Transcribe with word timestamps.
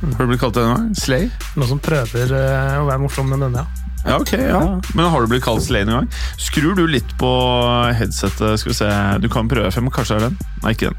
Har 0.00 0.24
du 0.24 0.30
blitt 0.30 0.40
kalt 0.40 0.56
det 0.56 0.64
gang? 0.64 0.90
Slay? 0.96 1.28
Noen 1.60 1.68
som 1.74 1.80
prøver 1.82 2.32
eh, 2.32 2.76
å 2.80 2.86
være 2.88 3.02
morsom 3.02 3.28
med 3.28 3.42
denne, 3.44 3.64
ja. 3.64 3.86
Ja, 4.00 4.16
ok, 4.16 4.30
ja. 4.32 4.60
Men 4.96 5.10
har 5.12 5.20
du 5.20 5.28
blitt 5.28 5.44
kalt 5.44 5.60
Slay 5.66 5.84
noen 5.84 6.06
gang? 6.06 6.20
Skrur 6.40 6.72
du 6.78 6.86
litt 6.88 7.10
på 7.20 7.30
headsetet? 7.98 8.62
Skal 8.62 8.72
vi 8.72 8.78
se 8.78 8.88
Du 9.20 9.28
kan 9.32 9.50
prøve, 9.50 9.68
men 9.84 9.92
kanskje 9.92 10.16
det 10.16 10.22
er 10.22 10.30
den? 10.30 10.38
Nei, 10.64 10.72
ikke 10.76 10.88
den. 10.88 10.96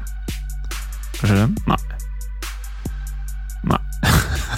Kanskje 1.18 1.32
det 1.32 1.34
er 1.34 1.42
den? 1.42 1.56
Nei. 1.66 1.80
Nei. 3.72 3.82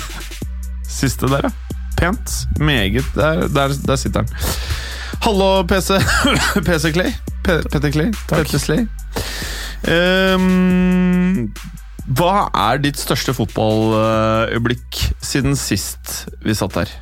Siste 1.01 1.30
der, 1.33 1.49
ja. 1.49 1.80
Pent. 1.97 2.37
Meget. 2.61 3.09
Der, 3.16 3.47
der, 3.49 3.73
der 3.87 3.97
sitter 3.97 4.27
den. 4.27 4.45
Hallo, 5.24 5.63
PC. 5.65 5.97
PC 6.69 6.93
Clay. 6.93 7.15
P 7.45 7.63
Petter 7.73 7.91
Clay. 7.91 8.13
PT 8.29 8.61
Slay. 8.61 8.85
Ehm, 9.88 11.52
hva 12.05 12.49
er 12.53 12.83
ditt 12.85 12.99
største 13.01 13.33
fotballøyeblikk 13.37 14.99
siden 15.24 15.57
sist 15.57 16.27
vi 16.45 16.55
satt 16.57 16.77
her? 16.77 16.93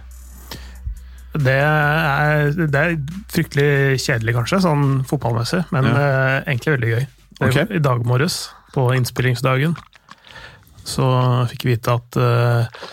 Det 1.33 1.55
er, 1.57 2.51
det 2.69 2.77
er 2.77 2.97
fryktelig 3.33 3.99
kjedelig, 4.05 4.35
kanskje, 4.37 4.61
sånn 4.67 5.01
fotballmessig, 5.09 5.65
men 5.73 5.89
Ja. 5.89 5.95
eh, 5.97 6.43
egentlig 6.53 6.75
veldig 6.77 6.91
gøy. 6.93 7.07
Okay. 7.43 7.67
I 7.73 7.81
dag 7.83 8.05
morges, 8.07 8.51
på 8.75 8.85
innspillingsdagen, 8.95 9.75
så 10.85 11.09
fikk 11.49 11.65
vi 11.65 11.75
vite 11.75 11.97
at 11.97 12.17
eh, 12.21 12.85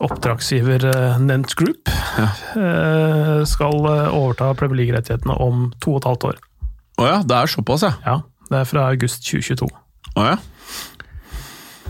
oppdragsgiver 0.00 0.84
uh, 0.88 1.18
Nent 1.20 1.52
Group 1.58 1.88
eh, 1.90 3.42
skal 3.48 3.76
eh, 3.90 4.14
overta 4.16 4.54
Premier 4.56 4.80
League-rettighetene 4.80 5.36
om 5.44 5.68
to 5.82 5.96
og 5.96 6.00
et 6.00 6.08
halvt 6.08 6.26
år. 6.30 6.38
Å 7.00 7.08
ja, 7.08 7.18
det 7.24 7.36
er 7.36 7.52
såpass, 7.52 7.84
ja. 7.84 7.92
Ja, 8.06 8.16
Det 8.50 8.62
er 8.62 8.68
fra 8.68 8.86
august 8.94 9.24
2022. 9.28 9.68
Å 10.16 10.24
ja. 10.30 10.38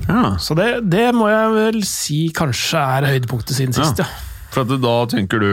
Ja. 0.09 0.35
Så 0.43 0.57
det, 0.59 0.69
det 0.91 1.09
må 1.17 1.29
jeg 1.31 1.55
vel 1.57 1.81
si 1.87 2.21
kanskje 2.37 2.83
er 2.99 3.09
høydepunktet 3.15 3.57
siden 3.57 3.77
sist, 3.77 4.03
ja. 4.03 4.09
For 4.51 4.65
at 4.65 4.83
da 4.83 4.95
tenker 5.11 5.43
du 5.43 5.51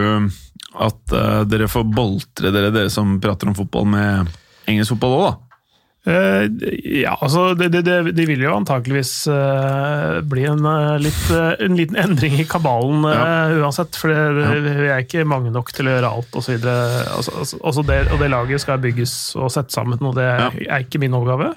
at 0.78 1.14
uh, 1.14 1.42
dere 1.50 1.70
får 1.70 1.86
boltre 1.90 2.54
dere, 2.54 2.72
dere 2.74 2.94
som 2.94 3.18
prater 3.22 3.50
om 3.50 3.58
fotball, 3.58 3.86
med 3.90 4.32
engelsk 4.70 4.96
fotball 4.96 5.18
òg, 5.18 5.28
da? 5.28 5.36
Eh, 6.08 6.46
ja, 7.02 7.18
altså 7.20 7.50
det, 7.60 7.68
det, 7.74 7.82
det, 8.16 8.26
vil 8.30 8.40
jo 8.46 8.54
antakeligvis 8.56 9.12
uh, 9.28 10.22
bli 10.24 10.46
en, 10.48 10.64
litt, 11.04 11.26
en 11.36 11.76
liten 11.76 12.00
endring 12.00 12.38
i 12.40 12.46
kabalen 12.48 13.04
ja. 13.12 13.26
uansett. 13.60 13.98
For 14.00 14.14
vi 14.14 14.88
er 14.88 15.04
ikke 15.04 15.28
mange 15.28 15.52
nok 15.52 15.74
til 15.76 15.90
å 15.90 15.98
gjøre 15.98 16.14
alt 16.20 16.40
osv. 16.40 16.56
Altså, 16.64 17.36
altså, 17.42 17.60
også 17.60 17.84
og 17.84 18.24
det 18.24 18.32
laget 18.32 18.64
skal 18.64 18.80
bygges 18.84 19.18
og 19.36 19.52
settes 19.52 19.76
sammen, 19.76 20.00
og 20.00 20.16
det 20.16 20.30
er, 20.30 20.48
er 20.70 20.88
ikke 20.88 21.04
min 21.04 21.18
oppgave. 21.18 21.52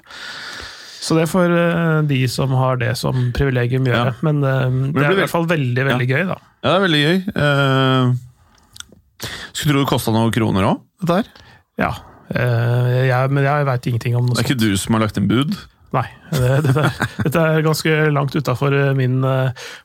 Så 1.01 1.17
det 1.17 1.25
får 1.31 1.49
eh, 1.57 1.99
de 2.05 2.19
som 2.29 2.51
har 2.53 2.77
det 2.81 2.93
som 2.99 3.31
privilegium 3.33 3.87
gjøre. 3.89 4.13
Ja. 4.13 4.25
Men 4.27 4.43
eh, 4.45 4.67
det 4.69 4.93
blir 4.93 5.07
er 5.07 5.15
i 5.15 5.21
hvert 5.23 5.33
fall 5.33 5.49
veldig, 5.49 5.85
veldig 5.89 6.07
gøy, 6.11 6.23
da. 6.29 6.37
Ja, 6.61 6.67
det 6.67 6.75
er 6.75 6.83
veldig 6.85 7.01
gøy. 7.01 7.17
Uh, 7.33 9.31
skulle 9.49 9.73
tro 9.73 9.81
det 9.81 9.89
kosta 9.89 10.13
noen 10.13 10.33
kroner 10.33 10.67
òg, 10.69 10.83
dette 11.01 11.19
her? 11.19 11.31
Ja. 11.81 11.91
Uh, 12.29 13.01
jeg, 13.09 13.33
men 13.33 13.47
jeg 13.47 13.67
veit 13.71 13.89
ingenting 13.89 14.17
om 14.19 14.27
noe 14.27 14.35
sånt. 14.37 14.45
Det 14.45 14.45
er 14.45 14.53
ikke 14.53 14.61
du 14.61 14.81
som 14.83 14.97
har 14.97 15.03
lagt 15.07 15.17
inn 15.17 15.31
bud? 15.31 15.57
Nei, 15.91 16.05
det, 16.37 16.51
dette, 16.67 16.85
er, 16.85 17.09
dette 17.25 17.47
er 17.49 17.65
ganske 17.65 17.95
langt 18.13 18.37
utafor 18.37 18.77
min 18.95 19.17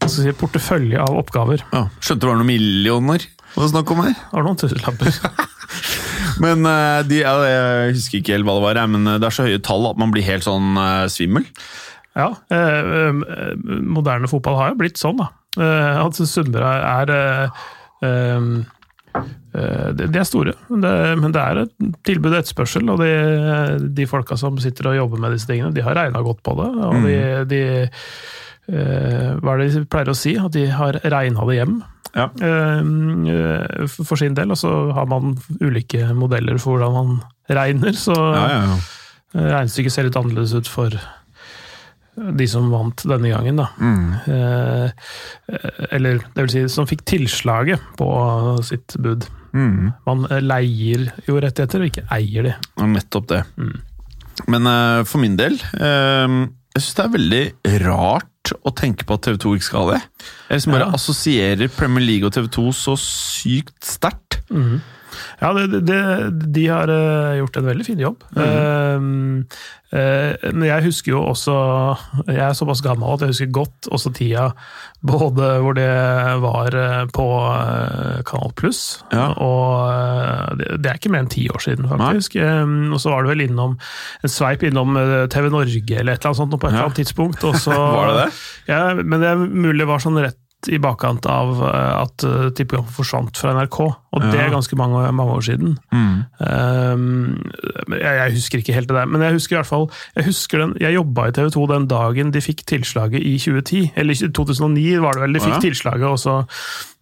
si, 0.05 0.29
portefølje 0.37 1.01
av 1.03 1.17
oppgaver. 1.25 1.65
Ja, 1.73 1.87
skjønte 1.99 2.27
det 2.27 2.31
var 2.31 2.39
noen 2.43 2.53
millioner 2.53 3.25
det 3.57 3.63
var 3.63 3.69
snakk 3.71 3.91
om 3.95 4.01
her? 4.05 4.13
Det 4.13 4.37
var 4.37 4.45
noen 4.45 4.59
tusenlapper. 4.61 5.15
Men 6.43 6.69
eh, 6.69 7.01
de, 7.09 7.23
Jeg 7.25 7.97
husker 7.97 8.21
ikke 8.21 8.37
helt 8.37 8.49
hva 8.49 8.59
det 8.59 8.67
var, 8.67 8.81
men 8.93 9.09
det 9.17 9.25
er 9.25 9.35
så 9.35 9.47
høye 9.49 9.63
tall 9.65 9.89
at 9.91 10.01
man 10.01 10.13
blir 10.15 10.27
helt 10.27 10.47
sånn 10.47 10.77
eh, 10.81 11.07
svimmel. 11.13 11.49
Ja, 12.17 12.31
eh, 12.53 12.87
eh, 12.89 13.53
moderne 13.85 14.29
fotball 14.31 14.57
har 14.61 14.73
jo 14.73 14.81
blitt 14.81 15.01
sånn, 15.01 15.21
da. 15.21 15.31
Eh, 15.57 15.99
at 16.01 16.17
Sunnmøre 16.17 16.71
er 16.85 17.13
eh, 17.13 17.67
eh, 18.09 18.47
eh, 19.21 19.89
de 19.97 20.09
de 20.13 20.21
er 20.21 20.29
store, 20.29 20.55
men 20.69 21.33
det, 21.33 21.43
er 21.43 21.63
et 21.65 21.75
tilbud 22.09 22.33
og 22.33 22.39
etterspørsel. 22.41 22.89
Og 22.93 23.03
de, 23.05 23.11
de 23.97 24.09
folka 24.09 24.39
som 24.41 24.57
sitter 24.63 24.93
og 24.93 24.99
jobber 25.01 25.23
med 25.27 25.37
disse 25.37 25.49
tingene, 25.51 25.75
de 25.77 25.85
har 25.85 25.99
regna 25.99 26.25
godt 26.25 26.41
på 26.47 26.57
det. 26.61 26.71
Og 26.89 27.05
de, 27.05 27.19
de 27.53 27.63
eh, 28.73 29.31
Hva 29.41 29.55
er 29.55 29.63
det 29.63 29.71
de 29.77 29.85
pleier 29.93 30.13
å 30.13 30.17
si? 30.17 30.37
At 30.41 30.57
de 30.57 30.67
har 30.73 31.01
regna 31.05 31.49
det 31.49 31.61
hjem. 31.61 31.79
Ja. 32.17 32.31
eh, 32.41 33.87
for 33.93 34.17
sin 34.17 34.35
del, 34.39 34.51
og 34.55 34.57
så 34.61 34.71
har 34.97 35.07
man 35.11 35.35
ulike 35.61 36.07
modeller 36.17 36.57
for 36.63 36.79
hvordan 36.79 36.97
man 36.97 37.21
regner. 37.53 37.93
Så 37.93 38.17
Ja, 38.17 38.47
ja, 38.49 38.63
ja. 38.73 38.79
eh, 39.37 39.51
regnestykket 39.53 39.93
ser 39.93 40.09
litt 40.09 40.17
annerledes 40.17 40.55
ut 40.57 40.67
for 40.71 40.97
de 42.17 42.47
som 42.49 42.71
vant 42.73 43.03
denne 43.05 43.29
gangen, 43.29 43.59
da. 43.61 43.67
Eh, 44.33 44.91
eller 45.93 46.23
det 46.33 46.47
vil 46.47 46.53
si, 46.55 46.63
som 46.73 46.87
fikk 46.89 47.03
tilslaget 47.05 47.83
på 47.99 48.09
sitt 48.65 48.97
bud. 49.05 49.27
Mm. 49.53 49.91
Man 50.09 50.25
eh, 50.31 50.41
leier 50.41 51.11
jo 51.29 51.37
rettigheter, 51.45 51.85
og 51.85 51.91
ikke 51.91 52.07
eier 52.17 52.49
de. 52.49 52.55
Nettopp 52.89 53.29
det. 53.35 53.43
Men 54.49 54.67
eh, 54.73 55.03
for 55.09 55.21
min 55.23 55.37
del 55.39 55.55
eh, 55.81 56.33
Jeg 56.77 56.83
syns 56.83 56.97
det 56.99 57.05
er 57.07 57.13
veldig 57.15 57.45
rart 57.87 58.27
å 58.65 58.73
tenke 58.75 59.05
på 59.07 59.15
at 59.15 59.23
TV2 59.27 59.55
ikke 59.57 59.65
skal 59.65 59.85
ha 59.87 59.93
det. 59.95 60.03
Jeg 60.49 60.57
liksom 60.59 60.73
bare 60.73 60.87
Ja. 60.87 60.95
assosierer 60.95 61.69
Premier 61.69 62.05
League 62.07 62.27
og 62.27 62.33
TV2 62.35 62.73
så 62.73 62.97
sykt 62.97 63.85
sterkt. 63.85 64.41
Ja, 65.41 65.53
det, 65.57 65.83
det, 65.89 66.01
de 66.55 66.67
har 66.71 66.91
eh, 66.93 67.39
gjort 67.41 67.57
en 67.61 67.69
veldig 67.71 67.87
fin 67.87 68.03
jobb. 68.03 68.25
Eh, 68.37 68.99
men 69.87 70.65
jeg 70.67 70.83
husker 70.83 71.13
jo 71.13 71.21
også 71.31 71.53
Jeg 72.27 72.41
er 72.43 72.57
såpass 72.59 72.81
gammel 72.85 73.13
at 73.15 73.23
jeg 73.23 73.31
husker 73.31 73.53
godt 73.55 73.87
også 73.95 74.11
tida 74.17 74.49
både 75.07 75.51
hvor 75.63 75.77
det 75.79 75.87
var 76.43 76.75
på 77.15 77.27
Kanal 78.27 78.53
Pluss, 78.59 78.81
Ja. 79.15 79.29
og 79.39 80.59
det, 80.59 80.89
er 80.91 80.99
ikke 80.99 81.13
mer 81.15 81.23
enn 81.23 81.31
ti 81.31 81.45
år 81.53 81.63
siden, 81.63 81.87
faktisk. 81.93 82.35
Eh, 82.43 82.65
og 82.91 82.99
så 83.01 83.13
var 83.15 83.23
det 83.23 83.31
vel 83.37 83.45
innom 83.47 83.77
en 83.79 84.33
sveip 84.33 84.67
innom 84.67 84.99
TV 85.33 85.47
Norge 85.55 86.01
eller 86.01 86.17
et 86.17 86.19
eller 86.19 86.33
annet 86.33 86.41
sånt 86.43 86.57
på 86.59 86.67
et 86.67 86.73
eller 86.75 86.89
annet 86.89 87.01
tidspunkt. 87.05 87.47
Og 87.47 87.61
så, 87.63 87.77
Var 87.97 88.11
det 88.11 88.19
det? 88.25 88.29
Ja, 88.73 88.83
men 88.99 89.23
det 89.23 89.31
er 89.31 89.47
mulig 89.47 89.85
det 89.85 89.91
var 89.93 90.03
sånn 90.03 90.19
rett 90.19 90.41
i 90.73 90.79
bakkant 90.83 91.27
av 91.31 91.61
eh, 91.63 91.93
at 92.01 92.25
uh, 92.27 92.49
Tippekampen 92.57 92.95
forsvant 92.97 93.37
fra 93.39 93.53
NRK, 93.55 93.77
og 93.87 94.25
det 94.25 94.41
er 94.41 94.51
ganske 94.55 94.77
mange, 94.81 95.03
mange 95.15 95.35
år 95.37 95.45
siden. 95.47 95.75
Um, 95.93 97.37
jeg, 97.93 98.15
jeg 98.19 98.35
husker 98.39 98.63
ikke 98.63 98.75
helt 98.75 98.89
det 98.91 98.97
der, 98.97 99.11
men 99.11 99.23
jeg 99.23 99.37
husker 99.37 99.57
i 99.57 99.59
hvert 99.61 99.69
fall 99.69 99.87
Jeg 100.17 100.27
husker 100.31 100.63
den, 100.63 100.73
jeg 100.81 100.97
jobba 100.97 101.29
i 101.29 101.35
TV 101.37 101.51
2 101.55 101.67
den 101.75 101.89
dagen 101.91 102.33
de 102.35 102.43
fikk 102.43 102.65
tilslaget 102.67 103.21
i 103.21 103.37
2010. 103.39 103.93
Eller 104.01 104.33
2009 104.41 104.87
var 105.05 105.19
det 105.19 105.27
vel 105.27 105.37
de 105.37 105.45
fikk 105.45 105.59
Ja. 105.59 105.63
tilslaget, 105.69 106.09
og 106.09 106.19
så 106.19 106.39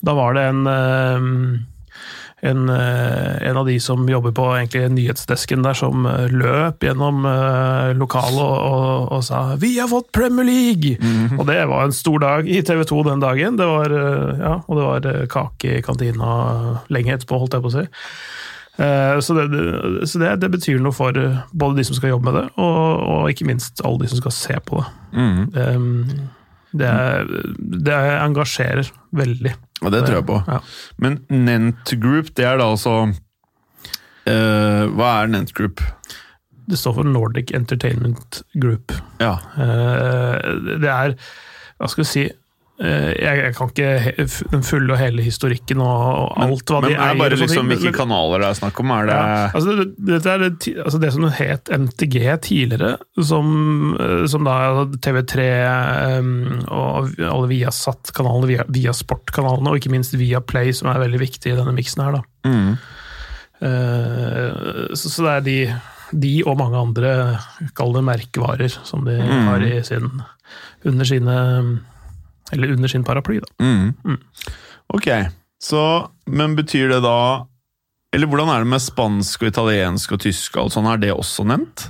Da 0.05 0.13
var 0.19 0.35
det 0.37 0.49
en 0.51 0.67
um, 0.67 1.39
en, 2.45 2.69
eh, 2.69 3.49
en 3.49 3.57
av 3.57 3.67
de 3.67 3.79
som 3.81 4.03
jobber 4.09 4.35
på 4.37 4.47
egentlig 4.57 4.91
nyhetsdesken 4.93 5.65
der, 5.65 5.77
som 5.79 6.05
eh, 6.07 6.27
løp 6.29 6.85
gjennom 6.85 7.25
uh, 7.25 7.93
lokalet 7.97 8.41
og, 8.43 8.59
og, 8.59 9.13
og 9.17 9.25
sa 9.25 9.57
'Vi 9.57 9.79
har 9.79 9.89
fått 9.89 10.13
Premier 10.13 10.45
League!' 10.45 10.99
Og 11.39 11.47
det 11.49 11.61
var 11.69 11.85
en 11.85 11.93
stor 11.93 12.19
dag 12.19 12.49
i 12.49 12.61
TV 12.63 12.85
2 12.85 13.03
den 13.09 13.21
dagen. 13.21 13.57
Det 13.57 13.67
var, 13.67 13.87
eh, 13.91 14.39
ja, 14.41 14.55
og 14.69 14.77
det 14.77 14.85
var 14.85 15.07
eh, 15.15 15.27
kake 15.27 15.79
i 15.79 15.83
kantina 15.83 16.83
lenge 16.91 17.15
etterpå, 17.17 17.39
holdt 17.39 17.55
jeg 17.57 17.63
på 17.65 17.73
å 17.73 17.77
si. 17.79 17.87
Eh, 18.77 19.21
Så, 19.21 19.35
det, 19.35 20.09
så 20.09 20.19
det, 20.19 20.41
det 20.43 20.51
betyr 20.51 20.81
noe 20.83 20.93
for 20.93 21.17
eh, 21.17 21.41
både 21.53 21.77
de 21.79 21.85
som 21.85 21.97
skal 21.97 22.11
jobbe 22.11 22.31
med 22.31 22.41
det, 22.43 22.49
og, 22.59 23.03
og 23.09 23.31
ikke 23.31 23.47
minst 23.47 23.81
alle 23.85 24.03
de 24.03 24.09
som 24.11 24.19
skal 24.19 24.33
se 24.33 24.57
på 24.67 24.83
det. 24.83 24.89
Um, 25.77 26.31
Det, 26.75 26.91
det 27.87 27.99
engasjerer 28.19 28.89
veldig. 29.15 29.53
Og 29.85 29.93
det 29.95 30.05
tror 30.07 30.17
jeg 30.19 30.27
på. 30.27 30.39
Ja. 30.49 30.59
Men 31.03 31.21
Nent 31.31 31.93
Group, 32.03 32.33
det 32.35 32.47
er 32.49 32.59
da 32.59 32.71
altså 32.73 32.95
uh, 33.11 34.85
Hva 34.97 35.11
er 35.21 35.31
Nent 35.31 35.55
Group? 35.55 35.83
Det 36.65 36.79
står 36.81 36.97
for 36.99 37.09
Nordic 37.09 37.53
Entertainment 37.55 38.41
Group. 38.57 38.95
Ja. 39.21 39.37
Uh, 39.55 40.79
Det 40.81 40.91
er 40.91 41.15
Hva 41.79 41.91
skal 41.93 42.05
vi 42.05 42.11
si 42.11 42.25
jeg, 42.75 43.37
jeg 43.39 43.53
kan 43.55 43.69
ikke 43.71 44.25
den 44.51 44.65
fulle 44.67 44.91
og 44.91 44.99
hele 44.99 45.23
historikken 45.23 45.79
og, 45.85 46.33
alt 46.43 46.67
hva 46.73 46.81
Men 46.83 46.91
de 46.91 46.97
er 46.97 47.03
men 47.05 47.13
det 47.15 47.21
bare 47.21 47.39
liksom 47.39 47.69
hvilke 47.71 47.93
kanaler 47.95 48.43
det 48.43 48.49
er 48.49 48.57
snakk 48.59 48.81
om? 48.83 48.91
Er 48.97 49.07
det 49.07 49.15
ja, 49.15 49.37
altså 49.55 49.77
det, 49.79 49.85
det, 50.09 50.19
er 50.33 50.43
det, 50.43 50.73
altså 50.83 51.01
det 51.05 51.13
som 51.15 51.29
het 51.39 51.71
MTG 51.71 52.17
tidligere, 52.49 52.91
som, 53.23 53.47
eh, 54.03 54.25
som 54.33 54.49
da 54.49 54.57
TV3 55.07 55.47
um, 56.19 56.35
og 56.67 57.15
alle 57.23 57.53
Viasat-kanalene, 57.53 58.51
via, 58.51 58.67
Viasport-kanalene, 58.67 59.71
og 59.71 59.79
ikke 59.79 59.95
minst 59.95 60.19
via 60.19 60.43
Play, 60.43 60.75
som 60.75 60.91
er 60.91 60.99
veldig 61.07 61.23
viktig 61.23 61.55
i 61.55 61.57
denne 61.61 61.77
miksen 61.79 62.03
her. 62.09 62.19
da. 62.19 62.51
mm. 62.51 62.77
Uh, 63.65 64.91
så, 64.99 65.09
så 65.09 65.23
det 65.25 65.33
er 65.33 65.45
de, 65.47 65.59
de 66.27 66.33
og 66.45 66.59
mange 66.61 66.77
andre, 66.77 67.13
kall 67.79 67.95
det 67.97 68.03
merkevarer, 68.05 68.75
som 68.85 69.07
de 69.07 69.15
Mm. 69.23 69.47
har 69.49 69.63
i 69.65 69.79
sin, 69.87 70.11
under 70.85 71.05
sine 71.09 71.37
Eller 72.53 72.73
under 72.75 72.89
sin 72.89 73.05
paraply, 73.05 73.41
da. 73.41 73.65
Mm. 73.65 73.95
Mm. 74.05 74.21
Ok, 74.95 75.09
så 75.63 76.11
Men 76.27 76.57
betyr 76.57 76.89
det 76.93 77.01
da 77.03 77.47
Eller 78.15 78.29
hvordan 78.29 78.51
er 78.53 78.63
det 78.63 78.69
med 78.69 78.83
spansk 78.83 79.43
og 79.43 79.49
italiensk 79.49 80.13
og 80.13 80.21
tysk 80.21 80.57
og? 80.61 80.77
Er 80.77 81.01
det 81.03 81.13
også 81.13 81.45
nevnt? 81.49 81.89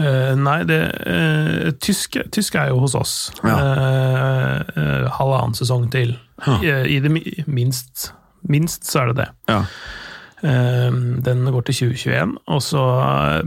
Uh, 0.00 0.32
nei, 0.38 0.62
det, 0.64 0.78
uh, 1.04 1.70
tysk, 1.82 2.16
tysk 2.32 2.54
er 2.56 2.70
jo 2.70 2.78
hos 2.80 2.94
oss. 2.96 3.14
Ja. 3.44 3.56
Uh, 3.56 5.08
halvannen 5.18 5.56
sesong 5.56 5.90
til. 5.92 6.14
Ja. 6.46 6.56
I, 6.60 6.96
I 6.96 7.00
det 7.04 7.10
minst, 7.46 8.12
minst 8.48 8.88
så 8.88 9.02
er 9.02 9.10
det 9.10 9.16
det. 9.22 9.26
Ja. 9.50 9.58
Eh, 10.42 10.90
den 11.26 11.44
går 11.52 11.66
til 11.68 11.76
2021, 11.90 12.34
og 12.48 12.62
så, 12.64 12.84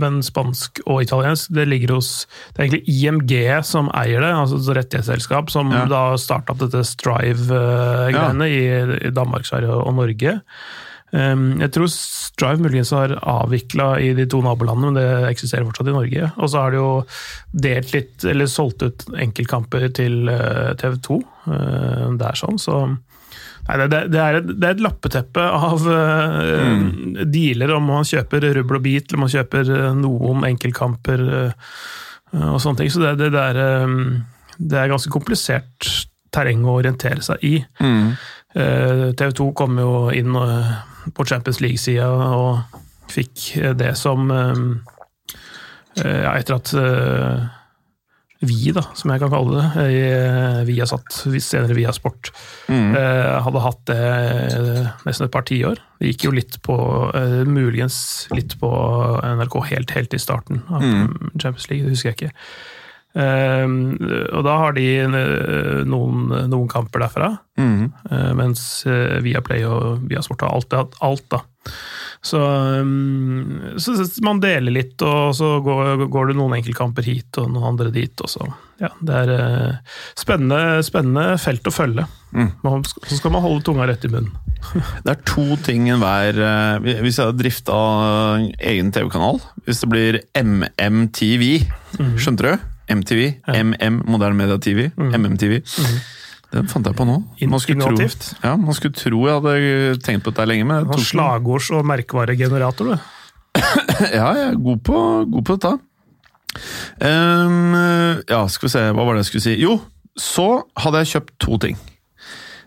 men 0.01 0.21
spansk 0.25 0.83
og 0.85 1.01
italiensk 1.01 1.49
det 1.55 1.65
ligger 1.71 1.95
hos 1.95 2.27
Det 2.53 2.59
er 2.59 2.67
egentlig 2.67 2.93
IMG 2.93 3.33
som 3.65 3.89
eier 3.97 4.21
det, 4.21 4.29
altså 4.29 4.59
et 4.61 4.77
rettighetsselskap, 4.77 5.49
som 5.49 5.71
Ja. 5.73 5.85
da 5.89 6.03
starta 6.21 6.53
opp 6.53 6.61
dette 6.61 6.83
Strive-greiene 6.85 8.47
i, 8.49 8.63
i 9.07 9.13
Danmark, 9.13 9.45
Sverige 9.49 9.73
og 9.73 9.93
Norge. 9.97 10.39
Um, 11.13 11.59
jeg 11.61 11.69
tror 11.75 11.89
Strive 11.93 12.63
muligens 12.63 12.89
har 12.95 13.11
avvikla 13.21 13.99
i 14.01 14.13
de 14.17 14.25
to 14.25 14.39
nabolandene, 14.41 14.89
men 14.89 14.97
det 14.97 15.29
eksisterer 15.29 15.67
fortsatt 15.67 15.91
i 15.91 15.93
Norge. 15.93 16.29
Og 16.41 16.49
så 16.49 16.63
har 16.63 16.73
de 16.73 16.79
jo 16.79 16.87
delt 17.53 17.93
litt, 17.93 18.25
eller 18.25 18.49
solgt 18.49 18.81
ut 18.81 19.05
enkeltkamper 19.21 19.85
til 19.93 20.31
eh, 20.33 20.73
TV 20.81 20.97
2. 21.05 21.19
Uh, 21.45 22.07
det 22.17 22.31
er 22.31 22.39
sånn, 22.39 22.57
så 22.61 22.79
Nei, 23.63 23.77
det, 23.79 23.99
det, 24.11 24.19
er 24.19 24.37
et, 24.41 24.47
det 24.59 24.67
er 24.67 24.75
et 24.75 24.83
lappeteppe 24.83 25.43
av 25.43 25.85
mm. 25.87 26.87
dealer 27.31 27.71
om 27.77 27.85
man 27.93 28.07
kjøper 28.07 28.49
rubbel 28.59 28.79
og 28.79 28.83
bit, 28.83 29.07
eller 29.07 29.23
man 29.23 29.31
kjøper 29.31 29.71
eh, 29.71 29.89
noen 29.95 30.43
enkeltkamper 30.49 31.23
eh, 31.39 31.75
og 32.43 32.59
sånne 32.59 32.81
ting. 32.81 32.91
Så 32.91 33.03
det, 33.05 33.13
det, 33.21 33.31
det, 33.37 33.45
er, 33.53 33.61
eh, 33.63 34.57
det 34.59 34.81
er 34.81 34.91
ganske 34.91 35.13
komplisert 35.13 35.91
terreng 36.33 36.65
å 36.67 36.79
orientere 36.81 37.23
seg 37.23 37.43
i. 37.45 37.57
Mm. 37.79 38.15
TV 38.53 39.31
2 39.33 39.45
kom 39.57 39.79
jo 39.81 39.93
inn 40.13 40.35
eh, 40.37 40.73
på 41.15 41.25
Champions 41.25 41.61
League-sida 41.63 42.07
og 42.07 42.81
fikk 43.11 43.57
eh, 43.57 43.73
det 43.77 43.93
som 43.99 44.31
eh, 44.31 44.63
eh, 46.03 46.21
ja, 46.23 46.35
Etter 46.37 46.57
at 46.59 46.73
eh, 46.79 47.43
vi, 48.43 48.71
da, 48.75 48.83
som 48.97 49.11
jeg 49.13 49.21
kan 49.23 49.31
kalle 49.33 49.61
det, 49.61 49.85
i 49.95 50.01
har 50.09 50.67
Viasat, 50.67 51.21
senere 51.43 51.75
Viasport, 51.77 52.31
Mm. 52.69 52.93
eh, 52.95 53.41
hadde 53.43 53.61
hatt 53.63 53.81
det 53.89 53.97
eh, 53.97 54.91
nesten 55.07 55.25
et 55.27 55.31
par 55.33 55.43
tiår. 55.47 55.79
Det 55.99 56.11
gikk 56.13 56.25
jo 56.29 56.31
litt 56.35 56.59
på 56.65 56.77
eh, 57.15 57.41
Muligens 57.47 57.97
litt 58.35 58.55
på 58.59 58.69
NRK 59.23 59.57
helt, 59.71 59.91
helt 59.97 60.13
i 60.13 60.21
starten 60.21 60.63
av 60.69 60.81
Mm. 60.83 61.31
Champions 61.41 61.69
League, 61.69 61.85
det 61.87 61.95
husker 61.97 62.11
jeg 62.13 62.19
ikke. 62.21 62.33
Eh, 63.13 63.67
og 64.33 64.41
da 64.47 64.55
har 64.57 64.73
de 64.73 64.85
eh, 65.05 65.83
noen, 65.85 66.31
noen 66.49 66.69
kamper 66.71 67.03
derfra. 67.05 67.27
Mm. 67.61 67.91
Eh, 68.09 68.31
mens 68.39 68.63
eh, 68.89 69.19
Viaplay 69.25 69.65
og 69.69 70.07
Viasport 70.09 70.41
har 70.41 70.55
alltid 70.55 70.79
hatt 70.79 70.97
alt, 71.05 71.27
da. 71.29 71.43
Så, 72.23 72.39
um, 72.79 73.75
så 73.77 73.97
man 74.23 74.39
deler 74.39 74.71
litt, 74.71 75.01
og 75.03 75.33
så 75.35 75.57
går, 75.63 76.05
går 76.11 76.31
det 76.31 76.37
noen 76.39 76.55
enkeltkamper 76.55 77.03
hit 77.03 77.39
og 77.41 77.49
noen 77.51 77.73
andre 77.73 77.91
dit. 77.91 78.23
Og 78.23 78.31
så. 78.31 78.47
Ja, 78.79 78.93
det 79.03 79.17
er 79.25 79.31
eh, 79.35 79.97
spennende, 80.19 80.79
spennende 80.87 81.35
felt 81.41 81.67
å 81.67 81.73
følge. 81.75 82.07
Mm. 82.31 82.49
Man, 82.63 82.87
så 82.87 83.19
skal 83.19 83.35
man 83.35 83.43
holde 83.43 83.65
tunga 83.67 83.89
rett 83.89 84.07
i 84.07 84.11
munnen. 84.13 84.31
Det 85.03 85.11
er 85.11 85.19
to 85.27 85.57
ting 85.59 85.89
enhver 85.91 86.37
eh, 86.39 86.85
Hvis 87.03 87.17
jeg 87.19 87.27
hadde 87.27 87.41
drifta 87.41 87.75
egen 88.63 88.93
TV-kanal 88.95 89.41
Hvis 89.67 89.81
det 89.83 89.89
blir 89.91 90.17
MMTV, 90.39 91.43
skjønte 92.15 92.47
du? 92.47 92.69
MTV. 92.93 93.21
MM, 93.51 94.01
Moderne 94.07 94.39
Media 94.39 94.57
TV. 94.63 94.87
MMTV. 94.95 95.59
Den 96.53 96.67
fant 96.69 96.85
jeg 96.85 96.93
på 96.97 97.05
nå. 97.09 97.15
Man 97.49 97.61
skulle 97.63 97.81
tro, 97.81 98.07
ja, 98.43 98.51
man 98.61 98.75
skulle 98.77 98.93
tro 98.93 99.23
jeg 99.25 99.39
hadde 99.41 99.95
tenkt 100.05 100.25
på 100.25 100.33
dette 100.33 100.45
lenge, 100.51 100.67
men 100.69 100.85
det 100.91 100.99
Slagords- 101.01 101.71
og 101.73 101.87
merkevaregenerator, 101.89 102.93
du. 102.93 103.09
Ja, 104.13 104.27
jeg 104.37 104.51
er 104.51 104.59
god 104.61 104.83
på, 104.85 104.99
god 105.33 105.47
på 105.49 105.55
dette. 105.57 105.73
Um, 107.01 107.73
ja, 108.29 108.43
skal 108.53 108.67
vi 108.67 108.73
se, 108.75 108.83
hva 108.93 109.05
var 109.07 109.17
det 109.17 109.23
jeg 109.23 109.31
skulle 109.31 109.45
si? 109.47 109.55
Jo, 109.63 109.79
så 110.19 110.47
hadde 110.77 111.01
jeg 111.01 111.11
kjøpt 111.15 111.33
to 111.41 111.57
ting. 111.65 111.79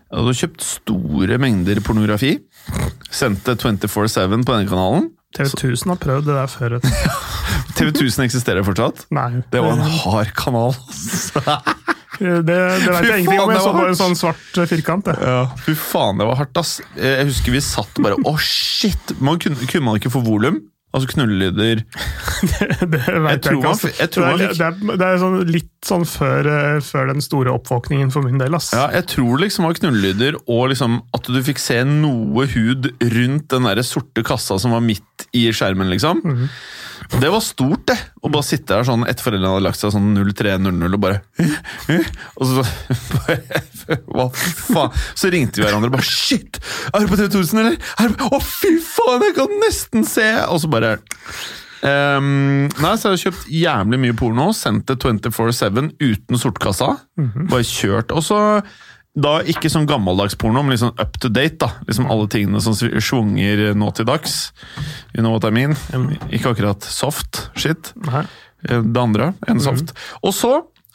Jeg 0.07 0.19
hadde 0.19 0.35
kjøpt 0.41 0.63
store 0.67 1.39
mengder 1.43 1.79
pornografi. 1.83 2.33
Sendte 3.11 3.55
24-7 3.59 3.87
på 3.87 4.51
denne 4.51 4.67
kanalen. 4.67 5.09
TV 5.35 5.47
1000 5.51 5.91
har 5.93 5.99
prøvd 5.99 6.27
det 6.29 6.35
der 6.37 6.51
før. 6.51 6.77
TV 7.75 7.89
1000 7.95 8.23
eksisterer 8.27 8.63
fortsatt. 8.67 9.05
Nei, 9.15 9.43
Det 9.51 9.63
var 9.63 9.75
en 9.75 9.83
hard 10.03 10.31
kanal. 10.39 10.75
Det, 12.19 12.39
det 12.47 12.57
vet 12.93 13.09
jeg 13.09 13.25
ingenting 13.25 13.43
om. 13.43 13.51
Jeg 13.53 13.65
så 13.65 13.73
bare 13.75 13.91
en 13.93 13.99
sånn 13.99 14.17
svart 14.19 14.61
eh, 14.61 14.69
firkant. 14.69 15.11
Ja, 15.17 15.43
fy 15.65 15.75
faen, 15.77 16.17
det 16.21 16.29
var 16.29 16.41
hardt, 16.41 16.57
ass. 16.61 16.77
Jeg 16.97 17.29
husker 17.29 17.55
vi 17.55 17.61
satt 17.63 18.01
bare 18.03 18.17
Å, 18.17 18.33
shit! 18.41 19.13
Man 19.23 19.39
kunne, 19.41 19.59
kunne 19.69 19.87
man 19.91 20.01
ikke 20.01 20.13
få 20.13 20.23
volum? 20.25 20.61
Altså 20.95 21.09
knullelyder 21.11 21.81
Det 22.79 22.87
vet 22.89 23.03
Jeg 23.03 23.41
jeg, 23.43 23.57
ikke. 23.59 23.73
jeg 23.99 24.11
det, 24.15 24.21
er, 24.23 24.37
det, 24.39 24.67
er, 24.69 24.77
det 25.01 25.07
er 25.07 25.17
sånn, 25.19 25.35
litt 25.51 25.73
sånn 25.85 26.05
før, 26.07 26.47
eh, 26.47 26.77
før 26.85 27.11
den 27.11 27.23
store 27.23 27.51
oppvåkningen 27.57 28.13
for 28.13 28.25
min 28.25 28.39
del. 28.39 28.55
ass. 28.57 28.71
Ja, 28.75 28.87
jeg 28.95 29.05
tror 29.11 29.43
liksom 29.43 29.65
det 29.67 29.73
var 29.73 29.79
knullelyder, 29.81 30.39
og 30.47 30.69
liksom 30.71 31.01
at 31.17 31.27
du 31.27 31.37
fikk 31.43 31.59
se 31.61 31.81
noe 31.87 32.47
hud 32.55 32.87
rundt 33.03 33.49
den 33.51 33.67
der 33.67 33.83
sorte 33.85 34.23
kassa 34.25 34.57
som 34.63 34.73
var 34.75 34.83
midt 34.85 35.27
i 35.37 35.45
skjermen, 35.51 35.91
liksom. 35.91 36.23
Det 37.13 37.29
var 37.31 37.43
stort, 37.43 37.85
det. 37.87 37.97
Å 38.21 38.31
bare 38.31 38.45
sitte 38.45 38.73
der 38.73 38.87
sånn 38.87 39.05
etter 39.07 39.25
foreldrene 39.25 39.53
hadde 39.55 39.65
lagt 39.67 39.79
seg 39.79 39.93
sånn 39.95 40.09
03.00 40.17 40.97
og 40.97 40.99
bare 41.03 41.21
Og 42.35 42.49
så 42.49 42.65
Hva 44.11 44.25
faen? 44.33 44.97
Så 45.15 45.31
ringte 45.31 45.61
vi 45.61 45.67
hverandre 45.67 45.91
og 45.91 45.95
bare 45.95 46.07
Shit! 46.07 46.59
Er 46.91 47.05
du 47.05 47.11
på 47.11 47.19
TV 47.19 47.29
1000, 47.29 47.61
eller? 47.63 47.77
Er 48.03 48.11
du 48.11 48.25
Å, 48.27 48.41
fy 48.43 48.73
faen, 48.83 49.23
jeg 49.29 49.37
kan 49.39 49.55
nesten 49.63 50.07
se! 50.07 50.27
Og 50.51 50.61
så 50.63 50.71
bare 50.71 50.97
Um, 51.77 52.65
nei, 52.81 52.93
så 52.97 53.11
jeg 53.11 53.13
har 53.13 53.19
kjøpt 53.21 53.49
jævlig 53.53 53.99
mye 54.01 54.15
porno, 54.17 54.47
sendt 54.57 54.89
det 54.89 54.95
24-7 54.97 55.91
uten 56.01 56.39
sortkassa. 56.41 56.87
Bare 57.51 57.67
kjørt. 57.69 58.11
Og 58.17 58.25
så 58.25 58.39
da 59.17 59.39
ikke 59.49 59.69
sånn 59.73 59.87
gammeldags 59.89 60.35
porno, 60.37 60.61
men 60.61 60.75
liksom 60.75 60.91
up 61.01 61.15
to 61.23 61.29
date. 61.33 61.57
da 61.63 61.71
Liksom 61.87 62.05
Alle 62.13 62.27
tingene 62.29 62.61
som 62.61 62.75
sv- 62.77 62.99
svunger 63.01 63.73
nå 63.73 63.87
til 63.97 64.05
dags. 64.05 64.51
You 65.15 65.23
know 65.23 65.33
what 65.33 65.47
I 65.47 65.49
mean? 65.55 65.73
Ikke 66.29 66.51
akkurat 66.53 66.83
soft 66.85 67.47
shit. 67.57 67.93
Nei. 68.05 68.25
Eh, 68.69 68.81
Det 68.85 69.01
andre 69.01 69.31
enn 69.47 69.59
soft. 69.63 69.93
Og 70.21 70.33
så 70.37 70.51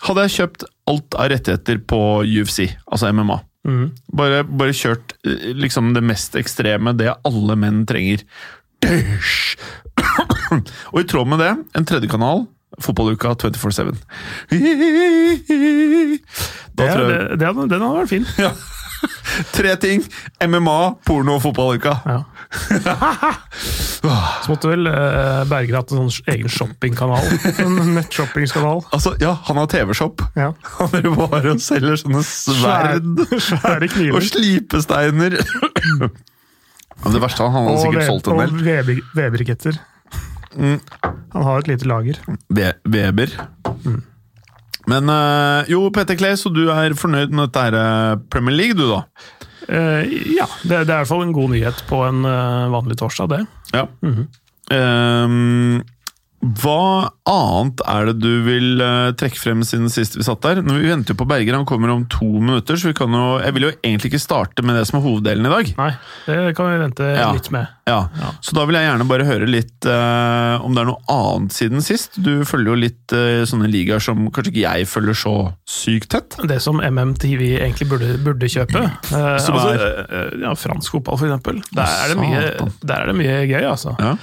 hadde 0.06 0.24
jeg 0.28 0.36
kjøpt 0.38 0.64
alt 0.90 1.14
av 1.18 1.28
rettigheter 1.30 1.78
på 1.86 1.98
UFC, 2.26 2.68
altså 2.90 3.10
MMA. 3.14 3.40
Mm. 3.66 3.84
Bare, 4.18 4.42
bare 4.44 4.74
kjørt 4.74 5.12
eh, 5.26 5.52
liksom 5.54 5.92
det 5.94 6.02
mest 6.02 6.34
ekstreme, 6.38 6.94
det 6.98 7.12
alle 7.24 7.54
menn 7.58 7.84
trenger. 7.86 8.22
Døsj! 8.82 9.56
Og 10.92 10.98
i 11.00 11.06
tråd 11.08 11.28
med 11.30 11.38
det, 11.42 11.52
en 11.78 11.86
tredje 11.86 12.10
kanal, 12.10 12.46
Fotballuka 12.80 13.34
24-7. 13.34 13.92
Det, 16.72 16.86
tror 16.88 17.04
det, 17.04 17.36
det, 17.36 17.48
den 17.68 17.82
hadde 17.84 17.98
vært 17.98 18.08
fin. 18.08 18.24
Tre 19.56 19.74
ting! 19.76 20.04
MMA, 20.40 20.78
porno 21.04 21.34
og 21.36 21.42
fotballuka. 21.44 21.92
Ja. 22.06 22.22
Så 24.02 24.50
måtte 24.50 24.70
vel 24.70 24.88
uh, 24.88 25.42
Berger 25.50 25.78
hatt 25.78 25.92
en 25.94 26.08
sånn 26.08 26.32
egen 26.32 26.50
shoppingkanal. 26.52 27.28
En 27.62 27.76
nettshoppingkanal. 27.96 28.82
Altså, 28.94 29.14
ja, 29.22 29.34
han 29.48 29.60
har 29.60 29.70
TV-shop. 29.72 30.24
Ja. 30.38 30.50
Han 30.78 30.96
er 30.98 31.08
bare 31.12 31.54
og 31.54 31.62
selger 31.62 32.00
sånne 32.00 32.24
sverd 32.26 33.24
Svære 33.36 33.88
og 34.16 34.26
slipesteiner. 34.26 35.38
Men 37.02 37.16
det 37.16 37.22
verste 37.22 37.42
er 37.42 37.50
han 37.50 37.66
hadde 37.66 37.78
Og, 37.78 37.82
sikkert 37.86 38.10
solgt 38.10 38.28
en 38.30 38.42
del. 38.42 38.52
og 38.52 39.66
del. 39.66 39.82
Mm. 40.56 40.80
Han 41.32 41.42
har 41.46 41.58
et 41.62 41.68
lite 41.70 41.88
lager. 41.88 42.18
Ve- 42.52 42.74
Weber. 42.88 43.32
Men 44.90 45.08
øh, 45.10 45.70
jo, 45.70 45.84
Petter 45.94 46.14
Klee, 46.18 46.36
så 46.36 46.50
du 46.50 46.64
er 46.68 46.94
fornøyd 46.98 47.30
med 47.30 47.46
dette 47.52 47.62
her 47.62 47.76
øh, 48.12 48.18
Premier 48.30 48.56
League, 48.56 48.74
du 48.78 48.88
da? 48.90 49.02
Uh, 49.62 50.02
ja, 50.34 50.46
det, 50.66 50.70
det 50.70 50.74
er 50.74 50.82
i 50.82 51.00
hvert 51.04 51.08
fall 51.08 51.22
en 51.22 51.32
god 51.36 51.52
nyhet 51.52 51.84
på 51.88 52.00
en 52.08 52.24
uh, 52.26 52.72
vanlig 52.72 52.96
torsdag, 52.98 53.28
det. 53.30 53.44
Ja. 53.72 53.84
Ehm, 54.74 55.82
Hva 56.42 57.06
annet 57.30 57.78
er 57.86 58.08
det 58.08 58.14
du 58.18 58.30
vil 58.42 58.80
eh, 58.82 59.12
trekke 59.14 59.38
frem 59.38 59.60
siden 59.62 59.86
sist 59.94 60.16
vi 60.18 60.24
satt 60.26 60.40
der? 60.42 60.58
Nå, 60.66 60.74
Vi 60.82 60.88
venter 60.90 61.14
jo 61.14 61.20
på 61.20 61.26
Berger, 61.30 61.54
han 61.54 61.66
kommer 61.68 61.92
om 61.94 62.02
to 62.10 62.26
minutter, 62.42 62.74
så 62.80 62.90
vi 62.90 62.96
kan 62.98 63.14
jo 63.14 63.38
Jeg 63.44 63.54
vil 63.54 63.68
jo 63.68 63.70
egentlig 63.78 64.10
ikke 64.10 64.20
starte 64.24 64.64
med 64.66 64.74
det 64.74 64.82
som 64.88 64.98
er 64.98 65.04
hoveddelen 65.06 65.46
i 65.46 65.52
dag. 65.52 65.70
Nei, 65.78 65.92
det 66.26 66.56
kan 66.58 66.66
vi 66.72 66.80
vente 66.82 67.06
Ja. 67.14 67.28
litt 67.36 67.50
med. 67.54 67.70
Ja, 67.86 68.08
Så 68.42 68.54
da 68.58 68.64
vil 68.66 68.74
jeg 68.78 68.88
gjerne 68.90 69.06
bare 69.10 69.24
høre 69.26 69.46
litt 69.50 69.86
eh, 69.86 70.66
om 70.66 70.74
det 70.74 70.82
er 70.82 70.90
noe 70.90 71.02
annet 71.14 71.54
siden 71.54 71.82
sist. 71.82 72.18
Du 72.22 72.42
følger 72.48 72.74
jo 72.74 72.78
litt 72.88 73.14
eh, 73.14 73.46
sånne 73.46 73.70
ligaer 73.70 74.02
som 74.02 74.26
kanskje 74.34 74.50
ikke 74.52 74.66
jeg 74.66 74.90
følger 74.90 75.14
så 75.22 75.36
sykt 75.66 76.10
tett. 76.10 76.38
Det 76.42 76.58
som 76.62 76.82
MMTV 76.82 77.42
egentlig 77.62 77.88
burde, 77.90 78.16
burde 78.22 78.50
kjøpe. 78.50 78.82
Eh, 78.82 79.38
Som 79.38 79.58
altså, 79.58 79.74
er? 79.78 80.06
eh, 80.10 80.38
ja, 80.42 80.54
fransk 80.58 80.98
fotball, 80.98 81.18
for 81.22 81.30
eksempel. 81.30 81.62
Der 81.74 81.86
er 81.86 82.08
det 82.14 82.18
mye, 82.18 82.70
der 82.82 82.96
er 83.02 83.06
det 83.14 83.18
mye 83.22 83.42
gøy, 83.46 83.62
altså. 83.76 83.94
Ja. 84.02 84.16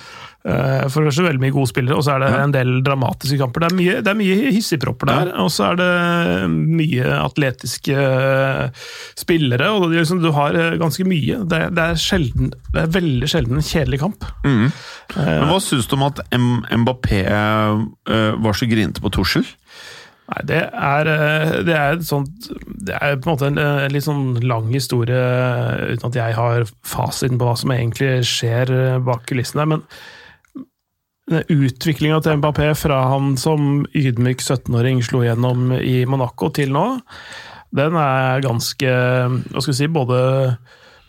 Eh, 0.49 0.85
For 0.89 1.03
det 1.03 1.11
er 1.11 1.17
så 1.19 1.25
veldig 1.25 1.43
mye 1.43 1.55
gode 1.55 1.71
spillere, 1.71 1.97
og 1.97 2.05
så 2.05 2.15
er 2.15 2.23
det 2.23 2.29
en 2.39 2.55
del 2.55 2.71
dramatiske 2.85 3.39
kamper. 3.41 3.65
Det 3.65 3.69
er 3.69 3.77
mye, 3.79 3.97
det 4.05 4.11
er 4.11 4.19
mye 4.19 4.53
hissigpropper 4.55 5.11
der, 5.11 5.31
og 5.43 5.51
så 5.53 5.69
er 5.71 5.79
det 5.79 5.91
mye 6.53 7.19
atletiske 7.19 7.97
eh, 7.99 8.89
spillere. 9.19 9.69
og 9.75 9.89
liksom, 9.93 10.23
Du 10.23 10.31
har 10.35 10.57
eh, 10.57 10.77
ganske 10.81 11.05
mye. 11.07 11.43
Det 11.49 11.61
det 11.75 11.85
er, 11.85 11.99
sjelden, 12.01 12.53
det 12.73 12.81
er 12.81 12.93
veldig 12.95 13.29
sjelden 13.29 13.59
en 13.59 13.69
kjedelig 13.69 14.01
kamp. 14.01 14.25
Mm. 14.45 14.69
Men 15.15 15.47
hva 15.49 15.59
syns 15.63 15.89
du 15.89 15.95
om 15.97 16.07
at 16.07 16.21
M 16.35 16.61
Mbappé 16.83 17.23
var 17.29 18.57
så 18.57 18.67
grinete 18.69 19.01
på 19.03 19.11
Tussel? 19.13 19.45
Nei, 20.29 20.43
det 20.45 20.59
er, 20.61 21.09
det 21.65 21.73
er 21.73 22.03
sånt 22.05 22.51
Det 22.85 22.93
er 22.93 23.15
på 23.17 23.31
en 23.31 23.33
måte 23.33 23.47
en, 23.49 23.57
en, 23.57 23.89
litt 23.89 24.05
sånn 24.05 24.37
lang 24.45 24.67
historie, 24.69 25.17
uten 25.89 26.11
at 26.11 26.19
jeg 26.19 26.37
har 26.37 26.69
fasiten 26.85 27.39
på 27.41 27.49
hva 27.49 27.55
som 27.57 27.73
egentlig 27.73 28.19
skjer 28.29 28.73
bak 29.05 29.25
kulissene. 29.29 29.65
Men 29.73 29.85
utviklinga 31.29 32.19
til 32.25 32.39
Mbappé 32.39 32.71
fra 32.77 33.03
han 33.11 33.35
som 33.37 33.83
ydmyk 33.97 34.41
17-åring 34.41 35.03
slo 35.05 35.21
gjennom 35.25 35.73
i 35.77 36.01
Monaco 36.09 36.49
til 36.55 36.73
nå, 36.73 36.85
den 37.75 37.93
er 38.01 38.41
ganske 38.41 38.89
Hva 38.89 39.61
skal 39.61 39.69
vi 39.69 39.77
si 39.77 39.87
både 39.93 40.19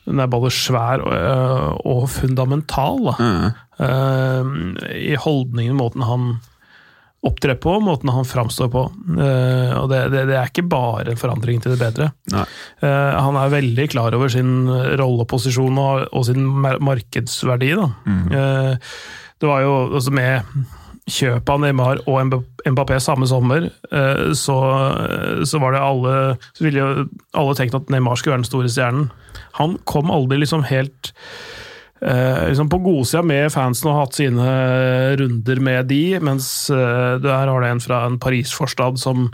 Den 0.04 0.20
er 0.20 0.28
både 0.28 0.50
svær 0.52 1.00
og, 1.00 1.14
eh, 1.16 1.70
og 1.88 2.02
fundamental. 2.12 3.00
Da. 3.06 3.30
Eh, 3.80 4.50
I 5.12 5.16
holdningen, 5.16 5.78
måten 5.78 6.04
han 6.04 6.34
opptrer 7.20 7.58
på, 7.60 7.74
måten 7.84 8.08
han 8.08 8.24
framstår 8.24 8.70
på. 8.72 8.82
Uh, 9.12 9.72
og 9.76 9.90
det, 9.92 9.98
det, 10.12 10.22
det 10.30 10.36
er 10.38 10.48
ikke 10.48 10.64
bare 10.72 11.12
en 11.12 11.20
forandring 11.20 11.60
til 11.60 11.74
det 11.74 11.80
bedre. 11.82 12.10
Eh, 12.32 13.16
han 13.20 13.36
er 13.36 13.52
veldig 13.52 13.86
klar 13.92 14.16
over 14.16 14.32
sin 14.32 14.64
rolleposisjon 14.96 15.80
og, 15.82 16.06
og 16.16 16.24
sin 16.30 16.46
markedsverdi. 16.80 17.74
Da. 17.76 17.90
Eh, 18.40 18.94
det 19.40 19.48
var 19.48 19.62
jo 19.64 19.74
altså 19.96 20.12
med 20.14 20.42
kjøpet 21.10 21.48
av 21.50 21.62
Neymar 21.62 22.02
og 22.06 22.34
Mbappé 22.70 22.98
samme 23.02 23.26
sommer, 23.26 23.70
eh, 23.90 24.26
så, 24.36 24.56
så 25.48 25.60
var 25.62 25.74
det 25.74 25.80
alle 25.82 26.12
Så 26.54 26.66
ville 26.66 26.82
jo 26.82 27.06
alle 27.34 27.54
tenkt 27.58 27.74
at 27.74 27.90
Neymar 27.90 28.20
skulle 28.20 28.36
være 28.36 28.44
den 28.44 28.50
store 28.50 28.70
stjernen. 28.70 29.08
Han 29.58 29.78
kom 29.90 30.12
aldri 30.12 30.38
liksom 30.42 30.62
helt 30.68 31.10
eh, 32.04 32.46
liksom 32.50 32.68
på 32.70 32.78
godsida 32.84 33.24
med 33.26 33.50
fansen 33.52 33.90
og 33.90 33.98
hatt 34.02 34.20
sine 34.20 34.50
runder 35.18 35.64
med 35.66 35.90
de, 35.90 36.02
mens 36.22 36.50
du 36.70 37.26
her 37.32 37.50
har 37.50 37.64
det 37.64 37.72
en 37.72 37.82
fra 37.82 38.04
en 38.06 38.20
Paris-forstad 38.22 39.00
som 39.02 39.30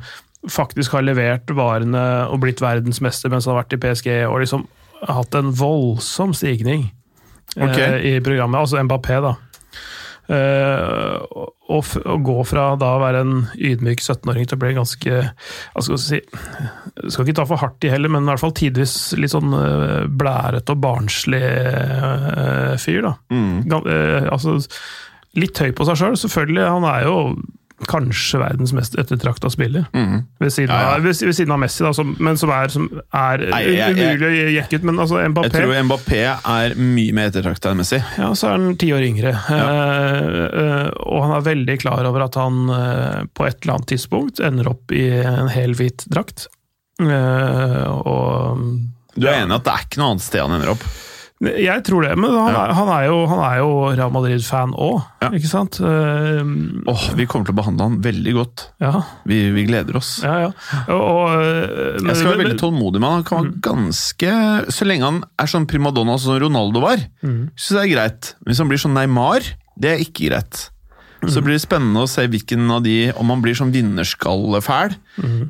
faktisk 0.51 0.95
har 0.95 1.05
levert 1.05 1.51
varene 1.59 2.03
og 2.31 2.41
blitt 2.45 2.63
verdensmester 2.63 3.33
mens 3.33 3.47
han 3.49 3.57
har 3.57 3.65
vært 3.65 3.77
i 3.77 3.83
PSG, 3.83 4.11
og 4.31 4.41
liksom 4.45 4.67
hatt 5.07 5.35
en 5.37 5.51
voldsom 5.57 6.33
stigning 6.37 6.87
eh, 7.57 7.67
Ok. 7.67 7.81
i 8.07 8.15
programmet. 8.25 8.61
Altså 8.63 8.81
Mbappé, 8.87 9.21
da. 9.25 9.35
Eh, 10.27 11.17
å 11.67 12.17
gå 12.27 12.37
fra 12.47 12.65
da 12.79 12.93
å 12.97 13.03
være 13.03 13.21
en 13.23 13.35
ydmyk 13.55 14.03
17-åring 14.03 14.49
til 14.49 14.57
å 14.57 14.63
bli 14.63 14.73
ganske 14.75 15.21
skal 15.87 16.01
si, 16.03 16.19
Skal 17.07 17.27
ikke 17.27 17.37
ta 17.39 17.47
for 17.47 17.63
hardt 17.63 17.87
i 17.87 17.93
heller, 17.93 18.11
men 18.11 18.27
i 18.27 18.33
hvert 18.33 18.43
fall 18.43 18.55
tidvis 18.57 18.97
litt 19.19 19.35
sånn 19.35 19.55
eh, 19.55 20.07
blærete 20.11 20.75
og 20.75 20.83
barnslig 20.83 21.43
eh, 21.43 22.75
fyr. 22.83 23.07
da. 23.07 23.15
Eh, 23.31 24.27
altså, 24.33 24.59
litt 25.39 25.63
høy 25.63 25.71
på 25.77 25.87
seg 25.87 26.01
sjøl, 26.01 26.19
selvfølgelig. 26.19 26.67
Han 26.75 26.89
er 26.91 27.07
jo 27.07 27.17
kanskje 27.85 28.39
verdens 28.41 28.73
mest 28.73 28.95
ettertrakta 28.97 29.51
spiller. 29.53 29.85
Ved, 29.93 30.49
siden 30.53 30.71
Ja, 30.73 30.79
ja. 30.81 30.95
Av, 30.97 31.03
ved, 31.05 31.13
ved 31.21 31.35
siden 31.37 31.53
av 31.53 31.59
Messi, 31.61 31.85
da, 31.85 31.91
som, 31.93 32.15
men 32.19 32.39
som 32.41 32.49
er, 32.51 32.69
som 32.73 32.87
er 33.13 33.43
Nei, 33.51 33.61
jeg- 33.67 33.97
jeg- 33.99 34.17
umulig 34.17 34.29
å 34.31 34.53
jekke 34.55 34.79
ut. 34.81 34.83
Men 34.89 34.97
altså, 35.05 35.19
Jeg 35.21 35.53
tror 35.53 35.75
Mbappé 35.85 36.23
er 36.33 36.75
mye 36.81 37.13
mer 37.13 37.29
ettertrakta 37.31 37.71
enn 37.71 37.77
Messi. 37.83 38.01
ja, 38.19 38.31
så 38.33 38.49
er 38.49 38.57
han 38.57 38.77
ti 38.81 38.89
år 38.97 39.05
yngre. 39.11 39.35
Ja. 39.51 39.67
eh, 40.47 40.91
og 41.05 41.23
han 41.27 41.37
er 41.37 41.45
veldig 41.53 41.79
klar 41.83 42.05
over 42.09 42.25
at 42.25 42.35
han 42.41 42.63
eh, 42.71 43.25
på 43.37 43.47
et 43.47 43.59
eller 43.63 43.75
annet 43.77 43.91
tidspunkt 43.93 44.41
ender 44.41 44.69
opp 44.73 44.91
i 44.97 45.05
en 45.21 45.49
hel 45.53 45.75
hvit 45.77 46.07
drakt. 46.09 46.47
Eh, 47.01 47.85
og 47.93 48.63
Du 49.17 49.27
er 49.29 49.43
enig 49.43 49.53
i 49.53 49.59
at 49.61 49.65
det 49.69 49.73
er 49.75 49.85
ikke 49.85 50.01
noe 50.01 50.11
annet 50.15 50.25
sted 50.25 50.41
han 50.41 50.57
ender 50.57 50.73
opp? 50.73 50.85
Jeg 51.45 51.83
tror 51.85 52.01
det, 52.07 52.15
men 52.17 52.31
han, 52.33 52.55
er, 52.57 52.71
han, 52.73 52.89
er, 52.89 53.03
jo, 53.11 53.17
han 53.29 53.41
er 53.45 53.57
jo 53.61 53.73
Real 53.93 54.13
Madrid-fan 54.15 54.71
òg, 54.73 55.03
Ja. 55.21 55.29
ikke 55.37 55.51
sant? 55.51 55.77
Uh, 55.85 56.41
Åh, 56.89 57.03
Vi 57.19 57.27
kommer 57.29 57.45
til 57.45 57.53
å 57.53 57.59
behandle 57.59 57.85
han 57.91 57.99
veldig 58.01 58.33
godt. 58.39 58.63
ja, 58.81 59.03
Vi, 59.29 59.51
vi 59.53 59.67
gleder 59.69 59.99
oss. 60.01 60.23
ja, 60.25 60.47
ja. 60.47 60.51
Og, 60.89 61.03
og, 61.03 61.35
eh, 61.37 61.99
men- 62.01 62.09
Jeg 62.09 62.17
skal 62.17 62.31
være 62.31 62.39
men- 62.39 62.47
veldig 62.47 62.61
tålmodig 62.63 63.01
med 63.03 63.09
han. 63.11 63.17
Han 63.21 63.25
kan 63.29 63.45
være 63.45 63.61
ganske 63.61 64.73
Så 64.73 64.87
lenge 64.89 65.05
han 65.05 65.19
er 65.39 65.47
sånn 65.53 65.67
primadonna 65.69 66.17
som 66.19 66.39
Ronaldo 66.41 66.81
var, 66.81 66.97
syns 67.21 67.69
jeg 67.69 67.77
det 67.77 67.85
er 67.85 67.95
greit. 67.97 68.35
Hvis 68.47 68.59
han 68.59 68.69
blir 68.69 68.79
sånn 68.81 68.95
Neymar, 68.97 69.41
det 69.79 69.91
er 69.93 69.99
ikke 70.07 70.31
greit. 70.31 70.71
Så 71.27 71.43
blir 71.43 71.53
det 71.59 71.69
spennende 71.69 72.01
å 72.05 72.09
se 72.09 72.25
hvilken 72.29 72.71
av 72.71 72.83
de 72.85 73.11
Om 73.13 73.29
han 73.29 73.43
blir 73.43 73.53
sånn 73.55 73.73
vinnerskallfæl, 73.73 74.97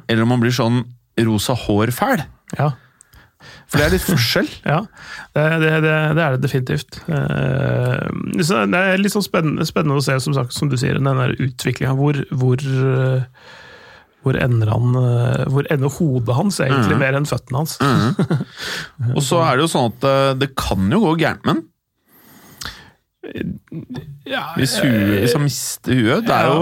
eller 0.08 0.22
om 0.22 0.30
han 0.30 0.40
blir 0.40 0.50
sånn 0.50 0.82
rosa 1.18 1.54
hår-fæl. 1.54 2.24
ja. 2.58 2.72
For 3.66 3.80
det 3.80 3.86
er 3.86 3.94
litt 3.96 4.06
forskjell. 4.06 4.48
Ja, 4.66 4.80
det, 5.34 5.44
det, 5.62 5.70
det, 5.84 6.22
er 6.22 6.36
det 6.36 6.42
definitivt. 6.44 6.98
Eh, 7.10 8.42
så 8.46 8.62
det 8.70 8.80
er 8.80 9.00
litt 9.02 9.14
sånn 9.14 9.26
spennende, 9.26 9.66
spennende 9.68 9.98
å 9.98 10.04
se, 10.04 10.18
som, 10.22 10.34
sagt, 10.36 10.54
som 10.54 10.70
du 10.70 10.76
sier, 10.78 10.98
den 10.98 11.08
der 11.20 11.34
utviklinga. 11.34 11.94
Hvor, 11.98 12.18
hvor, 12.30 12.62
eh, 12.62 13.52
hvor 14.26 14.38
ender 14.42 14.70
han 14.72 14.98
eh, 15.02 15.44
Hvor 15.54 15.68
ender 15.72 15.94
hodet 15.98 16.38
hans, 16.38 16.60
egentlig, 16.62 16.98
mer 17.02 17.18
enn 17.18 17.28
føttene 17.28 17.64
hans? 17.64 17.76
Og 19.16 19.22
så 19.26 19.42
er 19.44 19.56
det 19.56 19.66
jo 19.66 19.72
sånn 19.74 19.90
at 19.94 20.38
det 20.42 20.52
kan 20.58 20.86
jo 20.92 21.02
gå 21.08 21.16
gærent 21.24 21.46
med 21.46 21.58
den. 21.58 21.64
Ja, 24.30 24.52
Hvis, 24.54 24.76
huet, 24.78 25.24
liksom 25.24 25.42
mister 25.42 25.96
huet. 25.98 26.28
Det 26.28 26.34
er 26.34 26.46
jo 26.46 26.60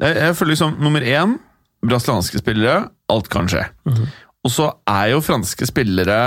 Jeg 0.00 0.36
føler 0.38 0.54
liksom 0.54 0.78
nummer 0.80 1.04
én 1.04 1.36
brasilianske 1.84 2.40
spillere. 2.40 2.86
Alt 3.12 3.28
kan 3.30 3.50
skje. 3.52 3.66
Og 4.46 4.52
så 4.54 4.70
er 4.88 5.10
jo 5.12 5.24
franske 5.24 5.68
spillere 5.68 6.20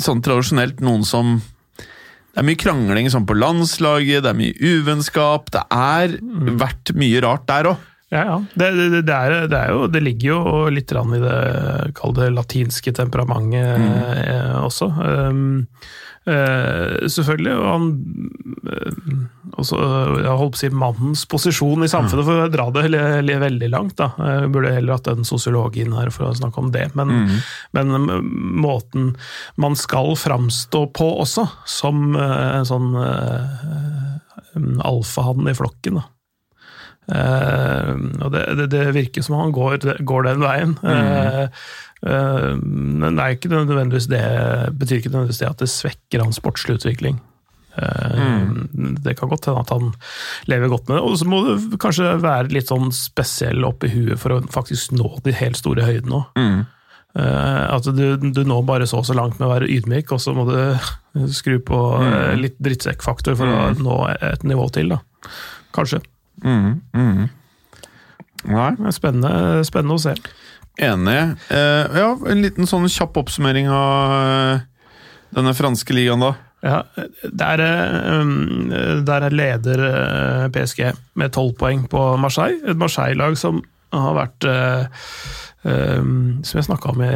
sånn 0.00 0.22
tradisjonelt 0.24 0.82
noen 0.84 1.06
som 1.06 1.38
Det 1.38 2.42
er 2.42 2.46
mye 2.46 2.60
krangling 2.60 3.08
sånn 3.10 3.26
på 3.26 3.34
landslaget, 3.34 4.22
det 4.22 4.30
er 4.30 4.36
mye 4.38 4.54
uvennskap. 4.62 5.48
Det 5.50 5.64
er 5.74 6.18
vært 6.60 6.92
mye 6.94 7.22
rart 7.24 7.48
der 7.50 7.72
òg. 7.72 7.86
ja, 8.14 8.22
ja. 8.28 8.36
Det, 8.54 8.68
det, 8.76 9.00
det, 9.08 9.14
er, 9.14 9.48
det, 9.50 9.58
er 9.58 9.72
jo, 9.74 9.88
det 9.90 10.02
ligger 10.04 10.28
jo 10.30 10.68
litt 10.70 10.92
i 10.92 11.22
det, 11.24 11.38
kall 11.98 12.14
det 12.14 12.30
latinske 12.36 12.94
temperamentet 12.94 13.82
mm. 13.82 14.62
også. 14.62 14.92
Um, 15.02 15.66
eh, 16.28 17.08
selvfølgelig. 17.10 17.54
Og 17.56 17.66
han 17.68 17.86
uh, 18.68 19.58
også, 19.58 19.78
Jeg 20.22 20.36
holdt 20.40 20.54
på 20.54 20.58
å 20.58 20.60
si 20.60 20.70
mannens 20.70 21.24
posisjon 21.30 21.86
i 21.86 21.90
samfunnet, 21.90 22.26
for 22.26 22.44
å 22.44 22.50
dra 22.52 22.68
det 22.74 22.84
eller, 22.88 23.16
eller 23.22 23.42
veldig 23.46 23.70
langt. 23.72 23.96
da. 24.00 24.10
Jeg 24.18 24.52
burde 24.54 24.74
heller 24.74 24.98
hatt 24.98 25.10
en 25.12 25.26
sosiolog 25.28 25.78
inn 25.80 25.96
her 25.96 26.12
for 26.14 26.28
å 26.28 26.36
snakke 26.36 26.62
om 26.62 26.70
det. 26.74 26.88
Men, 26.98 27.40
men 27.76 27.96
um, 27.96 28.12
måten 28.62 29.14
man 29.60 29.78
skal 29.78 30.14
framstå 30.18 30.84
på 30.98 31.08
også, 31.24 31.48
som 31.68 32.12
uh, 32.16 32.60
en 32.60 32.68
sånn 32.68 32.92
uh, 32.94 34.78
alfahann 34.86 35.50
i 35.50 35.56
flokken. 35.58 36.00
da. 36.02 36.08
Eh, 37.08 37.92
og 38.20 38.32
det, 38.34 38.42
det, 38.58 38.66
det 38.74 38.82
virker 38.96 39.24
som 39.24 39.38
han 39.40 39.52
går, 39.56 39.80
går 40.04 40.26
den 40.26 40.42
veien. 40.44 40.74
Mm. 40.82 40.90
eh, 40.92 41.68
men 42.02 43.16
det 43.16 43.24
er 43.24 43.34
ikke 43.34 43.50
nødvendigvis 43.50 44.06
det, 44.10 44.22
betyr 44.78 45.00
ikke 45.00 45.10
nødvendigvis 45.10 45.40
det 45.42 45.48
at 45.48 45.64
det 45.64 45.70
svekker 45.72 46.22
hans 46.22 46.38
sportslige 46.38 46.78
utvikling. 46.78 47.18
Mm. 47.78 48.96
Det 49.02 49.14
kan 49.18 49.30
godt 49.30 49.46
hende 49.46 49.60
at 49.60 49.70
han 49.70 49.92
lever 50.50 50.68
godt 50.68 50.88
med 50.88 50.96
det. 50.96 51.02
Og 51.02 51.18
så 51.18 51.28
må 51.30 51.42
du 51.46 51.76
kanskje 51.80 52.16
være 52.22 52.50
litt 52.54 52.70
sånn 52.70 52.90
spesiell 52.94 53.66
oppi 53.66 53.90
huet 53.92 54.18
for 54.18 54.34
å 54.34 54.40
faktisk 54.50 54.94
nå 54.98 55.12
de 55.26 55.34
helt 55.38 55.58
store 55.58 55.86
høydene 55.86 56.20
òg. 56.22 56.32
at 57.18 57.86
du, 57.96 58.16
du 58.18 58.42
nå 58.46 58.60
bare 58.66 58.86
så 58.86 59.02
så 59.02 59.14
langt 59.16 59.38
med 59.38 59.48
å 59.48 59.52
være 59.54 59.70
ydmyk, 59.74 60.12
og 60.14 60.22
så 60.22 60.34
må 60.36 60.46
du 60.48 60.58
skru 61.34 61.58
på 61.58 61.78
mm. 62.02 62.38
litt 62.42 62.58
drittsekkfaktor 62.62 63.38
for 63.38 63.50
å 63.50 63.70
nå 63.78 63.98
et 64.16 64.46
nivå 64.46 64.68
til. 64.74 64.94
da. 64.94 65.02
Kanskje. 65.74 66.02
Det 68.78 68.86
er 68.86 68.94
spennende, 68.94 69.64
spennende 69.66 69.98
å 69.98 70.02
se. 70.02 70.14
Enig. 70.78 71.22
Eh, 71.50 71.98
ja, 72.00 72.10
en 72.30 72.44
liten 72.44 72.68
sånn 72.68 72.88
kjapp 72.90 73.18
oppsummering 73.20 73.70
av 73.72 74.14
eh, 74.18 74.60
denne 75.36 75.54
franske 75.56 75.96
ligaen, 75.96 76.22
da. 76.22 76.34
Ja, 76.64 76.78
der, 77.22 77.62
eh, 77.62 79.02
der 79.06 79.28
leder 79.30 79.84
eh, 79.88 80.46
PSG 80.54 80.88
med 81.18 81.34
tolv 81.36 81.56
poeng 81.60 81.86
på 81.90 82.04
Marseille. 82.20 82.62
Et 82.66 82.78
Marseille-lag 82.78 83.38
som 83.38 83.62
har 83.94 84.16
vært 84.18 84.44
Som 85.64 86.42
jeg 86.42 86.66
snakka 86.66 86.90
om 86.92 87.00
i 87.02 87.08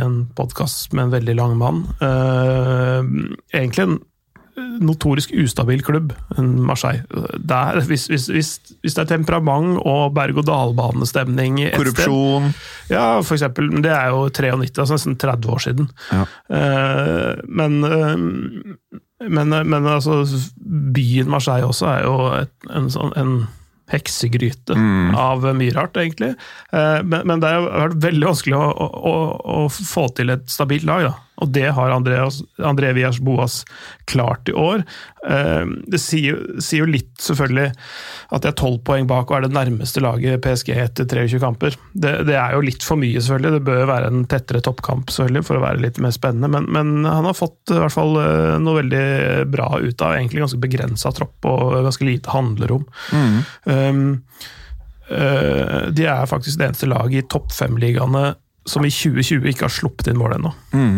en 0.00 0.14
podkast 0.36 0.94
med 0.96 1.04
en 1.04 1.12
veldig 1.12 1.34
lang 1.36 1.52
mann. 1.60 1.82
egentlig 3.52 3.84
en 3.84 3.98
notorisk 4.56 5.32
ustabil 5.36 5.82
klubb, 5.84 6.14
enn 6.38 6.54
Marseille. 6.64 7.04
Der, 7.36 7.80
hvis, 7.88 8.06
hvis, 8.12 8.28
hvis, 8.32 8.52
hvis 8.84 8.96
det 8.96 9.04
er 9.04 9.10
temperament 9.10 9.76
og 9.82 10.14
berg-og-dal-banestemning 10.16 11.60
Korrupsjon. 11.74 12.50
sted 12.52 12.94
ja, 12.96 13.20
for 13.20 13.36
eksempel. 13.36 13.68
Det 13.84 13.92
er 13.92 14.14
jo 14.14 14.26
93, 14.30 14.78
altså 14.78 14.96
nesten 14.96 15.18
30 15.20 15.52
år 15.52 15.64
siden. 15.66 15.90
Ja. 16.12 16.24
Eh, 16.56 17.44
men, 17.48 17.78
eh, 17.84 19.28
men, 19.28 19.54
men 19.72 19.90
altså, 19.90 20.22
byen 20.96 21.30
Marseille 21.32 21.66
også 21.66 21.90
er 21.92 22.02
jo 22.06 22.16
et, 22.40 22.54
en, 22.70 22.90
sånn, 22.92 23.12
en 23.18 23.36
heksegryte 23.92 24.74
av 25.18 25.44
mye 25.56 25.74
rart, 25.76 25.98
egentlig. 26.00 26.32
Eh, 26.72 26.98
men, 27.04 27.26
men 27.28 27.42
det 27.42 27.52
har 27.52 27.68
vært 27.68 28.00
veldig 28.08 28.32
vanskelig 28.32 28.58
å, 28.58 28.88
å, 29.12 29.14
å 29.58 29.60
få 29.70 30.08
til 30.16 30.34
et 30.34 30.48
stabilt 30.50 30.88
lag. 30.88 31.10
Da. 31.10 31.25
Og 31.42 31.50
det 31.52 31.66
har 31.76 31.92
Andreas, 31.92 32.38
André 32.64 32.94
Villas 32.96 33.18
Boas 33.20 33.58
klart 34.08 34.48
i 34.48 34.54
år. 34.56 34.84
Eh, 35.28 35.64
Det 35.86 36.00
sier, 36.00 36.38
sier 36.62 36.84
jo 36.84 36.88
litt, 36.88 37.12
selvfølgelig, 37.20 37.72
at 38.32 38.42
de 38.44 38.48
er 38.48 38.56
tolv 38.56 38.80
poeng 38.86 39.06
bak 39.10 39.30
og 39.30 39.36
er 39.36 39.46
det 39.46 39.52
nærmeste 39.56 40.00
laget 40.00 40.40
PSG 40.44 40.72
etter 40.76 41.04
23 41.10 41.40
kamper. 41.42 41.76
Det, 41.92 42.14
det 42.28 42.38
er 42.40 42.56
jo 42.56 42.64
litt 42.64 42.86
for 42.86 42.96
mye, 43.00 43.20
selvfølgelig. 43.20 43.58
Det 43.58 43.66
bør 43.68 43.84
være 43.90 44.10
en 44.12 44.24
tettere 44.30 44.62
toppkamp 44.64 45.12
selvfølgelig, 45.12 45.44
for 45.48 45.58
å 45.60 45.64
være 45.66 45.82
litt 45.84 46.00
mer 46.02 46.14
spennende. 46.16 46.48
Men, 46.52 46.70
men 46.72 47.08
han 47.08 47.28
har 47.28 47.36
fått 47.36 47.74
i 47.74 47.80
hvert 47.82 47.94
fall 47.94 48.16
eh, 48.22 48.56
noe 48.62 48.80
veldig 48.80 49.04
bra 49.52 49.68
ut 49.82 50.06
av 50.06 50.16
egentlig 50.16 50.44
ganske 50.46 50.62
begrensa 50.62 51.12
tropp 51.16 51.50
og 51.52 51.76
ganske 51.86 52.06
lite 52.08 52.32
handlerom. 52.32 52.86
Um, 53.66 54.06
eh, 55.10 55.90
de 55.92 56.08
er 56.08 56.30
faktisk 56.30 56.58
det 56.60 56.70
eneste 56.70 56.88
laget 56.90 57.20
i 57.20 57.28
topp 57.30 57.52
fem-ligaene 57.54 58.32
som 58.66 58.82
i 58.86 58.90
2020 58.90 59.46
ikke 59.52 59.68
har 59.68 59.74
sluppet 59.74 60.08
inn 60.10 60.18
mål 60.18 60.38
ennå. 60.38 60.50
Mm. 60.74 60.96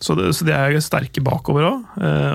Så, 0.00 0.14
det, 0.14 0.28
så 0.38 0.46
de 0.46 0.52
er 0.54 0.76
sterke 0.84 1.22
bakover 1.26 1.64
òg, 1.66 1.86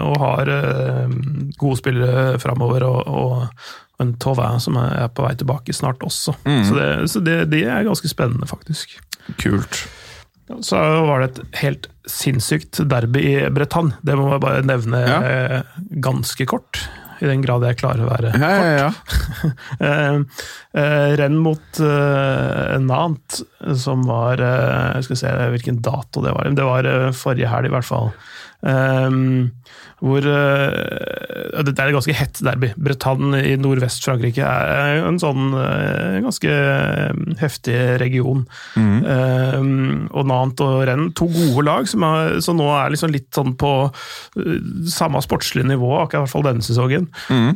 og 0.03 0.17
har 0.20 0.50
eh, 0.51 1.13
gode 1.62 1.77
spillere 1.79 2.38
framover. 2.43 2.84
Og, 2.84 3.08
og 3.08 4.01
en 4.03 4.15
Tauvin 4.20 4.60
som 4.60 4.75
er 4.82 5.08
på 5.15 5.24
vei 5.24 5.34
tilbake 5.39 5.72
snart 5.75 6.03
også. 6.03 6.34
Så, 6.43 6.75
det, 6.75 6.88
så 7.13 7.22
det, 7.24 7.38
det 7.53 7.62
er 7.70 7.86
ganske 7.88 8.10
spennende, 8.12 8.50
faktisk. 8.50 8.98
Kult. 9.39 9.86
Så 10.60 10.75
var 11.08 11.24
det 11.24 11.29
et 11.29 11.60
helt 11.62 11.88
sinnssykt 12.10 12.82
derby 12.91 13.22
i 13.24 13.36
Bretagne. 13.55 13.96
Det 14.03 14.17
må 14.20 14.27
jeg 14.34 14.43
bare 14.43 14.65
nevne 14.67 15.00
Ja. 15.08 15.22
eh, 15.24 15.79
ganske 16.03 16.46
kort. 16.51 16.82
I 17.22 17.29
den 17.29 17.43
grad 17.43 17.65
jeg 17.67 17.79
klarer 17.82 18.05
å 18.05 18.10
være 18.10 18.34
Ja, 18.39 18.51
ja, 18.58 18.74
ja. 18.77 18.91
Eh, 19.84 20.20
eh, 20.79 21.13
renn 21.20 21.36
mot 21.41 21.79
uh, 21.82 22.77
Nant, 22.82 23.41
som 23.79 24.03
var 24.08 24.41
eh, 24.41 25.01
skal 25.05 25.20
se 25.20 25.34
hvilken 25.53 25.82
dato 25.84 26.24
det 26.24 26.34
var. 26.36 26.50
Det 26.55 26.67
var 26.67 26.88
eh, 26.88 27.10
forrige 27.15 27.50
helg, 27.51 27.70
i 27.70 27.74
hvert 27.74 27.88
fall. 27.88 28.12
Eh, 28.63 29.15
hvor 30.03 30.25
uh, 30.27 31.63
Det 31.63 31.74
er 31.74 31.88
et 31.88 31.96
ganske 31.96 32.15
hett 32.17 32.41
derby. 32.43 32.74
Bretagne 32.75 33.39
i 33.48 33.53
nordvest-Frankrike 33.60 34.43
er 34.43 35.03
en 35.08 35.20
sånn 35.22 35.53
uh, 35.55 36.20
ganske 36.25 36.58
heftig 37.39 37.77
region. 38.01 38.43
Eh, 38.75 39.60
og 39.60 40.27
Nant 40.27 40.63
og 40.65 40.84
Rennes, 40.89 41.13
to 41.17 41.29
gode 41.32 41.65
lag 41.70 41.88
som, 41.89 42.03
er, 42.08 42.38
som 42.43 42.60
nå 42.60 42.67
er 42.75 42.93
liksom 42.93 43.13
litt 43.15 43.29
sånn 43.36 43.55
på 43.60 43.74
uh, 43.88 44.53
samme 44.91 45.24
sportslige 45.24 45.72
nivå, 45.72 45.96
akkurat 46.01 46.20
i 46.20 46.25
hvert 46.25 46.36
fall 46.36 46.48
denne 46.50 46.67
sesongen. 46.67 47.08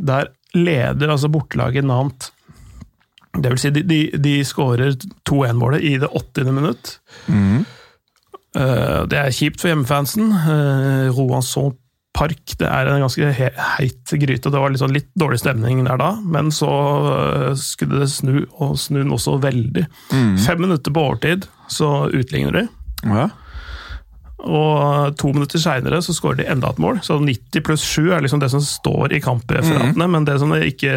Der 0.07 0.31
leder 0.55 1.11
altså 1.13 1.31
bortelaget 1.31 1.85
Nant 1.87 2.31
det 3.37 3.51
vil 3.53 3.59
si, 3.61 3.69
de, 3.73 3.83
de, 3.85 3.99
de 4.17 4.37
skårer 4.47 4.95
2-1-målet 5.29 5.83
i 5.85 5.97
det 6.01 6.09
80. 6.09 6.53
minutt. 6.55 6.95
Eh, 7.29 7.75
det 9.11 9.19
er 9.19 9.35
kjipt 9.35 9.61
for 9.61 9.71
hjemmefansen. 9.71 10.31
Uh, 10.33 11.13
Roanson 11.17 11.75
Park 12.17 12.55
det 12.57 12.65
er 12.65 12.89
en 12.89 13.03
ganske 13.05 13.31
he 13.37 13.49
heit 13.77 14.13
gryte. 14.21 14.49
Det 14.49 14.61
var 14.61 14.73
sånn 14.79 14.95
litt 14.95 15.09
dårlig 15.19 15.41
stemning 15.43 15.83
der 15.85 15.99
da, 16.01 16.13
men 16.25 16.49
så 16.55 16.69
eh, 17.11 17.51
skulle 17.59 18.01
det 18.01 18.09
snu, 18.09 18.39
og 18.57 18.77
snu 18.81 19.03
den 19.03 19.13
også 19.13 19.37
veldig. 19.43 19.85
Fem 20.41 20.63
minutter 20.63 20.93
på 20.93 21.03
overtid, 21.11 21.45
så 21.69 22.07
utligner 22.09 22.63
de. 22.63 22.65
ja. 23.05 23.27
Og 24.47 25.15
to 25.17 25.32
minutter 25.34 25.60
seinere 25.60 25.97
så 26.05 26.13
skårer 26.13 26.38
de 26.39 26.49
enda 26.53 26.69
et 26.69 26.77
mål. 26.79 26.99
Så 27.03 27.17
90 27.19 27.63
pluss 27.65 27.82
7 27.84 28.13
er 28.13 28.21
liksom 28.21 28.39
det 28.39 28.51
som 28.53 28.62
står 28.63 29.15
i 29.17 29.19
kampreferatene. 29.25 30.08
Men 30.13 30.27
det 30.27 30.36
som 30.39 30.53
det 30.53 30.69
ikke, 30.69 30.91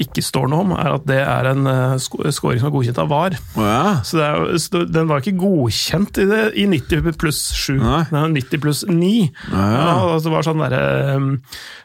ikke 0.00 0.24
står 0.24 0.48
noe 0.50 0.64
om, 0.64 0.72
er 0.76 0.94
at 0.96 1.04
det 1.08 1.18
er 1.20 1.48
en 1.50 1.68
eh, 1.68 1.96
scoring 2.00 2.60
som 2.60 2.68
er 2.70 2.74
godkjent 2.74 3.00
av 3.02 3.10
VAR. 3.12 3.36
Oh, 3.58 3.66
ja. 3.66 3.92
Så, 4.06 4.20
er, 4.24 4.56
så 4.62 4.84
den 4.88 5.10
var 5.10 5.22
ikke 5.22 5.40
godkjent 5.42 6.22
i, 6.22 6.26
det, 6.30 6.42
i 6.56 6.66
90 6.70 7.18
pluss 7.20 7.42
7, 7.58 7.76
Nei. 7.82 8.00
den 8.10 8.20
er 8.22 8.34
90 8.38 8.64
pluss 8.64 8.82
9. 8.88 9.12
Ja, 9.52 9.68
ja. 9.76 9.94
og 10.06 10.24
det 10.24 10.32
var 10.32 10.48
sånn 10.48 10.64
derre 10.64 10.82
eh, 11.12 11.30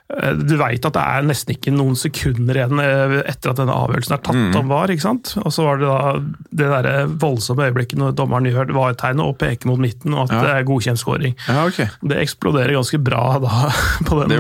Du 0.08 0.54
veit 0.56 0.86
at 0.88 0.94
det 0.96 1.02
er 1.04 1.26
nesten 1.28 1.52
ikke 1.52 1.72
noen 1.76 1.98
sekunder 2.00 2.56
igjen 2.56 2.80
eh, 2.80 3.16
etter 3.28 3.52
at 3.52 3.58
denne 3.60 3.74
avgjørelsen 3.76 4.14
er 4.16 4.22
tatt 4.24 4.38
Mm. 4.38 4.54
om 4.56 4.70
VAR. 4.72 4.88
ikke 4.94 5.04
sant? 5.04 5.34
Og 5.44 5.52
så 5.52 5.66
var 5.66 5.82
det 5.82 5.90
da 5.90 6.14
det 6.62 6.70
der 6.72 7.08
voldsomme 7.20 7.66
øyeblikket 7.68 8.00
når 8.00 8.16
dommeren 8.16 8.48
gjør 8.48 8.72
VAR-tegnet 8.72 9.26
og 9.26 9.36
peker 9.42 9.68
mot 9.68 9.78
midten, 9.84 10.14
og 10.16 10.30
at 10.30 10.32
Ja. 10.38 10.42
det 10.46 10.54
er 10.56 10.64
godkjent 10.70 11.02
scoring. 11.04 11.36
ja, 11.50 11.66
okay. 11.68 11.90
Det 12.08 12.22
eksploderer 12.24 12.72
ganske 12.80 13.02
bra 13.04 13.38
da, 13.44 13.72
på 14.08 14.22
den, 14.24 14.40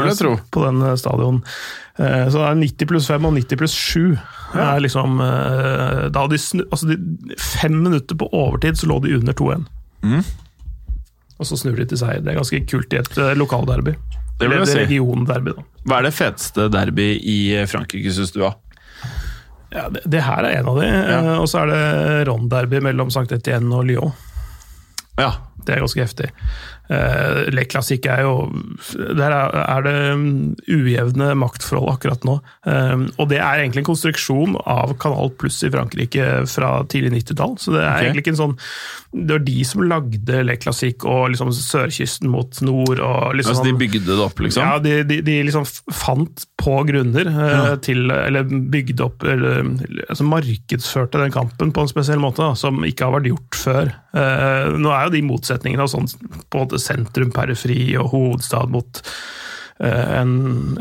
på 0.55 0.63
den 0.69 0.81
eh, 0.87 0.95
stadion. 0.95 1.43
Eh, 1.99 2.29
Så 2.31 2.39
det 2.39 2.47
er 2.47 2.55
90 2.63 2.87
pluss 2.87 3.07
5 3.11 3.25
og 3.25 3.33
90 3.35 3.57
pluss 3.59 3.75
7. 3.75 4.17
Er 4.55 4.79
liksom, 4.79 5.19
eh, 5.19 6.07
da 6.15 6.27
de 6.31 6.37
altså 6.71 6.87
de, 6.87 7.35
fem 7.37 7.75
minutter 7.83 8.15
på 8.15 8.29
overtid 8.31 8.79
så 8.79 8.87
lå 8.87 9.01
de 9.03 9.17
under 9.19 9.33
2-1. 9.33 9.65
Mm. 10.03 10.23
Og 11.39 11.45
så 11.45 11.57
snur 11.59 11.75
de 11.75 11.85
til 11.85 11.97
seier. 11.99 12.23
Det 12.23 12.31
er 12.31 12.39
ganske 12.39 12.63
kult 12.71 12.93
i 12.93 12.97
et 13.03 13.17
eh, 13.17 13.35
lokalderby. 13.35 13.97
Det 14.37 14.49
vil 14.51 14.61
jeg 14.61 14.69
si. 14.69 14.79
regionderby, 14.83 15.55
da. 15.57 15.65
Hva 15.87 15.99
er 15.99 16.07
det 16.07 16.13
feteste 16.17 16.67
derby 16.73 17.09
i 17.17 17.39
Frankrike, 17.69 18.13
syns 18.13 18.33
du? 18.35 18.43
da? 18.43 18.53
Ja, 19.73 19.87
det, 19.91 20.05
det 20.05 20.23
her 20.23 20.45
er 20.45 20.59
en 20.61 20.69
av 20.71 20.79
de. 20.79 20.87
Ja. 20.87 21.19
Og 21.41 21.49
så 21.51 21.63
er 21.63 21.73
det 21.73 21.83
Ron-derby 22.29 22.81
mellom 22.85 23.11
St. 23.13 23.27
Etienne 23.35 23.73
og 23.75 23.87
Lyon. 23.89 24.15
Ja. 25.17 25.33
Det 25.67 25.75
er 25.75 25.81
ganske 25.83 25.99
heftig. 25.99 26.27
Uh, 26.87 27.49
Le 27.51 27.65
Classique 27.67 28.07
er 28.07 28.21
jo 28.23 28.45
Der 29.19 29.33
er, 29.33 29.81
det 29.83 29.95
um, 30.15 30.53
ujevne 30.71 31.33
maktforhold 31.35 31.91
akkurat 31.97 32.23
nå. 32.23 32.37
Um, 32.63 33.09
og 33.17 33.27
det 33.33 33.41
er 33.41 33.65
egentlig 33.65 33.83
en 33.83 33.89
konstruksjon 33.89 34.55
av 34.63 34.95
Kanal 35.01 35.33
Pluss 35.35 35.59
i 35.67 35.71
Frankrike 35.73 36.45
fra 36.47 36.71
tidlig 36.87 37.17
90-tall. 37.17 37.57
Så 37.59 37.75
det 37.75 37.83
er 37.83 37.89
okay. 37.89 38.05
egentlig 38.07 38.23
ikke 38.23 38.35
en 38.37 38.43
sånn 38.45 38.55
Det 39.25 39.33
var 39.33 39.43
de 39.47 39.55
som 39.67 39.83
lagde 39.87 40.41
Le 40.45 40.55
Classique 40.61 41.07
og 41.07 41.31
liksom 41.33 41.49
sørkysten 41.55 42.29
mot 42.31 42.59
nord. 42.65 42.99
og 42.99 43.37
liksom 43.37 43.55
Altså, 43.55 43.65
de 43.65 43.73
bygde 43.79 44.03
det 44.09 44.19
opp, 44.23 44.41
liksom? 44.43 44.63
ja, 44.63 44.77
de, 44.83 44.99
de, 45.07 45.19
de 45.25 45.37
liksom 45.47 45.65
fant 45.93 46.45
på 46.59 46.75
grunner 46.89 47.31
ja. 47.31 47.63
til 47.83 48.11
Eller 48.13 48.45
bygde 48.47 49.05
opp 49.05 49.25
eller, 49.27 49.63
altså 50.07 50.27
Markedsførte 50.27 51.21
den 51.21 51.33
kampen 51.33 51.73
på 51.73 51.85
en 51.85 51.91
spesiell 51.91 52.21
måte, 52.21 52.43
da, 52.43 52.57
som 52.59 52.83
ikke 52.87 53.07
har 53.07 53.17
vært 53.17 53.31
gjort 53.31 53.59
før. 53.63 53.91
Eh, 54.17 54.69
nå 54.77 54.93
er 54.93 55.07
jo 55.07 55.15
de 55.17 55.25
motsetningene 55.27 55.85
av 55.85 55.91
sånn 55.91 56.09
måte 56.53 56.79
sentrum, 56.81 57.33
periferi 57.35 57.81
og 57.99 58.11
hovedstad 58.13 58.71
mot 58.73 59.01
eh, 59.01 59.11
en, 59.79 60.31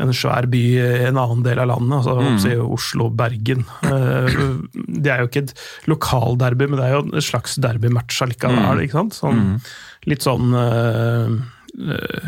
en 0.01 0.13
svær 0.15 0.47
by 0.49 0.61
i 0.81 0.85
en 1.09 1.19
annen 1.21 1.43
del 1.45 1.59
av 1.61 1.69
landet, 1.69 1.99
altså 1.99 2.15
mm. 2.17 2.63
Oslo, 2.73 3.09
Bergen. 3.13 3.65
Eh, 3.85 4.39
det 4.73 5.13
er 5.13 5.21
jo 5.21 5.29
ikke 5.29 5.43
et 5.45 5.53
lokalderby, 5.89 6.69
men 6.69 6.79
det 6.79 6.87
er 6.87 6.95
jo 6.95 7.03
en 7.05 7.27
slags 7.27 7.59
derbymatch 7.61 8.23
allikevel. 8.25 8.81
ikke 8.85 8.99
sant? 9.01 9.19
Sånn, 9.19 9.45
Litt 10.07 10.23
sånn 10.23 10.53
eh, 10.55 11.31
eh, 11.91 12.27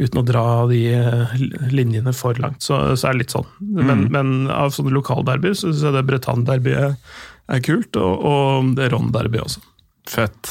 Uten 0.00 0.20
å 0.20 0.26
dra 0.26 0.44
de 0.70 0.80
eh, 0.92 1.34
linjene 1.72 2.14
for 2.16 2.38
langt, 2.42 2.64
så, 2.66 2.82
så 2.96 3.08
er 3.08 3.16
det 3.16 3.24
litt 3.24 3.36
sånn. 3.36 3.50
Men, 3.80 4.08
men 4.12 4.32
av 4.52 4.74
sånne 4.76 4.92
lokalderby 4.96 5.54
så 5.54 5.70
syns 5.70 5.84
jeg 5.86 5.96
det 5.96 6.08
Bretagne-derbyet 6.10 7.12
er 7.50 7.62
kult, 7.66 7.96
og, 7.98 8.26
og 8.26 8.74
det 8.78 8.90
Ron-derbyet 8.92 9.46
også. 9.46 9.62
Fett. 10.10 10.50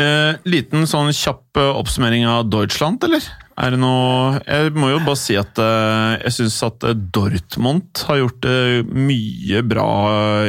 Eh, 0.00 0.34
liten 0.48 0.86
sånn 0.88 1.12
kjapp 1.14 1.60
eh, 1.60 1.76
oppsummering 1.80 2.26
av 2.28 2.48
Deutschland, 2.52 3.02
eller? 3.06 3.24
Er 3.60 3.74
det 3.74 3.80
noe 3.82 4.40
Jeg 4.46 4.72
må 4.78 4.88
jo 4.92 5.00
bare 5.04 5.20
si 5.20 5.36
at 5.38 5.58
eh, 5.60 6.16
jeg 6.24 6.36
syns 6.38 6.58
at 6.64 6.86
eh, 6.88 6.96
Dortmund 6.96 8.04
har 8.08 8.22
gjort 8.22 8.40
det 8.46 8.60
mye 8.88 9.62
bra 9.68 9.90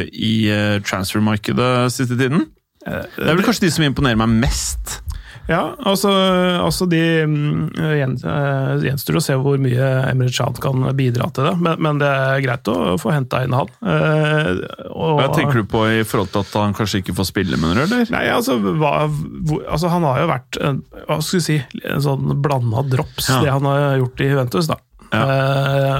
i 0.07 0.33
eh, 0.51 0.77
transfermarkedet 0.87 1.71
siste 1.91 2.15
tiden. 2.19 2.47
Det 2.81 3.27
er 3.27 3.35
vel 3.37 3.45
kanskje 3.45 3.67
de 3.67 3.73
som 3.75 3.85
imponerer 3.85 4.17
meg 4.17 4.39
mest. 4.47 5.01
Ja, 5.51 5.61
altså, 5.83 6.09
altså 6.63 6.85
de 6.87 6.99
mm, 7.27 7.71
gjen- 7.75 8.13
eh, 8.23 8.69
gjenstår 8.87 9.17
å 9.19 9.23
se 9.25 9.35
hvor 9.41 9.59
mye 9.59 9.89
Emre 10.07 10.29
Can 10.31 10.55
kan 10.63 10.85
bidra 10.95 11.27
til 11.35 11.49
det, 11.49 11.53
men, 11.59 11.75
men 11.83 11.99
det 11.99 12.07
er 12.07 12.43
greit 12.45 12.69
å 12.71 12.95
få 13.01 13.11
henta 13.11 13.41
inn 13.43 13.55
han. 13.57 13.67
Eh, 13.83 14.51
og- 14.95 15.19
Hva 15.19 15.27
tenker 15.35 15.61
du 15.61 15.67
på 15.73 15.83
i 15.91 16.03
forhold 16.07 16.31
til 16.31 16.45
at 16.45 16.55
han 16.61 16.73
kanskje 16.77 17.01
ikke 17.03 17.17
får 17.19 17.27
spille, 17.33 17.59
med 17.59 17.75
du? 17.75 17.83
eller? 17.83 18.07
Nei, 18.15 18.23
altså, 18.31 18.55
hva, 18.63 18.93
hvor, 19.11 19.65
altså 19.67 19.91
Han 19.91 20.07
har 20.07 20.21
jo 20.23 20.29
vært 20.31 20.61
en, 20.63 20.79
hva 21.09 21.19
skal 21.21 21.39
vi 21.41 21.43
si, 21.49 21.59
en 21.83 22.01
sånn 22.07 22.31
blanda 22.41 22.85
drops, 22.95 23.27
Ja. 23.29 23.41
det 23.43 23.51
han 23.57 23.67
har 23.67 23.99
gjort 23.99 24.23
i 24.23 24.31
Juventus. 24.31 24.71
da. 24.71 24.79
Eh, 25.11 25.97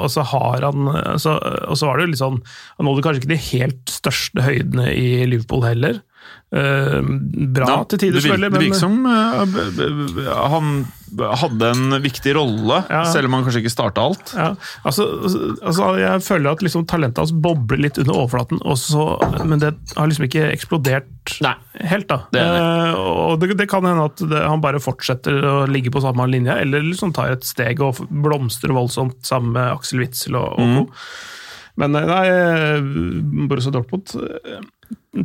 og 0.00 0.08
så 0.08 0.22
har 0.24 0.62
han 0.64 0.86
så, 1.20 1.34
Og 1.68 1.76
så 1.76 1.84
var 1.84 1.98
det 1.98 2.06
jo 2.06 2.10
litt 2.14 2.20
sånn 2.22 2.38
Han 2.78 2.86
nådde 2.88 3.02
kanskje 3.04 3.20
ikke 3.20 3.32
de 3.34 3.40
helt 3.50 3.92
største 3.92 4.40
høydene 4.46 4.86
i 4.96 5.26
Liverpool 5.28 5.66
heller. 5.68 5.98
Eh, 6.54 7.00
bra 7.56 7.66
Ja, 7.66 7.78
til 7.90 7.98
tider, 7.98 8.20
selvfølgelig, 8.22 8.52
det 8.54 8.60
virker 8.62 8.78
som 8.78 9.00
b- 9.04 10.28
han 10.54 10.68
hadde 11.38 11.68
en 11.70 11.94
viktig 12.02 12.34
rolle, 12.36 12.80
Ja. 12.90 13.04
selv 13.10 13.26
om 13.28 13.32
han 13.36 13.44
kanskje 13.44 13.62
ikke 13.62 13.72
starta 13.72 14.02
alt. 14.02 14.32
ja, 14.36 14.54
altså, 14.84 15.04
altså, 15.62 15.88
Jeg 15.98 16.22
føler 16.26 16.50
at 16.52 16.62
liksom 16.62 16.86
talentet 16.86 17.18
hans 17.18 17.32
bobler 17.32 17.78
litt 17.78 17.98
under 17.98 18.14
overflaten, 18.14 18.58
også, 18.64 19.44
men 19.46 19.58
det 19.62 19.74
har 19.96 20.06
liksom 20.10 20.26
ikke 20.28 20.46
eksplodert 20.52 21.38
Nei. 21.42 21.54
helt. 21.80 22.08
da. 22.08 22.20
Det 22.32 22.40
Eh, 22.44 22.94
og 22.94 23.40
det, 23.40 23.56
det 23.56 23.68
kan 23.68 23.82
hende 23.84 24.04
at 24.04 24.16
det, 24.16 24.42
han 24.46 24.60
bare 24.60 24.78
fortsetter 24.82 25.42
å 25.42 25.66
ligge 25.68 25.90
på 25.90 26.02
samme 26.02 26.26
linje, 26.30 26.54
eller 26.60 26.80
liksom 26.82 27.12
tar 27.14 27.32
et 27.32 27.44
steg 27.44 27.80
og 27.80 27.96
blomstrer 28.10 28.74
voldsomt 28.74 29.22
sammen 29.26 29.52
med 29.52 29.72
Aksel 29.72 29.98
Witzel 30.00 30.36
og, 30.36 30.58
og 30.58 30.74
co. 30.76 30.90
Men 31.80 31.96
eh, 31.98 32.06
nei, 32.06 32.26
eh, 32.30 32.80
Borussia 33.48 33.72
Dortmund 33.74 34.12
eh, 34.20 34.60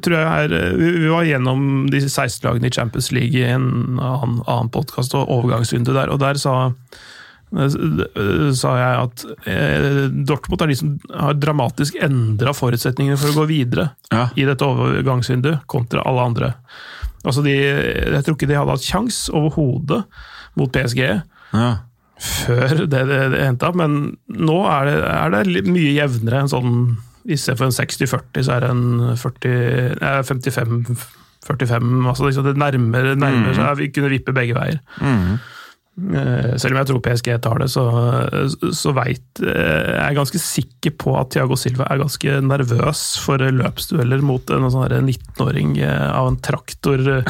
tror 0.01 0.15
jeg 0.15 0.49
er 0.49 0.77
Vi 0.79 1.09
var 1.11 1.27
gjennom 1.27 1.63
de 1.91 2.01
16 2.05 2.41
lagene 2.47 2.69
i 2.69 2.73
Champions 2.73 3.11
League 3.13 3.37
i 3.37 3.45
en 3.53 3.97
annen, 4.01 4.39
annen 4.47 4.71
podkast 4.73 5.13
og 5.17 5.29
overgangsrunde 5.33 5.93
der, 5.97 6.11
og 6.13 6.21
der 6.23 6.39
sa 6.41 6.55
sa 7.49 8.71
jeg 8.77 8.97
at 9.01 9.23
Dortmund 10.29 10.61
er 10.61 10.69
de 10.69 10.75
som 10.77 10.91
har 11.09 11.33
dramatisk 11.41 11.95
endra 12.05 12.51
forutsetningene 12.53 13.17
for 13.17 13.31
å 13.31 13.39
gå 13.39 13.45
videre 13.49 13.87
Ja. 14.13 14.27
i 14.37 14.45
dette 14.45 14.67
overgangsvinduet, 14.67 15.63
kontra 15.65 16.03
alle 16.05 16.27
andre. 16.29 16.51
Altså 17.25 17.41
de, 17.41 17.55
jeg 17.57 18.21
tror 18.27 18.37
ikke 18.37 18.51
de 18.51 18.59
hadde 18.59 18.75
hatt 18.77 18.85
kjangs 18.85 19.17
overhodet 19.33 20.03
mot 20.61 20.69
PSG 20.71 21.01
Ja. 21.09 21.71
Før 22.19 22.67
det, 22.85 22.89
det, 22.91 23.03
det 23.33 23.45
henta, 23.45 23.71
men 23.75 24.17
nå 24.27 24.67
er 24.69 24.85
det, 24.89 24.97
er 25.07 25.29
det 25.35 25.43
mye 25.69 25.93
jevnere. 25.95 26.39
en 26.45 26.51
sånn 26.51 26.73
I 27.29 27.35
stedet 27.37 27.59
for 27.59 27.65
en 27.69 27.77
60-40, 27.77 28.43
så 28.47 28.51
er 28.55 28.59
det 28.65 28.71
en 28.73 28.85
55-45. 29.19 32.07
altså 32.09 32.23
liksom 32.27 32.43
Det 32.49 32.57
nærmer, 32.59 33.03
nærmer 33.15 33.53
seg. 33.55 33.77
Vi 33.79 33.91
kunne 33.95 34.11
vippe 34.11 34.33
begge 34.35 34.53
veier. 34.57 34.79
Mhm. 34.99 35.33
Eh, 35.99 36.55
Selv 36.55 36.71
om 36.71 36.77
jeg 36.79 36.87
tror 36.87 37.01
PSG 37.03 37.27
tar 37.43 37.59
det, 37.59 37.67
så, 37.73 37.83
så 38.71 38.93
veit 38.95 39.41
Jeg 39.43 39.99
er 39.99 40.15
ganske 40.15 40.39
sikker 40.39 40.93
på 40.95 41.11
at 41.19 41.27
Thiago 41.33 41.57
Silva 41.59 41.83
er 41.91 41.99
ganske 41.99 42.39
nervøs 42.45 43.01
for 43.19 43.35
løpsdueller 43.43 44.23
mot 44.23 44.39
en 44.55 44.69
sånn 44.71 44.87
19-åring 45.03 45.75
eh, 45.83 46.07
av 46.15 46.29
en 46.31 46.39
traktor 46.39 47.03
eh, 47.17 47.27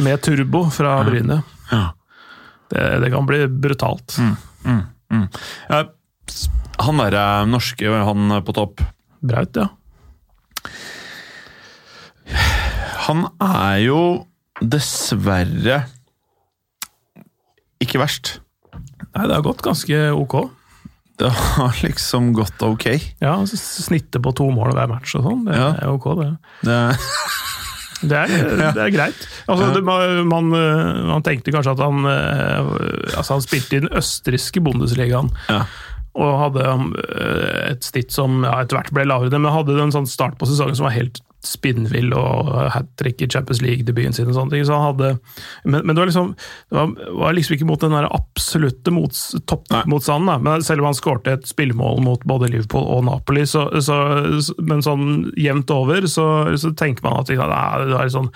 med 0.00 0.24
turbo 0.24 0.70
fra 0.72 1.04
Bryne. 1.04 1.42
Ja. 1.68 1.92
Det, 2.68 2.82
det 3.02 3.10
kan 3.14 3.26
bli 3.28 3.46
brutalt. 3.48 4.18
Mm, 4.20 4.82
mm. 5.10 5.26
Ja, 5.70 5.82
s- 6.28 6.48
han 6.78 7.00
derre 7.00 7.24
norske, 7.48 7.88
han 8.04 8.34
på 8.44 8.54
topp, 8.54 8.82
Braut, 9.24 9.56
ja. 9.58 9.68
han 13.08 13.24
er 13.40 13.78
jo 13.86 14.00
dessverre 14.60 15.80
ikke 17.82 18.00
verst. 18.02 18.38
Nei, 19.14 19.24
det 19.30 19.36
har 19.38 19.44
gått 19.46 19.62
ganske 19.64 19.98
ok. 20.12 20.34
Det 21.18 21.30
har 21.32 21.78
liksom 21.86 22.32
gått 22.36 22.62
ok. 22.66 22.86
Ja, 23.22 23.36
Snittet 23.48 24.20
på 24.22 24.32
to 24.36 24.48
mål 24.54 24.74
hver 24.76 24.90
match 24.90 25.14
og 25.18 25.24
sånn, 25.26 25.44
det 25.48 25.56
Ja. 25.58 25.70
er 25.78 25.92
ok, 25.94 26.08
det. 26.20 26.30
Det, 26.66 26.78
Det 28.00 28.14
er, 28.14 28.32
det 28.76 28.82
er 28.84 28.94
greit. 28.94 29.26
Altså, 29.50 29.72
det, 29.74 29.82
man, 29.86 30.28
man, 30.30 30.52
eh, 30.54 31.14
tenkte 31.26 31.54
kanskje 31.54 31.74
at 31.74 31.82
han 31.82 32.06
eh, 32.06 32.72
Altså, 33.16 33.32
han 33.34 33.44
spilte 33.44 33.78
i 33.78 33.84
den 33.84 33.94
østerrikske 33.98 34.62
Bundesligaen. 34.64 35.32
ja. 35.50 35.62
Og 36.18 36.34
hadde 36.40 36.64
eh, 36.66 37.72
et 37.72 37.84
snitt 37.86 38.14
som 38.14 38.40
ja, 38.42 38.56
etter 38.64 38.78
hvert 38.78 38.94
ble 38.96 39.04
lavere, 39.06 39.38
men 39.38 39.54
hadde 39.54 39.76
en 39.78 39.94
sånn 39.94 40.08
start 40.10 40.38
på 40.40 40.48
sesongen 40.50 40.74
som 40.78 40.88
var 40.88 40.96
helt 40.96 41.20
spinnvill, 41.44 42.12
og 42.16 42.50
hat 42.74 42.88
trick 43.00 43.22
i 43.22 43.28
Champions 43.30 43.60
League-debuten 43.62 44.16
sin 44.16 44.30
og 44.30 44.36
sånne 44.36 44.54
ting. 44.54 44.64
Så 44.66 44.74
han 44.74 44.88
hadde, 44.90 45.10
men, 45.64 45.82
men 45.84 45.94
det 45.94 46.02
var 46.02 46.10
liksom 46.10 46.32
det 46.36 46.78
var, 46.78 46.94
var 47.22 47.36
liksom 47.36 47.56
ikke 47.56 47.68
mot 47.70 47.84
den 47.84 47.94
der 47.94 48.08
absolutte 48.10 48.94
mots, 48.94 49.22
toppmotstanden. 49.50 50.30
da. 50.32 50.38
Men 50.44 50.66
selv 50.66 50.82
om 50.82 50.90
han 50.90 50.98
skårte 50.98 51.36
et 51.38 51.50
spillemål 51.50 52.02
mot 52.04 52.24
både 52.28 52.50
Liverpool 52.52 52.86
og 52.96 53.04
Napoli, 53.08 53.46
så, 53.48 53.68
så, 53.84 53.98
men 54.58 54.84
sånn 54.84 55.28
jevnt 55.38 55.70
over, 55.74 56.08
så, 56.10 56.28
så 56.58 56.74
tenker 56.78 57.06
man 57.06 57.20
at 57.22 57.30
nei, 57.30 57.90
det 57.92 58.00
er 58.00 58.14
sånn, 58.14 58.32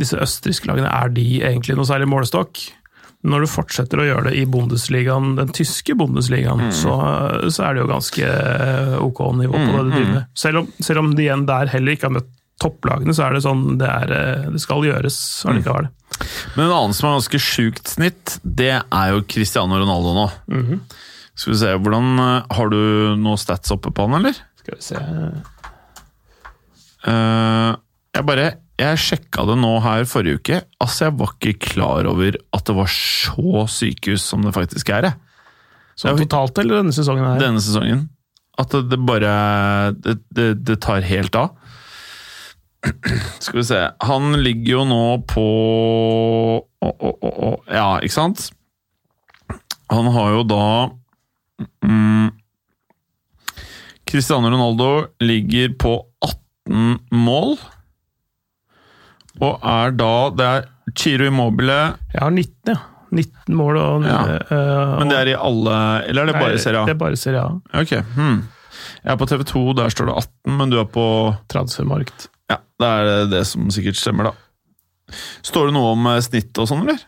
disse 0.00 0.16
østerrikske 0.16 0.70
lagene, 0.70 0.88
er 0.88 1.12
de 1.12 1.26
egentlig 1.44 1.76
noe 1.76 1.88
særlig 1.88 2.08
målestokk? 2.08 2.64
Når 3.22 3.44
du 3.44 3.50
fortsetter 3.50 4.00
å 4.02 4.06
gjøre 4.06 4.30
det 4.30 4.38
i 4.40 4.46
Bundesligaen, 4.50 5.36
den 5.38 5.52
tyske 5.54 5.94
Bundesligaen, 5.98 6.72
så, 6.74 6.96
så 7.46 7.68
er 7.68 7.76
det 7.76 7.84
jo 7.84 7.90
ganske 7.92 8.30
ok 8.98 9.20
nivå 9.38 9.54
på 9.54 9.72
det 9.76 9.82
du 9.84 9.92
driver 9.92 10.14
med. 10.16 10.30
Selv 10.38 10.62
om, 10.62 10.70
selv 10.82 11.04
om 11.04 11.12
de 11.14 11.28
igjen 11.28 11.44
der 11.46 11.70
heller 11.70 11.94
ikke 11.94 12.08
har 12.08 12.16
møtt 12.18 12.32
topplagene, 12.62 13.14
så 13.14 13.26
er 13.26 13.36
det 13.36 13.44
sånn 13.44 13.62
det, 13.80 13.88
er, 13.88 14.14
eh, 14.16 14.50
det 14.54 14.62
skal 14.62 14.86
gjøres 14.86 15.18
allikevel. 15.50 15.88
Men 16.56 16.66
en 16.66 16.74
annen 16.74 16.96
som 16.96 17.08
har 17.08 17.16
ganske 17.20 17.40
sjukt 17.42 17.94
snitt, 17.94 18.36
det 18.42 18.74
er 18.82 19.14
jo 19.14 19.24
Cristiano 19.30 19.78
Ronaldo 19.80 20.14
nå. 20.18 20.26
Skal 21.32 21.54
vi 21.54 21.60
se, 21.62 21.70
hvordan 21.80 22.10
eh, 22.20 22.56
Har 22.58 22.74
du 22.74 22.82
noe 23.18 23.40
stats 23.40 23.72
oppe 23.74 23.94
på 23.94 24.06
han, 24.06 24.18
eller? 24.20 24.36
Skal 24.62 24.78
vi 24.78 24.84
se 24.84 24.98
uh, 27.02 27.72
jeg 28.12 28.26
bare 28.28 28.50
Jeg 28.82 29.00
sjekka 29.00 29.44
det 29.46 29.56
nå 29.62 29.72
her 29.84 30.06
forrige 30.10 30.40
uke. 30.40 30.60
Altså, 30.82 31.06
jeg 31.06 31.16
var 31.20 31.34
ikke 31.36 31.70
klar 31.72 32.08
over 32.10 32.38
at 32.56 32.64
det 32.68 32.74
var 32.76 32.90
så 32.90 33.66
sykehus 33.70 34.24
som 34.26 34.42
det 34.46 34.54
faktisk 34.56 34.90
er. 34.94 35.12
Sånn 35.98 36.18
totalt 36.24 36.58
eller 36.62 36.80
denne 36.80 36.94
sesongen 36.96 37.26
her? 37.26 37.40
Denne 37.42 37.62
sesongen. 37.62 38.06
At 38.60 38.72
det, 38.74 38.86
det 38.90 38.98
bare 39.06 39.32
det, 39.96 40.16
det, 40.34 40.48
det 40.66 40.80
tar 40.84 41.04
helt 41.06 41.36
av. 41.38 41.54
Skal 43.38 43.60
vi 43.60 43.64
se 43.64 43.78
Han 44.08 44.32
ligger 44.42 44.72
jo 44.72 44.84
nå 44.90 45.04
på 45.30 45.42
å, 46.82 46.88
å, 46.90 47.12
å, 47.14 47.50
Ja, 47.70 48.00
ikke 48.02 48.16
sant? 48.16 48.48
Han 49.92 50.08
har 50.10 50.32
jo 50.34 50.42
da 50.48 50.64
mm, 51.84 52.32
Cristiano 54.08 54.50
Ronaldo 54.50 54.88
ligger 55.22 55.76
på 55.78 55.92
18 56.26 56.98
mål. 57.14 57.54
Og 59.42 59.58
er 59.66 59.90
da 59.98 60.10
Det 60.38 60.46
er 60.48 60.66
Chiro 60.98 61.26
Immobile 61.30 61.76
Jeg 62.12 62.20
har 62.22 62.30
19, 62.30 62.72
ja. 62.72 62.76
19 63.12 63.56
mål 63.58 63.76
og 63.76 64.04
Ja. 64.08 64.20
eh, 64.40 64.92
Men 65.00 65.08
det 65.12 65.18
er 65.18 65.30
i 65.32 65.36
alle 65.36 65.76
Eller 66.08 66.22
er 66.22 66.26
det 66.32 66.38
bare 66.40 66.54
i 66.56 66.62
Serie 66.62 66.80
A? 66.80 66.86
Det 66.88 66.94
er 66.94 67.00
bare 67.02 67.16
Serie 67.20 67.42
A. 67.42 67.50
Ok. 67.82 67.92
Hmm. 68.16 68.38
Jeg 69.04 69.12
er 69.12 69.18
på 69.20 69.26
TV2, 69.28 69.74
der 69.76 69.90
står 69.92 70.06
det 70.08 70.14
18, 70.22 70.56
men 70.58 70.70
du 70.72 70.78
er 70.80 70.86
på 70.88 71.04
Transfermarkt. 71.52 72.28
Ja, 72.50 72.56
det 72.80 72.88
er 72.88 73.26
det- 73.30 73.46
som 73.46 73.68
sikkert 73.70 73.96
stemmer, 74.00 74.24
da. 74.30 74.32
Står 75.42 75.66
det 75.68 75.74
noe 75.74 75.92
om 75.92 76.06
eh, 76.06 76.20
snitt 76.24 76.56
og 76.58 76.68
sånn, 76.70 76.82
eller? 76.86 76.98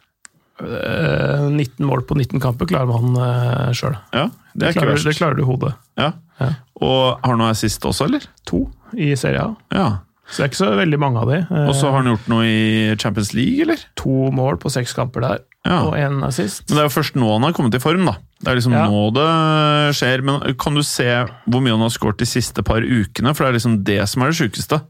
Eh, 0.60 1.48
19 1.50 1.86
mål 1.86 2.02
på 2.06 2.14
19 2.16 2.40
kamper 2.42 2.66
klarer 2.70 2.86
man 2.86 3.72
sjøl. 3.74 3.96
Ja, 4.12 4.26
det 4.54 4.58
Det, 4.58 4.68
er 4.68 4.80
klarer- 4.80 5.04
det 5.04 5.16
klarer 5.16 5.36
du 5.36 5.42
i 5.42 5.46
hodet. 5.46 5.74
Ja. 5.98 6.12
Ja. 6.40 6.50
Og 6.80 7.18
har 7.24 7.32
du 7.32 7.38
noe 7.38 7.50
assist 7.50 7.80
også, 7.82 8.04
eller? 8.06 8.20
To 8.46 8.68
i 8.96 9.14
Serie 9.16 9.40
A. 9.40 9.56
Ja. 9.72 9.98
Så 10.30 10.38
det 10.40 10.44
er 10.44 10.48
ikke 10.48 10.60
så 10.62 10.68
veldig 10.78 10.98
mange 10.98 11.20
av 11.20 11.28
de. 11.28 11.38
Og 11.68 11.74
så 11.76 11.90
har 11.92 11.98
han 12.02 12.06
gjort 12.14 12.28
noe 12.32 12.44
i 12.48 12.94
Champions 12.96 13.34
League, 13.36 13.60
eller? 13.66 13.82
To 14.00 14.30
mål 14.32 14.56
på 14.62 14.70
seks 14.72 14.94
kamper 14.96 15.20
der, 15.20 15.42
Ja. 15.66 15.82
og 15.84 15.92
én 16.00 16.22
assist. 16.24 16.64
Men 16.68 16.76
det 16.78 16.82
er 16.84 16.88
jo 16.88 16.94
først 17.00 17.14
nå 17.20 17.28
han 17.34 17.42
har 17.44 17.52
kommet 17.52 17.74
i 17.76 17.78
form, 17.82 18.06
da. 18.08 18.14
Det 18.40 18.48
er 18.48 18.56
liksom 18.56 18.72
Ja. 18.72 18.86
nå 18.88 19.02
det 19.12 19.94
skjer. 19.98 20.22
Men 20.24 20.40
kan 20.56 20.74
du 20.74 20.82
se 20.82 21.04
hvor 21.46 21.60
mye 21.60 21.70
han 21.76 21.80
har 21.84 21.92
skåret 21.92 22.16
de 22.18 22.24
siste 22.26 22.62
par 22.64 22.80
ukene? 22.80 23.34
For 23.36 23.44
det 23.44 23.50
er 23.52 23.58
liksom 23.58 23.84
det 23.84 24.08
som 24.08 24.22
er 24.22 24.32
det 24.32 24.36
sjukeste. 24.40 24.80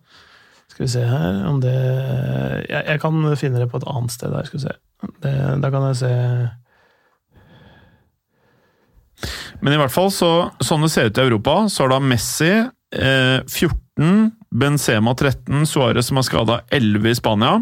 Skal 0.70 0.86
vi 0.86 0.90
se 0.90 1.04
her 1.06 1.44
om 1.46 1.60
det 1.60 1.74
Jeg, 2.70 2.84
jeg 2.86 3.00
kan 3.00 3.36
finne 3.36 3.58
det 3.58 3.70
på 3.70 3.76
et 3.82 3.86
annet 3.90 4.10
sted 4.10 4.30
der. 4.30 4.44
skal 4.44 4.58
vi 4.60 4.66
se. 4.66 4.74
Det, 5.22 5.60
da 5.60 5.70
kan 5.70 5.82
jeg 5.92 5.96
se 5.96 6.50
Men 9.62 9.72
i 9.72 9.76
hvert 9.80 9.92
fall, 9.94 10.10
så, 10.12 10.50
sånn 10.64 10.82
det 10.84 10.90
ser 10.92 11.06
ut 11.10 11.18
i 11.18 11.24
Europa, 11.24 11.54
så 11.72 11.84
har 11.86 11.94
da 11.94 12.00
Messi 12.04 12.50
eh, 12.92 13.40
14, 13.46 14.32
Benzema 14.54 15.14
13, 15.14 15.66
Suárez 15.66 16.10
som 16.10 16.20
er 16.20 16.26
skada 16.26 16.60
11 16.70 17.10
i 17.10 17.16
Spania. 17.18 17.56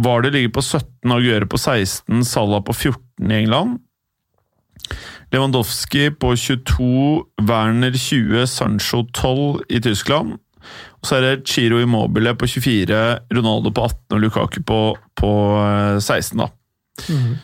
Vardø 0.00 0.30
ligger 0.34 0.54
på 0.54 0.62
17, 0.62 1.10
Aguero 1.10 1.48
på 1.50 1.58
16, 1.58 2.24
Salah 2.26 2.62
på 2.66 2.74
14 2.74 3.30
i 3.30 3.40
England. 3.42 3.78
Lewandowski 5.32 6.10
på 6.10 6.36
22, 6.36 7.24
Werner 7.42 7.92
20, 7.98 8.46
Sancho 8.46 9.04
12 9.12 9.62
i 9.68 9.80
Tyskland. 9.82 10.38
Og 11.02 11.08
så 11.08 11.18
er 11.18 11.24
det 11.24 11.48
Chiro 11.50 11.80
Immobile 11.82 12.34
på 12.38 12.48
24, 12.48 13.00
Ronaldo 13.34 13.72
på 13.74 13.84
18 13.84 14.16
og 14.16 14.22
Lukaku 14.22 14.60
på, 14.66 14.80
på 15.18 15.32
eh, 15.60 15.98
16. 15.98 16.38
da. 16.40 16.48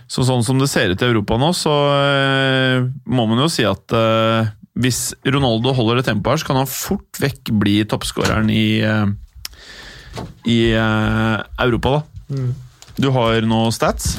Så 0.06 0.22
sånn 0.24 0.44
som 0.46 0.60
det 0.62 0.70
ser 0.70 0.92
ut 0.92 1.02
i 1.02 1.08
Europa 1.08 1.36
nå, 1.40 1.50
så 1.56 1.74
eh, 1.98 2.86
må 3.10 3.26
man 3.26 3.42
jo 3.42 3.48
si 3.50 3.66
at 3.66 3.96
eh, 3.96 4.52
hvis 4.78 5.14
Ronaldo 5.26 5.72
holder 5.74 6.00
det 6.00 6.06
tempoet 6.06 6.36
her, 6.36 6.42
så 6.42 6.46
kan 6.50 6.60
han 6.60 6.70
fort 6.70 7.20
vekk 7.20 7.50
bli 7.60 7.80
toppskåreren 7.90 8.50
i, 8.54 8.80
eh, 8.86 9.06
i 10.46 10.58
eh, 10.72 11.36
Europa, 11.66 12.00
da. 12.00 12.44
Du 13.00 13.10
har 13.14 13.40
noe 13.48 13.70
stats? 13.74 14.18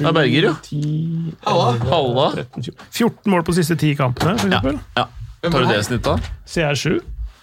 Det 0.00 0.08
er 0.08 0.14
Berger, 0.16 0.46
jo. 0.48 0.52
10, 0.64 1.34
Halla. 1.44 1.72
11, 1.76 1.88
Halla. 1.90 2.26
13, 2.38 2.62
14. 2.70 2.86
14 2.96 3.32
mål 3.34 3.42
på 3.44 3.54
siste 3.58 3.76
ti 3.80 3.90
kampene, 3.98 4.38
for 4.38 4.48
Ja. 4.48 4.60
eksempel. 4.60 4.80
ja. 4.96 5.06
Tar 5.42 5.60
du 5.64 5.66
det 5.72 5.84
snittet, 5.84 6.04
da? 6.04 6.18
CR7. 6.46 7.00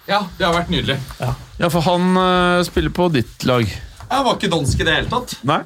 Ja, 0.07 0.21
det 0.37 0.45
har 0.45 0.53
vært 0.53 0.69
nydelig. 0.71 0.97
Ja, 1.59 1.69
for 1.73 1.81
han 1.81 2.15
uh, 2.17 2.63
spiller 2.63 2.89
på 2.93 3.09
ditt 3.11 3.43
lag. 3.45 3.65
Jeg 3.67 4.23
var 4.23 4.37
ikke 4.37 4.49
dansk 4.53 4.79
i 4.79 4.85
det 4.87 4.93
hele 4.95 5.09
tatt. 5.11 5.33
Nei? 5.43 5.59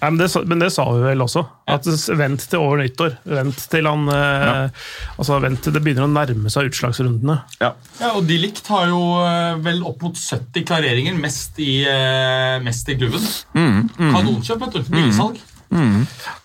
Nei, 0.00 0.10
men, 0.10 0.18
det, 0.20 0.28
men 0.48 0.62
det 0.62 0.70
sa 0.72 0.86
vi 0.94 1.02
vel 1.04 1.20
også. 1.20 1.42
At 1.70 1.84
Vent 2.16 2.46
til 2.48 2.62
over 2.62 2.80
nyttår. 2.80 3.18
Vent 3.28 3.60
til 3.72 3.84
han 3.86 4.08
ja. 4.08 4.54
altså 5.20 5.36
vent 5.44 5.60
til 5.64 5.74
det 5.76 5.82
begynner 5.84 6.06
å 6.06 6.10
nærme 6.12 6.52
seg 6.52 6.70
utslagsrundene. 6.70 7.36
Ja. 7.60 7.74
Ja, 8.00 8.14
og 8.16 8.24
De 8.28 8.38
Likt 8.40 8.66
har 8.72 8.88
jo 8.88 9.00
eh, 9.20 9.60
vel 9.60 9.82
opp 9.86 10.00
mot 10.06 10.16
70 10.16 10.64
klareringer, 10.68 11.14
mest 11.20 11.60
i, 11.60 11.82
eh, 11.84 12.56
mest 12.64 12.88
i 12.88 12.96
klubben. 12.96 13.24
Kanonkjøp, 14.00 14.64
vet 14.64 14.78
du. 14.78 14.82
Billigsalg. 14.88 15.40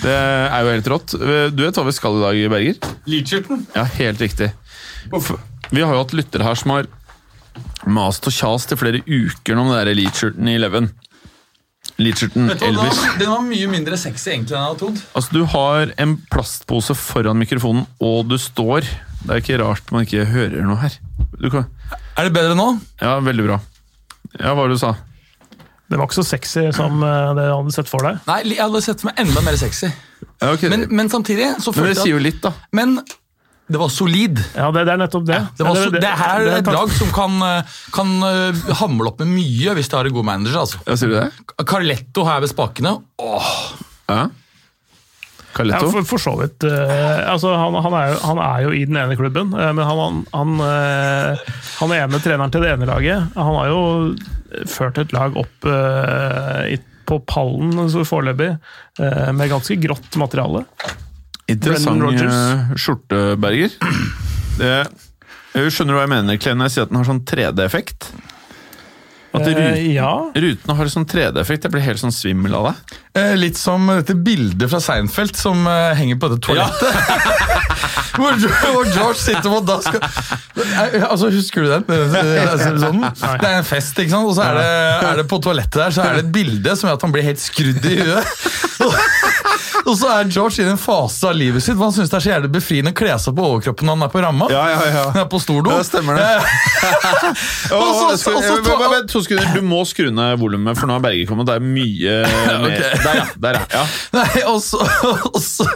Det 0.00 0.12
er 0.14 0.62
jo 0.62 0.70
helt 0.70 0.90
rått. 0.92 1.16
Du 1.18 1.60
vet 1.64 1.76
hva 1.76 1.84
vi 1.88 1.94
skal 1.96 2.16
i 2.16 2.22
dag, 2.22 2.38
Berger? 2.54 2.76
Leacherton. 3.10 3.66
Ja, 3.74 3.84
helt 3.98 4.22
riktig. 4.22 4.52
Vi 5.70 5.82
har 5.82 5.94
jo 5.94 6.02
hatt 6.02 6.14
lyttere 6.16 6.46
her 6.46 6.58
som 6.58 6.72
har 6.74 6.88
mast 7.86 8.26
og 8.28 8.34
kjast 8.34 8.72
i 8.74 8.78
flere 8.80 9.02
uker 9.06 9.58
om 9.60 9.70
det 9.72 9.78
der 9.80 9.96
Leacherton 9.98 10.50
i 10.50 10.56
Eleven. 10.58 10.90
Leacherton 12.00 12.48
Elvis. 12.54 13.00
den 13.20 13.28
var 13.28 13.42
mye 13.44 13.68
mindre 13.68 13.96
sexy 14.00 14.30
egentlig 14.32 14.54
enn 14.54 14.62
jeg 14.62 14.68
hadde 14.70 14.80
trodd. 14.80 15.00
Altså, 15.18 15.34
du 15.36 15.44
har 15.52 15.92
en 16.00 16.14
plastpose 16.32 16.96
foran 16.96 17.40
mikrofonen, 17.40 17.84
og 18.00 18.28
du 18.30 18.38
står. 18.40 18.86
Det 19.20 19.34
er 19.34 19.42
ikke 19.42 19.60
rart 19.60 19.92
man 19.92 20.06
ikke 20.06 20.24
hører 20.30 20.64
noe 20.64 20.80
her. 20.80 20.96
Du 21.40 21.50
kan, 21.52 21.66
Er 22.16 22.28
det 22.28 22.32
bedre 22.36 22.56
nå? 22.56 22.72
ja, 23.02 23.18
veldig 23.24 23.46
bra. 23.48 23.60
Ja, 24.38 24.52
hva 24.52 24.62
var 24.62 24.70
det 24.70 24.78
du 24.78 24.84
sa? 24.84 24.94
Det 25.90 25.98
var 25.98 26.06
ikke 26.06 26.20
så 26.20 26.26
sexy 26.30 26.68
som 26.76 27.02
eh, 27.10 27.32
det 27.36 27.48
du 27.48 27.52
hadde 27.52 27.74
sett 27.74 27.90
for 27.90 28.06
deg. 28.06 28.20
Nei, 28.30 28.40
jeg 28.54 28.62
hadde 28.62 28.84
sett 28.86 29.04
meg 29.08 29.20
enda 29.20 29.44
mer 29.44 29.58
sexy. 29.60 29.90
Ja, 30.40 30.52
okay. 30.54 30.70
Men, 30.72 30.86
men 30.94 31.10
samtidig 31.12 31.50
så 31.60 31.74
følte 31.74 31.90
jeg 31.90 31.90
Men 31.90 31.96
det 31.98 32.04
sier 32.06 32.14
jo 32.16 32.22
litt, 32.30 32.40
da. 32.44 32.54
Men 32.76 33.00
det 33.70 33.78
var 33.78 33.88
solid. 33.88 34.40
Ja, 34.56 34.70
det, 34.74 34.82
det 34.88 34.94
er 34.96 35.00
nettopp 35.04 35.26
det. 35.28 35.38
Det, 35.58 35.64
var 35.66 35.78
så, 35.78 35.92
det, 35.94 36.10
her 36.20 36.42
er 36.42 36.58
et 36.58 36.70
lag 36.74 36.90
som 36.96 37.12
kan, 37.14 37.36
eh, 37.46 37.78
kan 37.94 38.10
eh, 38.26 38.62
hamle 38.80 39.12
opp 39.12 39.22
med 39.22 39.30
mye 39.36 39.76
hvis 39.78 39.90
de 39.92 39.98
har 39.98 40.10
en 40.10 40.16
god 40.16 40.26
manager. 40.26 40.58
altså. 40.64 40.82
Ja, 40.88 40.98
sier 40.98 41.12
du 41.12 41.16
det? 41.20 41.64
Carletto 41.70 42.26
her 42.26 42.42
ved 42.42 42.52
spakene. 42.52 42.98
Åh, 43.22 43.56
Ja. 44.10 44.28
Ja, 45.50 45.80
for, 45.82 46.04
for 46.06 46.22
så 46.22 46.36
vidt. 46.38 46.62
Uh, 46.62 47.26
altså, 47.26 47.50
han, 47.58 47.74
han, 47.82 47.94
er 47.98 48.12
jo, 48.12 48.18
han 48.22 48.38
er 48.38 48.60
jo 48.62 48.70
i 48.70 48.84
den 48.86 49.00
ene 49.00 49.16
klubben, 49.18 49.50
uh, 49.50 49.72
men 49.74 49.82
han, 49.82 50.20
han, 50.30 50.52
uh, 50.62 51.56
han 51.80 51.94
ene 51.96 52.20
treneren 52.22 52.54
til 52.54 52.62
det 52.62 52.70
ene 52.70 52.86
laget 52.86 53.34
Han 53.34 53.58
har 53.58 53.72
jo 53.72 53.80
ført 54.70 55.02
et 55.02 55.10
lag 55.14 55.34
opp 55.38 55.66
i, 55.66 56.78
på 57.10 57.18
pallen 57.26 57.90
så 57.90 58.06
foreløpig, 58.06 58.48
med 59.34 59.50
ganske 59.50 59.76
grått 59.82 60.18
materiale. 60.18 60.64
Interessant 61.54 62.04
eh, 62.24 62.74
skjorte, 62.80 63.22
Berger. 63.40 63.74
Det, 64.60 64.74
jeg 65.56 65.72
skjønner 65.74 65.96
du 65.96 65.98
hva 65.98 66.04
jeg 66.06 66.14
mener, 66.14 66.40
Klen, 66.42 66.60
når 66.60 66.68
jeg 66.70 66.76
sier 66.76 66.86
at 66.86 66.92
den 66.92 67.00
har 67.00 67.08
sånn 67.08 67.24
3D-effekt? 67.26 68.10
At 69.30 69.46
Eh, 69.46 69.54
rut, 69.54 69.76
ja. 69.94 70.10
rutene 70.34 70.74
har 70.74 70.88
sånn 70.90 71.04
3D-effekt. 71.06 71.66
Jeg 71.66 71.70
blir 71.70 71.84
helt 71.84 72.00
sånn 72.02 72.14
svimmel 72.14 72.54
av 72.58 72.64
det. 72.66 72.98
Eh, 73.20 73.34
Litt 73.38 73.58
som 73.60 73.86
dette 73.86 74.16
bildet 74.18 74.66
fra 74.72 74.80
Seinfeld 74.82 75.38
som 75.38 75.62
eh, 75.70 75.92
henger 75.98 76.18
på 76.18 76.32
dette 76.32 76.42
toalettet. 76.48 76.90
hvor, 78.18 78.34
hvor 78.34 78.90
George 78.90 79.20
sitter 79.22 79.46
på 79.46 79.60
dass. 79.68 79.86
Eh, 79.86 80.98
Altså, 81.06 81.30
husker 81.30 81.62
du 81.62 81.70
den? 81.70 81.86
Eh, 81.94 82.42
altså, 82.42 82.72
Sånn. 82.82 83.06
Det 83.06 83.46
er 83.52 83.60
en 83.60 83.68
fest, 83.70 84.02
ikke 84.02 84.16
sant? 84.16 84.26
og 84.26 84.34
så 84.34 84.48
er 84.48 84.58
det, 84.58 84.66
er 85.12 85.22
det 85.22 85.26
på 85.30 85.38
toalettet 85.46 85.78
der 85.78 85.94
så 85.94 86.04
er 86.08 86.18
det 86.18 86.26
et 86.26 86.34
bilde 86.34 86.74
som 86.76 86.90
gjør 86.90 86.98
at 86.98 87.06
han 87.06 87.14
blir 87.14 87.26
helt 87.30 87.42
skrudd 87.42 87.86
i 87.86 88.00
huet. 88.02 88.34
Og 89.90 89.96
så 89.98 90.10
er 90.14 90.28
George 90.30 90.62
i 90.62 90.68
en 90.70 90.78
fase 90.78 91.26
av 91.26 91.34
livet 91.34 91.64
sitt 91.64 91.74
hvor 91.74 91.88
han 91.88 91.94
syns 91.96 92.12
det 92.12 92.18
er 92.20 92.24
så 92.24 92.30
jævlig 92.30 92.50
befriende 92.54 92.92
å 92.92 92.96
kle 93.00 93.16
seg 93.18 93.34
på 93.34 93.46
overkroppen 93.48 93.88
når 93.88 93.96
han 93.96 94.06
er 94.06 94.12
på 94.12 94.22
ramma. 94.22 94.46
ja, 94.52 94.64
ja. 94.70 94.84
ja. 94.94 95.04
Han 95.10 95.22
er 95.24 95.28
på 95.32 95.40
stordo. 95.42 95.72
Ja, 95.74 95.82
stemmer 95.86 96.18
det. 96.20 96.26
Vent, 98.90 99.10
to 99.10 99.22
sekunder. 99.24 99.50
Du 99.54 99.62
må 99.66 99.80
skru 99.88 100.10
ned 100.14 100.38
volumet, 100.40 100.78
for 100.78 100.90
nå 100.90 100.96
har 100.98 101.04
Berger 101.04 101.28
kommet. 101.30 101.48
Det 101.50 101.56
er 101.58 101.64
mye 101.64 102.16
mer 102.62 102.68
okay. 102.68 102.90
Der, 103.04 103.20
ja. 103.20 103.26
Der, 103.46 103.60
ja. 103.60 103.66
ja. 103.74 103.84
Nei, 104.18 104.44
og 104.50 104.60
så, 104.64 104.80
og, 105.32 105.40
så, 105.42 105.66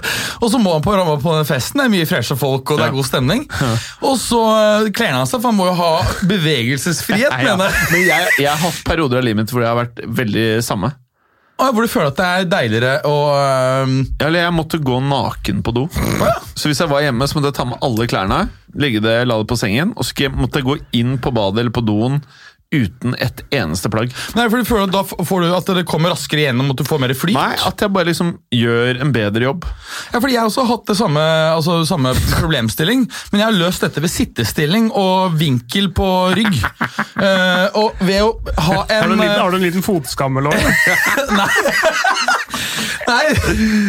og 0.40 0.48
så 0.52 0.62
må 0.62 0.76
han 0.76 0.84
på 0.84 0.94
ramma 0.94 1.16
på 1.22 1.36
den 1.38 1.48
festen. 1.48 1.82
Det 1.82 1.88
er 1.88 1.94
mye 1.96 2.08
freshe 2.10 2.38
folk, 2.38 2.74
og 2.74 2.80
det 2.80 2.88
er 2.88 2.94
god 2.94 3.08
stemning. 3.08 3.46
Og 4.08 4.18
så 4.20 4.40
eh, 4.52 4.90
kler 4.94 5.14
han 5.14 5.28
seg, 5.28 5.40
for 5.40 5.50
han 5.50 5.56
må 5.58 5.66
jo 5.70 5.74
ha 5.78 5.92
bevegelsesfrihet, 6.28 7.32
mener 7.40 7.70
jeg. 7.70 7.86
Men 7.92 8.04
jeg, 8.04 8.34
jeg 8.44 8.50
har 8.50 8.60
hatt 8.60 8.82
perioder 8.86 9.20
av 9.20 9.26
livet 9.26 9.42
mitt 9.42 9.54
hvor 9.54 9.64
jeg 9.64 9.70
har 9.70 9.80
vært 9.80 10.04
veldig 10.20 10.46
samme. 10.64 10.92
Og 11.62 11.70
Hvor 11.74 11.84
du 11.86 11.90
føler 11.90 12.10
at 12.10 12.18
det 12.18 12.26
er 12.26 12.48
deiligere 12.50 12.94
å 13.06 13.14
eh, 13.38 13.92
Ja, 14.18 14.26
Eller 14.26 14.46
jeg 14.46 14.54
måtte 14.56 14.80
gå 14.82 14.98
naken 15.04 15.62
på 15.64 15.74
do. 15.76 15.84
Så 16.54 16.70
hvis 16.70 16.80
jeg 16.82 16.90
var 16.90 17.04
hjemme, 17.04 17.28
så 17.28 17.38
måtte 17.38 17.52
jeg 17.52 17.58
ta 17.60 17.66
med 17.68 17.84
alle 17.84 18.08
klærne, 18.10 18.40
legge 18.78 19.02
det, 19.04 19.20
la 19.28 19.38
det 19.40 19.48
på 19.50 19.58
sengen, 19.58 19.92
og 19.94 20.06
så 20.06 20.30
måtte 20.34 20.60
jeg 20.60 20.66
gå 20.66 20.76
inn 20.98 21.16
på 21.22 21.32
badet 21.34 21.62
eller 21.62 21.74
på 21.74 21.84
doen 21.86 22.20
uten 22.74 23.16
et 23.22 23.42
eneste 23.54 23.90
plagg. 23.92 24.12
Nei, 24.36 24.46
for 24.50 24.60
du 24.60 24.68
føler 24.68 24.88
at 24.88 24.94
Da 24.94 25.24
får 25.26 25.44
du 25.44 25.54
at 25.54 25.72
det 25.78 25.86
kommer 25.88 26.14
raskere 26.14 26.44
igjennom, 26.44 26.72
at 26.74 26.80
du 26.80 26.84
får 26.86 27.02
mer 27.02 27.14
flyt. 27.16 27.36
Nei, 27.36 27.54
at 27.54 27.84
jeg 27.84 27.92
bare 27.94 28.10
liksom 28.10 28.34
gjør 28.54 29.00
en 29.04 29.12
bedre 29.14 29.48
jobb. 29.48 29.66
Ja, 30.12 30.20
fordi 30.20 30.34
Jeg 30.34 30.42
har 30.42 30.50
også 30.50 30.66
hatt 30.68 30.86
det 30.90 30.98
samme, 30.98 31.24
altså, 31.54 31.80
samme 31.88 32.14
problemstilling, 32.40 33.06
men 33.32 33.42
jeg 33.42 33.46
har 33.48 33.58
løst 33.58 33.84
dette 33.86 34.02
ved 34.04 34.12
sittestilling 34.12 34.90
og 34.92 35.36
vinkel 35.40 35.90
på 35.94 36.10
rygg. 36.36 36.60
uh, 37.18 37.68
og 37.80 38.00
ved 38.04 38.22
å 38.24 38.32
ha 38.68 38.80
Har 38.90 39.08
du 39.08 39.14
en 39.14 39.14
en 39.14 39.20
liten, 39.20 39.34
eh, 39.34 39.42
har 39.42 39.50
du 39.50 39.60
en 39.60 39.66
liten 39.68 39.84
fotskammel 39.84 40.50
òg? 40.50 40.58
Nei! 41.38 42.42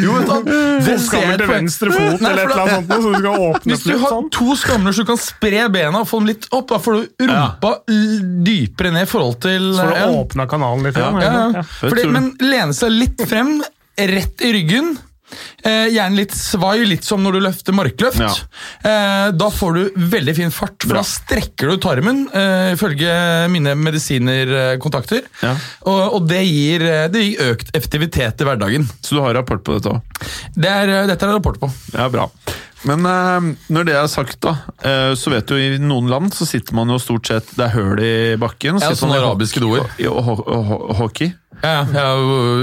Jo, 0.06 0.18
du, 0.26 0.52
det 0.84 0.98
ser 1.02 1.22
jeg 1.22 1.36
Fotskammel 1.36 1.40
til 1.40 1.50
venstre 1.52 1.94
fot 1.94 2.24
Nei, 2.24 2.32
eller 2.32 2.42
et 2.42 2.52
eller 2.52 2.64
annet 2.64 2.76
sånt, 2.76 2.92
så 2.92 3.12
du 3.12 3.18
skal 3.20 3.46
åpne 3.46 3.74
Hvis 3.74 3.86
du 3.86 3.94
har 3.94 4.14
sånn. 4.16 4.30
to 4.36 4.58
skamler 4.60 4.96
så 4.96 5.06
du 5.06 5.10
kan 5.10 5.22
spre 5.22 5.64
bena 5.74 6.02
og 6.04 6.10
få 6.10 6.22
dem 6.22 6.30
litt 6.34 6.48
opp, 6.52 6.68
da 6.72 6.80
får 6.82 7.00
du 7.00 7.26
rumpa 7.30 7.72
ja. 7.78 8.04
dypere 8.50 8.94
ned 8.96 9.08
i 9.08 9.10
forhold 9.10 9.40
til 9.46 9.72
Så 9.78 9.86
får 9.86 9.98
ja. 10.02 10.08
åpna 10.20 10.48
kanalen 10.52 10.88
litt. 10.88 11.00
Ja. 11.00 11.66
Fordi, 11.80 12.08
men 12.12 12.32
lene 12.44 12.76
seg 12.76 12.94
litt 12.94 13.22
frem, 13.30 13.58
rett 13.96 14.46
i 14.46 14.52
ryggen. 14.56 14.96
Eh, 15.66 15.88
gjerne 15.90 16.20
litt 16.20 16.34
svai, 16.38 16.86
litt 16.86 17.04
som 17.08 17.24
når 17.26 17.38
du 17.38 17.40
løfter 17.48 17.74
markløft. 17.76 18.22
Ja. 18.22 18.30
Eh, 18.86 19.32
da 19.34 19.48
får 19.52 19.74
du 19.74 20.00
veldig 20.14 20.36
fin 20.38 20.54
fart, 20.54 20.78
for 20.84 20.94
Bra. 20.94 21.02
da 21.02 21.10
strekker 21.10 21.72
du 21.74 21.78
tarmen, 21.82 22.26
eh, 22.30 22.74
ifølge 22.76 23.16
mine 23.52 23.74
medisinerkontakter. 23.80 25.26
Ja. 25.42 25.56
Og, 25.90 26.04
og 26.20 26.28
det, 26.30 26.44
gir, 26.46 26.86
eh, 26.86 27.08
det 27.12 27.24
gir 27.26 27.52
økt 27.56 27.74
effektivitet 27.76 28.42
i 28.42 28.48
hverdagen. 28.48 28.86
Så 29.02 29.18
du 29.18 29.24
har 29.26 29.34
rapport 29.38 29.64
på 29.66 29.80
dette 29.80 29.96
òg? 29.96 30.22
Det 30.56 30.70
er, 30.72 30.94
eh, 31.02 31.08
dette 31.10 31.26
er 31.28 31.36
rapport 31.40 31.60
på. 31.62 31.72
Ja, 31.96 32.08
bra. 32.14 32.30
Men 32.86 33.02
eh, 33.10 33.48
når 33.74 33.88
det 33.88 33.96
er 33.98 34.08
sagt, 34.12 34.38
da, 34.46 34.60
eh, 34.86 35.16
så 35.18 35.34
vet 35.34 35.50
du 35.50 35.58
i 35.58 35.80
noen 35.82 36.10
land 36.12 36.36
så 36.38 36.46
sitter 36.46 36.78
man 36.78 36.92
jo 36.94 37.00
stort 37.02 37.26
sett 37.32 37.48
Det 37.58 37.66
er 37.66 37.74
høl 37.74 38.02
i 38.04 38.14
bakken. 38.38 38.78
Ja, 38.84 38.94
sånne 38.94 39.18
arabiske 39.24 39.64
doer. 39.64 39.88
ho 40.06 40.22
ho 40.22 40.38
ho 40.46 40.78
hockey. 41.02 41.34
Ja, 41.64 41.86
ja, 41.94 42.06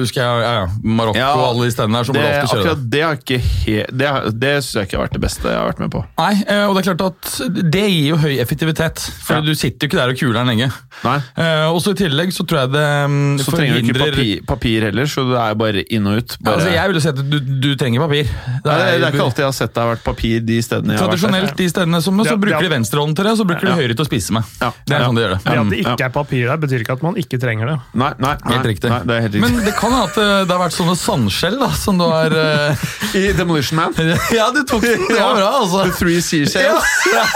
husker 0.01 0.21
jeg, 0.23 0.43
ja, 0.45 0.53
ja. 0.63 0.67
Marokko 0.83 1.19
Ja, 1.19 1.31
og 1.35 1.45
alle 1.53 1.65
de 1.69 1.73
stedene 1.75 1.97
der 2.01 2.05
som 2.09 2.15
Det, 2.17 2.23
til 2.23 2.59
å 2.59 2.65
kjøre. 2.67 2.91
det 2.93 3.03
har 3.03 3.17
ikke 3.17 3.39
he 3.41 3.77
Det, 3.91 4.11
det 4.43 4.53
syns 4.63 4.73
jeg 4.75 4.89
ikke 4.89 4.99
har 4.99 5.05
vært 5.07 5.17
det 5.17 5.23
beste 5.25 5.49
jeg 5.49 5.59
har 5.59 5.69
vært 5.71 5.81
med 5.83 5.91
på. 5.95 6.03
Nei, 6.19 6.33
eh, 6.47 6.65
og 6.69 6.75
det 6.77 6.83
er 6.83 6.95
klart 6.95 7.05
at 7.09 7.71
det 7.73 7.85
gir 7.89 8.07
jo 8.13 8.17
høy 8.23 8.35
effektivitet, 8.43 8.99
for 9.23 9.35
Ja. 9.37 9.41
du 9.41 9.55
sitter 9.55 9.87
jo 9.87 9.91
ikke 9.91 10.01
der 10.03 10.13
og 10.15 10.19
kuler 10.21 10.39
den 10.43 10.51
lenge. 10.53 10.71
Nei, 11.05 11.19
Eh, 11.43 11.67
og 11.73 11.81
så 11.83 11.93
i 11.93 11.99
tillegg 12.03 12.33
så 12.35 12.45
tror 12.47 12.61
jeg 12.67 12.73
det 12.73 12.87
mm, 13.11 13.39
Så 13.43 13.53
trenger 13.57 13.75
du 13.81 13.89
ikke 13.89 13.99
papir, 14.03 14.43
papir 14.47 14.83
heller, 14.89 15.05
så 15.07 15.25
det 15.31 15.39
er 15.41 15.55
bare 15.55 15.83
inn 15.91 16.07
og 16.07 16.19
ut. 16.21 16.37
Ja, 16.37 16.45
Bare, 16.45 16.55
altså, 16.61 16.73
jeg 16.73 16.89
ville 16.93 17.01
si 17.03 17.09
at 17.09 17.23
du, 17.31 17.39
du 17.63 17.71
trenger 17.77 18.01
papir. 18.05 18.25
Det 18.29 18.65
Nei, 18.67 18.77
det, 18.79 19.01
det 19.01 19.07
er 19.09 19.13
ikke 19.17 19.25
alltid 19.27 19.43
jeg 19.43 19.49
har 19.49 19.57
sett 19.57 19.75
det 19.75 19.83
har 19.83 19.91
vært 19.97 20.05
papir 20.05 20.41
de 20.47 20.59
stedene 20.63 20.93
jeg 20.93 21.01
har 21.01 21.09
vært. 21.09 21.19
Tradisjonelt 21.23 21.57
de 21.57 21.69
stedene 21.73 22.03
som 22.03 22.19
så 22.23 22.27
Ja, 22.33 22.37
bruker 22.37 22.59
ja. 22.59 22.69
de 22.69 22.73
venstrehånden 22.75 23.17
til 23.17 23.25
det, 23.25 23.33
og 23.33 23.39
så 23.43 23.47
bruker 23.49 23.67
de 23.67 23.75
høyre 23.81 23.95
til 23.97 24.05
å 24.05 24.09
spise 24.09 24.33
med. 24.37 24.45
Ja. 24.61 24.71
Det 24.87 24.95
er 24.97 25.01
Ja. 25.01 25.07
sånn 25.09 25.17
de 25.17 25.23
gjør 25.23 25.33
det. 25.33 25.41
Det 25.45 25.59
at 25.63 25.71
det 25.71 25.79
ikke 25.83 26.05
er 26.05 26.13
papir 26.15 26.47
der, 26.53 26.57
betyr 26.63 26.81
ikke 26.85 26.93
at 26.99 27.03
man 27.03 27.15
ikke 27.17 27.39
trenger 27.41 27.67
det. 27.73 27.79
Nei, 27.95 28.13
nei, 28.19 28.35
nei, 28.45 28.53
Helt 28.53 28.67
riktig. 28.67 28.82
Nei, 28.91 28.99
det 29.07 29.15
er 29.15 29.21
helt 29.27 29.35
riktig. 29.37 29.43
Men 29.45 29.65
det 29.67 29.75
kan 29.79 29.93
hende 29.95 30.09
at 30.09 30.17
eh, 30.19 30.33
det 30.49 30.55
har 30.57 30.61
vært 30.65 30.77
sånne 30.77 30.97
sandskjell 30.99 31.59
da, 31.61 31.69
som 31.79 32.01
du 32.01 32.05
har 32.09 32.35
eh, 32.35 32.83
I 33.21 33.25
Demolition 33.39 33.79
Man 33.79 33.95
Ja, 34.39 34.49
du 34.55 34.63
tok 34.67 34.83
den! 34.87 35.07
Det 35.09 35.21
var 35.21 35.37
bra, 35.39 35.51
altså. 35.61 35.85
The 35.87 35.97
Three 36.01 36.21
Seashells. 36.25 36.91
Ja. 37.13 37.27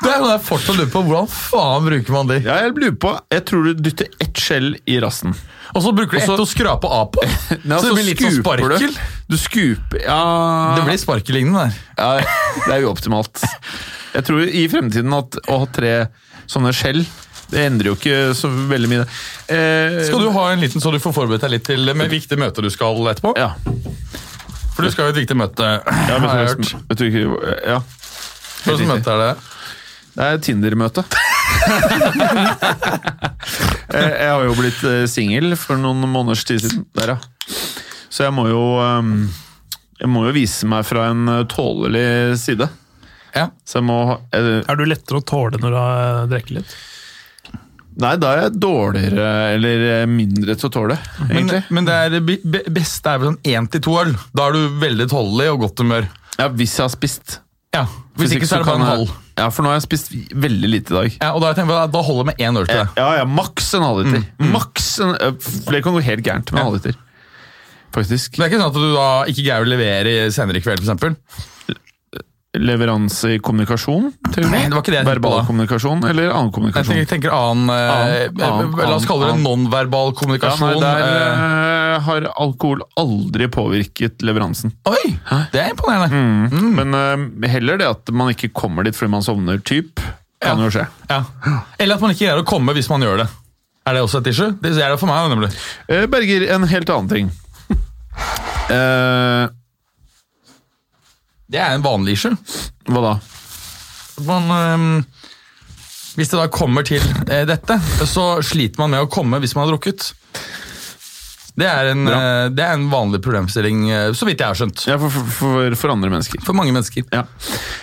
Det 0.00 0.08
er 0.08 0.20
noe 0.22 0.32
jeg 0.32 0.42
fortsatt 0.46 0.78
lurer 0.78 0.90
på. 0.92 1.02
Hvordan 1.06 1.28
faen 1.30 1.86
bruker 1.86 2.14
man 2.14 2.30
de? 2.30 2.38
Ja, 2.44 2.56
jeg 2.64 2.74
lurer 2.76 2.96
på 3.02 3.10
Jeg 3.34 3.42
tror 3.50 3.66
du 3.68 3.82
dytter 3.84 4.08
ett 4.24 4.40
skjell 4.40 4.72
i 4.88 4.96
rassen. 5.02 5.34
Og 5.76 5.84
så 5.84 5.92
bruker 5.94 6.18
du 6.18 6.22
ett 6.24 6.42
å 6.42 6.46
skrape 6.48 6.88
av 6.90 7.10
på. 7.14 7.22
Nei, 7.62 7.76
så 7.78 7.90
det 7.90 7.94
blir 7.98 8.08
litt 8.08 8.22
sånn 8.24 8.38
sparkel. 8.40 8.90
Du, 8.90 8.98
du 9.30 9.36
skuper 9.38 10.02
Ja 10.02 10.22
Det 10.78 10.86
blir 10.88 10.98
sparkelignende 10.98 11.68
der. 11.68 11.76
ja, 12.00 12.64
Det 12.66 12.74
er 12.78 12.86
uoptimalt. 12.88 13.44
Jeg 14.16 14.26
tror 14.26 14.42
i 14.48 14.64
fremtiden 14.72 15.14
at 15.14 15.38
å 15.46 15.60
ha 15.62 15.68
tre 15.70 15.92
sånne 16.50 16.72
skjell 16.74 17.04
det 17.50 17.64
endrer 17.66 17.90
jo 17.90 17.96
ikke 17.98 18.18
så 18.38 18.50
veldig 18.70 18.90
mye. 18.90 19.06
Eh, 19.50 20.00
Skal 20.06 20.22
du 20.22 20.30
ha 20.34 20.44
en 20.52 20.62
liten 20.62 20.82
så 20.82 20.92
du 20.94 21.00
får 21.02 21.14
forberedt 21.16 21.42
deg 21.46 21.54
litt 21.56 21.66
til 21.66 21.94
med 21.94 22.12
viktig 22.12 22.38
møte 22.40 22.62
du 22.62 22.70
skal 22.72 23.00
etterpå? 23.10 23.34
Ja. 23.38 23.52
For 24.76 24.86
du 24.86 24.92
skal 24.94 25.08
jo 25.08 25.14
et 25.14 25.20
viktig 25.22 25.36
møte, 25.36 25.66
ja 25.84 26.18
men, 26.18 26.28
har 26.30 26.44
jeg 26.44 26.52
hørt. 26.54 26.74
vet 26.88 27.00
du 27.00 27.08
ikke 27.08 27.24
Ja. 27.66 27.80
Hva 28.60 28.76
slags 28.76 28.88
møte 28.88 29.12
er 29.14 29.20
det? 29.24 29.32
Det 30.10 30.26
er 30.26 30.40
Tinder-møte. 30.44 31.04
jeg 33.90 34.08
jeg 34.20 34.30
har 34.30 34.44
jo 34.44 34.56
blitt 34.58 34.82
eh, 34.88 35.04
singel 35.10 35.54
for 35.60 35.80
noen 35.80 36.02
måneders 36.10 36.44
tid 36.48 36.62
siden. 36.64 36.84
Der, 36.98 37.14
ja. 37.14 37.18
Så 38.10 38.26
jeg 38.26 38.34
må 38.34 38.46
jo 38.50 38.62
ehm, 38.82 39.28
Jeg 40.00 40.10
må 40.10 40.24
jo 40.26 40.34
vise 40.34 40.66
meg 40.70 40.86
fra 40.88 41.08
en 41.12 41.28
eh, 41.30 41.44
tålelig 41.50 42.38
side. 42.42 42.68
Ja. 43.36 43.48
Så 43.64 43.78
jeg 43.78 43.86
må 43.86 43.98
jeg, 44.32 44.62
Er 44.66 44.80
du 44.80 44.84
lettere 44.88 45.20
å 45.20 45.26
tåle 45.26 45.60
når 45.62 45.70
du 45.76 45.78
har 45.78 46.30
drukket 46.32 46.56
litt? 46.58 46.74
Nei, 48.00 48.14
da 48.22 48.28
er 48.36 48.42
jeg 48.44 48.52
dårligere 48.62 49.28
eller 49.56 49.82
eh, 50.02 50.06
mindre 50.06 50.54
til 50.56 50.68
å 50.68 50.72
tåle, 50.72 50.96
Men, 51.18 51.30
egentlig. 51.36 51.62
men 51.74 51.84
det 51.88 51.94
er, 51.94 52.20
be- 52.20 52.38
be- 52.44 52.62
beste 52.70 53.10
er 53.10 53.18
vel 53.18 53.32
sånn 53.32 53.40
én 53.50 53.66
til 53.72 53.80
to 53.82 53.96
øl. 54.00 54.12
Da 54.36 54.46
er 54.46 54.52
du 54.56 54.78
veldig 54.80 55.08
tålelig 55.10 55.48
og 55.52 55.64
godt 55.66 55.82
humør. 55.82 56.06
Ja, 56.38 56.46
hvis 56.48 56.76
jeg 56.78 56.84
har 56.86 56.92
spist. 56.94 57.40
Ja, 57.74 57.84
Hvis 58.16 58.32
ikke 58.34 58.46
så 58.48 58.56
er 58.56 58.62
det 58.64 58.66
bare 58.66 58.78
kan 58.78 58.86
en 58.86 58.88
halv. 58.90 59.10
Ja, 59.38 59.48
for 59.54 59.62
nå 59.62 59.70
har 59.70 59.76
jeg 59.78 59.84
spist 59.88 60.08
veldig 60.34 60.68
lite 60.70 60.90
i 60.90 60.96
dag. 60.96 61.12
Ja, 61.20 61.28
og 61.34 61.40
Da, 61.42 61.50
jeg 61.52 61.56
tenkt, 61.60 61.92
da 61.92 62.00
holder 62.02 62.24
det 62.24 62.30
med 62.30 62.40
én 62.46 62.58
øl 62.58 62.66
til 62.66 62.80
deg. 62.80 62.88
Ja, 62.98 63.10
ja, 63.20 63.24
maks 63.24 63.68
en 63.78 63.84
halvliter. 63.86 64.24
Maks 64.54 64.88
en 65.04 65.14
eh, 65.14 65.30
det 65.70 65.82
kan 65.84 65.94
gå 65.94 66.02
helt 66.02 66.24
gærent 66.26 66.50
med 66.50 66.58
en 66.58 66.64
Ja. 66.64 66.66
halvliter. 66.70 66.98
Faktisk. 67.94 68.36
Det 68.36 68.44
er 68.44 68.50
ikke 68.52 68.60
sånn 68.62 68.70
at 68.70 68.78
du 68.78 68.92
da 68.94 69.06
ikke 69.30 69.42
greier 69.44 69.64
å 69.66 69.70
levere 69.70 70.12
senere 70.34 70.60
i 70.60 70.64
kveld, 70.64 70.82
f.eks.? 70.86 71.48
Leveranse 72.58 73.28
i 73.36 73.38
kommunikasjon? 73.38 74.08
Til 74.34 74.48
Nei, 74.50 74.64
det 74.66 74.74
var 74.74 74.82
ikke 74.82 74.90
det 74.90 74.98
jeg 74.98 75.06
verbal 75.06 75.36
på 75.38 75.46
kommunikasjon 75.52 76.00
eller 76.08 76.32
annen 76.34 76.48
Jeg 76.48 76.54
kommunikasjon? 76.56 76.96
tenker, 76.96 77.10
tenker 77.12 77.34
annen, 77.36 77.70
eh, 77.70 77.90
Annen, 77.94 78.40
annen, 78.42 78.72
La 78.90 78.96
oss 78.96 79.06
kalle 79.06 79.28
det 79.30 79.36
nonverbal 79.44 80.10
Ja, 80.10 80.16
kommunikasjon. 80.18 80.72
nei, 80.72 80.80
der 80.82 81.04
eh. 81.04 81.44
eh, 81.94 82.00
har 82.08 82.26
alkohol 82.42 82.82
aldri 82.98 83.46
påvirket 83.54 84.24
leveransen. 84.26 84.72
Oi! 84.90 85.12
Det 85.52 85.60
er 85.62 85.70
imponerende. 85.76 86.10
Mm. 86.50 86.74
Men 86.80 86.98
eh, 86.98 87.48
heller 87.54 87.78
det 87.78 87.86
at 87.86 88.10
man 88.10 88.32
ikke 88.34 88.50
kommer 88.50 88.82
dit 88.88 88.98
fordi 88.98 89.14
man 89.14 89.22
sovner, 89.22 89.62
typ, 89.62 90.02
kan 90.42 90.58
Ja. 90.58 90.64
jo 90.66 90.72
skje. 90.74 90.88
Ja. 91.10 91.22
Eller 91.78 91.94
at 91.94 92.02
man 92.02 92.10
ikke 92.16 92.24
greier 92.26 92.42
å 92.42 92.48
komme 92.50 92.74
hvis 92.74 92.90
man 92.90 93.06
gjør 93.06 93.22
det. 93.22 93.28
Er 93.86 93.94
det 93.94 94.02
også 94.02 94.24
et 94.24 94.32
issue? 94.34 94.50
Det 94.60 94.74
er 94.74 94.90
det 94.90 94.98
for 94.98 95.06
meg. 95.06 95.30
nemlig. 95.30 95.54
Eh, 95.88 96.06
Berger, 96.10 96.48
en 96.50 96.66
helt 96.66 96.90
annen 96.90 97.08
ting. 97.14 97.30
Eh, 98.70 99.48
Det 101.50 101.58
er 101.58 101.74
en 101.74 101.82
vanlig 101.84 102.14
issue. 102.18 102.36
hva 102.90 103.02
da? 103.08 103.14
Man, 104.26 104.50
øhm, 104.54 105.04
hvis 106.18 106.30
det 106.30 106.38
da 106.38 106.46
kommer 106.52 106.84
til 106.86 107.02
eh, 107.30 107.44
dette, 107.48 107.78
så 108.06 108.26
sliter 108.44 108.82
man 108.82 108.92
med 108.94 109.06
å 109.06 109.10
komme 109.10 109.40
hvis 109.42 109.54
man 109.56 109.64
har 109.66 109.72
drukket. 109.74 110.10
Det 111.60 111.66
er 111.66 111.90
en, 111.90 112.04
Bra. 112.06 112.18
eh, 112.20 112.48
det 112.54 112.62
er 112.64 112.76
en 112.78 112.86
vanlig 112.92 113.20
problemstilling, 113.24 113.82
eh, 113.90 114.12
så 114.16 114.28
vidt 114.28 114.40
jeg 114.40 114.52
har 114.52 114.58
skjønt. 114.60 114.84
Ja, 114.88 114.96
for, 115.02 115.10
for, 115.12 115.30
for, 115.40 115.74
for 115.82 115.94
andre 115.96 116.12
mennesker. 116.12 116.42
For 116.46 116.56
mange 116.56 116.72
mennesker. 116.76 117.04
Ja. 117.12 117.24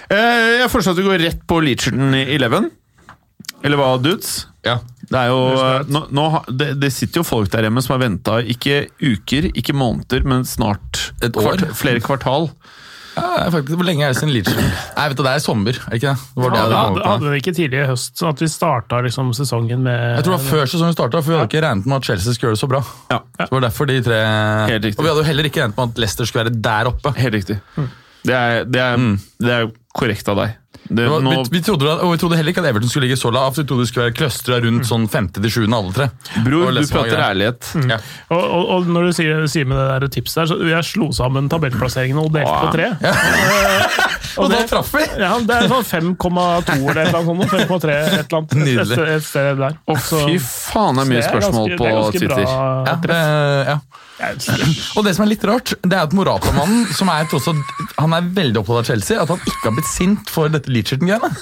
Eh, 0.07 0.61
jeg 0.63 0.69
foreslår 0.71 0.95
at 0.95 1.01
vi 1.01 1.07
går 1.09 1.23
rett 1.25 1.43
på 1.49 1.59
Leacherton 1.65 2.15
Eleven. 2.23 2.69
Eller 3.65 3.79
hva, 3.81 3.91
dudes? 3.99 4.45
Ja. 4.65 4.77
Det 5.07 5.17
er 5.17 5.29
jo 5.31 5.37
nå, 5.87 6.01
nå, 6.13 6.23
det, 6.51 6.73
det 6.81 6.89
sitter 6.93 7.21
jo 7.21 7.27
folk 7.27 7.49
der 7.53 7.65
hjemme 7.67 7.81
som 7.83 7.93
har 7.95 8.01
venta 8.03 8.39
ikke 8.43 8.85
uker, 8.99 9.47
ikke 9.55 9.75
måneder, 9.77 10.25
men 10.27 10.43
snart 10.45 11.07
Et 11.23 11.37
år. 11.39 11.63
flere 11.79 12.01
kvartal. 12.03 12.49
Ja, 13.17 13.47
faktisk, 13.53 13.73
Hvor 13.79 13.87
lenge 13.87 14.05
er 14.05 14.13
det 14.13 14.19
siden 14.19 14.31
Leach? 14.35 14.49
Nei, 14.53 15.05
vet 15.09 15.17
du, 15.17 15.23
Det 15.25 15.33
er 15.33 15.43
sommer, 15.43 15.79
er 15.87 15.97
ikke 15.97 16.11
det? 16.13 16.25
det, 16.37 16.43
var 16.43 16.53
det 16.53 16.59
ja, 16.59 16.65
hadde 16.67 16.77
Hadde, 16.77 17.05
hadde 17.11 17.31
vi 17.33 17.41
ikke 17.41 17.53
tidlig 17.57 17.79
i 17.81 17.87
høst, 17.89 18.13
sånn 18.19 18.29
at 18.35 18.43
vi 18.43 18.49
starta 18.53 19.01
liksom 19.05 19.31
sesongen 19.37 19.85
med 19.87 19.97
Jeg 20.19 20.27
tror 20.27 20.37
det 20.37 20.37
var 20.37 20.45
før 20.51 20.71
sesongen 20.73 20.97
starta, 20.97 21.23
for 21.23 21.33
vi 21.33 21.39
hadde 21.39 21.49
ikke 21.51 21.63
regnet 21.65 21.89
med 21.89 21.97
at 21.97 22.09
Chelsea 22.11 22.37
skulle 22.37 22.51
gjøre 22.51 22.59
det 22.59 22.63
så 22.63 22.69
bra. 22.71 22.83
Ja, 23.13 23.19
Så 23.39 23.47
det 23.47 23.55
var 23.57 23.65
derfor 23.67 23.89
de 23.89 23.97
tre... 24.05 24.19
Helt 24.73 24.89
riktig. 24.89 24.99
Og 25.01 25.07
vi 25.07 25.11
hadde 25.11 25.23
jo 25.23 25.29
heller 25.31 25.49
ikke 25.49 25.63
regnet 25.63 25.79
med 25.81 25.91
at 25.95 26.03
Leicester 26.05 26.29
skulle 26.29 26.45
være 26.45 26.61
der 26.69 26.91
oppe. 26.93 27.13
Helt 27.17 27.39
riktig. 27.39 27.59
Det 28.27 28.35
er, 28.35 28.63
det, 28.67 28.81
er, 28.83 29.03
det 29.43 29.53
er 29.57 29.69
korrekt 29.97 30.29
av 30.29 30.41
deg. 30.43 30.55
Det, 30.87 30.95
Det 30.95 31.07
var, 31.11 31.19
nå, 31.25 31.31
vi, 31.43 31.57
vi 31.57 31.61
trodde, 31.67 31.87
at- 31.91 32.01
og 32.05 32.11
vi 32.13 32.17
trodde 32.21 32.37
heller 32.39 32.53
ikke 32.53 32.61
at 32.63 32.69
Everton 32.71 32.89
skulle 32.89 33.07
ligge 33.09 33.17
så 33.19 33.31
lavt. 33.33 33.57
Vi 33.59 33.63
trodde 33.67 33.83
det 33.83 33.89
skulle 33.91 34.05
være 34.07 34.15
clustra 34.15 34.59
rundt 34.63 34.87
sånn 34.87 35.07
femte 35.11 35.41
til 35.43 35.51
sjuende, 35.51 35.75
alle 35.75 35.91
tre. 35.97 36.07
bror, 36.45 36.71
du 36.71 36.87
prater 36.87 37.19
ærlighet. 37.27 37.71
ærlighet. 37.75 37.91
Ja. 37.91 37.97
Og, 38.31 38.43
og, 38.43 38.63
og 38.77 38.87
når 38.95 39.09
du 39.09 39.11
sier, 39.17 39.43
sier 39.51 39.67
med 39.67 39.77
det 39.77 39.87
der 40.01 40.07
tipset 40.15 40.41
der, 40.43 40.51
så 40.53 40.59
jeg 40.71 40.87
slo 40.87 41.09
sammen 41.11 41.49
tabellplasseringene 41.51 42.23
og 42.23 42.31
delte 42.31 42.55
på 42.63 42.71
tre. 42.77 42.87
Og 44.37 44.51
da 44.51 44.57
det- 44.61 44.67
traff 44.69 44.91
vi! 44.93 45.03
Ja, 45.19 45.33
Det 45.41 45.55
er 45.55 45.67
sånn 45.71 45.85
5,2 46.15 46.89
eller 46.91 47.01
et 47.07 47.15
annet 47.15 47.25
sånt. 47.25 47.51
5,3 47.51 47.95
et 47.97 48.11
eller 48.13 48.37
annet. 48.37 48.57
Nydelig. 48.63 48.97
Et, 48.97 49.07
et 49.17 49.23
sted 49.25 49.57
der. 49.57 49.77
Og 49.87 49.97
fy 49.97 50.37
faen, 50.39 50.95
det 50.99 51.05
er 51.05 51.09
mye 51.13 51.23
spørsmål 51.25 51.77
på 51.79 51.87
er 51.89 52.11
Twitter. 52.15 52.45
Ja, 52.45 53.79
Og 54.97 55.03
det 55.05 55.11
som 55.13 55.21
er 55.25 55.29
litt 55.29 55.43
rart, 55.45 55.75
det 55.85 55.93
er 55.93 56.07
at 56.07 56.13
Morata-mannen, 56.17 56.87
som 56.97 57.09
er 57.13 57.27
tross 57.29 57.45
alt 57.51 57.61
Han 58.01 58.15
er 58.17 58.25
veldig 58.33 58.63
opptatt 58.63 58.79
av 58.81 58.87
Chelsea, 58.89 59.19
at 59.21 59.29
han 59.29 59.37
ikke 59.45 59.67
har 59.67 59.75
blitt 59.77 59.91
sint 59.91 60.31
for 60.33 60.49
dette 60.53 60.71
Leacherton-greiene. 60.73 61.29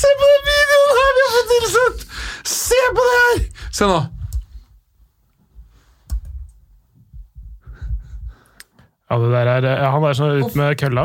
Se 0.00 0.10
på 0.20 0.26
den 0.32 0.44
videoen 0.48 0.92
her 0.98 1.10
vi 1.16 1.22
har 1.24 1.32
fått 1.36 1.50
tilsendt! 1.54 2.04
Se 2.48 2.80
på 2.96 3.02
det 3.08 3.16
her! 3.22 3.40
Se 3.74 3.84
nå. 3.88 4.00
Ja, 9.10 9.18
det 9.20 9.30
der 9.34 9.50
er, 9.52 9.66
ja, 9.84 9.90
han 9.94 10.06
er 10.08 10.16
sånn 10.18 10.40
ut 10.42 10.56
med 10.58 10.78
kølla. 10.80 11.04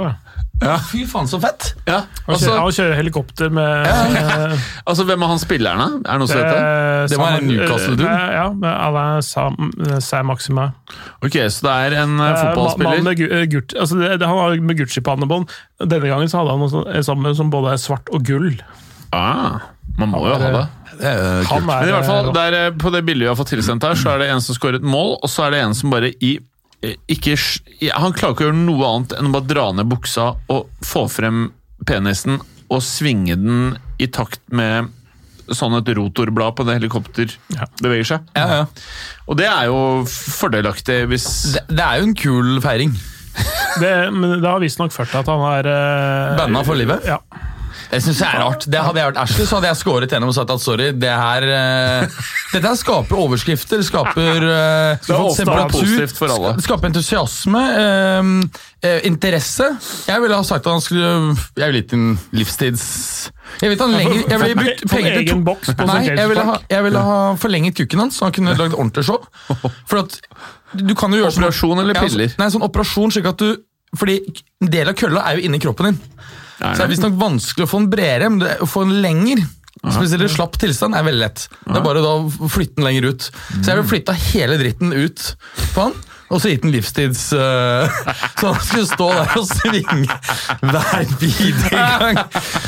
Da. 0.60 0.74
Fy 0.90 1.06
faen, 1.08 1.28
så 1.32 1.40
fett! 1.40 1.70
Ja, 1.88 2.02
altså, 2.28 2.52
han 2.60 2.74
kjører 2.76 2.98
helikopter 3.00 3.50
med 3.56 3.88
eh, 3.88 4.56
altså, 4.90 5.06
hvem 5.08 5.24
er 5.24 5.32
han 5.32 5.40
spilleren, 5.42 5.80
da? 5.80 5.88
Er 6.04 6.18
det 6.18 6.20
noe 6.24 6.32
som 6.32 6.42
heter? 6.42 6.60
eh, 6.60 7.06
Det 7.14 7.20
var 7.22 7.38
en 7.38 7.48
Newcastle-dude. 7.48 8.10
eh, 8.10 8.34
Ja, 8.36 8.46
med 8.54 8.70
Alain 8.74 9.22
Sam, 9.24 9.72
Sam 10.04 10.28
Maxima. 10.34 10.68
Ok, 11.24 11.38
så 11.48 11.66
det 11.70 11.76
er 11.88 11.98
en 12.04 12.18
uh, 12.20 12.26
Eh, 12.30 12.42
fotballspiller 12.44 13.04
med, 13.08 13.18
Gu- 13.22 13.32
eh, 13.40 13.46
Gucci, 13.56 13.80
altså 13.80 14.00
det, 14.02 14.12
det, 14.20 14.28
han 14.28 14.38
har 14.44 14.60
med 14.72 14.78
Gucci-pannebånd. 14.84 15.48
Denne 15.86 16.12
gangen 16.12 16.28
så 16.32 16.42
hadde 16.44 16.58
han 16.58 16.66
noe 16.68 16.84
en 17.00 17.08
sammen 17.08 17.36
som 17.40 17.50
både 17.54 17.74
er 17.78 17.82
svart 17.82 18.12
og 18.14 18.28
gull. 18.28 18.52
ah, 19.16 19.60
Man 19.98 20.12
må 20.12 20.26
jo 20.28 20.36
ha 20.36 20.52
det. 20.60 20.68
Det 21.00 21.08
er 21.08 21.46
kult. 21.48 21.64
Men 21.66 21.88
i 21.88 21.92
hvert 21.96 22.06
fall, 22.08 22.28
eh, 22.28 22.34
der, 22.36 22.60
eh, 22.66 22.72
På 22.76 22.92
det 22.92 23.06
bildet 23.08 23.24
vi 23.24 23.32
har 23.32 23.40
fått 23.40 23.54
tilsendt 23.56 23.84
her, 23.88 23.96
så 23.96 24.12
er 24.18 24.26
det 24.26 24.30
en 24.34 24.42
som 24.44 24.56
skåret 24.58 24.82
et 24.84 24.88
mål, 24.88 25.16
og 25.24 25.30
så 25.32 25.48
er 25.48 25.56
det 25.56 25.62
en 25.64 25.74
som 25.78 25.90
bare 25.94 26.12
i 26.20 26.36
eh, 26.36 26.44
ikke, 26.82 27.36
Han 27.98 28.14
klarer 28.16 28.36
ikke 28.36 28.46
å 28.46 28.50
gjøre 28.50 28.62
noe 28.62 28.88
annet 28.94 29.18
enn 29.18 29.28
å 29.30 29.34
bare 29.36 29.50
dra 29.50 29.66
ned 29.76 29.90
buksa 29.92 30.30
og 30.52 30.70
få 30.86 31.08
frem 31.12 31.50
penisen 31.88 32.40
og 32.70 32.82
svinge 32.86 33.36
den 33.40 33.76
i 34.00 34.08
takt 34.14 34.42
med 34.54 34.92
sånn 35.50 35.74
et 35.80 35.88
rotorblad 35.98 36.54
på 36.56 36.66
det 36.68 36.76
helikopter 36.78 37.32
Ja. 37.56 37.66
beveger 37.82 38.06
seg. 38.12 38.28
Ja, 38.38 38.48
ja. 38.62 38.66
Og 39.28 39.40
det 39.40 39.48
er 39.50 39.66
jo 39.72 39.80
fordelaktig 40.06 41.00
hvis 41.10 41.26
Det, 41.56 41.64
det 41.74 41.86
er 41.86 41.98
jo 42.00 42.10
en 42.12 42.14
kul 42.16 42.60
feiring. 42.62 42.94
det, 43.82 43.94
men 44.14 44.38
det 44.42 44.46
har 44.50 44.62
visstnok 44.62 44.94
ført 44.94 45.10
til 45.10 45.20
at 45.24 45.32
han 45.32 45.42
er 45.50 45.70
uh, 45.72 46.38
Banna 46.38 46.62
for 46.68 46.78
livet? 46.78 47.02
Ja. 47.10 47.18
Jeg 47.90 48.04
synes 48.06 48.20
det 48.22 48.26
er 48.28 48.36
rart. 48.44 48.66
Det 48.70 48.82
Hadde 48.86 49.00
jeg 49.02 49.08
vært 49.10 49.18
Ashley, 49.24 49.46
så 49.50 49.58
hadde 49.58 49.70
jeg 49.72 49.78
skåret 49.80 50.12
gjennom 50.14 50.30
og 50.30 50.36
sagt 50.38 50.52
at 50.54 50.62
sorry, 50.62 50.92
det 50.94 51.10
her 51.10 51.46
uh, 51.50 52.20
Dette 52.54 52.62
her 52.70 52.78
skaper 52.78 53.18
overskrifter, 53.18 53.82
skaper 53.86 54.44
uh, 54.46 55.00
Det 55.02 55.16
er 55.16 55.24
ofte 55.24 55.46
positivt 55.74 56.14
for 56.20 56.34
alle. 56.36 56.52
sk- 56.60 56.68
Skaper 56.68 56.92
entusiasme, 56.92 57.64
uh, 57.80 59.00
interesse. 59.10 59.72
Jeg 60.08 60.22
ville 60.22 60.38
ha 60.38 60.46
sagt 60.46 60.68
at 60.70 60.72
han 60.76 60.84
skulle 60.86 61.10
Jeg 61.58 61.66
ville 61.72 61.82
gitt 61.82 61.96
en 61.98 62.06
livstids... 62.38 62.86
Jeg 63.64 63.72
vet 63.74 63.82
han 63.82 63.96
lenger 63.98 64.20
Jeg 64.30 64.40
ville 64.44 64.60
brukt 64.62 64.84
penger 64.92 65.16
til 65.18 65.30
to 65.32 65.40
boks 65.48 65.72
på 65.74 65.88
Nei, 65.90 66.04
jeg 66.12 66.30
ville, 66.30 66.44
ha, 66.46 66.60
jeg 66.70 66.86
ville 66.86 67.02
ha 67.08 67.18
forlenget 67.42 67.80
kukken 67.82 68.04
hans, 68.06 68.20
så 68.22 68.28
han 68.30 68.36
kunne 68.38 68.54
lagd 68.60 68.78
ordentlig 68.78 69.08
show. 69.10 69.18
For 69.90 70.04
at 70.04 70.20
du 70.78 70.94
kan 70.94 71.10
jo 71.16 71.24
gjøre 71.24 71.34
sånn- 71.34 71.48
Operasjon 71.50 71.82
eller 71.82 71.98
Ja, 71.98 72.04
altså, 72.06 72.20
piller? 72.20 72.36
Nei, 72.38 72.50
sånn 72.54 72.68
operasjon 72.70 73.16
slik 73.18 73.32
at 73.34 73.42
du 73.42 73.50
Fordi 73.98 74.20
en 74.62 74.70
del 74.70 74.92
av 74.92 74.94
kølla 75.00 75.24
er 75.26 75.40
jo 75.40 75.48
inni 75.50 75.58
kroppen 75.64 75.90
din. 75.90 75.96
Så 76.60 76.76
det 76.76 76.86
er 76.86 76.92
visstnok 76.92 77.16
vanskelig 77.20 77.66
å 77.66 77.72
få 77.72 77.80
den 77.84 77.90
bredere, 77.94 78.30
men 78.34 78.44
det, 78.44 78.58
å 78.64 78.68
få 78.68 78.84
den 78.88 79.00
lenger 79.04 79.46
Spesielt 79.80 80.26
i 80.26 80.28
slapp 80.28 80.58
tilstand 80.60 80.98
er 80.98 81.06
veldig 81.08 81.22
lett. 81.22 81.46
Det 81.64 81.78
er 81.80 81.84
bare 81.86 82.02
da 82.04 82.18
å 82.20 82.50
flytte 82.52 82.82
den 82.82 82.88
lenger 82.90 83.14
ut. 83.14 83.28
Så 83.32 83.62
jeg 83.64 83.78
ville 83.78 83.88
flytta 83.88 84.16
hele 84.26 84.58
dritten 84.60 84.92
ut 84.92 85.24
på 85.72 85.86
han, 85.86 85.94
og 86.30 86.42
så 86.44 86.52
gitt 86.52 86.66
den 86.66 86.74
livstids 86.74 87.30
uh, 87.34 87.88
Så 88.40 88.52
han 88.52 88.60
skulle 88.66 88.90
stå 88.90 89.08
der 89.16 89.38
og 89.40 89.48
svinge 89.48 90.18
hver 90.68 91.14
bidige 91.22 91.72
gang. 91.72 92.20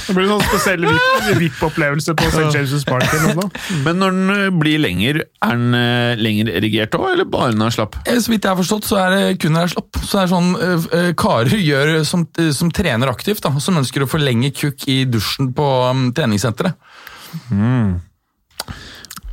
Det 0.08 0.16
blir 0.18 0.28
sånn 0.32 0.42
spesiell 0.44 0.86
VIP- 0.88 1.38
VIP-opplevelse 1.40 2.16
på 2.20 2.28
St. 2.32 2.48
James' 2.56 2.86
Park. 2.88 3.06
eller 3.14 3.36
noe. 3.38 3.50
Men 3.86 4.00
når 4.02 4.16
den 4.18 4.34
eh, 4.36 4.50
blir 4.62 4.82
lenger, 4.82 5.22
er 5.46 5.56
den 5.62 5.78
eh, 5.78 6.16
lenger 6.20 6.52
erigert 6.58 6.98
òg, 6.98 7.08
eller 7.14 7.28
bare 7.32 7.52
når 7.52 7.58
den 7.58 7.66
er 7.68 7.76
slapp? 7.78 7.96
Eh, 8.06 8.20
Så 8.20 8.34
vidt 8.34 8.44
jeg 8.48 8.52
har 8.52 8.60
forstått, 8.60 8.88
så 8.90 9.00
er 9.04 9.16
det 9.16 9.24
kun 9.44 9.54
når 9.56 9.66
den 9.66 9.70
er 9.70 9.74
slapp. 9.76 10.02
Så 10.04 10.12
det 10.18 10.24
er 10.26 10.32
sånn 10.34 10.52
eh, 10.60 10.88
eh, 11.00 11.10
karer 11.22 11.58
gjør 11.62 11.94
som, 12.08 12.26
som 12.58 12.72
trener 12.76 13.12
aktivt, 13.14 13.44
da, 13.46 13.54
som 13.64 13.78
ønsker 13.82 14.04
å 14.06 14.10
forlenge 14.12 14.52
kukk 14.58 14.88
i 14.92 15.02
dusjen 15.10 15.52
på 15.58 15.68
um, 15.92 16.08
treningssenteret. 16.18 16.76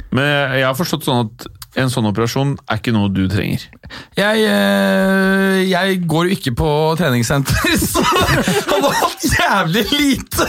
Men 0.09 0.25
jeg 0.57 0.65
har 0.65 0.77
forstått 0.79 1.05
sånn 1.05 1.27
at 1.27 1.49
en 1.79 1.93
sånn 1.93 2.09
operasjon 2.11 2.57
er 2.69 2.81
ikke 2.81 2.95
noe 2.95 3.11
du 3.15 3.25
trenger. 3.31 3.65
Jeg, 4.19 4.45
eh, 4.45 5.63
jeg 5.69 6.01
går 6.11 6.29
jo 6.29 6.39
ikke 6.39 6.55
på 6.59 6.71
treningssenter, 7.01 7.77
så 7.93 8.05
han 8.05 8.85
har 8.87 9.01
hatt 9.03 9.27
jævlig 9.29 9.85
lite! 9.95 10.49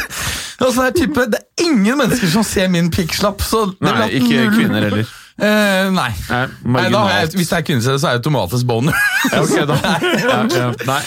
Altså, 0.60 0.84
det, 0.84 0.90
er 0.90 0.96
type, 0.98 1.26
det 1.32 1.40
er 1.40 1.70
ingen 1.70 2.02
mennesker 2.02 2.32
som 2.34 2.44
ser 2.44 2.68
min 2.72 2.90
pikkslapp, 2.92 3.44
Nei, 3.86 4.10
ikke 4.20 4.50
kvinner 4.58 4.90
heller. 4.90 5.19
Eh, 5.40 5.90
nei. 5.96 6.10
Nei, 6.30 6.46
nei 6.76 6.86
da, 6.92 7.02
hvis 7.32 7.50
det 7.52 7.58
er 7.60 7.66
kvinnested, 7.68 8.00
så 8.02 8.10
er 8.10 8.18
det 8.18 8.22
automatisk 8.26 8.68
boner. 8.70 8.96
Ja, 9.32 9.42
okay. 9.44 9.64
Ja, 10.30 10.40
ja. 10.52 10.68
Nei, 10.88 11.00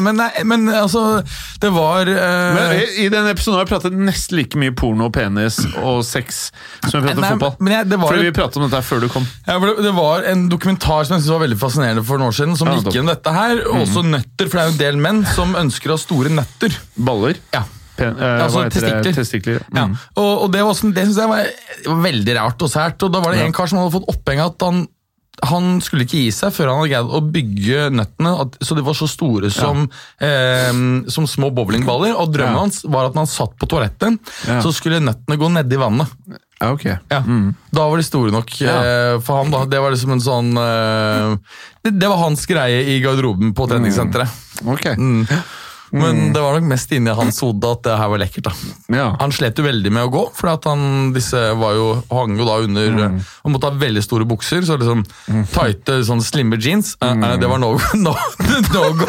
men, 0.00 0.16
men, 0.18 0.20
men 0.48 0.68
altså, 0.76 1.02
det 1.62 1.70
var 1.74 2.08
uh... 2.08 2.18
Men 2.56 2.74
i, 2.78 2.82
I 3.04 3.08
denne 3.12 3.32
episoden 3.34 3.58
har 3.58 3.66
vi 3.66 3.72
pratet 3.72 3.96
nesten 3.96 4.38
like 4.38 4.60
mye 4.60 4.74
porno, 4.76 5.08
penis 5.14 5.58
og 5.82 6.02
sex 6.06 6.50
som 6.88 7.00
vi 7.00 7.08
pratet 7.08 7.22
Nei, 7.24 7.32
fotball. 7.34 7.56
men 7.64 7.74
jeg- 7.78 7.88
det 7.92 7.98
var 8.02 8.12
Fordi 8.12 8.28
vi 8.28 8.34
pratet 8.36 8.60
om 8.60 8.66
dette 8.68 8.82
før 8.88 9.02
du 9.04 9.08
kom. 9.12 9.26
Det, 9.48 9.94
var 9.96 10.28
en 10.30 10.46
dokumentar 10.52 11.08
som 11.08 11.16
jeg 11.16 11.24
synes 11.24 11.32
var 11.36 11.44
veldig 11.46 11.58
fascinerende 11.60 12.04
for 12.06 12.20
noen 12.20 12.32
år 12.32 12.38
siden, 12.42 12.56
som 12.60 12.70
gikk 12.74 12.92
gjennom 12.94 13.12
dette 13.14 13.34
her. 13.34 13.64
og 13.68 13.82
Også 13.86 14.04
nøtter, 14.04 14.48
for 14.52 14.58
det 14.58 14.62
er 14.62 14.68
jo 14.70 14.76
en 14.76 14.82
del 14.84 15.02
menn 15.08 15.24
som 15.34 15.56
ønsker 15.58 15.92
å 15.92 15.96
ha 15.98 16.02
store 16.04 16.32
nøtter. 16.34 16.76
Baller. 16.96 17.40
Ja. 17.56 17.64
Pen, 17.98 18.14
eh, 18.16 18.42
Altså, 18.44 18.64
testikler. 18.70 19.14
testikler. 19.16 19.64
Mm. 19.68 19.76
Ja. 19.80 19.86
Mm. 19.90 19.96
Og, 20.22 20.30
og 20.44 20.52
det, 20.54 20.62
var 20.66 20.78
det 20.94 21.04
synes 21.08 21.18
jeg 21.24 21.28
var, 21.32 21.50
var 21.88 22.04
veldig 22.10 22.36
rart 22.38 22.62
og 22.62 22.70
sært. 22.70 23.02
Og 23.02 23.10
da 23.12 23.20
var 23.24 23.34
det 23.34 23.40
Ja. 23.42 23.48
en 23.50 23.56
kar 23.58 23.66
som 23.70 23.80
hadde 23.82 23.96
fått 23.98 24.08
oppheng 24.14 24.40
at 24.44 24.62
han, 24.64 24.86
han 25.48 25.66
skulle 25.84 26.02
ikke 26.06 26.18
gi 26.24 26.30
seg 26.34 26.50
før 26.54 26.70
han 26.72 26.80
hadde 26.80 26.90
greid 26.94 27.12
å 27.14 27.20
bygge 27.34 27.84
nøttene 27.94 28.32
at, 28.42 28.56
så 28.64 28.74
de 28.78 28.82
var 28.86 28.96
så 28.98 29.06
store 29.10 29.50
som, 29.54 29.84
eh, 30.20 30.72
som 31.14 31.26
små 31.30 31.50
bowlingballer. 31.54 32.14
Og 32.18 32.32
drømmen 32.34 32.56
Ja. 32.58 32.64
hans 32.64 32.82
var 32.86 33.06
at 33.10 33.14
når 33.18 33.26
han 33.26 33.32
satt 33.34 33.54
på 33.58 33.68
toalettet, 33.70 34.18
Ja. 34.48 34.60
så 34.62 34.72
skulle 34.74 34.98
nøttene 35.02 35.38
gå 35.38 35.50
nedi 35.52 35.78
vannet. 35.78 36.08
Ja, 36.60 36.72
ok. 36.74 36.84
Ja, 36.86 37.20
Da 37.70 37.84
var 37.88 37.96
de 38.00 38.02
store 38.02 38.32
nok 38.34 38.50
ja. 38.58 39.18
for 39.22 39.36
ham. 39.44 39.50
da. 39.54 39.64
Det 39.64 39.78
var 39.78 39.92
liksom 39.94 40.10
en 40.16 40.20
sånn 40.24 40.48
eh, 40.58 41.36
det, 41.86 42.08
var 42.08 42.18
hans 42.18 42.42
greie 42.50 42.82
i 42.96 43.00
garderoben 43.00 43.54
på 43.54 43.68
treningssenteret. 43.70 44.28
Ok. 44.66 44.86
Mm. 44.98 45.22
Men 45.92 46.32
det 46.34 46.40
var 46.42 46.58
nok 46.58 46.66
mest 46.68 46.90
inni 46.92 47.10
hans 47.16 47.38
hode 47.40 47.70
at 47.70 47.82
det 47.86 47.94
her 47.98 48.08
var 48.12 48.18
lekkert. 48.20 48.44
da. 48.50 48.52
Ja. 48.96 49.06
Han 49.20 49.32
slet 49.32 49.56
jo 49.58 49.64
veldig 49.64 49.92
med 49.94 50.04
å 50.04 50.10
gå, 50.12 50.24
for 50.36 50.52
han, 50.68 51.12
disse 51.14 51.40
var 51.56 51.72
jo, 51.78 51.86
hang 52.12 52.36
jo 52.38 52.44
da 52.48 52.58
under 52.66 52.90
Mm. 52.98 53.20
Han 53.44 53.52
måtte 53.54 53.70
ha 53.70 53.78
veldig 53.80 54.02
store 54.04 54.24
bukser, 54.28 54.62
så 54.66 54.76
liksom 54.80 55.04
tighte, 55.54 56.00
sånn 56.04 56.20
slimme 56.24 56.58
jeans. 56.60 56.96
eh, 57.00 57.12
Mm. 57.14 57.24
eh, 57.24 57.36
det 57.40 57.48
var 57.48 57.58
no, 57.58 57.72
no, 57.94 58.12
no 58.74 58.92
go. 58.92 59.08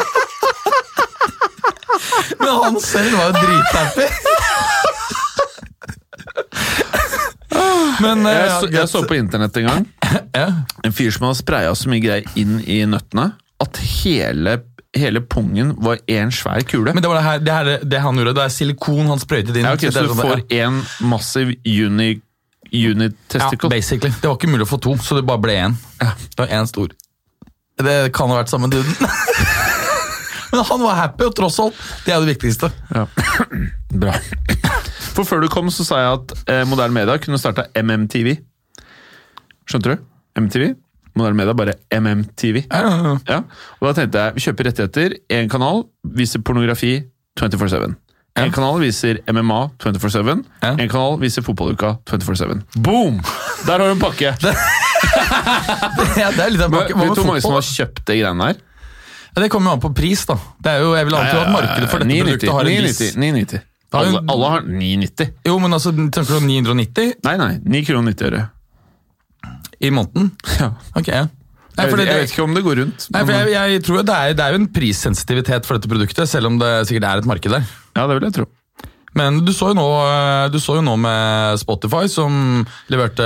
Men 2.40 2.48
han 2.62 2.80
selv 2.80 3.12
var 3.18 3.28
jo 3.28 3.32
drithappy. 3.44 4.06
Men 8.00 8.22
jeg, 8.24 8.36
Jeg, 8.40 8.50
så, 8.60 8.68
jeg 8.72 8.88
så 8.88 9.02
på 9.08 9.16
internett 9.18 9.56
en 9.60 9.66
gang 9.68 9.86
en 10.86 10.94
fyr 10.96 11.10
som 11.12 11.26
hadde 11.28 11.38
spraya 11.42 11.72
så 11.76 11.90
mye 11.92 12.00
greier 12.04 12.38
inn 12.40 12.60
i 12.64 12.80
nøttene 12.88 13.32
at 13.60 13.76
hele, 14.00 14.54
hele 14.96 15.20
pungen 15.22 15.74
var 15.78 16.00
én 16.10 16.32
svær 16.34 16.64
kule. 16.66 16.92
Men 16.94 17.02
det 17.02 17.08
var 17.10 17.20
det, 17.20 17.26
her, 17.26 17.38
det, 17.38 17.52
her, 17.52 17.84
det 17.92 18.00
han 18.02 18.16
gjorde, 18.18 18.34
det 18.38 18.44
er 18.44 18.54
silikon 18.54 19.06
han 19.06 19.20
sprøytet 19.22 19.54
inn. 19.56 19.68
ja, 19.68 19.74
okay, 19.76 19.92
så 19.94 20.02
du 20.06 20.14
sånn- 20.14 20.24
får 20.24 20.42
én 20.50 20.80
massiv 21.06 21.52
uni, 21.64 22.20
unit 22.72 23.36
ja, 23.38 23.50
basically. 23.70 24.10
Det 24.20 24.26
var 24.28 24.36
ikke 24.38 24.50
mulig 24.50 24.66
å 24.66 24.70
få 24.72 24.80
to, 24.82 24.96
så 24.98 25.18
det 25.18 25.24
bare 25.28 25.42
ble 25.42 25.54
én. 25.68 25.78
Det 26.00 26.38
var 26.42 26.50
én 26.58 26.66
stor. 26.70 26.90
Det 27.80 27.96
kan 28.12 28.28
ha 28.28 28.40
vært 28.42 28.50
samme 28.52 28.68
duden. 28.70 28.92
Men 30.50 30.64
han 30.66 30.82
var 30.82 30.96
happy, 30.98 31.28
og 31.30 31.34
tross 31.38 31.60
alt, 31.62 31.76
det 32.04 32.12
er 32.14 32.24
det 32.24 32.34
viktigste. 32.34 32.72
Ja. 32.90 33.06
Bra. 34.02 34.16
For 35.14 35.22
før 35.26 35.44
du 35.44 35.48
kom, 35.52 35.70
så 35.70 35.86
sa 35.86 36.00
jeg 36.02 36.18
at 36.18 36.34
eh, 36.50 36.62
moderne 36.66 36.94
media 36.94 37.14
kunne 37.22 37.38
starta 37.38 37.68
MMTV. 37.78 38.34
Skjønte 39.70 39.94
du? 39.94 40.02
MTV. 40.42 40.72
Moderne 41.18 41.38
media 41.40 41.54
bare 41.56 41.74
MMTV. 41.90 42.62
Ja, 42.70 43.16
ja. 43.28 43.40
Og 43.80 43.88
da 43.88 43.96
tenkte 43.96 44.26
jeg 44.26 44.36
vi 44.36 44.44
kjøper 44.46 44.70
rettigheter. 44.70 45.16
Én 45.36 45.50
kanal 45.50 45.84
viser 46.16 46.42
pornografi 46.46 46.94
24-7. 47.40 47.96
En 48.40 48.52
kanal 48.54 48.78
viser 48.80 49.18
MMA 49.28 49.60
24-7. 49.82 50.44
Ja. 50.62 50.72
En 50.76 50.88
kanal 50.88 51.18
viser 51.20 51.44
fotballuka 51.44 51.96
24-7. 52.08 52.60
Boom! 52.78 53.18
Der 53.66 53.76
har 53.76 53.86
du 53.88 53.94
en 53.96 54.02
pakke! 54.02 54.34
ja, 56.20 56.30
det 56.30 56.44
er 56.44 56.52
litt 56.54 56.62
av 56.62 56.68
en 56.70 56.76
pakke. 56.78 56.94
Hva 56.94 57.02
med 57.02 57.16
du 57.16 57.22
hvor 57.22 57.32
mange 57.32 57.42
som 57.44 57.56
har 57.56 57.66
kjøpt 57.66 58.04
de 58.06 58.20
greiene 58.20 58.50
her? 58.52 58.60
Ja, 59.30 59.42
det 59.44 59.50
kommer 59.52 59.70
jo 59.70 59.78
an 59.78 59.82
på 59.82 59.92
pris, 59.94 60.22
da. 60.26 60.38
Det 60.62 60.76
er 60.76 60.84
jo, 60.84 60.94
jeg 60.98 61.06
vil 61.08 61.18
anta 61.18 61.42
at 61.42 61.52
markedet 61.54 61.90
for 61.90 62.02
dette 62.02 62.22
produktet 62.22 62.54
har 62.54 62.70
en 62.70 62.72
990. 62.86 63.18
990. 63.24 63.66
Alle, 63.90 64.22
alle 64.30 64.48
har 64.54 64.66
990. 64.66 65.34
Jo, 65.50 65.58
men 65.62 65.74
altså, 65.74 65.90
tenker 65.90 66.38
du 66.38 66.46
990 66.46 67.14
Nei, 67.26 67.36
nei. 67.40 67.52
9 67.66 67.86
kroner 67.88 68.14
90 68.14 68.28
øre. 68.30 68.42
I 69.80 69.92
måneden? 69.94 70.32
Ja. 70.60 70.72
Ok, 70.98 71.08
ja. 71.08 71.26
Nei, 71.78 71.86
det, 71.86 72.04
jeg 72.04 72.22
vet 72.24 72.32
ikke 72.34 72.44
om 72.44 72.56
det 72.56 72.60
går 72.66 72.80
rundt. 72.82 73.04
nei, 73.14 73.20
jeg, 73.30 73.50
jeg 73.56 73.82
tror 73.86 74.02
det 74.04 74.14
er, 74.14 74.32
det 74.36 74.44
er 74.44 74.52
jo 74.52 74.58
en 74.60 74.70
prissensitivitet 74.74 75.68
for 75.68 75.78
dette 75.78 75.88
produktet, 75.88 76.28
selv 76.28 76.50
om 76.50 76.58
det 76.60 76.72
sikkert 76.90 77.06
er 77.08 77.22
et 77.22 77.28
marked 77.30 77.54
der. 77.54 77.68
Ja, 77.96 78.04
det 78.10 78.18
vil 78.18 78.26
jeg 78.26 78.36
tro. 78.40 78.46
Men 79.18 79.40
du 79.42 79.50
så 79.54 79.72
jo 79.72 79.74
nå, 79.78 79.86
du 80.54 80.58
så 80.62 80.76
jo 80.78 80.84
nå 80.86 80.92
med 81.00 81.58
Spotify, 81.58 82.04
som 82.10 82.60
leverte 82.92 83.24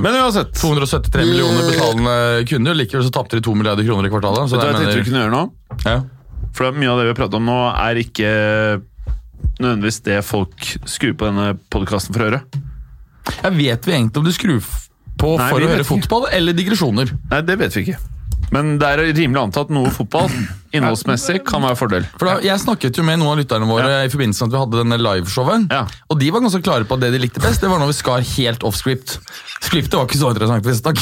Men 0.00 0.16
uansett, 0.22 0.54
273 0.56 1.26
millioner 1.28 1.66
betalende 1.68 2.14
kunder. 2.48 2.78
Likevel 2.78 3.04
så 3.04 3.12
tapte 3.12 3.36
de 3.36 3.44
2 3.44 3.56
milliarder 3.58 3.84
kroner 3.84 4.08
i 4.08 4.12
kvartalet. 4.12 4.48
Så 4.48 4.56
vet 4.56 4.64
du 4.64 4.68
hva 4.70 4.72
jeg 4.72 4.80
tenkte 4.80 5.02
vi 5.02 5.08
kunne 5.10 5.24
gjøre 5.26 5.34
nå? 5.34 5.44
ja. 5.84 5.98
For 6.54 6.70
mye 6.70 6.86
av 6.86 7.00
det 7.00 7.08
vi 7.08 7.10
har 7.10 7.18
pratet 7.18 7.36
om 7.40 7.48
nå, 7.50 7.58
er 7.74 7.98
ikke 7.98 8.28
nødvendigvis 9.58 10.00
det 10.06 10.20
folk 10.22 10.68
skrur 10.86 11.16
på 11.18 11.26
denne 11.26 11.48
podkasten 11.74 12.14
for 12.14 12.22
å 12.22 12.28
høre. 12.28 12.40
Jeg 13.34 13.56
vet 13.56 13.88
vi 13.88 13.96
egentlig 13.96 14.22
om 14.22 14.28
du 14.28 14.32
skrur 14.36 14.60
på 15.20 15.36
Nei, 15.38 15.48
for 15.52 15.62
å 15.62 15.70
høre 15.70 15.86
fotball, 15.86 16.28
eller 16.34 16.56
digresjoner? 16.56 17.14
Nei, 17.30 17.40
det 17.46 17.56
vet 17.60 17.76
vi 17.76 17.86
ikke. 17.86 18.00
Men 18.54 18.76
det 18.80 18.90
er 18.90 19.02
rimelig 19.14 19.40
antatt 19.48 19.72
noe 19.74 19.90
fotball 19.94 20.30
innholdsmessig 20.74 21.40
kan 21.46 21.62
være 21.64 21.78
fordel. 21.78 22.06
For 22.18 22.28
da, 22.28 22.36
Jeg 22.44 22.60
snakket 22.62 22.98
jo 22.98 23.04
med 23.06 23.20
noen 23.22 23.34
av 23.34 23.40
lytterne 23.42 23.68
våre 23.68 24.02
i 24.04 24.10
forbindelse 24.12 24.44
med 24.44 24.50
at 24.50 24.54
vi 24.56 24.62
hadde 24.64 24.82
denne 24.82 24.98
liveshowet. 25.00 25.66
Ja. 25.72 25.84
Og 26.10 26.20
de 26.20 26.30
var 26.34 26.44
ganske 26.44 26.62
klare 26.66 26.88
på 26.88 26.98
at 26.98 27.04
det 27.06 27.12
de 27.14 27.22
likte 27.22 27.42
best, 27.44 27.62
det 27.64 27.70
var 27.72 27.82
når 27.82 27.92
vi 27.92 27.98
skar 28.00 28.24
helt 28.34 28.66
off 28.66 28.78
script. 28.80 29.18
Scriptet 29.64 29.96
var 29.96 30.08
ikke 30.08 30.20
så 30.20 30.32
interessant, 30.34 30.66
visstnok. 30.66 31.00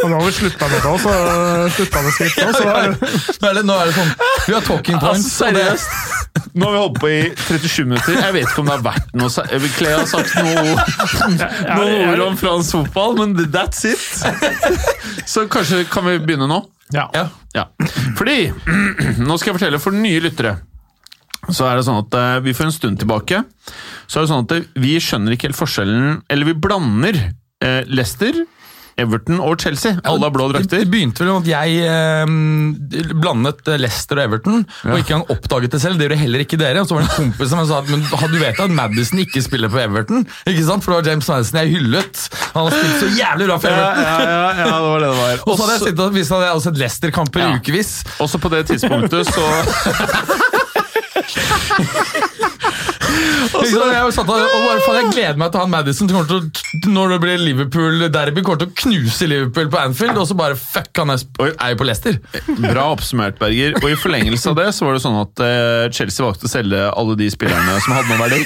Og 0.00 0.08
nå 0.08 0.16
har 0.16 0.24
vi 0.26 0.32
slutta 0.36 0.68
med 0.70 0.80
det, 0.80 0.94
så 1.02 1.12
slutta 1.76 2.02
med 2.04 2.16
skriptet 2.16 2.60
nå, 2.60 2.64
Ja, 2.70 2.86
Nå 3.40 3.50
er 3.50 3.54
det, 3.58 3.64
nå 3.68 3.76
er 3.76 3.90
det 3.90 3.94
sånn 3.96 4.10
Vi 4.46 4.54
har 4.54 4.64
talking 4.64 5.00
points. 5.00 5.26
Altså, 5.26 5.50
seriøst. 5.50 6.18
Nå 6.54 6.66
har 6.66 6.72
vi 6.74 6.80
holdt 6.80 6.98
på 7.00 7.10
i 7.10 7.18
37 7.36 7.84
minutter. 7.90 8.16
Jeg 8.20 8.34
vet 8.36 8.46
ikke 8.48 8.62
om 8.62 8.68
det 8.70 8.76
har 8.76 8.84
vært 8.86 9.14
noe 9.18 9.68
Clay 9.76 9.94
har 9.96 10.06
sagt 10.10 10.34
noe, 10.38 10.74
noen 11.76 12.12
ord 12.12 12.24
om 12.28 12.38
fransk 12.40 12.76
fotball, 12.78 13.16
men 13.20 13.34
that's 13.52 13.84
it. 13.88 14.04
Så 15.28 15.46
kanskje 15.50 15.84
kan 15.90 16.06
vi 16.06 16.18
begynne 16.22 16.48
nå? 16.50 16.62
Ja. 16.94 17.06
Ja. 17.14 17.26
Ja. 17.54 17.64
Fordi 18.18 18.50
Nå 19.28 19.36
skal 19.38 19.52
jeg 19.52 19.58
fortelle 19.58 19.80
for 19.82 19.94
nye 19.94 20.20
lyttere. 20.24 20.56
Så 21.48 21.64
er 21.66 21.78
det 21.78 21.86
sånn 21.86 22.02
at 22.02 22.14
eh, 22.18 22.38
Vi 22.44 22.52
for 22.52 22.68
en 22.68 22.74
stund 22.74 22.98
tilbake 23.00 23.38
Så 24.04 24.18
er 24.20 24.26
det 24.26 24.28
sånn 24.28 24.44
at 24.44 24.74
vi 24.82 24.96
skjønner 25.00 25.32
ikke 25.32 25.48
helt 25.48 25.56
forskjellen 25.58 26.18
Eller 26.28 26.50
vi 26.50 26.52
blander 26.66 27.16
eh, 27.64 27.80
Leicester, 27.88 28.42
Everton 29.00 29.40
og 29.42 29.56
Chelsea. 29.62 29.92
Alle 30.04 30.24
har 30.28 30.32
blå 30.34 30.44
drakter. 30.52 30.78
det 30.84 30.90
begynte 30.92 31.24
vel 31.24 31.30
med 31.32 31.40
at 31.42 31.48
jeg 31.50 31.68
eh, 31.90 32.26
blandet 33.20 33.68
eh, 33.70 33.78
Leicester 33.80 34.16
og 34.20 34.24
Everton, 34.28 34.56
og 34.86 34.96
ikke 35.00 35.12
engang 35.16 35.30
oppdaget 35.34 35.70
det 35.74 35.80
selv. 35.82 35.94
Det 36.00 36.06
gjorde 36.08 36.20
heller 36.20 36.40
ikke 36.44 36.58
dere. 36.60 36.78
Og 36.84 36.88
så 36.90 36.94
var 36.98 37.02
det 37.06 37.10
en 37.10 37.16
kompis 37.30 37.48
som 37.52 37.58
sa 37.68 37.74
at 37.82 37.88
men, 37.90 38.00
du 38.30 38.38
vet 38.40 38.58
at 38.64 38.70
Madison 38.76 39.18
ikke 39.24 39.40
spiller 39.44 39.68
på 39.72 39.78
Everton? 39.82 40.20
Ikke 40.46 40.64
sant? 40.68 40.82
For 40.84 40.88
det 40.94 40.98
var 41.00 41.06
James 41.12 41.26
Madison 41.32 41.56
jeg 41.62 41.68
hyllet. 41.76 42.14
Han 42.54 42.62
har 42.66 42.72
spilt 42.76 42.98
så 43.04 43.08
jævlig 43.18 43.44
bra 43.50 43.56
for 43.62 43.68
Everton. 43.74 44.02
ja, 44.04 44.08
ja, 44.20 44.26
ja, 44.60 44.66
det 44.70 44.80
var 44.90 44.98
det 45.04 45.10
det 45.10 45.16
var. 45.20 45.34
Og 45.48 45.52
så 45.56 45.60
hadde 45.64 45.74
jeg 45.76 45.82
sittet 45.88 46.04
og 46.06 46.10
visst 46.14 46.30
hadde 46.34 46.46
jeg 46.48 46.54
også 46.60 46.68
sett 46.70 46.80
Leicester-kamper 46.84 47.38
Ja. 47.44 47.48
i 47.50 47.52
ukevis. 47.60 47.90
Også 48.20 48.36
på 48.42 48.48
det 48.52 48.60
tidspunktet 48.70 49.22
så 49.30 49.44
Ikke 53.50 53.70
så, 53.70 53.86
Jeg, 53.90 54.12
satt 54.14 54.28
og, 54.30 54.36
og 54.36 54.64
bare, 54.64 54.80
faen, 54.84 54.98
jeg 55.00 55.10
gleder 55.14 55.38
meg 55.40 55.50
til 55.52 55.62
han 55.62 55.72
Madison 55.72 56.10
til 56.10 56.18
å, 56.20 56.38
når 56.92 57.14
det 57.14 57.18
blir 57.24 57.42
Liverpool-derby, 57.42 58.44
kommer 58.46 58.60
til 58.62 58.70
å 58.70 58.76
knuse 58.82 59.28
Liverpool 59.30 59.70
på 59.72 59.80
Anfield, 59.80 60.18
og 60.20 60.28
så 60.30 60.36
bare 60.38 60.58
fuck, 60.60 60.90
han 61.00 61.14
er, 61.14 61.24
er 61.50 61.72
jo 61.74 61.80
på 61.80 61.88
Leicester. 61.88 62.20
Bra 62.60 62.86
oppsummert, 62.94 63.38
Berger. 63.40 63.76
Og 63.82 63.88
i 63.90 63.98
forlengelse 63.98 64.52
av 64.52 64.58
det 64.60 64.68
så 64.76 64.86
var 64.86 64.96
det 64.96 65.04
sånn 65.04 65.18
at 65.20 65.44
uh, 65.44 65.90
Chelsea 65.94 66.26
valgte 66.26 66.48
å 66.48 66.52
selge 66.52 66.86
alle 66.90 67.18
de 67.20 67.30
spillerne 67.32 67.78
som 67.84 67.96
hadde 67.96 68.08
noen 68.12 68.22
verdi. 68.24 68.40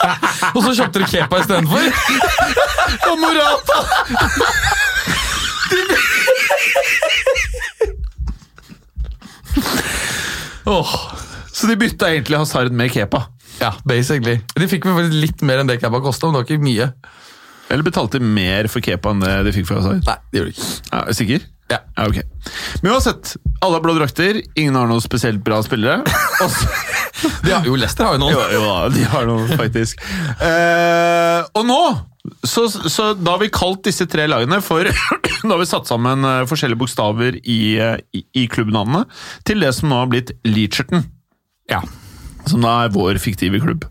Og 0.54 0.60
så 0.66 0.74
kjøpte 0.76 1.00
de 1.02 1.10
Kepa 1.10 1.40
istedenfor. 1.42 1.84
Og 3.10 3.16
Morata! 3.22 3.78
oh. 10.64 10.96
Så 11.54 11.66
de 11.70 11.76
bytta 11.78 12.10
egentlig 12.10 12.40
Hazard 12.40 12.74
med 12.74 12.90
Kepa. 12.92 13.28
Ja, 13.60 13.72
basically. 13.86 14.38
De 14.58 14.68
fikk 14.70 14.86
vel 14.88 15.10
litt 15.12 15.42
mer 15.46 15.62
enn 15.62 15.70
det 15.70 15.80
Kepa 15.82 16.00
kosta, 16.04 16.28
men 16.28 16.36
det 16.36 16.42
var 16.42 16.48
ikke 16.48 16.66
mye. 16.66 16.90
Eller 17.72 17.86
betalte 17.86 18.20
de 18.20 18.28
mer 18.28 18.68
for 18.72 18.84
Kepa 18.84 19.14
enn 19.14 19.24
det 19.24 19.34
de 19.46 19.54
fikk 19.56 19.68
for 19.70 19.80
Hazard? 19.80 20.04
Nei, 20.06 20.16
det 20.32 20.40
gjorde 20.40 20.52
de 20.52 20.56
ikke. 20.56 20.70
Ja, 20.90 21.02
sikker? 21.20 21.50
Ja. 21.72 21.78
Ja, 21.96 22.06
ok. 22.10 22.18
Men 22.82 22.92
uansett, 22.92 23.36
alle 23.64 23.78
har 23.78 23.84
blå 23.84 23.94
drakter, 23.96 24.40
ingen 24.54 24.76
har 24.76 24.88
noen 24.90 25.02
spesielt 25.04 25.40
bra 25.44 25.62
spillere. 25.64 26.02
Har, 27.24 27.62
jo, 27.64 27.76
Leicester 27.78 28.04
har 28.04 28.16
jo 28.16 28.20
noen. 28.20 28.34
Jo, 28.34 28.40
jo 28.52 28.72
de 28.92 29.04
har 29.08 29.24
noen, 29.28 29.46
faktisk. 29.56 30.00
Eh, 30.44 31.46
og 31.56 31.64
nå 31.64 31.78
så, 32.44 32.66
så 32.68 33.06
da 33.16 33.36
har 33.36 33.40
vi 33.40 33.50
kalt 33.54 33.84
disse 33.86 34.04
tre 34.10 34.26
lagene 34.28 34.58
for 34.64 34.88
Da 35.44 35.50
har 35.52 35.60
vi 35.60 35.68
satt 35.68 35.88
sammen 35.88 36.24
eh, 36.26 36.42
forskjellige 36.50 36.80
bokstaver 36.80 37.38
i, 37.38 37.58
eh, 37.80 37.96
i, 38.16 38.24
i 38.42 38.46
klubbnavnene 38.50 39.04
til 39.46 39.64
det 39.64 39.72
som 39.76 39.92
nå 39.92 40.02
har 40.02 40.10
blitt 40.12 40.34
Leacherton. 40.48 41.06
Ja. 41.70 41.80
Som 42.50 42.64
da 42.64 42.84
er 42.84 42.94
vår 42.94 43.20
fiktive 43.22 43.60
klubb. 43.62 43.86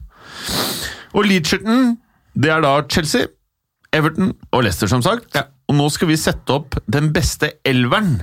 Og 1.13 1.27
Leacherton, 1.29 1.95
det 2.33 2.51
er 2.53 2.63
da 2.65 2.75
Chelsea, 2.89 3.29
Everton 3.93 4.33
og 4.51 4.63
Leicester, 4.65 4.89
som 4.89 5.03
sagt. 5.05 5.33
Ja. 5.37 5.47
Og 5.69 5.77
nå 5.77 5.87
skal 5.93 6.09
vi 6.09 6.19
sette 6.19 6.55
opp 6.55 6.77
den 6.91 7.11
beste 7.15 7.53
elveren 7.65 8.17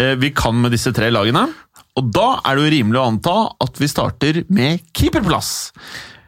eh, 0.00 0.14
vi 0.20 0.32
kan 0.34 0.56
med 0.62 0.72
disse 0.74 0.92
tre 0.94 1.10
lagene. 1.12 1.44
Og 1.98 2.08
da 2.14 2.28
er 2.40 2.56
det 2.56 2.64
jo 2.64 2.72
rimelig 2.76 3.00
å 3.00 3.08
anta 3.10 3.36
at 3.62 3.80
vi 3.80 3.90
starter 3.90 4.40
med 4.54 4.86
keeperplass. 4.96 5.72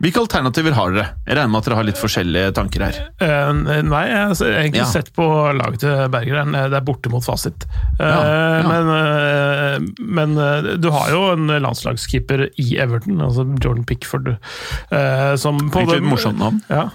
Hvilke 0.03 0.21
alternativer 0.25 0.75
har 0.75 0.91
dere? 0.93 1.05
Jeg 1.27 1.37
regner 1.39 1.53
med 1.53 1.61
at 1.61 1.69
dere 1.69 1.77
har 1.79 1.87
litt 1.87 2.01
forskjellige 2.01 2.51
tanker 2.57 2.83
her. 2.85 2.97
Uh, 3.23 3.53
nei, 3.87 4.03
jeg 4.11 4.19
har 4.27 4.35
egentlig 4.59 4.83
Ja. 4.83 4.89
sett 4.91 5.13
på 5.15 5.25
laget 5.55 5.81
til 5.85 6.09
Berger. 6.11 6.41
eh, 6.43 6.69
Det 6.69 6.77
er 6.81 6.85
borte 6.85 7.11
mot 7.11 7.25
fasit. 7.25 7.65
Uh, 8.01 8.05
Ja, 8.05 8.25
ja. 8.59 8.69
Men, 8.69 8.91
uh, 8.91 9.89
men 9.99 10.37
eh, 10.39 10.77
du 10.83 10.91
har 10.91 11.11
jo 11.15 11.23
en 11.33 11.47
landslagskeeper 11.63 12.49
i 12.59 12.77
Everton, 12.83 13.21
altså 13.23 13.47
Jordan 13.63 13.85
Pickford, 13.85 14.37
eh, 14.91 15.37
som 15.37 15.59
på 15.71 15.87
et 15.95 16.03
morsomt 16.03 16.39
navn. 16.39 16.61
Ja. 16.69 16.89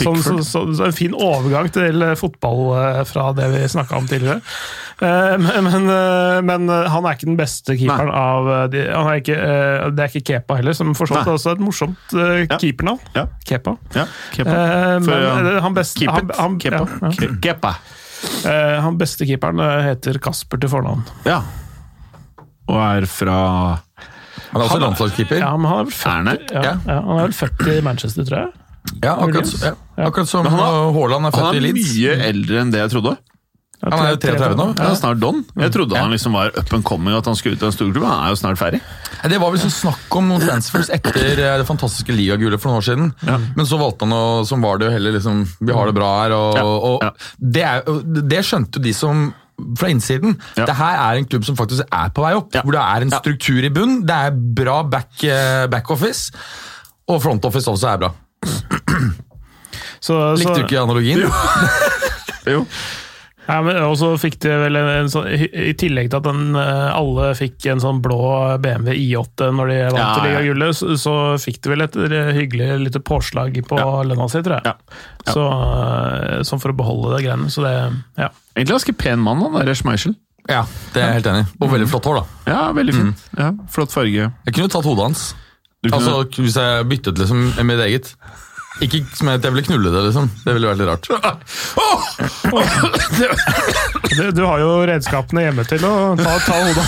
Så, 0.00 0.14
så, 0.42 0.62
så 0.72 0.86
en 0.86 0.92
fin 0.96 1.12
overgang 1.12 1.66
til 1.74 2.00
fotball 2.16 2.60
eh, 2.80 3.00
fra 3.04 3.32
det 3.36 3.50
vi 3.52 3.66
snakka 3.68 3.98
om 3.98 4.06
tidligere. 4.08 4.40
Eh, 5.00 5.36
Men, 5.40 5.64
men, 5.64 5.86
eh, 5.88 6.40
men 6.44 6.68
eh, 6.68 6.88
han 6.92 7.06
er 7.08 7.14
ikke 7.16 7.28
den 7.30 7.36
beste 7.38 7.72
keeperen 7.80 8.10
av 8.12 8.48
eh, 8.52 8.64
de, 8.72 8.82
han 8.92 9.06
er 9.08 9.20
ikke, 9.22 9.36
Det 9.96 10.04
er 10.04 10.10
ikke 10.12 10.24
Kepa 10.32 10.58
heller, 10.58 10.76
som 10.76 10.90
for 10.98 11.08
så 11.08 11.16
vidt 11.20 11.30
også 11.32 11.50
er 11.54 11.56
et 11.56 11.62
morsomt 11.64 12.12
Ja. 12.12 12.58
keepernavn. 12.60 13.00
Ja. 13.16 13.24
Kepa. 13.48 13.76
Ja, 13.96 14.04
Kepa. 14.34 14.50
Eh, 14.50 14.98
men 15.06 15.46
eh, 15.54 15.60
han 15.64 15.74
beste, 15.78 16.02
Keep 16.02 16.10
han, 16.12 16.28
it. 16.28 16.36
han, 16.36 16.58
Kepa. 16.60 16.82
ja, 17.00 17.12
ja. 17.24 17.30
Kepa. 17.48 17.72
Eh, 18.44 18.76
han 18.84 18.98
beste 19.00 19.24
keeperen 19.30 19.62
heter 19.86 20.18
Kasper 20.20 20.60
til 20.60 20.68
fornavn. 20.68 21.06
Ja. 21.24 21.40
Og 22.68 22.76
er 22.84 23.06
fra 23.10 23.38
Han 24.52 24.60
er 24.60 24.66
også 24.66 24.78
landslagskeeper. 24.82 25.40
Ja, 25.40 25.54
men 25.56 25.70
han 25.70 25.80
er 25.80 25.88
vel 25.88 25.94
Er 25.94 26.10
han 26.12 26.28
40, 26.28 26.36
det? 26.36 26.52
ja, 26.52 26.62
Ja. 26.62 26.76
ja, 26.92 27.00
han 27.08 27.18
er 27.18 27.24
vel 27.30 27.32
40 27.40 27.78
i 27.78 27.80
Manchester, 27.88 28.24
tror 28.28 28.38
jeg. 28.44 28.52
Ja, 29.04 29.12
akkurat, 29.16 29.50
ja. 29.64 29.72
akkurat 30.06 30.28
som 30.28 30.46
Haaland 30.46 31.26
er- 31.28 31.34
født 31.40 31.56
i 31.56 31.60
Leeds. 31.60 31.88
Han 31.88 32.04
er 32.12 32.16
mye 32.16 32.28
eldre 32.28 32.60
enn 32.60 32.70
det 32.72 32.80
jeg 32.84 32.90
trodde. 32.98 33.16
Ja, 33.80 33.90
Han 33.94 34.02
er 34.04 34.10
jo 34.12 34.18
33 34.20 34.56
nå. 34.58 34.64
Er 34.76 34.96
snart 34.98 35.20
don. 35.22 35.38
Jeg 35.56 35.72
trodde 35.72 35.96
han 35.96 36.12
liksom 36.12 36.34
var 36.36 36.52
up 36.52 36.72
and 36.76 36.84
coming, 36.84 37.14
at 37.16 37.24
han 37.30 37.36
skulle 37.38 37.56
ut 37.56 37.62
av 37.64 37.70
en 37.70 37.76
storklubb. 37.78 38.04
Han 38.04 38.26
er 38.26 38.34
jo 38.34 38.38
snart 38.42 38.60
ferdig. 38.60 38.80
Det 39.32 39.38
var 39.40 39.54
vel 39.54 39.62
sånn 39.62 39.72
snakk 39.72 40.16
om 40.20 40.28
noen 40.28 40.44
transfers 40.44 40.90
etter 40.92 41.40
eh, 41.40 41.56
det 41.62 41.66
fantastiske 41.68 42.12
ligagullet 42.12 42.60
for 42.60 42.70
noen 42.70 42.82
år 42.82 42.88
siden. 42.90 43.12
Men 43.56 43.68
så 43.68 43.80
valgte 43.80 44.04
han 44.04 44.16
å 44.16 44.24
som 44.48 44.60
var 44.64 44.80
det 44.80 44.90
jo 44.90 44.94
heller 44.98 45.16
liksom 45.16 45.42
Vi 45.64 45.72
har 45.76 45.88
det 45.88 45.96
bra 45.96 46.10
her, 46.22 46.36
og, 46.36 46.60
Ja, 46.60 46.66
og 46.90 47.06
ja. 47.06 47.10
Det, 47.40 47.64
er, 47.70 48.20
det 48.34 48.44
skjønte 48.44 48.80
jo 48.80 48.84
de 48.84 48.94
som 48.96 49.30
fra 49.80 49.90
innsiden. 49.92 50.36
Ja. 50.56 50.66
Det 50.68 50.76
her 50.76 51.00
er 51.00 51.20
en 51.20 51.28
klubb 51.28 51.44
som 51.48 51.56
faktisk 51.56 51.84
er 51.88 52.12
på 52.16 52.24
vei 52.24 52.34
opp. 52.36 52.52
Ja. 52.56 52.62
Hvor 52.64 52.76
det 52.76 52.84
er 52.84 53.06
en 53.06 53.12
struktur 53.16 53.64
i 53.64 53.72
bunn, 53.72 54.00
det 54.08 54.16
er 54.28 54.40
bra 54.60 54.80
back, 54.88 55.12
eh, 55.24 55.64
backoffice, 55.72 56.32
og 57.08 57.20
front 57.24 57.48
office 57.48 57.68
også 57.70 57.94
er 57.94 58.04
bra. 58.04 58.12
Så, 60.00 60.16
Likte 60.40 60.54
du 60.54 60.62
så, 60.62 60.64
ikke 60.64 60.80
analogien? 60.80 61.26
Jo. 62.48 62.64
ja, 63.50 63.56
men, 63.66 63.76
og 63.82 63.96
så 63.98 64.12
fikk 64.20 64.36
de 64.44 64.52
vel 64.62 64.78
en, 64.78 64.88
en 65.00 65.08
sånn 65.10 65.26
I 65.34 65.72
tillegg 65.80 66.10
til 66.12 66.20
at 66.20 66.26
den, 66.28 66.54
eh, 66.60 66.86
alle 66.94 67.30
fikk 67.38 67.66
en 67.72 67.82
sånn 67.82 67.98
blå 68.04 68.18
BMW 68.62 68.94
I8 68.94 69.50
når 69.56 69.72
de 69.72 69.78
vant 69.90 69.98
Ja, 70.00 70.10
ligagullet, 70.24 70.76
så, 70.78 70.94
så 71.00 71.14
fikk 71.42 71.60
de 71.66 71.72
vel 71.74 71.84
et 71.86 71.98
hyggelig 72.38 72.70
lite 72.86 73.02
påslag 73.02 73.58
på 73.66 73.78
Ja. 73.80 73.90
lønna 74.06 74.28
si, 74.30 74.42
tror 74.46 74.60
jeg. 74.60 74.70
Ja. 74.70 74.74
Ja. 75.26 75.34
Så, 75.34 75.44
eh, 75.50 76.40
sånn 76.48 76.62
for 76.62 76.72
å 76.72 76.78
beholde 76.78 77.16
det 77.16 77.24
greiene. 77.26 77.50
Så 77.52 77.66
det 77.66 77.74
Ja. 78.20 78.30
Egentlig 78.54 78.74
ganske 78.78 78.96
pen 78.98 79.18
mann, 79.22 79.40
han 79.44 79.66
der 79.66 79.74
Schmeichel. 79.78 80.14
Ja, 80.48 80.62
det 80.94 81.02
er 81.02 81.06
jeg 81.12 81.18
helt 81.20 81.26
enig 81.30 81.42
i. 81.44 81.50
Og 81.60 81.70
veldig 81.70 81.88
flott 81.92 82.06
hår, 82.08 82.16
da. 82.22 82.50
Ja, 82.50 82.60
veldig 82.72 82.94
fint. 82.96 83.20
Ja, 83.38 83.50
Flott 83.70 83.92
farge. 83.92 84.30
Jeg 84.46 84.54
kunne 84.56 84.70
tatt 84.72 84.84
hodet 84.88 85.04
hans. 85.04 85.34
Kunne- 85.84 85.96
Altså, 86.00 86.24
Hvis 86.40 86.56
jeg 86.56 86.88
byttet 86.88 87.18
liksom 87.20 87.44
med 87.56 87.66
mitt 87.66 87.80
eget. 87.86 88.14
Ikke 88.80 89.02
som 89.16 89.28
at 89.32 89.44
jeg 89.44 89.52
ville 89.52 89.66
knulle 89.66 89.92
det, 89.92 90.02
liksom. 90.08 90.30
Det 90.44 90.54
ville 90.56 90.70
vært 90.70 90.80
litt 90.80 90.90
rart. 90.90 91.04
Du, 94.10 94.24
du 94.34 94.42
har 94.42 94.58
jo 94.62 94.70
redskapene 94.88 95.44
hjemme 95.46 95.64
til 95.68 95.84
å 95.86 95.92
ta, 96.18 96.32
ta 96.46 96.54
hodet 96.58 96.84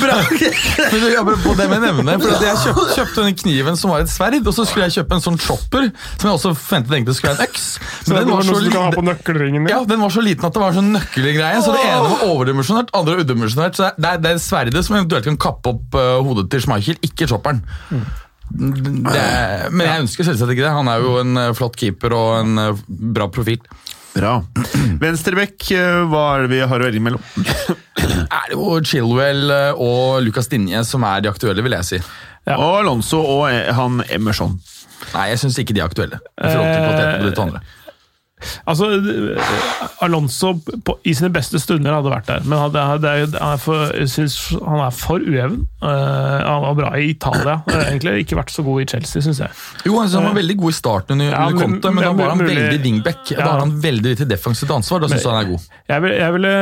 Bra. 0.00 0.14
På 1.44 1.52
det 1.58 1.66
med 1.70 1.82
nevne, 1.84 2.14
for 2.22 2.44
Jeg 2.44 2.56
kjøpte, 2.62 2.84
kjøpte 2.96 3.24
den 3.26 3.36
kniven 3.38 3.76
som 3.78 3.92
var 3.92 4.04
et 4.04 4.10
sverd, 4.10 4.38
og 4.40 4.54
så 4.56 4.64
skulle 4.68 4.88
jeg 4.88 5.00
kjøpe 5.00 5.18
en 5.18 5.24
sånn 5.26 5.36
chopper, 5.40 5.90
som 6.16 6.30
jeg 6.30 6.38
også 6.38 6.54
forventet 6.56 6.96
egentlig 6.96 7.16
skulle 7.18 7.34
være 7.36 7.44
en 7.44 7.50
øks. 7.50 7.66
Så 8.06 8.14
Men 8.14 8.18
den 8.22 8.32
var, 8.32 8.42
liten, 8.64 9.68
ja, 9.70 9.82
den 9.92 10.00
var 10.06 10.14
så 10.14 10.24
liten 10.24 10.48
at 10.48 10.56
det 10.56 10.62
var 10.64 10.72
en 10.72 10.80
sånn 10.80 10.90
nøkkelgreie. 10.96 11.60
Så 11.66 11.76
det 11.76 11.84
ene 11.84 12.08
var 12.08 12.24
overdimensjonert, 12.30 12.94
andre 12.96 13.20
udimensjonert. 13.20 13.78
Så 13.78 13.92
det 14.00 14.14
er, 14.14 14.24
det 14.24 14.34
er 14.34 14.42
sverdet 14.42 14.82
som 14.86 14.98
eventuelt 14.98 15.28
kan 15.28 15.38
kappe 15.48 15.74
opp 15.74 16.00
uh, 16.00 16.16
hodet 16.24 16.48
til 16.54 16.64
Schmeichel, 16.64 16.98
ikke 17.06 17.28
chopperen. 17.30 17.62
Det 17.90 18.29
er, 18.50 19.68
men 19.70 19.86
jeg 19.86 20.04
ønsker 20.04 20.26
selvsagt 20.26 20.54
ikke 20.54 20.64
det. 20.66 20.74
Han 20.74 20.90
er 20.90 21.04
jo 21.04 21.16
en 21.22 21.40
eh, 21.40 21.52
flott 21.56 21.78
keeper 21.78 22.14
og 22.16 22.30
en 22.40 22.62
eh, 22.62 22.82
bra 22.88 23.28
profil. 23.32 23.60
Bra. 24.14 24.40
Venstrebekk, 25.02 25.68
eh, 25.76 26.00
hva 26.10 26.24
er 26.34 26.46
det 26.46 26.52
vi 26.54 26.60
har 26.64 26.82
å 26.82 26.88
velge 26.88 27.04
mellom? 27.04 27.22
Er 28.00 28.46
det 28.48 28.56
jo 28.56 28.78
Chilwell 28.86 29.50
og 29.74 30.22
Lucas 30.24 30.48
Dinje 30.48 30.80
som 30.88 31.02
er 31.04 31.20
de 31.20 31.28
aktuelle, 31.28 31.60
vil 31.66 31.74
jeg 31.76 31.86
si. 31.88 31.98
Ja. 32.48 32.56
Og 32.56 32.78
Alonso 32.78 33.20
og 33.20 33.42
han 33.50 34.00
Emerson. 34.08 34.54
Nei, 35.12 35.26
jeg 35.32 35.40
syns 35.42 35.58
ikke 35.60 35.76
de 35.76 35.82
er 35.82 35.90
aktuelle. 35.90 36.20
I 36.40 36.48
Altså, 38.66 38.86
Alonso 40.04 40.54
på, 40.84 40.94
i 41.04 41.12
sine 41.16 41.30
beste 41.34 41.60
stunder 41.60 41.92
hadde 41.96 42.12
vært 42.12 42.28
der, 42.30 42.44
men 42.48 42.58
hadde, 42.58 42.80
er, 42.80 43.26
han, 43.36 43.54
er 43.54 43.60
for, 43.60 43.90
han 43.92 44.82
er 44.86 44.94
for 44.96 45.20
ueven. 45.24 45.58
Uh, 45.82 45.88
han 45.88 46.64
var 46.64 46.74
bra 46.78 46.90
i 47.00 47.10
Italia. 47.12 47.58
Uh, 47.68 47.76
egentlig 47.90 48.24
ikke 48.24 48.38
vært 48.40 48.52
så 48.54 48.64
god 48.66 48.82
i 48.84 48.86
Chelsea, 48.94 49.22
syns 49.26 49.40
jeg. 49.42 49.50
Jo, 49.86 49.98
altså, 50.02 50.20
Han 50.20 50.30
var 50.30 50.38
veldig 50.40 50.56
god 50.62 50.70
i 50.74 50.78
starten 50.78 51.16
under, 51.18 51.30
Ja, 51.34 51.48
men- 51.50 51.60
Conte, 51.60 51.92
men 51.94 52.04
da 52.04 52.12
var 52.12 52.32
han 52.34 52.38
mulig- 52.42 52.56
veldig 52.56 52.80
wingback. 52.84 53.30
Ja. 53.34 53.36
Da 53.44 53.50
har 53.52 53.60
han 53.66 53.76
veldig 53.82 54.14
lite 54.14 54.28
defensivt 54.30 54.70
ansvar. 54.74 55.00
Da 55.04 55.08
syns 55.12 55.24
jeg 55.26 55.32
han 55.34 55.44
er 55.44 55.50
god. 55.52 55.68
Jeg 55.88 56.02
vil- 56.06 56.18
jeg 56.20 56.32
ville, 56.38 56.54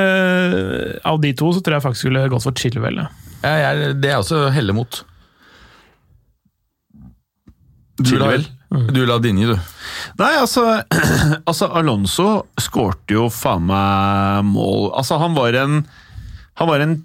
av 1.04 1.20
de 1.22 1.32
to 1.32 1.52
så 1.52 1.62
tror 1.62 1.78
jeg 1.78 1.82
faktisk 1.88 2.06
skulle 2.06 2.28
gått 2.28 2.42
for 2.48 2.52
Chilwell. 2.52 2.96
ja. 3.04 3.08
Jeg, 3.42 4.00
det 4.02 4.10
er 4.10 4.18
også 4.18 4.48
helle 4.50 4.72
mot. 4.74 5.04
Du 7.98 8.14
Chilwell. 8.68 8.86
du 8.92 9.00
la 9.08 9.14
ha 9.16 9.22
Dinje, 9.24 9.46
du. 9.48 9.56
Nei, 10.20 10.32
altså, 10.36 10.64
altså 11.48 11.70
Alonso 11.78 12.28
skårte 12.60 13.14
jo 13.16 13.28
faen 13.32 13.64
meg 13.70 14.44
mål 14.50 14.90
Altså, 14.98 15.16
han 15.22 15.32
var 15.38 15.56
en 15.56 15.78
Han 16.60 16.68
var 16.68 16.84
en 16.84 16.98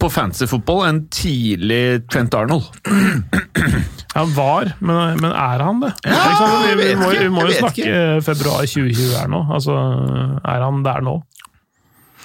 på 0.00 0.10
fantasyfotball 0.12 0.82
en 0.88 0.98
tidlig 1.08 2.02
Trent 2.12 2.34
Arnold. 2.36 2.66
Han 4.14 4.32
var, 4.36 4.72
men, 4.84 5.16
men 5.22 5.30
er 5.32 5.62
han 5.64 5.78
det? 5.80 5.92
Ja, 6.04 6.18
Ikke 6.18 6.36
sant? 6.36 6.64
vi, 6.66 6.74
vi, 6.80 6.88
må, 6.98 7.08
vi 7.14 7.28
må 7.32 7.44
jo 7.46 7.54
snakke 7.54 7.80
ikke. 7.84 7.94
snakke 7.94 8.24
februar 8.26 8.66
2020 8.66 9.14
her 9.16 9.30
nå. 9.30 9.40
Altså, 9.54 9.76
er 10.50 10.64
han 10.66 10.82
der 10.84 11.04
nå? 11.06 11.14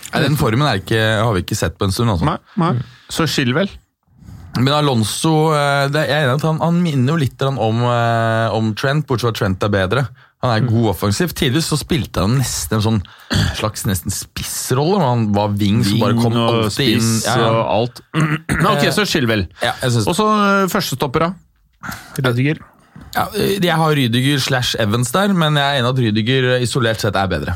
Nei, 0.09 0.21
Den 0.25 0.35
formen 0.39 0.65
er 0.67 0.81
ikke, 0.81 0.99
har 1.21 1.31
vi 1.37 1.43
ikke 1.45 1.57
sett 1.59 1.77
på 1.79 1.87
en 1.87 1.93
stund. 1.95 2.11
Altså. 2.15 2.25
Nei, 2.27 2.35
nei. 2.59 2.71
Så 3.13 3.27
Chilwell. 3.29 3.69
Men 4.55 4.71
Alonso 4.73 5.33
eh, 5.55 5.87
det, 5.91 6.05
jeg 6.07 6.15
er 6.15 6.29
enig 6.29 6.37
at 6.37 6.45
han, 6.47 6.61
han 6.63 6.77
minner 6.83 7.15
jo 7.15 7.21
litt 7.25 7.41
om, 7.47 7.81
eh, 7.89 8.55
om 8.55 8.71
Trent, 8.77 9.07
bortsett 9.07 9.27
fra 9.27 9.33
at 9.33 9.41
Trent 9.41 9.65
er 9.67 9.73
bedre. 9.73 10.05
Han 10.45 10.53
er 10.53 10.67
god 10.67 10.91
offensivt. 10.91 11.33
Tidligvis 11.39 11.71
så 11.71 11.77
spilte 11.79 12.21
han 12.21 12.37
nesten 12.37 12.77
en 12.77 12.83
sånn 12.85 12.99
slags 13.57 13.85
nesten 13.89 14.13
spissrolle. 14.13 14.99
Han 15.01 15.25
var 15.35 15.55
wing 15.57 15.81
som 15.87 16.03
bare 16.03 16.17
kom 16.19 16.37
og 16.37 16.59
alltid 16.67 16.99
inn. 16.99 17.11
Ja, 17.25 17.35
ja. 17.41 17.49
og 17.49 17.73
alt. 17.73 18.01
ok, 18.75 18.85
så 18.93 19.07
Chilwell. 19.09 19.47
Ja, 19.63 19.73
Og 20.05 20.13
så 20.13 20.29
eh, 20.29 20.69
førstestopper, 20.71 21.27
da. 21.27 21.95
Rødiger? 22.21 22.61
Ja, 23.15 23.27
jeg 23.35 23.75
har 23.79 23.95
Rydiger 23.95 24.39
slash 24.43 24.79
Evans 24.79 25.11
der, 25.15 25.33
men 25.35 25.57
jeg 25.59 25.65
er 25.65 25.81
enig 25.81 25.91
at 25.91 26.01
Rydiger 26.03 26.49
isolert 26.63 27.03
sett 27.03 27.17
er 27.19 27.31
bedre. 27.31 27.55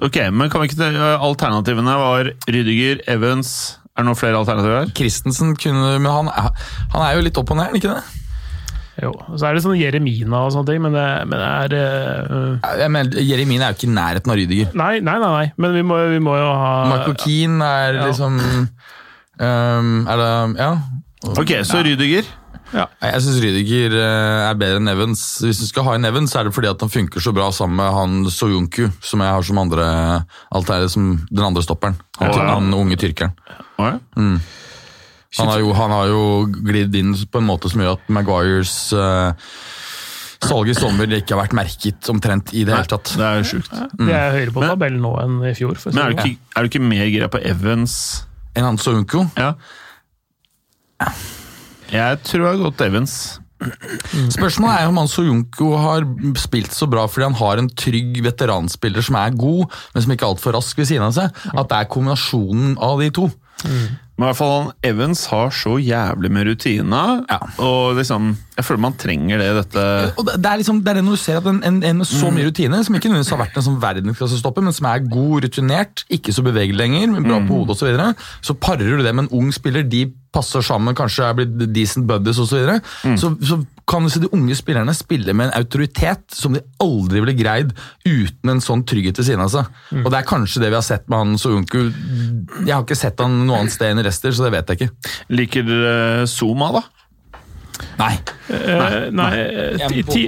Ok, 0.00 0.16
men 0.32 0.48
kan 0.52 0.62
vi 0.62 0.70
ikke 0.70 0.88
Alternativene 1.20 1.96
var 2.00 2.30
Rydiger, 2.48 3.02
Evans 3.10 3.79
Er 4.00 4.06
det 4.06 4.08
noen 4.08 4.18
flere 4.18 4.40
alternativer 4.40 4.80
her? 4.80 4.94
Christensen 4.96 5.52
kunne 5.60 5.92
Men 6.00 6.08
han, 6.10 6.32
er- 6.32 6.56
han 6.96 7.04
er 7.04 7.18
jo 7.18 7.26
litt 7.28 7.38
opp 7.40 7.52
og 7.52 7.60
ned, 7.60 7.68
er 7.68 7.74
han 7.74 7.80
ikke 7.82 7.92
det? 7.92 8.16
Jo. 9.00 9.10
Så 9.38 9.46
er 9.48 9.54
det 9.56 9.62
sånn 9.64 9.78
Jeremina 9.80 10.42
og 10.44 10.50
sånne 10.52 10.68
ting, 10.68 10.80
men 10.84 10.92
det, 10.92 11.04
men 11.30 11.40
det 11.40 11.78
er 11.80 12.26
uh, 12.28 12.74
Jeg 12.82 12.90
mener, 12.92 13.20
Jeremina 13.24 13.68
er 13.68 13.72
jo 13.72 13.78
ikke 13.78 13.88
i 13.88 13.94
nærheten 13.96 14.32
av 14.34 14.36
Rydiger. 14.40 14.74
Nei, 14.76 14.90
nei, 15.00 15.14
nei, 15.22 15.30
nei. 15.36 15.46
men 15.56 15.76
vi 15.78 15.84
må, 15.88 15.96
vi 16.10 16.18
må 16.20 16.34
jo 16.36 16.50
ha 16.52 16.72
Michael 16.90 17.16
Keane 17.22 17.70
er 17.86 18.00
Ja. 18.00 18.08
liksom 18.10 18.36
um, 18.40 19.94
Er 20.08 20.20
det 20.20 20.30
Ja. 20.60 20.70
Ok, 21.36 21.54
så 21.68 21.80
Rydiger. 21.84 22.28
Nei, 22.70 23.10
Jeg 23.10 23.22
syns 23.24 23.40
Rydiger 23.42 23.96
eh, 23.98 24.44
er 24.46 24.58
bedre 24.60 24.78
enn 24.78 24.90
Evans. 24.92 25.24
Hvis 25.42 25.58
du 25.62 25.66
skal 25.66 25.86
ha 25.88 25.96
en 25.98 26.06
Evans, 26.06 26.30
så 26.32 26.40
er 26.40 26.48
det 26.48 26.54
fordi 26.54 26.70
at 26.70 26.84
han 26.84 26.92
funker 26.92 27.22
så 27.24 27.32
bra 27.34 27.48
sammen 27.54 27.80
med 27.80 27.96
han 27.96 28.30
Soyunku, 28.30 28.86
som 29.02 29.24
jeg 29.24 29.34
har 29.34 29.46
som 29.46 29.58
andre 29.62 29.88
alternativ, 30.54 30.92
som 30.94 31.10
den 31.30 31.44
andre 31.46 31.64
stopperen. 31.66 31.98
Han, 32.20 32.30
Å, 32.30 32.38
ja. 32.38 32.48
han 32.54 32.72
unge 32.76 32.98
tyrkeren. 33.00 33.34
Ja. 33.50 33.98
Han 35.38 35.46
har, 35.46 35.60
jo, 35.62 35.74
han 35.78 35.92
har 35.94 36.08
jo 36.10 36.22
glidd 36.50 36.96
inn 36.98 37.12
på 37.30 37.38
en 37.38 37.46
måte 37.46 37.70
som 37.70 37.82
gjør 37.82 37.94
at 38.00 38.08
Maguires 38.10 38.72
uh, 38.98 39.30
salg 40.42 40.72
i 40.72 40.74
sommer 40.74 41.12
ikke 41.14 41.36
har 41.36 41.44
vært 41.44 41.54
merket 41.54 42.10
omtrent 42.10 42.50
i 42.50 42.64
det 42.66 42.74
hele 42.74 42.90
tatt. 42.90 43.12
Det 43.14 43.26
er 43.28 43.38
jo 43.38 43.46
sjukt. 43.52 43.70
Det 44.00 44.16
er 44.16 44.34
høyere 44.34 44.54
på 44.56 44.64
tabellen 44.64 45.04
nå 45.04 45.12
enn 45.22 45.36
i 45.46 45.54
fjor. 45.58 45.78
For 45.78 45.94
Men 45.94 46.02
er 46.02 46.16
du 46.16 46.18
sånn. 46.18 46.32
ikke, 46.34 46.50
er 46.56 46.66
du 46.66 46.72
ikke 46.72 46.82
mer 46.82 47.12
gira 47.12 47.30
på 47.30 47.42
Evans? 47.52 47.94
En 48.58 48.66
annen 48.72 49.30
Ja. 49.38 49.52
Ja. 51.00 51.12
Jeg 51.90 52.20
tror 52.26 52.44
jeg 52.44 52.52
har 52.54 52.64
gått 52.64 52.82
Evans. 52.86 53.14
Spørsmålet 54.32 54.80
er 54.80 54.88
om 54.88 54.98
Anso 55.02 55.22
Junko 55.26 55.74
har 55.76 56.06
spilt 56.40 56.72
så 56.72 56.86
bra 56.88 57.04
fordi 57.10 57.26
han 57.28 57.36
har 57.36 57.60
en 57.60 57.68
trygg 57.76 58.20
veteranspiller 58.24 59.04
som 59.04 59.18
er 59.20 59.34
god, 59.36 59.66
men 59.92 60.04
som 60.04 60.14
ikke 60.14 60.24
er 60.24 60.32
altfor 60.32 60.56
rask 60.56 60.78
ved 60.80 60.88
siden 60.88 61.04
av 61.04 61.16
seg. 61.16 61.42
At 61.52 61.68
det 61.68 61.80
er 61.82 61.90
kombinasjonen 61.92 62.78
av 62.80 63.02
de 63.02 63.10
to. 63.20 63.28
Men 64.20 64.26
i 64.26 64.28
hvert 64.34 64.36
fall 64.36 64.50
han 64.52 64.72
Evans 64.84 65.22
har 65.32 65.48
så 65.56 65.78
jævlig 65.80 66.28
med 66.36 66.44
rutine. 66.50 67.00
Ja. 67.24 67.38
Og 67.64 67.96
liksom, 67.96 68.34
jeg 68.58 68.66
føler 68.66 68.82
man 68.84 68.96
trenger 69.00 69.40
det 69.40 69.46
i 69.48 69.54
dette 69.56 69.84
Og 70.20 70.26
det, 70.28 70.34
det 70.44 70.50
er 70.50 70.60
liksom, 70.60 70.82
det 70.84 70.92
er 70.92 71.00
det 71.00 71.04
når 71.06 71.16
du 71.16 71.22
ser 71.22 71.40
at 71.40 71.48
en, 71.48 71.62
en, 71.64 71.80
en 71.88 72.02
med 72.02 72.08
så 72.10 72.28
mye 72.34 72.50
rutine, 72.50 72.82
som 72.84 72.98
ikke 72.98 73.08
nødvendigvis 73.08 73.32
har 73.32 73.40
vært 73.40 73.56
en 73.56 73.66
sånn 73.70 73.80
verdensklassestopper, 73.80 74.66
men 74.66 74.76
som 74.76 74.90
er 74.92 75.06
god, 75.08 75.46
rutinert, 75.46 76.04
ikke 76.12 76.36
så 76.36 76.44
bevegelig 76.44 76.76
lenger, 76.82 77.08
men 77.14 77.24
bra 77.24 77.40
på 77.48 77.62
hodet 77.62 77.78
osv., 77.78 77.80
så, 77.80 77.88
videre, 77.88 78.10
så 78.44 78.56
parer 78.60 79.00
du 79.00 79.06
det 79.06 79.14
med 79.16 79.24
en 79.24 79.34
ung 79.40 79.54
spiller. 79.56 79.88
De 79.88 80.04
passer 80.34 80.62
sammen, 80.62 80.94
kanskje 80.94 81.26
er 81.26 81.36
blitt 81.40 81.54
decent 81.74 82.06
buddies 82.06 82.38
osv. 82.38 82.52
Så, 82.52 82.60
videre. 82.60 83.16
så 83.18 83.32
Så 83.40 83.62
kan 83.90 84.04
du 84.04 84.10
se 84.12 84.20
de 84.22 84.30
unge 84.36 84.54
spillerne 84.54 84.92
spille 84.94 85.34
med 85.34 85.48
en 85.48 85.56
autoritet 85.58 86.22
som 86.36 86.54
de 86.54 86.62
aldri 86.82 87.22
ville 87.24 87.34
greid 87.38 87.72
uten 88.06 88.52
en 88.52 88.62
sånn 88.62 88.84
trygghet 88.86 89.18
ved 89.18 89.26
siden 89.26 89.42
av 89.42 89.50
seg. 89.50 89.72
Og 90.04 90.06
det 90.12 90.20
er 90.20 90.28
kanskje 90.28 90.62
det 90.62 90.70
vi 90.70 90.78
har 90.78 90.86
sett 90.86 91.08
med 91.10 91.18
han 91.18 91.40
Soyuncu. 91.40 91.80
Jeg 92.62 92.70
har 92.70 92.84
ikke 92.84 92.98
sett 92.98 93.18
han 93.22 93.40
noe 93.48 93.58
annet 93.58 93.74
sted 93.74 93.90
enn 93.90 94.02
i 94.02 94.06
Rester, 94.10 94.34
så 94.36 94.46
det 94.48 94.52
vet 94.58 94.72
jeg 94.74 94.80
ikke. 94.80 95.12
Liker 95.38 95.68
dere 95.70 96.26
Zuma, 96.30 96.72
da? 96.76 96.82
Nei. 98.00 98.12
Eh, 98.52 98.74
nei, 98.76 99.10
nei. 99.14 99.30
Ti- 99.88 100.02
ti- 100.04 100.26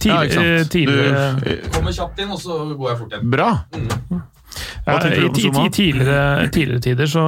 ti- 0.00 0.08
Ja, 0.08 0.22
ikke 0.24 0.38
sant? 0.38 0.70
tidligere- 0.72 1.34
Du, 1.44 1.68
Kommer 1.74 1.92
kjapt 1.92 2.18
inn, 2.24 2.30
og 2.32 2.40
så 2.40 2.56
går 2.78 2.88
jeg 2.94 2.98
fort 3.02 3.12
hjem. 3.18 3.30
bra! 3.30 3.50
Du 3.74 4.92
i, 4.94 5.68
tidligere, 5.72 6.48
tidligere 6.54 6.80
tider 6.84 7.08
så 7.10 7.22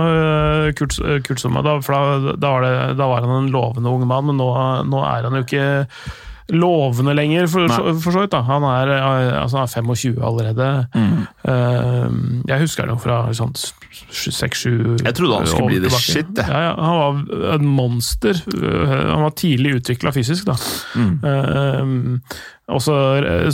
Kurt, 0.78 0.96
Kurt 1.26 1.40
Zuma, 1.40 1.62
da, 1.64 1.72
da, 1.80 2.50
var 2.52 2.66
da 2.94 3.08
var 3.10 3.24
han 3.26 3.44
en 3.44 3.50
lovende 3.50 3.90
ung 3.90 4.04
mann, 4.06 4.26
men 4.28 4.36
nå, 4.38 4.46
nå 4.86 5.00
er 5.02 5.26
han 5.26 5.38
jo 5.40 5.42
ikke 5.42 5.64
lovende 6.54 7.14
lenger, 7.14 7.46
for, 7.50 7.66
for 8.02 8.14
så 8.14 8.20
vidt. 8.22 8.32
da. 8.32 8.40
Han 8.46 8.62
er, 8.62 8.92
øh, 8.96 9.42
altså, 9.42 9.56
han 9.56 9.66
er 9.66 9.72
25 9.94 10.24
allerede. 10.26 10.86
Mm. 10.94 11.24
Uh, 11.48 12.42
jeg 12.48 12.60
husker 12.60 12.86
han 12.86 12.94
jo 12.94 12.98
fra 13.02 13.18
sånn 13.34 13.54
seks-sju 13.56 14.96
Jeg 15.02 15.14
trodde 15.16 15.38
han 15.40 15.48
skulle 15.48 15.72
bli 15.72 15.80
the 15.82 15.90
shit, 15.90 16.28
Det. 16.36 16.44
Ja, 16.48 16.60
ja, 16.68 16.74
han 16.76 16.98
var 17.00 17.54
en 17.54 17.66
monster. 17.66 18.36
Eh, 18.54 19.12
Han 19.12 19.22
var 19.22 19.30
tidlig 19.38 19.74
utvikla 19.80 20.12
fysisk, 20.12 20.46
da. 20.46 20.56
Mm. 20.94 21.14
Eh, 21.24 22.36
og 22.66 22.80
så, 22.82 22.94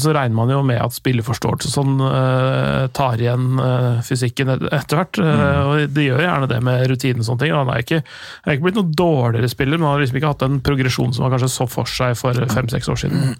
så 0.00 0.12
regner 0.16 0.36
man 0.38 0.48
jo 0.48 0.62
med 0.64 0.78
at 0.80 0.94
spilleforståelse 0.96 1.68
sånn 1.68 1.98
uh, 2.00 2.86
tar 2.96 3.20
igjen 3.20 3.58
uh, 3.60 3.98
fysikken 4.06 4.54
et- 4.54 4.64
etter 4.72 5.02
hvert. 5.02 5.18
Mm. 5.20 5.32
Uh, 5.42 5.58
og 5.66 5.96
de 5.98 6.06
gjør 6.06 6.22
gjerne 6.24 6.48
det 6.48 6.60
med 6.64 6.86
rutine 6.88 7.20
og 7.20 7.26
sånne 7.28 7.44
ting. 7.44 7.52
Han 7.52 7.72
er 7.74 7.84
ikke, 7.84 8.00
er 8.46 8.56
ikke 8.56 8.68
blitt 8.70 8.78
noe 8.80 8.96
dårligere 9.02 9.50
spiller, 9.52 9.76
men 9.76 9.84
han 9.90 9.98
har 9.98 10.06
liksom 10.06 10.16
ikke 10.22 10.32
hatt 10.32 10.46
den 10.46 10.62
progresjonen 10.64 11.12
som 11.12 11.26
han 11.26 11.34
kanskje 11.36 11.52
så 11.52 11.68
for 11.68 11.92
seg 11.92 12.16
for 12.16 12.40
fem-seks 12.54 12.88
år 12.88 13.02
siden. 13.04 13.36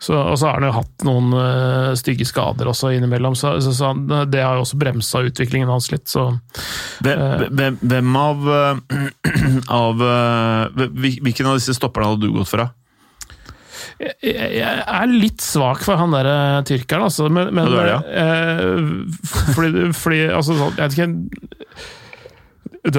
Så, 0.00 0.14
og 0.16 0.38
så 0.40 0.46
har 0.48 0.56
han 0.56 0.64
jo 0.70 0.76
hatt 0.78 1.04
noen 1.04 1.34
eh, 1.36 1.90
stygge 2.00 2.24
skader 2.28 2.68
også 2.70 2.94
innimellom, 2.96 3.34
så, 3.36 3.54
så, 3.60 3.74
så 3.76 3.90
han, 3.90 4.06
det 4.32 4.40
har 4.40 4.56
jo 4.56 4.62
også 4.64 4.78
bremsa 4.80 5.20
utviklingen 5.28 5.68
hans 5.68 5.90
litt. 5.92 6.06
Så 6.08 6.30
Hvem, 7.04 7.76
hvem, 7.82 8.08
av, 8.16 8.48
eh, 8.54 9.10
av 9.82 10.00
eh, 10.08 10.88
Hvilken 10.96 11.50
av 11.50 11.58
disse 11.60 11.76
stopperne 11.76 12.14
hadde 12.14 12.24
du 12.24 12.32
gått 12.38 12.50
for? 12.54 12.64
Jeg, 14.24 14.84
er 14.84 15.10
litt 15.12 15.42
svak 15.44 15.82
for 15.86 15.96
han 16.00 16.14
der 16.14 16.28
eh, 16.30 16.60
tyrkeren, 16.68 17.06
altså. 17.08 17.28
Men, 17.32 17.50
men 17.56 17.68
det 17.72 17.82
er 17.82 17.90
det, 17.90 17.98
eh, 18.22 19.28
fordi, 19.54 19.84
fordi 19.96 20.22
altså, 20.30 20.56
sånn, 20.58 20.74
Jeg 20.78 20.84
vet 20.84 20.98
ikke 20.98 21.12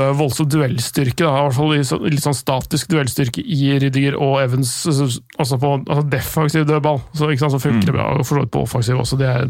har 0.02 0.08
jo 0.10 0.18
voldsom 0.18 0.48
duellstyrke, 0.50 1.22
da, 1.22 1.30
i 1.30 1.44
hvert 1.46 1.58
fall 1.60 2.08
litt 2.10 2.24
sånn 2.24 2.34
statisk 2.34 2.90
duellstyrke 2.90 3.44
i 3.46 3.76
Rydiger 3.84 4.16
og 4.18 4.40
Evans. 4.42 4.72
Altså 4.90 5.60
på 5.62 5.74
altså 5.84 6.02
defensiv 6.10 6.66
dødball, 6.66 7.04
så, 7.14 7.30
ikke 7.30 7.44
sant, 7.44 7.54
så 7.54 7.62
funker 7.62 7.92
det 7.92 7.98
bra. 8.00 8.08
Og 8.16 8.26
for 8.26 8.40
så 8.40 8.42
vidt 8.48 8.54
på 8.56 8.64
offensiv 8.66 9.04
også. 9.04 9.20
Det 9.22 9.30
er, 9.30 9.46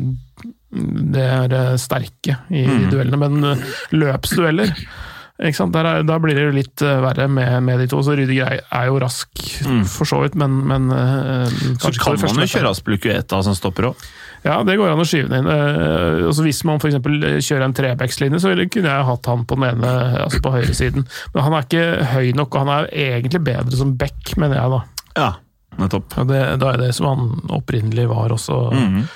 det 1.15 1.25
er 1.37 1.55
eh, 1.61 1.73
sterke 1.79 2.35
i 2.51 2.65
Mm. 2.67 2.89
duellene. 2.91 3.21
Men 3.23 3.63
løpsdueller? 3.95 4.75
Der, 5.38 5.83
er, 5.86 6.03
da 6.07 6.15
blir 6.23 6.33
det 6.38 6.43
jo 6.45 6.51
litt 6.55 6.81
eh, 6.81 7.01
verre 7.03 7.25
med, 7.27 7.57
med 7.67 7.81
de 7.83 7.88
to. 7.91 7.99
Så 8.05 8.13
Rydiger 8.15 8.47
er, 8.55 8.61
er 8.71 8.86
jo 8.88 8.99
rask, 9.03 9.27
for 9.91 10.07
så 10.07 10.21
vidt, 10.23 10.36
men, 10.39 10.61
men 10.67 10.86
eh, 10.95 11.49
Mm. 11.65 11.75
Så 11.81 11.91
kan 11.99 12.15
man 12.21 12.39
jo 12.45 12.47
kjøre 12.47 12.69
Aspelikueta 12.71 13.41
som 13.43 13.55
stopper 13.57 13.89
òg. 13.89 14.05
ja, 14.45 14.61
det 14.63 14.77
går 14.79 14.93
an 14.93 15.01
å 15.03 15.05
skyve 15.07 15.27
den 15.29 15.43
inn. 15.43 15.49
Uh, 15.49 16.27
altså 16.29 16.45
hvis 16.45 16.61
man 16.67 16.79
eksempel 16.79 17.17
kjører 17.43 17.65
en 17.65 17.75
trebackslinje, 17.75 18.39
så 18.39 18.53
kunne 18.71 18.91
jeg 18.93 19.07
hatt 19.09 19.25
han 19.29 19.43
på 19.49 19.57
den 19.59 19.67
ene, 19.73 19.91
altså 20.23 20.39
på 20.45 20.53
høyresiden. 20.55 21.05
Men 21.33 21.43
han 21.47 21.55
er 21.57 21.65
ikke 21.67 21.86
høy 22.13 22.31
nok, 22.39 22.55
og 22.55 22.63
han 22.63 22.73
er 22.77 22.89
egentlig 22.93 23.41
bedre 23.45 23.79
som 23.79 23.95
back, 23.99 24.36
mener 24.41 24.59
jeg 24.61 24.73
da. 24.75 24.81
Ja, 25.19 25.29
nettopp. 25.81 26.15
Ja, 26.17 26.27
det, 26.31 26.41
da 26.63 26.71
er 26.73 26.83
det 26.86 26.91
som 26.95 27.09
han 27.11 27.51
opprinnelig 27.59 28.07
var 28.13 28.31
også, 28.38 28.61
Mhm. 28.73 29.07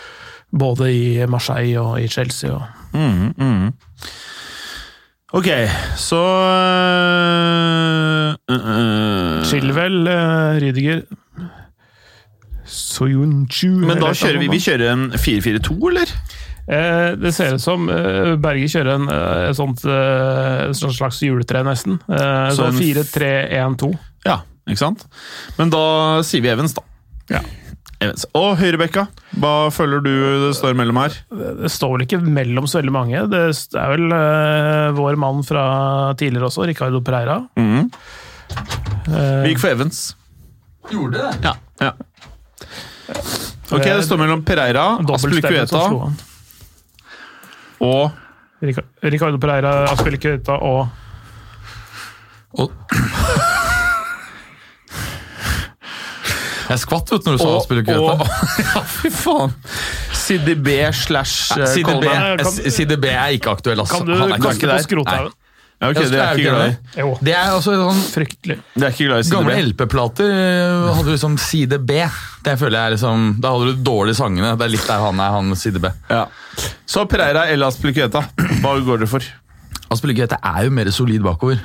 både 0.52 0.92
i 0.92 1.26
Marseille 1.30 1.80
og 1.82 2.00
i 2.02 2.08
Chelsea. 2.12 2.52
Og. 2.52 2.64
Mm 2.94 3.34
mhm. 3.38 3.72
Ok, 5.30 5.46
så 6.02 6.18
uh, 8.50 8.56
uh, 8.56 9.44
Chilwell, 9.46 10.00
uh, 10.10 10.58
Rydiger 10.58 11.04
Soyuncu 12.66 13.70
Men 13.86 14.02
da 14.02 14.10
kjører 14.18 14.40
vi, 14.42 14.50
vi 14.50 14.62
kjører 14.64 14.90
en 14.94 15.04
4-4-2, 15.14 15.78
eller? 15.92 16.14
Eh, 16.70 17.16
det 17.18 17.32
ser 17.34 17.56
ut 17.58 17.64
som 17.64 17.88
eh, 17.90 18.36
Berge 18.42 18.68
kjører 18.70 18.92
en, 19.00 19.08
et 19.50 19.58
sånt 19.58 19.82
eh, 19.90 20.68
sånt 20.78 20.94
slags 21.00 21.18
juletre, 21.26 21.64
nesten. 21.66 21.96
Eh, 22.06 22.50
Så 22.54 22.68
så 22.68 22.76
4-3-1-2. 22.78 23.90
Ja, 24.28 24.36
ikke 24.70 24.82
sant? 24.84 25.08
Men 25.58 25.74
da 25.74 25.82
sier 26.26 26.46
vi 26.46 26.52
Evans, 26.54 26.76
da. 26.78 26.86
Ja. 27.34 27.42
Og 28.00 28.54
høyrebekka, 28.62 29.08
hva 29.44 29.54
føler 29.76 30.00
du 30.06 30.12
det 30.46 30.54
står 30.56 30.78
mellom 30.80 31.02
her? 31.02 31.18
Det 31.60 31.72
står 31.74 31.98
vel 31.98 32.06
ikke 32.06 32.22
mellom 32.24 32.68
så 32.70 32.80
veldig 32.80 32.94
mange. 32.96 33.24
Det 33.28 33.42
er 33.76 33.90
vel 33.92 34.06
uh, 34.14 34.96
vår 34.96 35.20
mann 35.20 35.44
fra 35.44 35.66
tidligere 36.20 36.48
også, 36.48 36.64
Ricardo 36.70 37.02
Pereira. 37.04 37.42
Mhm. 37.60 37.90
Uh, 39.10 39.44
Vi 39.44 39.52
gikk 39.52 39.60
for 39.62 39.74
Evans. 39.74 40.00
Gjorde 40.90 41.20
det? 41.20 41.34
Ja. 41.44 41.54
ja. 41.84 41.92
Ok, 43.70 43.84
det 43.84 44.06
står 44.08 44.22
mellom 44.22 44.46
Pereira, 44.48 44.86
Aspelikueta 45.14 45.84
og 47.80 48.12
Ricardo 48.60 49.38
Pereira, 49.40 49.76
Aspelikueta 49.92 50.58
og 50.66 50.88
Og... 52.58 52.72
Jeg 56.70 56.82
skvatt 56.84 57.12
ut 57.16 57.26
når 57.26 57.38
du 57.38 57.42
sa 57.42 57.50
og, 57.56 57.64
spille 57.66 57.82
Greta. 57.88 58.30
Ja, 58.70 58.82
fy 58.86 59.10
faen! 59.14 59.54
CDB 60.20 60.64
B 60.68 60.78
slash 60.94 61.56
eh, 61.58 61.66
Side 61.74 61.86
B, 61.86 62.06
Coleman. 62.06 62.42
Kan- 62.44 62.54
S- 62.54 62.76
side 62.78 62.98
B 63.02 63.10
er 63.10 63.36
ikke 63.40 63.54
aktuell, 63.58 63.82
altså. 63.82 63.98
Kan 64.04 64.10
du 64.10 64.14
Han 64.20 64.30
er 64.32 64.38
ikke 64.38 64.50
kaste 64.52 64.68
der. 64.70 64.76
på 64.84 64.86
skrothaugen? 64.90 65.36
Ja, 65.80 65.88
ok, 65.94 65.96
det 66.12 66.20
er 66.20 66.36
ikke 66.36 66.52
glad 66.52 66.70
i. 66.70 67.04
Det 67.24 67.34
er 67.40 67.54
altså 67.56 67.72
sånn 67.80 68.00
fryktelig. 68.12 68.58
Det 68.76 68.84
er 68.84 68.92
ikke 68.92 69.06
glad 69.08 69.22
i 69.22 69.28
CDB. 69.30 69.36
Gamle 69.38 69.54
LP-plater 69.70 70.34
eh, 70.36 70.88
hadde 70.98 71.06
du 71.08 71.12
liksom 71.14 71.38
side 71.40 71.80
B. 71.88 72.02
Det 72.44 72.56
føler 72.60 72.76
jeg 72.76 72.86
er 72.92 72.96
liksom, 72.98 73.28
Da 73.40 73.54
hadde 73.56 73.70
du 73.78 73.84
dårlige 73.88 74.20
sangene. 74.20 74.50
Det 74.60 74.68
er 74.68 74.74
litt 74.76 74.88
der 74.92 75.06
han 75.06 75.22
er, 75.24 75.38
han 75.38 75.56
side 75.56 75.80
B. 75.80 75.92
Ja. 76.12 76.26
Så 76.84 77.06
Pereira 77.08 77.46
eller 77.54 77.72
Aspelikueta, 77.72 78.26
hva 78.60 78.74
går 78.84 79.06
dere 79.06 79.10
for? 79.16 79.24
Aspelikueta 79.90 80.38
er 80.46 80.68
jo 80.68 80.74
mer 80.76 80.90
solid 80.94 81.24
bakover. 81.26 81.62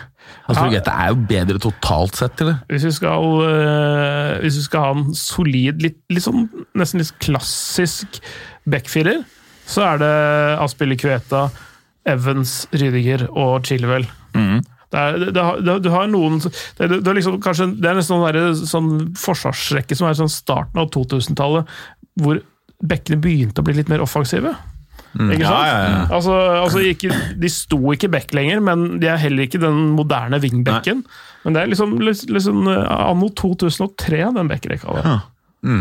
Aspelikueta 0.49 0.95
er 1.05 1.13
jo 1.13 1.21
bedre 1.29 1.61
totalt 1.61 2.17
sett 2.17 2.37
til 2.39 2.51
det. 2.51 2.57
Hvis 2.73 2.87
vi 2.89 2.93
skal, 2.97 3.27
eh, 3.45 4.41
hvis 4.45 4.59
vi 4.61 4.65
skal 4.67 4.87
ha 4.87 4.95
en 4.97 5.15
solid, 5.19 5.83
litt, 5.85 5.99
litt 6.13 6.25
sånn 6.25 6.47
nesten 6.79 7.03
litt 7.03 7.13
klassisk 7.25 8.21
backfiller, 8.69 9.23
så 9.69 9.85
er 9.93 10.01
det 10.03 10.15
Aspilicueta, 10.65 11.49
Evans, 12.09 12.65
Rydiger 12.73 13.29
og 13.31 13.65
Chilwell. 13.69 14.09
Det 14.95 15.01
er, 15.01 15.17
det, 15.19 15.45
det, 15.67 15.77
du 15.83 15.89
har 15.91 16.07
noen 16.07 16.37
det, 16.39 16.87
er 16.87 17.17
liksom, 17.17 17.41
kanskje, 17.43 17.73
det 17.83 17.89
er 17.91 17.97
nesten 17.99 18.15
sånn, 18.15 18.27
der, 18.37 18.53
sånn 18.55 18.91
forsvarsrekke 19.19 19.97
som 19.99 20.07
er 20.07 20.19
sånn 20.19 20.31
starten 20.31 20.79
av 20.79 20.93
2000-tallet, 20.95 21.73
hvor 22.23 22.39
bekkene 22.85 23.19
begynte 23.23 23.63
å 23.63 23.67
bli 23.67 23.75
litt 23.81 23.91
mer 23.91 24.05
offensive. 24.05 24.53
Ikke 25.15 25.47
sant? 25.47 25.67
ja, 25.69 25.77
ja. 25.85 26.07
Altså, 26.11 26.35
altså 26.61 26.83
ikke, 26.83 27.11
de 27.41 27.51
sto 27.53 27.79
ikke 27.95 28.11
back 28.11 28.35
lenger, 28.35 28.63
men 28.65 28.87
de 29.03 29.11
er 29.11 29.21
heller 29.23 29.47
ikke 29.47 29.61
den 29.63 29.95
moderne 29.95 30.41
wingbacken. 30.43 31.05
Men 31.45 31.57
det 31.57 31.63
er 31.63 31.71
liksom, 31.71 31.99
liksom 32.01 32.65
eh, 32.73 32.95
anno 33.11 33.29
2003, 33.37 34.25
den 34.39 34.51
backrekka 34.51 34.97
der. 34.99 35.11
Ja. 35.13 35.19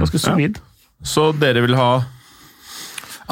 Ganske 0.03 0.21
solid. 0.21 0.59
Så 1.03 1.31
dere 1.35 1.63
vil 1.65 1.75
ha 1.75 2.03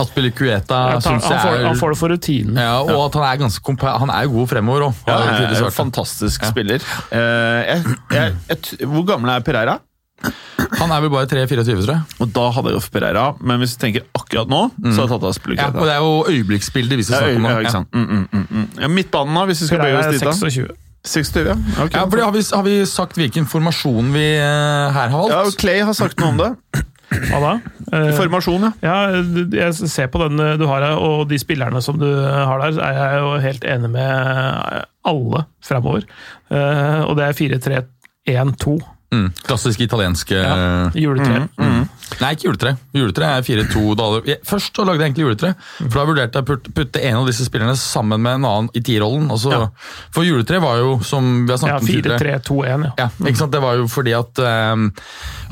Aspilicueta 0.01 0.63
tar, 0.67 1.01
syns 1.03 1.25
han, 1.27 1.39
får, 1.43 1.63
han 1.65 1.77
får 1.79 1.93
det 1.93 1.97
for 1.99 2.13
rutinen. 2.13 2.59
ja, 2.63 2.77
Og 2.79 3.05
at 3.09 3.17
han 3.19 3.25
er 3.27 3.39
ganske 3.41 3.63
kompa 3.65 3.97
Han 3.99 4.11
er 4.13 4.29
god 4.31 4.47
fremover 4.47 4.87
òg. 4.87 5.01
ja, 5.07 5.17
en 5.51 5.71
fantastisk 5.75 6.45
spiller. 6.47 6.83
Uh, 7.11 7.19
jeg, 7.19 7.95
jeg, 8.15 8.35
jeg, 8.49 8.87
hvor 8.87 9.03
gammel 9.09 9.33
er 9.33 9.43
Pereira? 9.43 9.79
Han 10.79 10.91
er 10.93 11.01
vel 11.03 11.11
bare 11.13 11.27
3-24, 11.29 11.65
tror 11.85 11.93
jeg. 11.95 12.17
Og 12.21 12.29
da 12.35 12.43
hadde 12.55 12.71
jeg 12.71 12.77
jo 12.77 12.83
Pereira, 12.93 13.23
men 13.41 13.59
hvis 13.63 13.73
du 13.75 13.81
tenker 13.81 14.05
akkurat 14.17 14.49
nå, 14.51 14.61
så 14.91 14.93
har 15.01 15.07
jeg 15.07 15.11
tatt 15.15 15.25
av 15.25 15.57
Ja, 15.57 15.67
og 15.73 15.81
det 15.87 15.95
er 15.95 16.03
jo 16.05 16.13
øyeblikksbildet 16.31 16.99
vi 17.01 17.03
skal 17.07 17.15
Ja, 17.15 17.21
snakke 17.25 17.39
om 17.41 17.47
nå. 17.47 17.49
ja, 17.49 17.59
ikke 17.65 17.73
sant? 17.75 17.89
Mm, 17.93 18.05
mm, 18.07 18.27
mm, 18.31 18.45
mm. 18.51 18.67
Ja, 18.83 18.87
midtbanen, 18.99 19.35
da, 19.39 19.45
hvis 19.49 19.61
vi 19.65 19.67
skal 19.71 19.81
bevege 19.83 19.99
oss 19.99 20.05
er 20.05 20.15
dit? 20.17 20.21
da 20.27 20.33
26. 20.37 20.71
26, 21.01 21.47
ja. 21.49 21.55
Okay. 21.81 21.97
Ja, 21.97 22.05
fordi 22.05 22.21
har 22.27 22.31
vi, 22.35 22.41
har 22.53 22.63
vi 22.69 22.75
sagt 22.85 23.17
hvilken 23.17 23.47
formasjon 23.49 24.11
vi 24.13 24.25
eh, 24.37 24.93
her 24.93 25.09
har 25.15 25.29
Ja, 25.33 25.41
valgt? 25.41 25.57
Clay 25.63 25.81
har 25.81 25.97
sagt 25.97 26.19
noe 26.21 26.29
om 26.35 26.37
det. 26.43 26.51
Hva 27.11 27.39
da? 27.43 27.53
Eh, 27.91 28.11
Formasjon, 28.15 28.63
ja. 28.69 28.71
Ja, 28.85 29.23
jeg 29.51 29.73
ser 29.91 30.07
på 30.13 30.21
den 30.21 30.37
du 30.61 30.63
har 30.69 30.85
her, 30.85 30.93
og 31.01 31.25
de 31.27 31.35
spillerne 31.41 31.81
som 31.83 31.97
du 31.99 32.05
har 32.07 32.61
der, 32.61 32.77
er 32.85 32.99
jeg 33.01 33.17
jo 33.25 33.33
helt 33.43 33.65
enig 33.67 33.89
med 33.97 34.85
alle 35.11 35.41
framover. 35.65 36.05
Eh, 36.53 37.01
Og 37.09 37.17
det 37.19 37.25
er 37.27 37.35
4-3-1-2. 38.29 38.77
Mm, 39.11 39.31
klassisk 39.43 39.81
italienske 39.83 40.37
Ja. 40.39 40.89
Juletre. 40.95 41.49
Nei, 42.21 42.29
ikke 42.35 42.49
juletre. 42.49 42.71
Juletre 42.95 43.27
er 43.37 43.43
4-2 43.45 43.81
daler. 43.97 44.25
Først 44.47 44.75
så 44.75 44.83
lagde 44.87 45.01
jeg 45.01 45.11
egentlig 45.11 45.25
juletre, 45.25 45.49
for 45.79 45.95
da 45.95 46.03
vurderte 46.09 46.39
jeg 46.39 46.43
å 46.43 46.73
putte, 46.75 47.01
en 47.07 47.17
av 47.21 47.27
disse 47.29 47.45
spillerne 47.47 47.75
sammen 47.79 48.21
med 48.21 48.39
en 48.39 48.47
annen 48.49 48.69
i 48.77 48.81
tierrollen. 48.83 49.29
Ja. 49.51 49.69
For 50.13 50.27
juletre 50.27 50.59
var 50.63 50.79
jo, 50.81 50.93
som 51.07 51.45
vi 51.47 51.51
har 51.51 51.57
Ja, 51.57 51.61
snakket 51.63 51.81
om 51.81 51.87
tidligere 51.87 52.39
4-3-2-1, 52.41 52.85
ja. 52.85 52.91
ja, 52.99 53.07
ikke 53.25 53.41
sant? 53.41 53.51
Det 53.55 53.61
var 53.63 53.79
jo 53.79 53.87
fordi 53.91 54.13
at 54.15 54.41
um, 54.43 54.85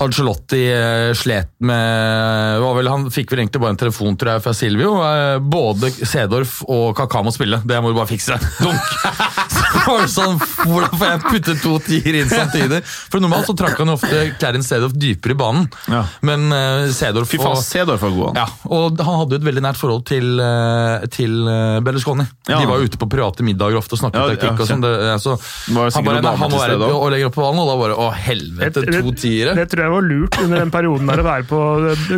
Ancelotti 0.04 0.62
uh, 0.72 1.14
slet 1.18 1.52
med 1.60 2.60
var 2.64 2.76
vel, 2.78 2.88
Han 2.92 3.08
fikk 3.12 3.34
vel 3.34 3.44
egentlig 3.44 3.64
bare 3.64 3.76
en 3.76 3.82
telefon 3.82 4.20
tror 4.20 4.36
jeg, 4.36 4.44
fra 4.46 4.54
Silvio. 4.56 4.94
Uh, 5.00 5.40
både 5.44 5.92
Sedorf 6.04 6.60
og 6.68 6.94
Kaka 7.00 7.24
må 7.26 7.34
spille. 7.36 7.62
Det 7.66 7.82
må 7.82 7.92
du 7.92 7.98
bare 8.00 8.12
fikse. 8.12 8.40
Dunk! 8.60 8.94
Så 9.60 9.84
var 9.86 10.02
det 10.04 10.12
sånn, 10.12 10.38
Hvordan 10.40 10.96
får 10.98 11.10
jeg 11.10 11.20
putte 11.26 11.56
to 11.62 11.74
tier 11.86 12.16
inn 12.22 12.30
samtidig? 12.30 12.80
For 12.86 13.22
Normalt 13.24 13.49
så 13.50 13.56
trakk 13.58 13.80
han 13.82 13.90
jo 13.92 13.98
ofte 13.98 14.22
Clarence 14.40 14.70
Cedorf 14.70 14.94
dypere 14.94 15.34
i 15.36 15.40
banen. 15.40 15.66
Ja. 15.90 16.04
Men 16.26 16.48
uh, 16.54 16.88
Cedorf, 16.94 17.30
Fy 17.32 17.40
faen, 17.42 17.58
og, 17.58 17.90
var 18.00 18.14
god, 18.14 18.26
han. 18.30 18.40
ja, 18.44 18.48
og 18.70 19.02
han 19.04 19.20
hadde 19.24 19.36
jo 19.38 19.42
et 19.42 19.48
veldig 19.50 19.64
nært 19.66 19.80
forhold 19.80 20.06
til, 20.10 20.40
eh, 20.44 21.06
til 21.14 21.36
eh, 21.50 21.80
Berlusconi. 21.86 22.26
Ja. 22.50 22.60
De 22.62 22.68
var 22.70 22.80
jo 22.82 22.90
ute 22.90 23.00
på 23.02 23.08
private 23.10 23.46
middager 23.46 23.78
ofte 23.80 23.96
og 23.98 24.02
snakket 24.04 24.20
Ja, 24.20 24.28
taktikk. 24.34 24.52
ja, 24.54 24.64
og 24.66 24.70
sånn. 24.70 24.84
Det, 24.86 24.92
ja, 25.10 25.16
så 25.22 25.36
var 25.76 25.92
han 25.96 26.06
bare, 26.08 26.22
nei, 26.26 26.34
han 26.44 26.52
må 26.54 26.60
være 26.62 26.78
stede 26.78 26.90
og 27.00 27.08
legger 27.14 27.30
opp 27.32 27.38
på 27.38 27.44
ballen, 27.46 27.62
og 27.64 27.70
da 27.72 27.78
bare 27.84 27.98
Å, 28.00 28.08
helvete, 28.16 28.84
Det- 28.86 29.02
to 29.04 29.14
tiere. 29.24 29.56
Det 29.58 29.66
tror 29.72 29.84
jeg 29.86 29.94
var 29.96 30.08
lurt 30.10 30.40
under 30.44 30.64
den 30.64 30.72
perioden 30.74 31.10
der 31.10 31.24
å 31.24 31.26
være 31.28 31.48
på 31.50 31.60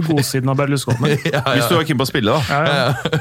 godsiden 0.09 0.51
av 0.53 0.59
Berlusconi. 0.61 1.13
Ja, 1.31 1.39
ja. 1.45 1.53
Hvis 1.55 1.69
du 1.71 1.75
var 1.77 1.85
keen 1.87 1.99
på 2.01 2.05
å 2.05 2.09
spille, 2.09 2.33
da. 2.35 2.41
Ja, 2.51 2.85
ja. 2.91 3.19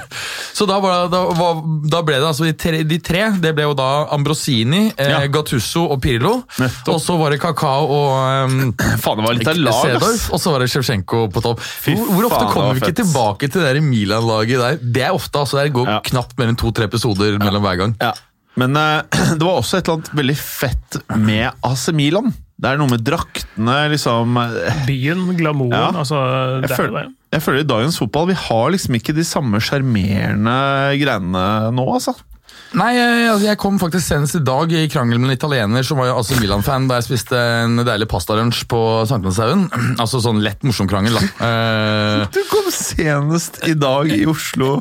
Så 0.57 0.67
da, 0.69 0.81
var, 0.83 1.05
det- 1.07 1.13
da, 1.15 1.21
var, 1.39 1.61
da 1.95 2.03
ble 2.07 2.19
det 2.21 2.27
altså 2.31 2.47
de 2.49 2.55
tre, 2.59 2.83
de 2.89 2.99
tre. 3.05 3.23
Det 3.41 3.53
ble 3.57 3.69
jo 3.69 3.75
da 3.79 3.91
Ambrosini, 4.17 4.89
eh, 4.97 5.11
Ja. 5.11 5.21
Gattusso 5.31 5.87
og 5.93 6.01
Pirlo. 6.03 6.41
Nettopp. 6.59 6.95
Og 6.95 7.01
så 7.03 7.17
var 7.21 7.35
det 7.35 7.41
Kakao 7.43 7.87
og 7.87 8.00
um, 8.01 8.73
Faen, 9.03 9.21
det 9.21 9.27
var 9.27 9.37
litt 9.39 9.51
av 9.53 9.61
lag, 9.61 9.79
Sedorf, 9.85 10.25
og 10.35 10.41
så 10.43 10.55
var 10.55 10.65
det 10.65 10.71
Sjevtsjenko 10.73 11.23
på 11.35 11.43
topp. 11.45 11.63
Hvor, 11.85 12.09
hvor 12.17 12.27
ofte 12.31 12.41
faen, 12.41 12.53
kommer 12.55 12.75
vi 12.77 12.83
ikke 12.83 12.91
fett. 12.93 13.01
tilbake 13.05 13.51
til 13.55 13.65
det 13.67 13.85
Milan-laget 13.87 14.61
der? 14.65 14.81
Det 14.99 15.07
er 15.09 15.17
ofte, 15.17 15.43
altså. 15.45 15.61
Det 15.63 15.73
går 15.77 15.89
Ja. 15.91 16.01
knapt 16.11 16.37
mer 16.41 16.53
enn 16.53 16.59
to-tre 16.61 16.89
episoder 16.91 17.39
mellom 17.43 17.63
hver 17.67 17.79
gang. 17.85 17.97
Ja. 18.01 18.13
Men 18.61 18.75
uh, 18.77 19.03
det 19.39 19.43
var 19.47 19.61
også 19.63 19.79
et 19.79 19.87
eller 19.89 20.01
annet 20.01 20.15
veldig 20.23 20.39
fett 20.43 21.01
med 21.17 21.51
AC 21.67 21.89
Milan. 21.95 22.33
Det 22.61 22.69
er 22.69 22.77
noe 22.77 22.91
med 22.93 23.01
draktene, 23.07 23.77
liksom 23.89 24.35
eh, 24.37 24.83
Byen, 24.85 25.23
glamouren, 25.39 25.73
Ja. 25.73 25.87
altså 26.03 26.19
jeg 26.21 26.67
det 26.67 26.75
er 26.75 26.77
føler, 26.77 27.07
det. 27.07 27.15
jeg 27.39 27.45
føler 27.47 27.63
i 27.63 27.69
dagens 27.71 27.97
fotball 27.97 28.27
Vi 28.29 28.35
har 28.37 28.67
liksom 28.75 28.99
ikke 28.99 29.15
de 29.17 29.25
samme 29.25 29.63
sjarmerende 29.65 30.57
greiene 31.01 31.45
nå, 31.73 31.87
altså. 31.95 32.13
Nei, 32.79 32.91
jeg, 32.95 33.39
jeg 33.49 33.59
kom 33.59 33.81
faktisk 33.83 34.05
senest 34.07 34.37
i 34.39 34.41
dag 34.47 34.71
i 34.71 34.85
krangel 34.93 35.19
med 35.19 35.31
en 35.31 35.35
italiener 35.35 35.83
som 35.87 35.99
var 35.99 36.07
jo 36.07 36.19
altså 36.21 36.37
Milan-fan 36.39 36.85
da 36.87 37.01
jeg 37.01 37.09
spiste 37.09 37.35
en 37.65 37.81
deilig 37.87 38.07
pastalunsj 38.13 38.61
på 38.71 38.81
Sankthanshaugen. 39.11 39.65
Altså 40.03 40.21
sånn 40.23 40.39
lett 40.45 40.63
morsom 40.67 40.87
krangel, 40.91 41.17
da. 41.19 41.25
Uh, 41.43 42.23
Du 42.31 42.39
kom 42.51 42.69
senest 42.73 43.59
i 43.67 43.75
dag 43.75 44.13
i 44.15 44.23
Oslo 44.31 44.77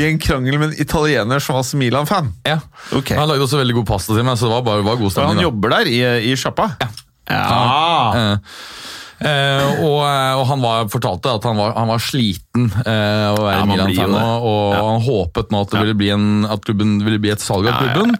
i 0.00 0.06
en 0.08 0.16
krangel 0.22 0.56
med 0.62 0.72
en 0.72 0.80
italiener 0.86 1.42
som 1.44 1.58
var 1.58 1.66
AC 1.66 1.74
Milan-fan. 1.78 2.32
ja. 2.48 2.56
Okay. 2.96 3.18
Han 3.18 3.28
lagde 3.28 3.44
også 3.44 3.60
veldig 3.60 3.76
god 3.82 3.88
pasta 3.92 4.16
til 4.16 4.24
meg, 4.26 4.38
så 4.40 4.48
det 4.48 4.54
var 4.56 4.64
bare 4.66 4.86
var 4.86 4.96
god 5.00 5.12
stemning. 5.12 5.36
han 5.36 5.44
jobber 5.50 5.76
der, 5.76 5.92
i, 5.92 6.00
i 6.30 6.34
sjappa? 6.40 6.70
Ja. 6.80 6.88
Eh, 7.26 8.18
eh, 8.22 8.38
og, 9.16 10.00
og 10.02 10.42
han 10.50 10.60
var, 10.60 10.88
fortalte 10.92 11.30
at 11.38 11.46
han 11.48 11.56
var, 11.56 11.70
han 11.76 11.88
var 11.88 12.02
sliten 12.04 12.66
eh, 12.82 13.28
å 13.30 13.38
være 13.40 13.62
Ja, 13.62 13.68
Milan-fan 13.70 14.12
og, 14.12 14.44
og 14.44 14.76
og 14.76 14.88
han 14.90 15.00
håpet 15.06 15.52
nå 15.54 15.62
at, 15.64 15.70
det 15.72 15.80
ville 15.84 15.96
bli 15.98 16.10
en, 16.14 16.26
at 16.48 16.64
klubben 16.66 16.96
ville 17.04 17.20
bli 17.22 17.30
et 17.32 17.42
salg 17.42 17.66
av 17.66 17.72
Ja, 17.72 17.76
ja, 17.78 17.82
klubben. 17.96 18.12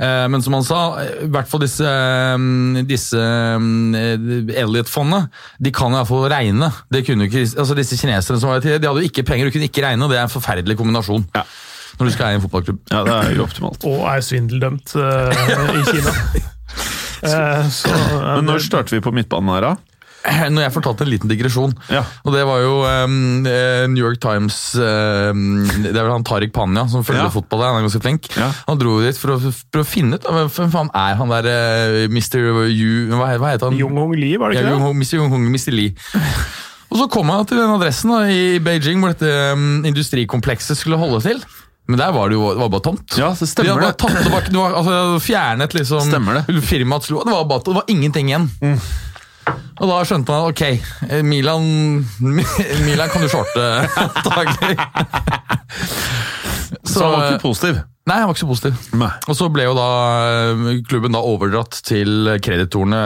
Eh, 0.00 0.26
men 0.32 0.40
som 0.44 0.52
han 0.58 0.66
sa, 0.66 0.80
i 1.22 1.30
hvert 1.30 1.48
fall 1.50 1.62
disse, 1.64 1.88
disse 2.90 3.20
Elliot-fondene, 3.20 5.20
de 5.62 5.70
kan 5.74 5.94
iallfall 5.94 6.28
regne. 6.32 6.68
Det 6.92 7.00
kunne 7.06 7.24
ikke, 7.30 7.42
altså 7.46 7.74
Disse 7.78 7.96
kineserne 8.00 8.40
som 8.42 8.48
var 8.50 8.56
tidligere, 8.60 8.82
de 8.82 8.88
hadde 8.90 9.02
jo 9.04 9.10
ikke 9.10 9.26
penger 9.26 9.44
og 9.48 9.52
kunne 9.56 9.68
ikke 9.70 9.84
regne, 9.86 10.02
og 10.04 10.10
det 10.12 10.18
er 10.20 10.26
en 10.26 10.32
forferdelig 10.32 10.76
kombinasjon. 10.80 11.24
Ja. 11.36 11.42
Når 12.00 12.04
du 12.08 12.12
skal 12.14 12.26
eie 12.30 12.36
en 12.38 12.44
fotballklubb. 12.44 12.78
ja, 12.88 12.98
det 13.04 13.12
er 13.12 13.34
jo 13.36 13.42
optimalt. 13.44 13.80
Og 13.88 13.98
er 14.08 14.20
svindeldømt 14.24 14.88
uh, 14.96 15.00
i 15.74 15.76
Kina. 15.90 16.12
uh, 17.26 17.66
så, 17.80 17.92
uh, 17.92 17.96
Men 18.38 18.44
når 18.48 18.58
starter 18.64 18.92
vi 18.96 19.02
på 19.04 19.12
midtbanen 19.12 19.50
her, 19.52 19.60
da? 19.68 19.72
Når 20.52 20.60
jeg 20.66 20.72
fortalte 20.74 21.04
en 21.06 21.10
liten 21.10 21.30
digresjon, 21.30 21.70
Ja. 21.88 22.02
og 22.26 22.34
det 22.34 22.42
var 22.44 22.60
jo 22.60 22.72
um, 22.84 23.46
eh, 23.48 23.86
New 23.88 24.02
York 24.04 24.18
Times 24.20 24.56
um, 24.76 25.62
Det 25.80 25.94
er 25.94 26.02
vel 26.02 26.10
han 26.12 26.26
Tariq 26.28 26.52
Panya 26.52 26.84
som 26.92 27.04
følger 27.06 27.24
Ja. 27.24 27.32
fotball, 27.32 27.62
der, 27.62 27.70
han 27.72 27.80
er 27.80 27.86
ganske 27.88 28.02
flink. 28.04 28.28
Ja. 28.36 28.50
Han 28.68 28.78
dro 28.82 28.98
dit 29.00 29.16
for 29.16 29.32
å, 29.36 29.38
for 29.40 29.80
å 29.80 29.86
finne 29.88 30.18
ut 30.20 30.28
hvem 30.28 30.72
faen 30.74 30.90
er 30.92 31.16
han 31.20 31.32
der 31.32 31.48
uh, 31.48 32.04
Mr. 32.12 32.68
Yu 32.68 33.08
Hva, 33.14 33.30
hva 33.40 33.54
heter 33.54 33.70
han? 33.70 33.78
Jung 33.80 33.96
Hong 33.96 34.12
Lee, 34.18 34.36
var 34.40 34.52
det 34.52 34.60
ikke 34.60 34.74
det? 34.76 34.92
Mr. 35.00 35.16
Jung 35.22 35.48
Mr. 35.48 35.72
Lee. 35.72 35.94
Og 36.90 36.98
så 36.98 37.06
kom 37.16 37.30
han 37.32 37.46
til 37.48 37.56
den 37.62 37.70
adressen 37.72 38.10
da, 38.12 38.20
i 38.28 38.58
Beijing 38.62 39.00
hvor 39.00 39.14
dette 39.14 39.32
um, 39.56 39.80
industrikomplekset 39.88 40.76
skulle 40.78 40.98
holde 41.00 41.22
til. 41.24 41.40
Men 41.90 41.98
der 41.98 42.12
var 42.14 42.28
det 42.30 42.36
jo 42.36 42.48
det 42.54 42.60
var 42.60 42.68
bare 42.70 42.84
tomt. 42.86 43.16
Ja, 43.18 43.32
det 43.34 43.48
stemmer 43.50 43.80
det. 43.82 43.94
Tatt, 43.98 44.18
det 44.20 44.58
var, 44.58 44.74
altså, 44.78 44.96
fjernet 45.24 45.72
liksom 45.74 46.04
Stemmer 46.06 46.38
det. 46.42 46.60
firmaets 46.62 47.08
Det 47.10 47.24
var 47.24 47.46
bare 47.50 47.64
det 47.66 47.74
var 47.80 47.88
ingenting 47.90 48.30
igjen. 48.30 48.50
Og 49.80 49.88
da 49.88 50.00
skjønte 50.08 50.32
man 50.34 50.50
ok, 50.50 50.62
eh, 51.08 51.22
Milan 51.26 51.66
Milan 52.86 53.12
kan 53.12 53.24
du 53.24 53.30
shorte, 53.32 53.66
antagelig. 54.04 54.76
Så 56.84 57.04
han 57.04 57.14
var 57.14 57.26
ikke 57.30 57.44
positiv? 57.44 57.80
Nei, 58.08 58.16
han 58.16 58.30
var 58.30 58.34
ikke 58.34 58.42
så 58.42 58.48
positiv. 58.48 58.78
Nei. 58.98 59.10
Og 59.28 59.36
så 59.38 59.46
ble 59.52 59.66
jo 59.68 59.74
da 59.76 59.88
eh, 60.30 60.80
klubben 60.88 61.14
da 61.14 61.20
overdratt 61.26 61.78
til 61.86 62.32
kreditorene 62.42 63.02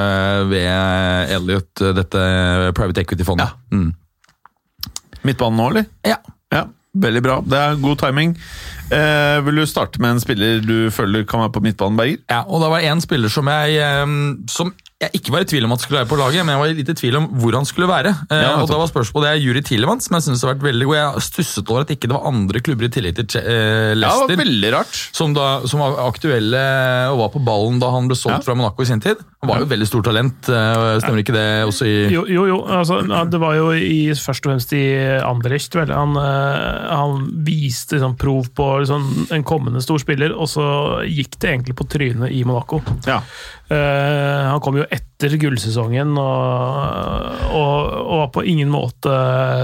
ved 0.49 1.34
Elliot, 1.34 1.72
eh, 1.82 1.92
dette 1.99 2.22
private 2.78 3.05
equity-fondet. 3.05 3.59
Mm. 3.74 3.90
Midtbanen 5.24 5.61
nå, 5.61 5.68
eller? 5.72 5.90
Ja. 6.07 6.20
Ja, 6.55 6.66
veldig 7.01 7.22
bra. 7.24 7.40
Det 7.45 7.59
er 7.59 7.78
god 7.82 8.01
timing. 8.05 8.36
Eh, 8.95 9.40
vil 9.47 9.61
du 9.62 9.66
starte 9.66 10.01
med 10.03 10.14
en 10.16 10.22
spiller 10.22 10.62
du 10.64 10.76
føler 10.95 11.26
kan 11.26 11.45
være 11.45 11.55
på 11.57 11.62
midtbanen, 11.64 11.99
Berger? 11.99 12.22
Ja, 12.30 12.45
og 12.47 12.62
det 12.62 12.70
var 12.70 12.86
en 12.92 13.01
spiller 13.05 13.32
som 13.32 13.51
jeg, 13.51 13.76
eh, 13.82 14.16
som 14.51 14.72
jeg 15.05 15.11
ikke 15.18 15.32
var 15.34 15.42
i 15.42 15.49
tvil 15.51 15.64
om 15.66 15.72
at 15.74 15.82
skulle 15.82 15.99
være 16.01 16.09
på 16.09 16.16
laget, 16.16 16.45
men 16.47 16.55
jeg 16.55 16.61
var 16.62 16.70
litt 16.78 16.88
i 16.88 16.95
tvil 16.97 17.16
om 17.18 17.24
hvor 17.42 17.53
han 17.59 17.66
skulle 17.68 17.88
være. 17.90 18.12
Eh, 18.30 18.40
Ja, 18.45 18.55
og 18.62 18.68
da 18.70 18.78
var 18.78 18.86
spørsmålet, 18.88 19.24
Det 19.26 19.32
er 19.34 19.42
Juri 19.42 19.61
Tillemans, 19.66 20.07
som 20.07 20.14
jeg 20.16 20.22
synes 20.28 20.42
har 20.47 20.55
vært 20.55 20.62
veldig 20.64 20.86
god. 20.86 20.97
Jeg 20.97 21.24
stusset 21.26 21.68
over 21.70 21.80
at 21.84 21.90
ikke 21.92 22.09
det 22.09 22.14
var 22.16 22.28
andre 22.30 22.61
klubber 22.64 22.86
i 22.86 22.88
tillegg 22.95 23.16
til 23.18 23.42
Leicester 23.99 24.01
Ja, 24.01 24.26
det 24.30 24.38
var 24.38 24.45
veldig 24.45 24.70
rart. 24.72 24.95
som, 25.12 25.34
da, 25.34 25.49
som 25.66 25.80
var 25.82 25.99
aktuelle 26.09 26.62
og 27.11 27.18
var 27.18 27.28
på 27.34 27.42
ballen 27.45 27.80
da 27.82 27.90
han 27.90 28.07
ble 28.09 28.16
solgt 28.16 28.38
Ja. 28.38 28.40
fra 28.47 28.55
Monaco 28.55 28.80
i 28.82 28.86
sin 28.86 29.01
tid. 29.01 29.16
Han 29.42 29.51
var 29.51 29.59
jo 29.61 29.66
veldig 29.66 29.86
stort 29.90 30.05
talent, 30.05 30.49
eh, 30.49 30.99
stemmer 31.03 31.20
ikke 31.20 31.34
det 31.36 31.66
også 31.68 31.84
i 31.84 32.09
Jo, 32.14 32.24
jo, 32.24 32.47
jo 32.49 32.62
altså, 32.64 33.03
det 33.28 33.40
var 33.40 33.55
jo 33.59 33.72
i, 33.76 34.09
først 34.14 34.47
og 34.47 34.53
fremst 34.55 34.72
i 34.72 34.84
Anderlecht. 35.20 35.74
Vel. 35.74 35.90
Han, 35.92 36.16
eh, 36.16 36.88
han 36.95 37.45
viste 37.45 37.99
liksom, 37.99 38.16
prov 38.16 38.49
på 38.55 38.84
liksom, 38.85 39.26
en 39.35 39.45
kommende 39.47 39.82
stor 39.82 39.99
spiller, 40.03 40.35
og 40.37 40.47
så 40.51 40.64
gikk 41.09 41.39
det 41.41 41.51
egentlig 41.51 41.76
på 41.78 41.87
trynet 41.91 42.30
i 42.30 42.45
Monaco. 42.47 42.78
Ja. 43.09 43.18
Uh, 43.70 44.53
han 44.53 44.62
kom 44.62 44.78
jo 44.78 44.87
etter 44.93 45.35
gullsesongen 45.41 46.12
og, 46.20 47.51
og, 47.51 47.76
og 48.05 48.22
var 48.22 48.30
på 48.37 48.45
ingen 48.53 48.70
måte 48.72 49.12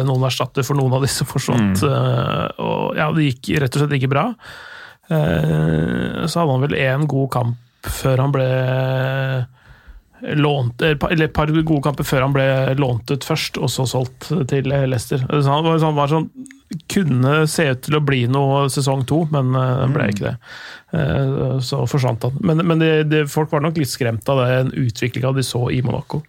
noen 0.09 0.25
erstatter 0.27 0.65
for 0.67 0.81
noen 0.81 0.97
av 0.97 1.05
disse 1.05 1.27
forsvant. 1.29 1.85
Uh, 1.85 2.49
og 2.65 2.99
ja, 2.99 3.11
det 3.15 3.29
gikk 3.29 3.55
rett 3.61 3.77
og 3.77 3.85
slett 3.85 3.97
ikke 4.01 4.13
bra. 4.13 4.27
Uh, 5.11 6.27
så 6.27 6.41
hadde 6.41 6.53
han 6.55 6.65
vel 6.65 6.79
én 6.81 7.09
god 7.11 7.33
kamp 7.37 7.91
før 7.91 8.21
han 8.27 8.33
ble 8.35 8.47
lånt 10.37 10.83
Eller 10.85 11.25
et 11.25 11.33
par- 11.33 11.49
gode 11.49 11.83
kamper 11.83 12.05
før 12.05 12.27
han 12.27 12.35
ble 12.35 12.45
lånt 12.77 13.09
ut 13.09 13.25
først, 13.25 13.57
og 13.57 13.71
så 13.73 13.87
solgt 13.89 14.29
til 14.51 14.69
Leicester. 14.69 15.23
Så 15.25 15.49
han 15.49 15.65
var, 15.65 15.79
sånn, 15.81 15.97
var 15.97 16.13
sånn 16.13 16.29
kunne 16.91 17.47
se 17.51 17.65
ut 17.73 17.81
til 17.83 17.97
å 17.99 18.03
bli 18.05 18.25
noe 18.31 18.67
sesong 18.71 19.03
to, 19.09 19.25
men 19.33 19.51
den 19.55 19.81
det 19.81 19.95
ble 19.97 20.11
ikke 20.13 20.27
det. 20.29 20.35
Eh, 20.95 21.57
Så 21.67 21.81
forsvant 21.91 22.29
han. 22.29 22.37
Men, 22.47 22.63
men 22.67 22.83
det, 22.83 22.93
det, 23.11 23.25
folk 23.31 23.51
var 23.53 23.65
nok 23.65 23.81
litt 23.81 23.91
skremt 23.91 24.29
av 24.31 24.45
den 24.47 24.71
utviklinga 24.79 25.33
de 25.35 25.43
så 25.47 25.65
i 25.75 25.81
Monaco, 25.87 26.23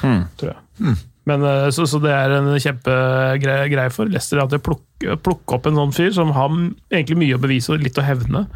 tror 0.00 0.54
jeg. 0.54 0.96
Men, 1.26 1.42
eh, 1.42 1.68
så, 1.74 1.84
så 1.90 2.00
det 2.00 2.12
er 2.14 2.36
en 2.38 2.52
kjempegreie 2.56 3.92
for 3.92 4.08
Leicester 4.08 4.40
at 4.44 4.52
de 4.54 4.62
plukker 4.62 4.86
plukker 5.20 5.58
opp 5.58 5.66
en 5.68 5.76
sånn 5.76 5.90
fyr 5.92 6.12
som 6.16 6.30
har 6.32 6.48
egentlig 6.88 7.18
mye 7.20 7.36
å 7.36 7.40
bevise 7.42 7.68
og 7.74 7.82
litt 7.84 7.98
å 8.00 8.04
hevne. 8.06 8.46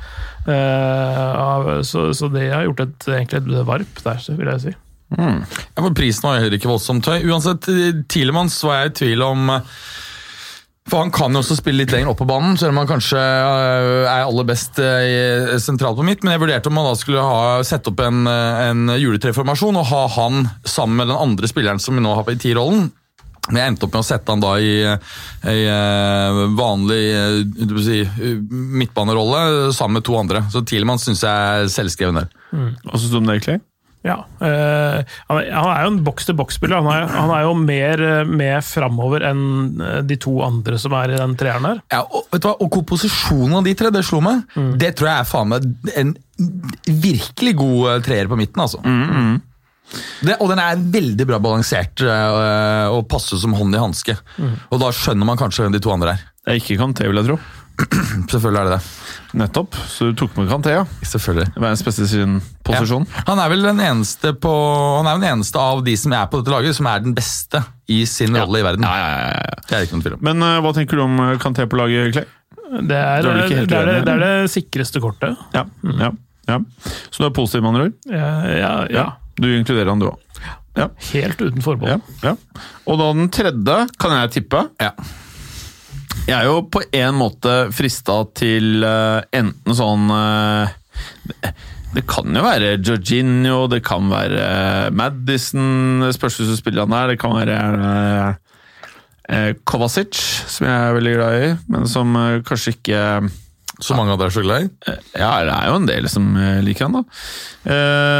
Eh, 0.49 1.81
så, 1.85 2.07
så 2.17 2.31
det 2.33 2.47
har 2.49 2.65
gjort 2.65 2.81
et, 2.87 3.09
egentlig 3.13 3.43
et 3.43 3.67
varp 3.69 4.01
der, 4.07 4.23
vil 4.39 4.53
jeg 4.55 4.63
si. 4.65 4.73
Ja, 5.19 5.35
for 5.75 5.93
Prisen 5.99 6.25
var 6.29 6.39
heller 6.39 6.55
ikke 6.57 6.71
voldsomt 6.71 7.09
høy. 7.11 7.19
Uansett, 7.29 7.67
tidligere 8.09 8.47
var 8.65 8.79
jeg 8.79 8.93
i 8.93 8.97
tvil 9.03 9.27
om 9.27 9.53
eh, 9.57 9.75
For 10.91 11.05
han 11.05 11.13
kan 11.15 11.31
jo 11.31 11.41
også 11.45 11.55
spille 11.61 11.85
litt 11.85 11.93
lenger 11.95 12.11
opp 12.11 12.19
på 12.19 12.27
banen, 12.27 12.57
selv 12.59 12.75
om 12.75 12.81
han 12.81 12.89
kanskje 12.91 13.21
eh, 13.21 14.07
er 14.11 14.25
aller 14.25 14.47
best 14.49 14.81
eh, 14.83 15.53
sentralt 15.63 15.99
på 16.01 16.07
midt. 16.07 16.25
Men 16.25 16.35
jeg 16.35 16.43
vurderte 16.43 16.71
om 16.71 16.75
man 16.81 16.89
da 16.89 16.97
skulle 16.99 17.23
ha, 17.23 17.61
sette 17.67 17.93
opp 17.93 18.03
en, 18.03 18.25
eh, 18.27 18.63
en 18.73 18.97
juletreformasjon 18.99 19.79
og 19.79 19.87
ha 19.93 20.01
han 20.17 20.49
sammen 20.67 20.99
med 20.99 21.13
den 21.13 21.21
andre 21.21 21.51
spilleren 21.51 21.83
som 21.83 21.95
vi 21.95 22.03
nå 22.03 22.17
har 22.19 22.33
i 22.33 22.39
T-rollen. 22.43 22.91
Men 23.51 23.61
jeg 23.63 23.73
endte 23.73 23.87
opp 23.87 23.95
med 23.95 24.03
å 24.03 24.07
sette 24.07 24.35
han 24.35 24.43
da 24.43 24.53
i 24.61 24.75
eh, 24.83 26.43
vanlig 26.59 27.01
si, 27.87 28.03
midtbanerolle 28.51 29.71
sammen 29.75 30.01
med 30.01 30.07
to 30.07 30.19
andre. 30.19 30.45
Så 30.53 30.67
Tielemann 30.67 31.01
syns 31.03 31.23
jeg 31.25 31.31
er 31.63 31.71
selvskreven 31.73 32.21
der. 32.21 32.31
Hva 32.51 32.99
syns 32.99 33.15
du 33.15 33.19
om 33.23 33.31
det, 33.31 33.41
Clay? 33.47 33.63
Ja. 34.07 34.15
Uh, 34.41 35.03
han, 35.29 35.39
er, 35.43 35.83
jo 35.85 35.91
en 35.91 35.99
boks-til-boks-spiller. 36.07 36.81
Han, 36.81 36.89
er- 36.95 37.11
han 37.13 37.33
er 37.37 37.43
jo 37.45 37.51
mer 37.59 38.01
eh, 38.07 38.23
med 38.31 38.65
framover 38.65 39.27
enn 39.29 39.43
eh, 39.85 39.99
de 40.09 40.17
to 40.17 40.39
andre 40.47 40.79
som 40.81 40.95
er 40.97 41.13
i 41.13 41.19
den 41.21 41.35
treeren 41.41 41.67
her. 41.69 41.83
Ja, 41.93 42.01
og, 42.09 42.25
vet 42.33 42.41
du 42.41 42.49
hva? 42.49 42.55
og 42.65 42.71
komposisjonen 42.79 43.59
av 43.61 43.69
de 43.69 43.75
tre, 43.77 43.91
det 43.93 44.05
slo 44.09 44.23
meg. 44.25 44.41
Det 44.81 44.95
tror 44.97 45.11
jeg 45.11 45.21
er 45.27 45.29
faen 45.29 45.53
meg 45.53 45.69
en 46.01 46.15
virkelig 46.89 47.55
god 47.61 48.07
treer 48.09 48.31
på 48.31 48.41
midten, 48.41 48.63
altså. 48.65 48.81
Det, 50.23 50.37
og 50.39 50.49
den 50.53 50.61
er 50.63 50.81
veldig 50.95 51.27
bra 51.27 51.41
balansert 51.43 52.01
øh, 52.07 52.89
og 52.95 53.09
passer 53.11 53.41
som 53.43 53.57
hånd 53.59 53.75
i 53.75 53.81
hanske. 53.83 54.15
Og 54.71 54.81
da 54.81 54.93
skjønner 54.95 55.27
man 55.29 55.41
kanskje 55.41 55.67
hvem 55.67 55.75
de 55.77 55.83
to 55.83 55.93
andre 55.93 56.15
er. 56.15 56.25
Det 56.41 56.55
er 56.55 56.61
ikke 56.63 56.79
Kanté, 56.81 57.09
vil 57.11 57.21
jeg 57.21 57.27
tro. 57.33 57.39
Selvfølgelig 58.33 58.61
er 58.63 58.69
det 58.71 58.77
det. 58.79 58.83
Nettopp. 59.37 59.77
Så 59.87 60.11
du 60.11 60.17
tok 60.19 60.35
med 60.39 60.49
Kanté, 60.51 60.73
ja. 60.75 60.85
Selvfølgelig. 61.07 61.53
Verdens 61.55 61.85
beste 61.87 62.07
i 62.07 62.11
sin 62.11 62.41
posisjon. 62.67 63.07
Ja. 63.07 63.23
Han 63.29 63.43
er 63.43 63.53
vel 63.53 63.63
den 63.69 63.83
eneste 63.85 64.33
på, 64.43 64.53
han 64.99 65.07
er 65.07 65.21
den 65.21 65.29
eneste 65.35 65.61
av 65.63 65.85
de 65.87 65.95
som 66.01 66.15
er 66.17 66.27
på 66.31 66.41
dette 66.41 66.53
laget, 66.53 66.77
som 66.79 66.89
er 66.91 67.05
den 67.05 67.15
beste 67.17 67.63
i 67.91 68.03
sin 68.11 68.35
rolle 68.37 68.63
i 68.63 68.67
verden. 68.67 68.87
Ja, 68.87 68.97
ja, 68.99 69.23
ja, 69.29 69.45
ja. 69.47 69.61
Det 69.63 69.77
er 69.77 69.77
det 69.77 69.89
ikke 69.89 69.99
noen 69.99 70.07
tvil 70.07 70.17
om. 70.19 70.25
Men 70.31 70.47
uh, 70.47 70.57
hva 70.65 70.75
tenker 70.77 70.99
du 70.99 71.05
om 71.05 71.23
eh, 71.27 71.37
Kanté 71.43 71.67
på 71.71 71.79
laget, 71.79 72.11
Clay? 72.17 72.27
Det 72.71 72.99
er, 72.99 73.23
det, 73.27 73.31
er 73.31 73.47
det, 73.47 73.79
er, 73.79 73.89
det, 73.89 73.95
det 74.07 74.13
er 74.15 74.21
det 74.23 74.51
sikreste 74.53 75.03
kortet. 75.03 75.39
Ja, 75.55 75.65
ja, 75.99 76.11
ja. 76.51 76.59
Så 77.11 77.23
du 77.23 77.27
er 77.27 77.35
positiv, 77.35 77.65
med 77.65 77.73
andre 77.73 77.89
ord? 77.89 77.97
Ja, 78.11 78.29
ja, 78.55 78.75
ja. 78.95 79.07
Du 79.41 79.49
inkluderer 79.51 79.91
han, 79.91 80.03
du 80.03 80.11
òg. 80.11 80.21
Ja, 80.79 80.87
Helt 81.11 81.41
uten 81.43 81.65
forbehold. 81.65 81.99
ja, 82.23 82.31
ja. 82.31 82.63
Og 82.87 83.01
da 83.01 83.09
den 83.17 83.31
tredje, 83.35 83.81
kan 83.99 84.15
jeg 84.15 84.33
tippe? 84.39 84.63
Ja. 84.79 84.93
Jeg 86.29 86.37
er 86.37 86.47
jo 86.47 86.61
på 86.69 86.83
en 86.95 87.17
måte 87.17 87.53
frista 87.75 88.21
til 88.37 88.85
eh, 88.87 89.21
enten 89.35 89.77
sånn 89.77 90.11
eh, 90.15 90.73
det, 91.95 92.05
kan 92.11 92.37
jo 92.37 92.45
være 92.45 92.75
Jorginho, 92.77 93.65
det 93.73 93.81
kan 93.87 94.11
være 94.13 94.91
Madison, 94.95 96.05
spørs 96.15 96.39
hvis 96.39 96.53
du 96.53 96.59
spiller 96.59 96.85
han 96.85 96.95
der. 96.95 97.13
Det 97.13 97.21
kan 97.23 97.35
være 97.35 97.57
eh, 99.31 99.53
Kovacic, 99.65 100.21
som 100.51 100.69
jeg 100.69 100.77
er 100.77 100.99
veldig 100.99 101.15
glad 101.17 101.39
i, 101.41 101.51
men 101.73 101.89
som 101.91 102.15
kanskje 102.47 102.77
ikke 102.77 103.03
Så 103.81 103.97
mange 103.97 104.13
av 104.13 104.21
dere 104.21 104.29
er 104.29 104.37
så 104.37 104.45
glad 104.45 104.67
i. 104.67 104.71
Ja, 105.17 105.33
det 105.47 105.57
er 105.57 105.71
jo 105.71 105.81
en 105.81 105.89
del 105.89 106.09
som 106.13 106.31
liker 106.67 106.89
han, 106.91 107.01
da. 107.01 107.05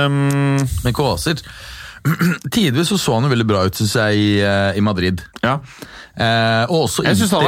Um, 0.09 0.57
Men 0.87 0.97
Kovacic 0.97 1.45
Tidvis 2.55 2.89
så, 2.89 2.97
så 2.97 3.19
han 3.19 3.29
jo 3.29 3.35
veldig 3.35 3.49
bra 3.49 3.67
ut, 3.69 3.77
syns 3.77 3.99
jeg, 4.01 4.41
i 4.73 4.85
Madrid. 4.85 5.21
ja. 5.45 5.59
Eh, 6.17 6.65
Jeg 7.07 7.17
syns 7.21 7.31
han, 7.37 7.47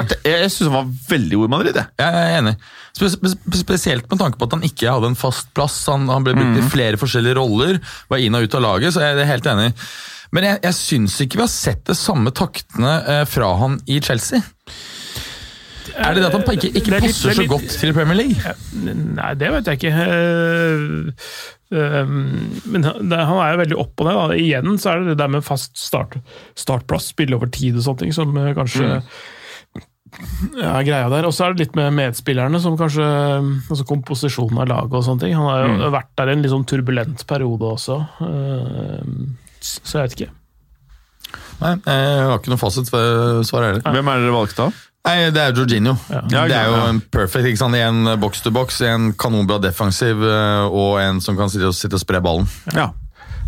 han 0.68 0.72
var 0.76 0.86
veldig 1.08 1.40
god 1.40 1.48
i 1.48 1.52
Madrid. 1.56 1.80
Jeg. 1.80 1.88
Jeg 1.98 2.22
er 2.22 2.38
enig. 2.38 2.54
Spe 2.92 3.08
spe 3.08 3.58
spesielt 3.62 4.08
med 4.10 4.20
tanke 4.20 4.38
på 4.38 4.46
at 4.48 4.56
han 4.58 4.64
ikke 4.68 4.92
hadde 4.92 5.10
en 5.12 5.18
fast 5.18 5.50
plass. 5.56 5.80
Han, 5.90 6.08
han 6.12 6.24
ble 6.26 6.34
brukt 6.38 6.60
i 6.60 6.66
flere 6.72 7.00
forskjellige 7.00 7.38
roller, 7.40 7.80
var 8.12 8.22
inn 8.22 8.36
og 8.38 8.44
ut 8.46 8.54
av 8.58 8.64
laget, 8.66 8.94
så 8.94 9.02
jeg 9.04 9.18
er 9.18 9.30
helt 9.32 9.48
enig. 9.50 9.70
Men 10.32 10.46
jeg, 10.48 10.60
jeg 10.64 10.78
syns 10.78 11.18
ikke 11.20 11.40
vi 11.40 11.44
har 11.44 11.52
sett 11.52 11.82
det 11.90 11.96
samme 11.98 12.30
taktene 12.32 12.92
eh, 13.04 13.24
fra 13.28 13.50
han 13.60 13.80
i 13.90 13.98
Chelsea. 14.00 14.40
Er 15.90 16.14
det 16.14 16.22
det 16.22 16.28
at 16.28 16.36
han 16.36 16.44
ikke, 16.56 16.70
ikke 16.72 16.92
litt- 16.94 17.04
passer 17.06 17.30
er 17.32 17.36
så 17.36 17.42
litt- 17.42 17.50
godt 17.50 17.74
til 17.80 17.92
Premier 17.96 18.18
League? 18.18 18.54
Nei, 18.82 19.34
det 19.34 19.50
vet 19.50 19.70
jeg 19.70 19.80
ikke. 19.80 19.92
Eh, 20.06 21.12
eh, 21.74 22.06
Men 22.06 22.82
han 22.84 23.12
er 23.12 23.52
jo 23.52 23.62
veldig 23.62 23.78
opp 23.82 24.00
og 24.00 24.06
ned. 24.06 24.20
Da. 24.20 24.38
Igjen 24.38 24.78
så 24.78 24.92
er 24.92 24.98
det 25.00 25.12
det 25.12 25.18
der 25.22 25.28
med 25.28 25.44
fast 25.44 25.76
start, 25.78 26.18
startplass, 26.54 27.10
spille 27.12 27.34
over 27.38 27.50
tid 27.50 27.76
og 27.76 27.86
sånne 27.86 28.04
ting, 28.04 28.12
som 28.12 28.36
eh, 28.36 28.52
kanskje 28.54 29.00
mm. 29.00 30.60
er 30.62 30.86
greia 30.86 31.08
der. 31.10 31.26
Og 31.26 31.34
så 31.34 31.46
er 31.46 31.54
det 31.56 31.66
litt 31.66 31.76
med 31.78 31.96
medspillerne, 31.98 32.60
som 32.62 32.78
kanskje 32.78 33.08
altså 33.68 33.88
komposisjonen 33.88 34.62
av 34.62 34.70
laget 34.70 35.00
og 35.00 35.06
sånne 35.08 35.26
ting. 35.26 35.34
Han 35.34 35.50
har 35.50 35.66
jo 35.66 35.90
vært 35.96 36.12
der 36.20 36.30
i 36.30 36.36
en 36.36 36.46
litt 36.46 36.54
sånn 36.54 36.68
turbulent 36.68 37.26
periode 37.26 37.74
også, 37.74 37.98
eh, 38.28 39.02
så 39.62 39.98
jeg 39.98 40.08
vet 40.08 40.16
ikke. 40.20 40.32
Nei, 41.62 41.76
jeg 41.86 42.24
har 42.26 42.38
ikke 42.40 42.50
noe 42.50 42.58
fasitsvar 42.58 43.68
heller. 43.68 43.84
Hvem 43.86 44.08
er 44.10 44.18
det 44.18 44.26
dere 44.26 44.34
valgte 44.34 44.66
av? 44.66 44.80
Nei, 45.02 45.16
det 45.34 45.42
er 45.42 45.56
Jorginho. 45.56 45.96
Ja, 46.12 46.44
det 46.46 46.54
er 46.54 46.68
jo 46.70 46.82
en 46.86 47.00
perfect. 47.02 47.48
ikke 47.50 47.58
sant? 47.58 47.74
En 47.74 48.06
box 48.22 48.44
to 48.44 48.52
box, 48.54 48.78
en 48.86 49.10
kanonbra 49.18 49.58
defensiv 49.62 50.22
eh, 50.22 50.66
og 50.70 51.00
en 51.02 51.18
som 51.24 51.38
kan 51.38 51.50
sitte 51.50 51.72
og, 51.72 51.74
sitte 51.74 51.98
og 51.98 52.04
spre 52.04 52.22
ballen. 52.22 52.46
Ja. 52.70 52.92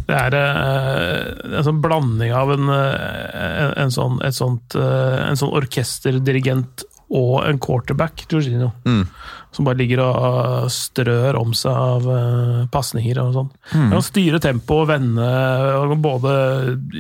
Det 0.04 0.16
er 0.18 0.34
uh, 0.36 1.54
en 1.56 1.64
sånn 1.64 1.78
blanding 1.80 2.34
av 2.36 2.50
en, 2.52 2.66
uh, 2.68 3.30
en, 3.40 3.70
en, 3.86 3.94
sånn, 3.94 4.18
et 4.26 4.36
sånt, 4.36 4.74
uh, 4.76 5.30
en 5.30 5.38
sånn 5.40 5.54
orkesterdirigent 5.56 6.84
og 7.14 7.38
en 7.46 7.60
quarterback, 7.62 8.26
Jorginho. 8.28 8.68
Mm. 8.84 9.06
Som 9.54 9.68
bare 9.68 9.78
ligger 9.78 10.02
og 10.04 10.68
strør 10.74 11.38
om 11.38 11.54
seg 11.56 11.72
av 11.72 12.10
uh, 12.10 12.66
pasninger 12.74 13.22
og 13.22 13.32
sånn. 13.38 13.48
Han 13.72 13.88
styrer 13.94 14.08
styre 14.10 14.42
tempoet, 14.44 14.90
vende, 14.92 15.30
og 15.78 15.94
vender 15.94 16.04
både 16.04 16.34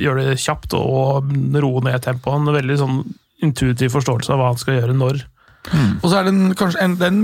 gjøre 0.00 0.30
det 0.30 0.40
kjapt 0.40 0.78
og 0.78 1.28
roe 1.58 1.84
ned 1.84 2.06
tempoet. 2.06 2.38
Han 2.38 2.54
er 2.54 2.58
veldig 2.62 2.80
sånn 2.86 3.04
intuitiv 3.42 3.94
forståelse 3.94 4.32
av 4.32 4.40
hva 4.40 4.50
han 4.52 4.60
skal 4.60 4.78
gjøre 4.78 4.96
når. 4.98 5.22
Og 6.02 6.10
så 6.10 6.18
er 6.18 6.26
det 6.26 6.34
en, 6.34 6.54
kanskje 6.58 6.82
en, 6.84 6.98
det 7.00 7.06
er 7.08 7.14
en 7.14 7.22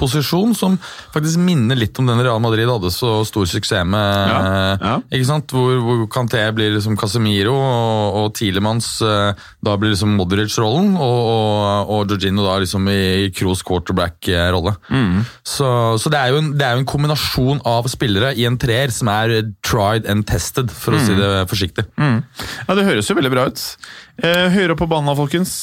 midtbanekomposisjon 0.00 0.54
som 0.54 0.78
faktisk 1.12 1.38
minner 1.38 1.76
litt 1.76 1.98
om 1.98 2.06
den 2.06 2.20
Real 2.22 2.40
Madrid 2.40 2.68
hadde 2.68 2.90
så 2.90 3.24
stor 3.24 3.46
suksess 3.46 3.84
med. 3.84 4.30
Ja, 4.30 4.76
ja. 4.80 4.94
Ikke 5.12 5.26
sant? 5.28 5.52
Hvor, 5.52 5.76
hvor 5.84 6.06
Canté 6.10 6.42
blir 6.54 6.72
liksom 6.74 6.96
Casemiro, 6.96 7.54
og, 7.54 8.16
og 8.20 8.34
Tielemanns 8.34 9.00
eh, 9.02 9.34
da 9.60 9.76
blir 9.76 9.92
liksom 9.92 10.16
Modric-rollen, 10.18 10.96
og, 10.96 11.18
og, 11.30 11.90
og 11.94 12.10
Georgino 12.10 12.44
da 12.46 12.58
liksom 12.62 12.88
i, 12.90 13.30
Kroos 13.36 13.62
quarterback-rolle. 13.66 14.74
Mm. 14.90 15.24
Så, 15.44 15.70
så 16.00 16.12
det, 16.12 16.20
er 16.20 16.34
jo 16.34 16.40
en, 16.42 16.52
det 16.58 16.66
er 16.66 16.76
jo 16.76 16.84
en 16.84 16.90
kombinasjon 16.90 17.62
av 17.68 17.88
spillere 17.90 18.32
i 18.36 18.46
en 18.48 18.58
treer 18.60 18.92
som 18.94 19.10
er 19.12 19.52
tried 19.66 20.08
and 20.10 20.26
tested, 20.28 20.72
for 20.72 20.96
å 20.96 21.02
si 21.02 21.16
det 21.18 21.30
forsiktig. 21.50 21.86
Mm. 22.00 22.22
ja, 22.66 22.78
det 22.78 22.88
høres 22.88 23.10
jo 23.10 23.18
veldig 23.18 23.32
bra 23.32 23.48
ut. 23.50 23.66
Eh, 24.20 24.46
høyere 24.52 24.74
opp 24.74 24.82
på 24.82 24.90
banen, 24.90 25.16
folkens. 25.18 25.60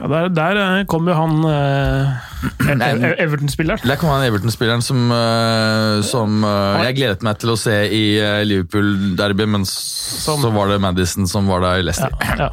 Ja, 0.00 0.08
der, 0.08 0.30
der 0.32 0.60
eh, 0.60 0.84
kom 0.88 1.08
jo 1.08 1.16
han 1.16 1.42
eh, 1.44 2.29
Everton-spilleren. 2.70 3.82
Der 3.86 3.98
kom 4.00 4.10
han 4.12 4.24
Everton-spilleren 4.26 4.82
som, 4.84 5.10
eh, 5.12 6.00
som 6.06 6.44
eh, 6.44 6.84
jeg 6.88 6.96
gledet 7.00 7.24
meg 7.26 7.38
til 7.42 7.52
å 7.54 7.56
se 7.60 7.74
i 7.92 8.02
eh, 8.20 8.40
Liverpool-derby, 8.48 9.46
men 9.50 9.66
som, 9.68 10.40
så 10.42 10.50
var 10.54 10.70
det 10.72 10.80
Madison 10.82 11.28
som 11.30 11.48
var 11.50 11.64
der 11.64 11.82
i 11.82 11.86
Leicester. 11.88 12.14
ja. 12.38 12.50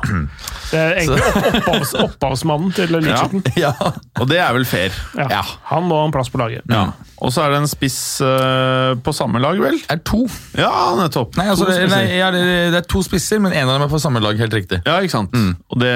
Det 0.67 0.79
er 0.81 0.97
egentlig 0.99 1.23
opphavs, 1.61 1.93
opphavsmannen 2.03 2.73
til 2.75 2.91
Leacherton. 2.97 3.43
Ja. 3.57 3.71
Og 4.19 4.27
det 4.29 4.37
er 4.43 4.51
vel 4.53 4.65
fair. 4.67 4.93
Ja. 5.17 5.27
Ja. 5.31 5.43
Han 5.71 5.87
må 5.87 6.01
ha 6.01 6.07
en 6.09 6.13
plass 6.13 6.27
på 6.33 6.41
laget. 6.41 6.65
Ja. 6.69 6.89
Og 7.23 7.31
så 7.33 7.45
er 7.45 7.53
det 7.55 7.61
en 7.63 7.69
spiss 7.71 7.95
på 8.21 9.13
samme 9.15 9.39
lag, 9.41 9.57
vel? 9.63 9.79
Er 9.89 10.01
to. 10.05 10.25
Ja, 10.59 10.69
nettopp. 10.99 11.33
Nei, 11.39 11.47
altså, 11.49 11.65
det, 11.71 11.87
nei, 11.89 12.03
ja, 12.19 12.27
det, 12.35 12.43
det 12.75 12.81
er 12.83 12.85
to 12.91 13.01
spisser, 13.05 13.39
men 13.41 13.55
en 13.57 13.65
av 13.71 13.77
dem 13.79 13.87
er 13.87 13.91
på 13.95 14.01
samme 14.03 14.21
lag, 14.21 14.37
helt 14.37 14.53
riktig. 14.53 14.83
Ja, 14.85 14.99
ikke 15.01 15.15
sant. 15.15 15.33
Og 15.71 15.81
det 15.81 15.93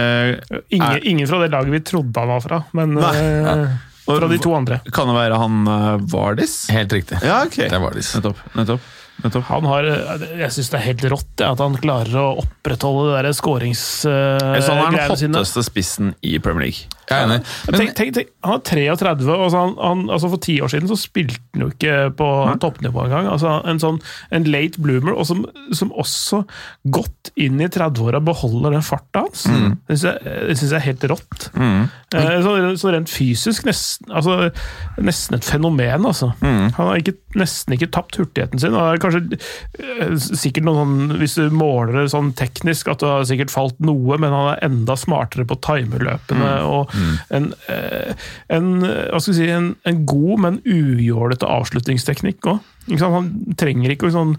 Ingen, 0.73 1.03
ingen 1.03 1.29
fra 1.29 1.43
det 1.43 1.51
laget 1.53 1.75
vi 1.75 1.83
trodde 1.91 2.23
han 2.23 2.31
var 2.31 2.41
fra, 2.43 2.61
men 2.77 2.95
Nei. 2.97 3.61
Eh, 4.15 4.19
fra 4.21 4.31
de 4.31 4.39
to 4.41 4.55
andre. 4.57 4.79
kan 4.93 5.11
det 5.11 5.17
være 5.17 5.37
han 5.41 5.61
uh, 5.67 6.07
Vardis? 6.13 6.55
Helt 6.73 6.93
riktig. 6.95 7.21
Ja, 7.25 7.43
ok. 7.47 7.59
Det 7.63 7.71
er 7.77 7.83
Vardis. 7.83 8.13
Nettopp. 8.17 8.41
nettopp. 8.57 8.89
nettopp. 9.25 9.45
Han 9.49 9.69
har, 9.69 9.89
eh, 9.89 10.25
Jeg 10.43 10.55
syns 10.57 10.71
det 10.73 10.79
er 10.79 10.87
helt 10.89 11.05
rått 11.15 11.43
ja, 11.43 11.51
at 11.51 11.63
han 11.63 11.77
klarer 11.81 12.17
å 12.21 12.27
opprettholde 12.43 13.09
det 13.11 13.19
der 13.19 13.31
uh, 13.31 13.75
sine. 13.83 14.79
han 14.81 14.97
er 14.97 15.15
den 15.15 15.37
hotteste 15.37 15.65
spissen 15.67 16.15
i 16.21 16.37
Premier 16.39 16.69
League. 16.69 17.00
Jeg 17.11 17.17
er 17.19 17.27
enig. 17.27 17.39
Men, 17.67 17.77
tenk, 17.81 17.93
tenk, 17.99 18.13
tenk, 18.17 18.31
han 18.47 18.57
er 18.57 18.63
33, 18.95 19.35
og 19.35 19.55
han, 19.55 19.75
han, 19.81 20.03
altså 20.15 20.31
for 20.31 20.41
ti 20.47 20.55
år 20.63 20.71
siden 20.73 20.89
så 20.91 20.97
spilte 20.99 21.37
han 21.53 21.65
jo 21.65 21.69
ikke 21.73 21.95
på 22.17 22.29
toppnivå 22.63 23.05
engang. 23.05 23.27
Altså 23.33 23.57
en 23.67 23.81
sånn 23.83 23.99
en 24.31 24.47
late 24.49 24.79
bloomer, 24.81 25.13
og 25.13 25.27
som, 25.29 25.43
som 25.75 25.91
også 25.99 26.43
godt 26.95 27.31
inn 27.35 27.59
i 27.61 27.67
30-åra 27.71 28.21
beholder 28.23 28.77
den 28.77 28.85
farta 28.85 29.25
hans. 29.27 29.45
Det 29.87 29.99
syns 30.01 30.61
jeg, 30.71 30.79
er 30.79 30.85
helt 30.87 31.03
rått. 31.11 31.49
Eh, 32.15 32.37
Så, 32.41 32.55
så 32.81 32.91
rent 32.91 33.09
fysisk 33.11 33.65
nesten, 33.67 34.09
altså, 34.11 34.49
nesten 35.01 35.37
et 35.37 35.45
fenomen, 35.47 36.05
altså. 36.07 36.31
Han 36.41 36.71
har 36.89 36.99
ikke, 36.99 37.13
nesten 37.39 37.75
ikke 37.75 37.91
tapt 37.93 38.17
hurtigheten 38.19 38.59
sin. 38.59 38.75
Og 38.75 38.99
kanskje 39.03 39.37
eh, 39.79 40.15
sikkert 40.19 40.65
noen 40.67 40.79
sånn, 40.81 41.17
Hvis 41.21 41.35
du 41.39 41.49
måler 41.55 42.01
det 42.01 42.11
sånn 42.13 42.31
teknisk, 42.37 42.87
at 42.91 42.99
det 43.03 43.09
har 43.11 43.27
sikkert 43.29 43.51
falt 43.53 43.77
noe, 43.83 44.17
men 44.21 44.33
han 44.33 44.53
er 44.55 44.63
enda 44.67 44.95
smartere 44.99 45.45
på 45.47 45.59
timerløpene. 45.63 46.51
og 46.67 46.91
en, 47.37 47.51
eh, 47.71 48.27
en, 48.57 48.69
skal 49.17 49.37
si, 49.37 49.47
en, 49.51 49.71
en 49.87 50.03
god, 50.09 50.33
men 50.45 50.59
ujålete 50.65 51.49
avslutningsteknikk 51.49 52.51
òg. 52.53 52.61
Han 52.97 53.27
trenger 53.61 53.93
ikke 53.93 54.07
å 54.09 54.13
sånn, 54.15 54.31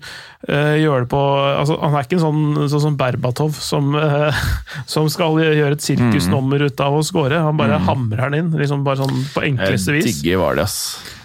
uh, 0.50 0.74
gjøre 0.74 1.04
det 1.04 1.08
på 1.12 1.18
altså, 1.22 1.76
Han 1.78 1.94
er 1.94 2.08
ikke 2.08 2.16
en 2.16 2.24
sånn, 2.24 2.56
sånn 2.72 2.82
som 2.88 2.96
Berbatov, 2.98 3.54
som, 3.62 3.94
uh, 3.94 4.42
som 4.92 5.06
skal 5.12 5.38
gjøre 5.38 5.78
et 5.78 5.84
sirkusnummer 5.84 6.66
ut 6.66 6.82
av 6.82 6.98
å 6.98 7.04
score. 7.06 7.38
Han 7.38 7.60
bare 7.60 7.78
hamrer 7.86 8.32
den 8.32 8.40
inn, 8.40 8.54
liksom 8.58 8.82
bare 8.86 9.04
sånn 9.04 9.26
på 9.32 9.46
enkleste 9.46 9.94
vis. 9.94 10.18
Var 10.26 10.58
det, 10.58 10.66
ass. 10.66 10.80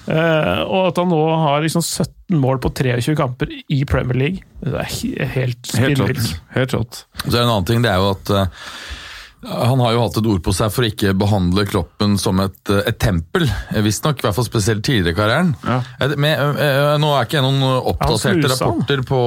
Uh, 0.08 0.62
og 0.64 0.94
at 0.94 1.02
han 1.02 1.10
nå 1.12 1.20
har 1.42 1.66
liksom 1.66 1.84
17 1.84 2.38
mål 2.40 2.62
på 2.64 2.72
23 2.78 3.16
kamper 3.20 3.50
i 3.52 3.82
Premier 3.88 4.22
League, 4.22 4.46
det 4.64 4.78
er 4.80 5.34
helt 5.34 5.68
spinnvilt. 5.68 6.38
Helt 6.54 6.76
rått. 6.78 7.02
Så 7.26 7.34
er 7.34 7.42
det 7.42 7.44
en 7.44 7.52
annen 7.52 7.68
ting, 7.68 7.84
det 7.84 7.92
er 7.92 8.00
jo 8.00 8.14
at 8.14 8.32
eh, 8.32 8.64
han 9.46 9.80
har 9.80 9.92
jo 9.94 10.00
hatt 10.02 10.18
et 10.18 10.28
ord 10.32 10.40
på 10.42 10.52
seg 10.56 10.72
for 10.74 10.82
å 10.82 10.88
ikke 10.90 11.12
behandle 11.18 11.62
kroppen 11.70 12.16
som 12.18 12.40
et, 12.42 12.58
eh, 12.74 12.82
et 12.90 12.98
tempel. 12.98 13.46
Visstnok, 13.86 14.18
i 14.18 14.26
hvert 14.26 14.34
fall 14.34 14.48
spesielt 14.48 14.82
tidligere 14.82 15.14
i 15.14 15.18
karrieren. 15.18 15.52
Ja. 15.62 15.78
Eh, 16.02 16.16
Men, 16.18 16.58
eh, 16.58 16.98
nå 16.98 17.12
er 17.14 17.28
ikke 17.28 17.38
jeg 17.38 17.46
noen 17.46 17.62
oppdaterte 17.62 18.50
rapporter 18.50 19.04
på 19.06 19.20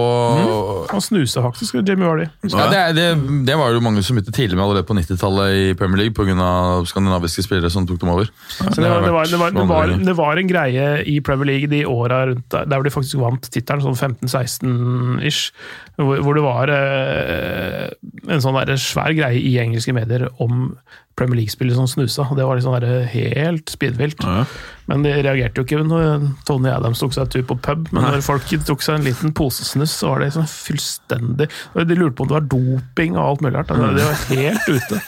Han 0.91 1.01
snuser 1.01 1.43
faktisk, 1.47 1.79
Jimmy 1.87 2.05
Vardy. 2.05 2.27
ja, 2.51 2.67
det, 2.71 2.97
det, 2.97 3.47
det 3.47 3.57
var 3.57 3.71
jo 3.71 3.81
mange 3.81 4.03
som 4.03 4.17
begynte 4.17 4.35
tidlig 4.35 4.59
med 4.59 4.65
allerede 4.65 4.89
på 4.89 4.99
90-tallet 4.99 5.55
i 5.55 5.75
Premier 5.79 6.03
League 6.03 6.15
pga. 6.19 6.83
skandinaviske 6.91 7.47
spillere 7.47 7.71
som 7.71 7.87
tok 7.87 8.01
dem 8.01 8.11
over. 8.11 8.27
Det, 8.27 8.83
var, 8.83 9.07
det, 9.07 9.13
var, 9.15 9.25
det, 9.31 9.39
var, 9.39 9.51
det, 9.55 9.69
var, 9.69 9.95
det 10.11 10.17
var 10.19 10.37
en 10.37 10.51
greie 10.51 10.89
i 11.07 11.21
Premier 11.21 11.47
League 11.47 11.71
de 11.71 11.85
åra 11.87 12.35
der, 12.35 12.67
der 12.67 12.75
hvor 12.75 12.83
de 12.83 12.91
faktisk 12.91 13.23
vant 13.23 13.47
tittelen, 13.47 13.87
sånn 13.87 14.19
15-16-ish, 14.19 15.53
hvor, 16.01 16.19
hvor 16.25 16.35
det 16.35 16.43
var 16.43 16.75
eh, 16.75 17.89
en 18.27 18.43
sånn 18.43 18.59
der 18.67 18.81
svær 18.81 19.15
greie 19.15 19.39
i 19.39 19.55
engelske 19.63 19.93
medier 19.95 20.00
om 20.41 20.77
Premier 21.21 21.37
League-spillet 21.43 21.77
som 21.77 21.89
snusa. 21.89 22.25
Det 22.37 22.45
var 22.45 22.57
liksom 22.57 22.77
helt 23.13 23.69
speedvilt. 23.69 24.23
Ja. 24.25 24.45
Men 24.89 25.05
de 25.05 25.13
reagerte 25.23 25.61
jo 25.61 25.67
ikke 25.67 25.83
når 25.85 26.25
Tony 26.49 26.71
Adams 26.73 27.03
tok 27.03 27.13
seg 27.15 27.27
en 27.27 27.35
tur 27.35 27.45
på 27.51 27.59
pub, 27.61 27.91
men 27.93 28.07
når 28.07 28.25
folk 28.25 28.49
tok 28.67 28.83
seg 28.83 28.99
en 28.99 29.07
liten 29.07 29.35
posesnus, 29.37 29.93
så 30.01 30.15
var 30.15 30.23
det 30.23 30.31
liksom 30.31 30.49
fullstendig 30.51 31.51
De 31.77 31.99
lurte 31.99 32.17
på 32.17 32.25
om 32.27 32.33
det 32.33 32.39
var 32.39 32.49
doping 32.57 33.19
og 33.19 33.27
alt 33.27 33.45
mulig 33.45 33.59
rart. 33.59 33.71
Altså, 33.71 33.93
De 33.97 34.09
var 34.09 34.27
helt 34.33 34.71
ute. 34.81 35.03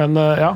Men 0.00 0.16
eh, 0.20 0.42
ja. 0.42 0.54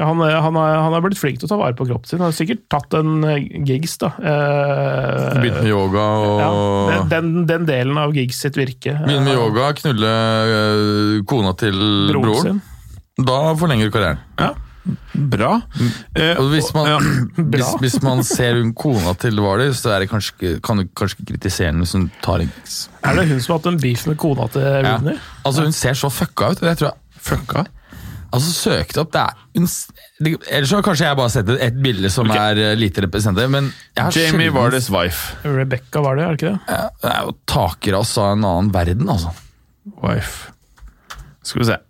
Han, 0.00 0.20
er- 0.24 0.38
han, 0.40 0.56
er, 0.56 0.76
han 0.80 0.94
er 0.96 1.02
blitt 1.04 1.18
flink 1.20 1.40
til 1.40 1.48
å 1.48 1.50
ta 1.50 1.58
vare 1.60 1.76
på 1.76 1.84
kroppen 1.84 2.08
sin. 2.08 2.20
Han 2.22 2.30
har 2.30 2.36
sikkert 2.36 2.62
tatt 2.72 2.94
en 2.96 3.24
eh, 3.26 3.42
gigs, 3.68 3.98
da. 4.00 4.12
Eh, 4.16 5.40
Begynt 5.42 5.60
med 5.60 5.68
yoga 5.68 6.04
og 6.24 6.92
ja, 6.94 7.00
den, 7.10 7.32
den, 7.50 7.66
delen 7.68 8.00
av 8.00 8.14
gigs 8.16 8.40
sitt 8.40 8.56
virke. 8.56 8.94
Begynne 9.04 9.26
med 9.26 9.36
yoga, 9.36 9.72
knulle 9.82 10.12
kona 11.28 11.52
til 11.60 11.76
Broren 12.14 12.24
broren. 12.24 12.62
Da 13.26 13.38
forlenger 13.58 13.88
du 13.88 13.94
karrieren. 13.94 14.20
Bra. 15.12 15.60
Eh, 16.16 16.38
Og 16.40 16.48
hvis 16.54 16.70
man, 16.74 16.86
ja. 16.88 16.98
hvis, 17.52 17.72
hvis 17.82 17.96
man 18.02 18.22
ser 18.24 18.56
hun 18.60 18.72
kona 18.74 19.12
til 19.20 19.40
Vardy, 19.42 19.68
så 19.76 19.92
er 19.94 20.04
det 20.04 20.10
kanskje, 20.12 20.54
kan 20.64 20.80
du 20.80 20.86
kanskje 20.96 21.26
kritisere 21.28 21.68
henne 21.70 21.84
hvis 21.84 21.92
hun 21.98 22.06
tar 22.24 22.44
en 22.44 22.52
Er 23.04 23.18
det 23.18 23.26
hun 23.28 23.42
som 23.42 23.54
har 23.54 23.60
hatt 23.60 23.68
en 23.74 23.80
beef 23.82 24.06
med 24.08 24.16
kona 24.20 24.48
til 24.54 24.64
ja. 24.64 24.96
Altså 25.44 25.66
Hun 25.66 25.76
ser 25.76 25.98
så 25.98 26.10
fucka 26.12 26.54
ut. 26.54 26.64
Jeg 26.64 26.80
tror 26.80 26.90
jeg, 26.90 27.20
Fucka. 27.20 27.66
altså 28.32 28.54
Søkte 28.56 29.02
opp 29.02 29.12
det 29.12 29.20
er, 29.20 29.42
hun, 29.58 29.66
det, 30.24 30.32
Ellers 30.48 30.72
så 30.72 30.78
har 30.80 30.86
kanskje 30.86 31.10
jeg 31.10 31.18
bare 31.20 31.34
sett 31.34 31.52
et, 31.58 31.76
bilde 31.84 32.12
som 32.14 32.30
okay. 32.30 32.54
er 32.54 32.70
eh, 32.70 32.78
lite 32.78 33.04
representativt, 33.04 33.52
men 33.52 33.68
Jamie 34.16 34.54
Vardys 34.54 34.88
wife. 34.94 35.36
Rebecca 35.44 36.00
var 36.06 36.16
det, 36.16 36.24
er 36.24 36.32
det 36.32 36.40
ikke 36.40 36.54
det? 36.54 36.78
Ja, 36.78 36.88
Det 37.02 37.12
er 37.12 37.28
jo 37.28 37.36
takras 37.52 38.16
av 38.16 38.32
en 38.38 38.48
annen 38.48 38.72
verden, 38.72 39.12
altså. 39.12 39.36
Wife. 40.00 40.54
Skal 41.44 41.60
vi 41.66 41.70
se. 41.74 41.80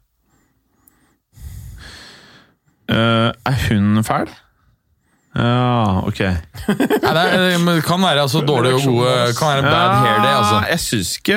Eh, 2.91 3.31
er 3.47 3.59
hun 3.69 4.05
fæl? 4.07 4.31
Ja, 5.31 6.03
ok. 6.09 6.21
nei, 7.05 7.13
det, 7.15 7.23
er, 7.23 7.59
men 7.63 7.77
det 7.79 7.85
kan 7.87 8.03
være 8.03 8.25
altså, 8.27 8.43
dårlig 8.43 8.73
og 8.81 8.87
gode 8.89 9.11
Kan 9.39 9.53
være 9.53 9.63
bad 9.63 9.93
hair 10.03 10.17
day, 10.25 10.33
altså. 10.35 10.57
Jeg 10.73 10.81
syns 10.83 11.13
ikke 11.21 11.37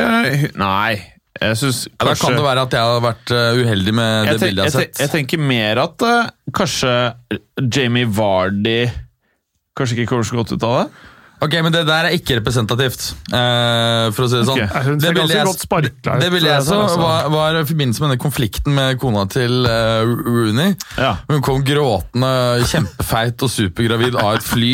Nei. 0.58 0.96
Jeg 1.38 1.60
syns 1.62 1.84
Ja, 1.92 2.08
da 2.08 2.16
kan 2.18 2.34
det 2.38 2.46
være 2.46 2.64
at 2.66 2.74
jeg 2.74 2.90
har 2.90 3.04
vært 3.06 3.34
eh, 3.38 3.62
uheldig 3.62 3.94
med 3.94 4.32
det 4.32 4.40
bildet 4.42 4.64
jeg, 4.66 4.74
har 4.74 4.88
sett. 4.88 5.02
jeg 5.04 5.14
tenker 5.14 5.42
mer 5.42 5.84
at 5.84 6.06
uh, 6.10 6.32
kanskje 6.58 6.94
Jamie 7.70 8.10
Vardy 8.10 8.88
Kanskje 9.78 10.00
ikke 10.00 10.10
kommer 10.10 10.26
så 10.30 10.42
godt 10.42 10.56
ut 10.56 10.66
av 10.66 10.76
det? 10.80 10.88
Ok, 11.44 11.56
men 11.66 11.74
det 11.76 11.82
der 11.90 12.08
er 12.08 12.16
ikke 12.16 12.38
representativt, 12.40 13.02
uh, 13.34 14.08
for 14.16 14.26
å 14.26 14.28
si 14.32 14.38
det 14.40 14.46
sånn. 14.48 14.62
Ok. 14.62 14.64
Ja, 14.64 14.84
hun 14.86 15.00
ser 15.02 15.04
Det 15.04 15.14
ville 15.18 15.36
jeg- 15.40 15.56
sparkla. 15.60 16.14
Det 16.22 16.30
ville 16.32 16.50
jeg 16.54 16.64
så, 16.70 16.78
altså. 16.86 17.00
var, 17.02 17.28
var 17.34 17.58
i 17.60 17.66
forbindelse 17.68 18.00
med 18.04 18.14
denne 18.14 18.24
konflikten 18.24 18.78
med 18.78 19.00
kona 19.02 19.26
til 19.34 19.68
uh, 19.68 20.04
Rooney. 20.08 20.76
Ja. 20.98 21.18
Hun 21.28 21.42
kom 21.44 21.66
gråtende, 21.68 22.32
kjempefeit 22.72 23.44
og 23.44 23.52
supergravid 23.52 24.16
av 24.24 24.38
et 24.38 24.48
fly. 24.48 24.74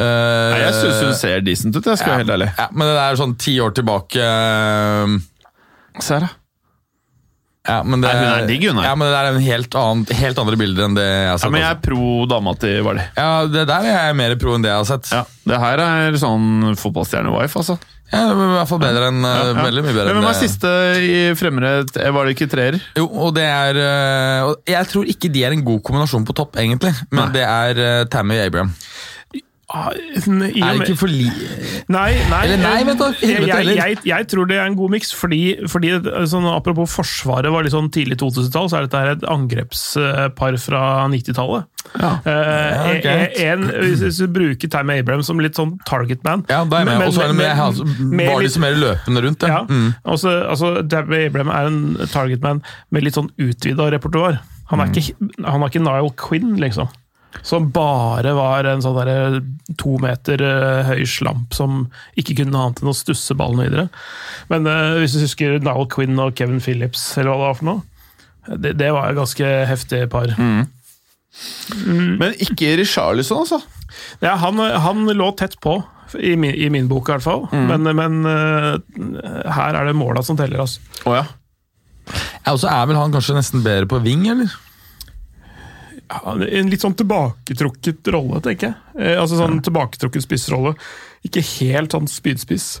Nei, 0.54 0.62
jeg 0.64 0.74
syns 0.78 1.02
hun 1.04 1.14
ser 1.18 1.44
decent 1.44 1.76
ut, 1.76 1.84
jeg 1.92 2.00
skal 2.00 2.14
være 2.14 2.22
helt 2.24 2.34
ærlig. 2.38 2.50
Ja, 2.56 2.68
men 2.72 2.88
det 2.88 2.98
er 3.04 3.20
sånn 3.20 3.36
ti 3.36 3.58
år 3.60 3.76
tilbake 3.76 4.24
Uh, 4.24 5.18
Se 6.00 6.14
her, 6.16 6.20
da. 6.24 6.28
Ja, 7.68 7.82
men 7.84 8.00
det, 8.00 8.08
Nei, 8.08 8.16
hun 8.16 8.30
er 8.32 8.46
digg, 8.48 8.62
hun 8.70 8.78
er. 8.80 8.86
Ja, 8.88 8.96
men 8.96 9.10
det 9.10 9.18
er 9.18 9.30
en 9.34 9.42
helt, 9.44 9.74
annen, 9.76 10.04
helt 10.16 10.38
andre 10.40 10.56
bilder 10.60 10.86
enn 10.86 10.96
det 10.96 11.04
jeg 11.04 11.28
har 11.28 11.40
sett. 11.40 11.46
Ja, 11.46 11.52
men 11.52 11.60
jeg 11.60 11.68
altså. 11.68 11.78
er 11.78 11.86
pro 11.86 12.26
dama 12.30 12.54
til 12.56 12.82
Vardø. 12.86 13.06
ja, 13.20 13.30
det 13.52 13.64
der 13.68 13.88
er 13.90 13.96
jeg 14.08 14.18
mer 14.22 14.36
pro 14.40 14.56
enn 14.56 14.64
det 14.64 14.72
jeg 14.72 14.80
har 14.80 14.88
sett. 14.88 15.10
Ja, 15.12 15.24
det 15.52 15.62
her 15.64 15.82
er 15.84 16.20
sånn 16.22 16.76
fotballstjerne-wife, 16.80 17.60
altså. 17.60 17.76
Ja, 18.10 18.24
det 18.26 18.34
var 18.34 18.48
I 18.48 18.54
hvert 18.56 18.70
fall 18.72 18.80
bedre 18.82 19.08
enn 19.12 19.26
eh, 19.26 19.48
veldig 19.54 19.82
mye 19.84 19.94
bedre 19.94 20.08
Men 20.08 20.16
Hvem 20.18 20.24
var 20.26 20.38
siste 20.40 20.70
i 20.98 21.18
fremmere? 21.38 21.84
Var 21.86 22.26
det 22.26 22.32
ikke 22.34 22.48
treer? 22.50 22.78
Jo, 22.98 23.04
og 23.06 23.36
det 23.36 23.44
er 23.46 23.78
eh, 23.78 24.48
og 24.48 24.72
Jeg 24.72 24.88
tror 24.90 25.12
ikke 25.12 25.30
de 25.30 25.44
er 25.46 25.54
en 25.54 25.62
god 25.66 25.78
kombinasjon 25.86 26.26
på 26.26 26.34
topp, 26.40 26.58
egentlig. 26.58 26.90
Men 27.12 27.28
Nei. 27.28 27.34
det 27.36 27.44
er 27.46 27.82
eh, 27.84 28.00
Tammy 28.10 28.40
Abraham. 28.42 28.72
Ah, 29.70 29.92
Er 29.94 30.80
det 30.80 30.88
ikke 30.88 30.96
for 30.98 31.10
li... 31.10 31.28
Nei, 31.90 32.08
nei, 32.26 32.38
Eller 32.42 32.58
nei, 32.58 32.78
vent 32.88 32.98
da, 32.98 33.10
jeg, 33.22 33.44
jeg, 33.46 33.98
jeg, 34.08 34.26
tror 34.30 34.48
det 34.50 34.56
er 34.58 34.66
en 34.66 34.74
god 34.78 34.90
miks, 34.96 35.12
fordi, 35.14 35.38
fordi 35.70 35.92
sånn, 36.26 36.48
apropos 36.50 36.90
Forsvaret 36.90 37.52
var 37.54 37.62
litt 37.62 37.74
sånn 37.74 37.90
tidlig 37.94 38.18
2000-tall, 38.18 38.66
så 38.70 38.80
er 38.80 38.88
dette 38.88 39.02
et 39.12 39.26
angrepspar 39.30 40.58
fra 40.58 40.80
90-tallet. 41.12 41.68
Ja. 41.94 42.10
Eh, 42.18 42.88
greit. 43.04 43.38
en, 43.44 43.68
hvis, 43.70 44.18
du 44.18 44.26
bruker 44.34 44.70
Time 44.70 44.96
Abraham 45.00 45.22
som 45.26 45.38
litt 45.42 45.58
sånn 45.58 45.76
target 45.88 46.20
man 46.26 46.42
Ja, 46.50 46.60
da 46.68 46.80
er 46.80 46.84
jeg 46.84 46.88
med. 46.90 47.06
Og 47.06 47.14
så 47.14 47.24
er 47.24 47.30
det 47.32 47.38
med, 47.38 47.62
altså, 47.64 47.86
med 47.86 48.26
var 48.30 48.42
de 48.42 48.48
litt- 48.48 48.58
mer 48.64 48.80
løpende 48.80 49.22
rundt, 49.26 49.46
ja. 49.46 49.60
ja. 49.60 49.62
Mm. 49.70 49.92
Altså, 50.02 50.34
altså, 50.50 50.72
Time 50.90 51.22
Abraham 51.28 51.52
er 51.54 51.70
en 51.70 52.10
target 52.10 52.42
man 52.42 52.64
med 52.90 53.06
litt 53.06 53.18
sånn 53.18 53.30
utvida 53.38 53.86
repertoar. 53.94 54.42
Han 54.74 54.82
er, 54.82 54.90
ikke, 54.90 55.30
han 55.46 55.62
er 55.62 55.70
ikke 55.70 55.82
Nile 55.82 56.10
Quinn, 56.18 56.56
liksom. 56.62 56.90
Som 57.46 57.68
bare 57.72 58.32
var 58.36 58.66
en 58.68 58.82
sånn 58.84 58.96
derre 58.98 59.40
to 59.78 59.94
meter 60.02 60.42
eh, 60.44 60.88
høy 60.90 61.04
slamp 61.08 61.54
som 61.56 61.84
ikke 62.18 62.40
kunne 62.42 62.58
annet 62.58 62.82
enn 62.82 62.90
å 62.90 62.96
stusse 62.96 63.36
ballen 63.38 63.62
videre. 63.62 63.86
Men 64.50 64.66
uh, 64.68 64.98
hvis 64.98 65.14
du 65.14 65.22
husker 65.22 65.60
Niall 65.62 65.86
Quinn 65.92 66.18
og 66.20 66.34
Kevin 66.38 66.60
Phillips, 66.62 67.04
eller 67.16 67.30
hva 67.30 67.38
det 67.38 67.46
var 67.46 67.58
for 67.60 67.70
noe, 67.70 68.58
det, 68.58 68.74
det 68.80 68.90
var 68.96 69.10
et 69.10 69.18
ganske 69.18 69.48
heftig 69.70 70.02
par. 70.12 70.34
Men 71.86 72.34
ikke 72.42 72.74
Richarlison, 72.80 73.44
altså. 73.44 73.60
Ja, 74.24 74.34
han, 74.42 74.58
han 74.58 75.06
lå 75.14 75.30
tett 75.38 75.54
på, 75.62 75.78
i 76.18 76.34
min, 76.34 76.56
i 76.58 76.66
min 76.72 76.88
bok 76.90 77.08
i 77.08 77.14
hvert 77.14 77.26
fall. 77.26 77.46
Men, 77.54 77.86
men 77.94 78.24
uh, 78.26 78.74
her 79.54 79.78
er 79.78 79.86
det 79.86 79.94
måla 79.98 80.24
som 80.26 80.38
teller, 80.40 80.64
altså. 80.64 80.82
Oh, 81.06 81.14
ja. 81.14 81.28
Ja, 82.10 82.56
Og 82.56 82.58
så 82.62 82.70
er 82.72 82.88
vel 82.90 82.98
han 82.98 83.14
kanskje 83.14 83.36
nesten 83.36 83.62
bedre 83.62 83.86
på 83.90 84.00
ving, 84.02 84.26
eller? 84.32 84.50
Ja, 86.10 86.34
en 86.34 86.70
litt 86.72 86.82
sånn 86.82 86.96
tilbaketrukket 86.98 88.08
rolle, 88.10 88.40
tenker 88.42 88.72
jeg. 88.72 88.78
Eh, 88.98 89.14
altså 89.20 89.38
sånn 89.38 89.60
tilbaketrukket 89.62 90.26
spissrolle. 90.26 90.74
Ikke 91.26 91.44
helt 91.60 91.94
sånn 91.94 92.10
spydspiss. 92.10 92.72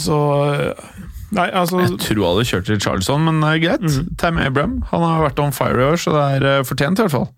Så 0.00 0.16
eh, 0.54 0.86
Nei, 1.34 1.48
altså 1.50 1.80
Jeg 1.82 1.96
tror 1.98 2.20
jeg 2.20 2.28
hadde 2.28 2.44
kjørt 2.48 2.68
Richarlison, 2.70 3.24
men 3.26 3.42
er 3.44 3.58
greit. 3.58 3.82
Mm. 3.82 4.12
Tam 4.20 4.38
Abraham 4.38 4.76
han 4.92 5.02
har 5.02 5.24
vært 5.24 5.40
on 5.42 5.54
fire 5.56 5.82
i 5.82 5.88
år, 5.90 5.98
så 6.00 6.14
det 6.14 6.26
er 6.36 6.46
eh, 6.52 6.64
fortjent 6.68 7.02
i 7.02 7.04
hvert 7.04 7.16
fall. 7.16 7.28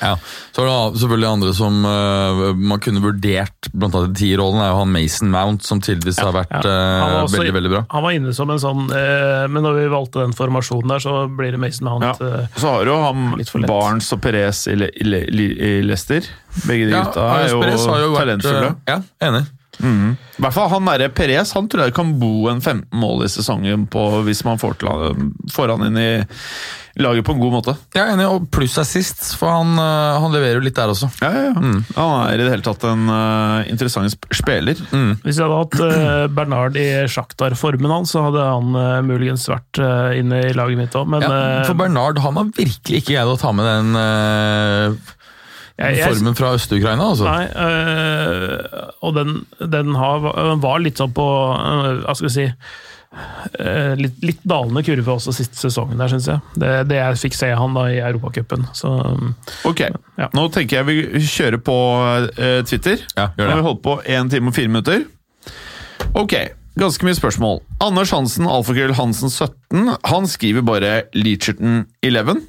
Ja, 0.00 0.14
Så 0.52 0.62
er 0.64 0.68
det 0.70 1.00
selvfølgelig 1.00 1.28
andre 1.30 1.52
som 1.56 1.84
uh, 1.84 2.54
man 2.56 2.80
kunne 2.82 3.02
vurdert 3.04 3.68
blant 3.72 3.94
annet 3.98 4.16
i 4.16 4.24
tierrollen, 4.24 4.62
er 4.64 4.72
jo 4.72 4.80
han 4.80 4.92
Mason 4.94 5.30
Mount, 5.32 5.66
som 5.66 5.80
har 5.80 6.34
vært 6.34 6.56
Ja. 6.56 6.62
Han 6.64 7.12
var 7.12 7.18
eh, 7.18 7.24
også- 7.24 7.38
veldig, 7.38 7.54
veldig 7.58 7.72
bra. 7.74 7.84
Han 7.90 8.02
var 8.06 8.16
inne 8.16 8.34
som 8.34 8.50
en 8.50 8.58
sånn 8.62 8.90
uh, 8.90 9.46
Men 9.48 9.62
når 9.62 9.78
vi 9.78 9.86
valgte 9.92 10.24
den 10.24 10.32
formasjonen 10.36 10.88
der, 10.94 11.04
så 11.04 11.14
blir 11.28 11.52
det 11.52 11.60
Mason 11.60 11.88
Mount. 11.88 12.04
Ja. 12.20 12.46
Så 12.56 12.74
har 12.74 12.84
du 12.84 12.94
han. 12.94 13.66
Barnes 13.68 14.12
og 14.12 14.20
Perez 14.24 14.66
i, 14.70 14.76
Le 14.76 14.90
i, 14.90 15.04
Le 15.04 15.48
i 15.70 15.72
Leicester. 15.84 16.26
Begge 16.66 16.90
de 16.90 16.96
Ja, 16.96 17.04
gutta 17.04 17.30
er 17.38 17.48
jo, 17.50 17.60
Perez 17.62 17.86
har 17.86 18.00
jo 18.00 18.12
vært, 18.14 18.24
talentfulle. 18.24 18.76
Ja, 18.88 19.00
enig. 19.28 19.46
I 19.80 20.42
hvert 20.44 20.54
fall 20.56 20.68
han 20.72 20.86
derre 20.88 21.08
Perez 21.12 21.52
han 21.56 21.66
tror 21.68 21.84
jeg 21.86 21.94
kan 21.96 22.14
bo 22.20 22.48
en 22.50 22.60
15 22.60 22.86
mål 23.00 23.24
i 23.24 23.28
sesongen 23.32 23.86
på, 23.92 24.04
hvis 24.26 24.44
man 24.44 24.58
får, 24.60 24.78
til, 24.80 24.88
han- 24.88 25.32
får 25.52 25.68
han 25.76 25.86
inn 25.88 25.98
i 26.00 26.10
laget 27.00 27.24
på 27.24 27.32
en 27.32 27.40
god 27.40 27.52
måte. 27.54 27.74
Jeg 27.94 28.02
er 28.02 28.12
enig, 28.16 28.26
og 28.28 28.48
pluss 28.52 28.74
assist, 28.82 29.36
for 29.38 29.48
han, 29.52 29.70
eh, 29.78 30.18
han 30.20 30.32
leverer 30.34 30.58
jo 30.58 30.64
litt 30.66 30.74
der 30.76 30.90
også. 30.92 31.08
Ja, 31.22 31.30
ja, 31.32 31.42
ja. 31.52 31.74
Han 31.96 32.14
er 32.26 32.34
i 32.34 32.42
det 32.42 32.48
hele 32.50 32.64
tatt 32.66 32.82
en 32.88 33.04
uh, 33.08 33.62
interessant 33.70 34.10
sp 34.12 34.26
spiller. 34.34 34.74
Hvis 35.22 35.38
jeg 35.38 35.46
hadde 35.46 35.60
hatt 35.60 35.78
uh, 35.80 36.26
Bernard 36.34 36.76
i 36.76 36.88
Sjaktar-formen 37.08 37.90
hans, 37.94 38.12
så 38.16 38.24
hadde 38.26 38.42
han 38.42 38.74
uh, 38.76 39.00
muligens 39.06 39.46
vært 39.48 39.80
inne 40.18 40.42
i 40.50 40.52
laget 40.56 40.80
mitt 40.82 40.98
òg, 40.98 41.08
men 41.14 41.24
Ja, 41.24 41.62
for 41.68 41.78
Bernard 41.78 42.18
han 42.24 42.36
har 42.40 42.50
virkelig 42.58 43.00
ikke 43.04 43.14
greid 43.14 43.32
å 43.32 43.38
ta 43.40 43.52
med 43.54 43.64
den 43.70 43.94
jeg- 45.80 45.96
jeg- 45.96 46.10
formen 46.12 46.34
fra 46.36 46.50
Øst-Ukraina. 46.58 47.06
altså. 47.14 47.24
Nei, 47.24 47.46
øh, 47.56 48.58
og 49.02 49.14
den, 49.16 49.34
den 49.72 49.94
har, 49.96 50.24
var 50.60 50.80
litt 50.84 51.00
sånn 51.00 51.12
på 51.16 51.24
øh, 51.56 52.02
Hva 52.04 52.14
skal 52.18 52.28
vi 52.28 52.32
si 52.34 52.44
øh, 52.50 53.94
litt, 53.98 54.18
litt 54.22 54.42
dalende 54.46 54.82
kurve 54.86 55.14
også 55.16 55.32
siste 55.34 55.56
sesongen 55.58 55.98
der, 56.00 56.12
syns 56.12 56.28
jeg. 56.30 56.42
Det, 56.60 56.70
det 56.90 56.98
jeg 57.00 57.20
fikk 57.24 57.38
se 57.38 57.48
han 57.56 57.74
da 57.78 57.86
i 57.90 57.98
Europacupen. 58.04 58.68
Ok, 59.68 59.80
Ja. 60.20 60.28
nå 60.36 60.46
tenker 60.54 60.80
jeg 60.82 60.88
vi 60.90 61.24
kjører 61.26 61.62
på 61.64 61.76
eh, 62.36 62.60
Twitter. 62.68 63.02
Ja, 63.16 63.30
gjør 63.38 63.46
Nå 63.48 63.50
har 63.56 63.62
vi 63.62 63.68
holdt 63.70 63.82
på 63.88 63.96
1 64.04 64.30
time 64.36 64.52
og 64.52 64.58
4 64.60 64.72
minutter. 64.74 65.04
Ok, 66.16 66.36
ganske 66.80 67.04
mye 67.06 67.16
spørsmål. 67.18 67.60
Anders 67.82 68.12
Hansen, 68.14 68.46
alfakrøll 68.50 68.94
Hansen 68.98 69.30
17, 69.32 69.90
han 70.12 70.26
skriver 70.30 70.64
bare 70.66 70.94
Leacherton 71.16 71.86
11. 72.04 72.40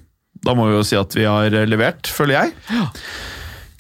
Da 0.46 0.56
må 0.58 0.66
vi 0.70 0.78
jo 0.80 0.86
si 0.88 0.98
at 0.98 1.14
vi 1.14 1.26
har 1.30 1.54
levert, 1.70 2.08
føler 2.10 2.40
jeg. 2.40 2.54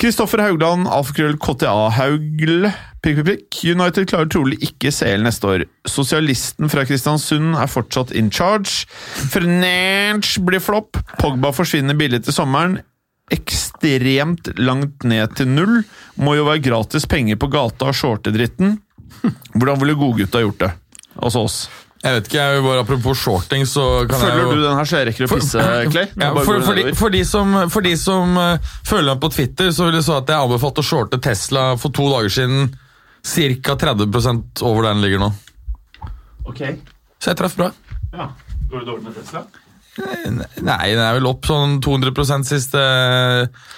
Kristoffer 0.01 0.41
Haugland, 0.41 0.87
alfakrøll 0.89 1.35
KTA 1.37 1.91
Haugl, 1.93 2.63
prikk, 3.05 3.19
prikk, 3.19 3.27
prikk. 3.27 3.57
United 3.69 4.07
klarer 4.09 4.31
trolig 4.33 4.57
ikke 4.65 4.89
CL 4.89 5.21
neste 5.21 5.45
år. 5.45 5.65
Sosialisten 5.85 6.71
fra 6.73 6.87
Kristiansund 6.89 7.53
er 7.53 7.69
fortsatt 7.69 8.13
in 8.17 8.31
charge. 8.33 8.87
French 9.29 10.39
blir 10.41 10.63
flopp. 10.63 10.97
Pogba 11.21 11.51
forsvinner 11.53 11.99
billig 11.99 12.23
til 12.25 12.33
sommeren. 12.33 12.79
Ekstremt 13.31 14.49
langt 14.57 15.05
ned 15.05 15.37
til 15.37 15.53
null. 15.53 15.83
Må 16.17 16.33
jo 16.39 16.47
være 16.49 16.65
gratis 16.65 17.05
penger 17.05 17.37
på 17.37 17.51
gata 17.53 17.91
og 17.91 17.99
shortedritten. 18.01 18.79
Hvordan 19.53 19.83
ville 19.83 19.99
godgutta 20.01 20.41
gjort 20.41 20.63
det? 20.65 20.73
Altså 21.21 21.45
oss. 21.45 21.61
Jeg 22.01 22.15
vet 22.17 22.29
ikke, 22.31 22.37
jeg 22.41 22.61
bare 22.65 22.81
Apropos 22.81 23.19
shorting, 23.21 23.65
så 23.69 23.83
kan 24.09 24.17
jeg 24.17 24.31
Følger 24.31 24.47
jo 24.47 24.53
du 24.57 24.63
den 24.63 24.77
her, 24.79 24.87
så 24.89 25.01
jeg 25.01 25.07
rekker 25.11 25.27
å 25.27 25.35
pisse, 25.35 25.65
Clay? 25.93 26.07
Ja, 26.17 26.31
for, 26.39 26.63
for, 26.65 26.79
de, 26.79 26.93
for, 26.97 27.13
de 27.13 27.21
som, 27.29 27.57
for 27.69 27.85
de 27.85 27.91
som 27.99 28.39
eh, 28.41 28.71
følger 28.87 29.11
meg 29.11 29.21
på 29.21 29.29
Twitter, 29.35 29.69
så 29.75 29.85
vil 29.87 29.99
jeg 29.99 30.07
så 30.07 30.17
at 30.17 30.31
jeg 30.33 30.47
anbefalte 30.47 30.81
å 30.81 30.87
shorte 30.87 31.19
Tesla 31.21 31.65
for 31.81 31.93
to 31.93 32.07
dager 32.09 32.33
siden. 32.33 32.71
Ca. 33.21 33.75
30 33.77 34.07
over 34.65 34.87
der 34.87 34.95
den 34.95 35.03
ligger 35.05 35.21
nå. 35.21 35.29
Ok. 36.49 36.63
Så 37.21 37.31
jeg 37.31 37.37
traff 37.37 37.57
bra. 37.59 37.69
Ja. 38.15 38.31
Går 38.71 38.81
det 38.81 38.87
dårlig 38.89 39.05
med 39.05 39.19
Tesla? 39.19 39.45
Nei, 40.63 40.93
den 40.95 41.03
er 41.03 41.13
vel 41.17 41.27
opp 41.29 41.45
sånn 41.45 41.77
200% 41.83 42.47
siste 42.47 42.81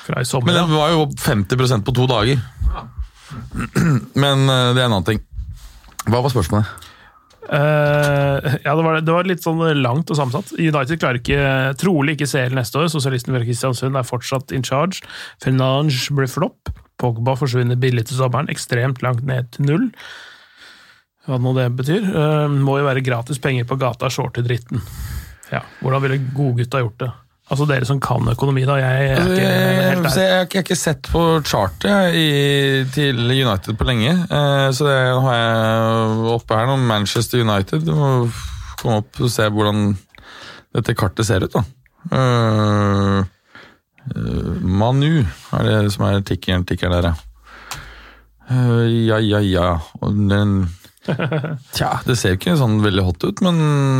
fra 0.05 0.21
i 0.21 0.41
Men 0.45 0.59
den 0.61 0.71
var 0.71 0.93
jo 0.93 1.03
opp 1.07 1.17
50% 1.19 1.83
på 1.83 1.95
to 1.97 2.07
dager. 2.07 2.39
Men 4.23 4.47
eh, 4.47 4.71
det 4.77 4.79
er 4.79 4.87
en 4.87 4.93
annen 4.93 5.07
ting. 5.11 5.23
Hva 6.07 6.21
var 6.23 6.31
spørsmålet? 6.31 6.91
Eh, 7.49 8.53
ja, 8.63 8.75
det 8.75 8.83
var, 8.85 8.99
det 9.03 9.15
var 9.15 9.27
litt 9.27 9.43
sånn 9.43 9.61
langt 9.81 10.11
og 10.11 10.19
sammensatt. 10.19 10.53
United 10.57 11.01
klarer 11.01 11.19
ikke, 11.19 11.47
trolig 11.81 12.17
ikke 12.17 12.29
CL 12.29 12.55
neste 12.57 12.81
år. 12.81 12.91
Sosialisten 12.93 13.35
fra 13.35 13.43
Kristiansund 13.43 13.99
er 13.99 14.07
fortsatt 14.07 14.53
in 14.55 14.65
charge. 14.65 15.03
Fernange 15.43 16.15
blir 16.15 16.31
flopp. 16.31 16.71
Pogba 17.01 17.35
forsvinner 17.39 17.79
billig 17.79 18.07
til 18.07 18.21
sommeren, 18.21 18.51
ekstremt 18.53 19.01
langt 19.03 19.25
ned 19.27 19.49
til 19.55 19.67
null. 19.67 19.89
Hva 21.27 21.39
nå 21.39 21.53
det 21.55 21.69
betyr. 21.77 22.05
Uh, 22.11 22.47
må 22.51 22.77
jo 22.79 22.87
være 22.87 23.03
gratis 23.03 23.39
penger 23.43 23.67
på 23.67 23.79
gata, 23.79 24.09
shorte 24.11 24.43
dritten. 24.45 24.83
Ja, 25.51 25.61
hvordan 25.81 26.03
ville 26.03 26.21
godgutta 26.35 26.81
gjort 26.83 26.99
det? 27.03 27.11
Altså 27.51 27.65
dere 27.67 27.85
som 27.85 27.99
kan 28.01 28.29
økonomi, 28.31 28.63
da. 28.65 28.77
Jeg 28.79 29.09
er 29.11 29.19
ikke 29.19 29.47
helt 29.47 30.05
der. 30.07 30.21
jeg, 30.23 30.47
har 30.53 30.63
ikke 30.63 30.77
sett 30.79 31.09
på 31.11 31.23
chartet 31.43 32.15
i, 32.15 32.27
til 32.95 33.19
United 33.19 33.75
på 33.77 33.87
lenge. 33.89 34.13
eh, 34.15 34.69
så 34.71 34.87
det 34.87 34.95
har 35.25 35.35
jeg 35.35 36.31
oppe 36.37 36.57
her 36.57 36.69
nå. 36.71 36.77
Manchester 36.87 37.43
United. 37.43 37.83
Du 37.83 37.93
må 37.97 38.11
komme 38.79 39.01
opp 39.03 39.19
og 39.19 39.31
se 39.31 39.49
hvordan 39.51 39.91
dette 40.73 40.95
kartet 40.97 41.27
ser 41.27 41.43
ut, 41.43 41.53
da. 41.53 41.65
Eh, 42.15 43.19
eh, 44.15 44.63
Manu 44.63 45.21
er 45.59 45.67
det 45.67 45.93
som 45.93 46.07
er 46.07 46.23
tikkeren, 46.23 46.65
tikkeren 46.67 46.95
der, 46.95 47.11
ja. 47.11 47.29
Ja, 48.53 49.19
ja, 49.19 49.39
ja. 49.39 49.67
Og 50.01 50.15
den 50.29 50.63
Tja, 51.75 51.89
det 52.07 52.15
ser 52.19 52.37
ikke 52.37 52.53
sånn 52.59 52.77
veldig 52.83 53.03
hot 53.03 53.25
ut, 53.27 53.41
men 53.43 53.57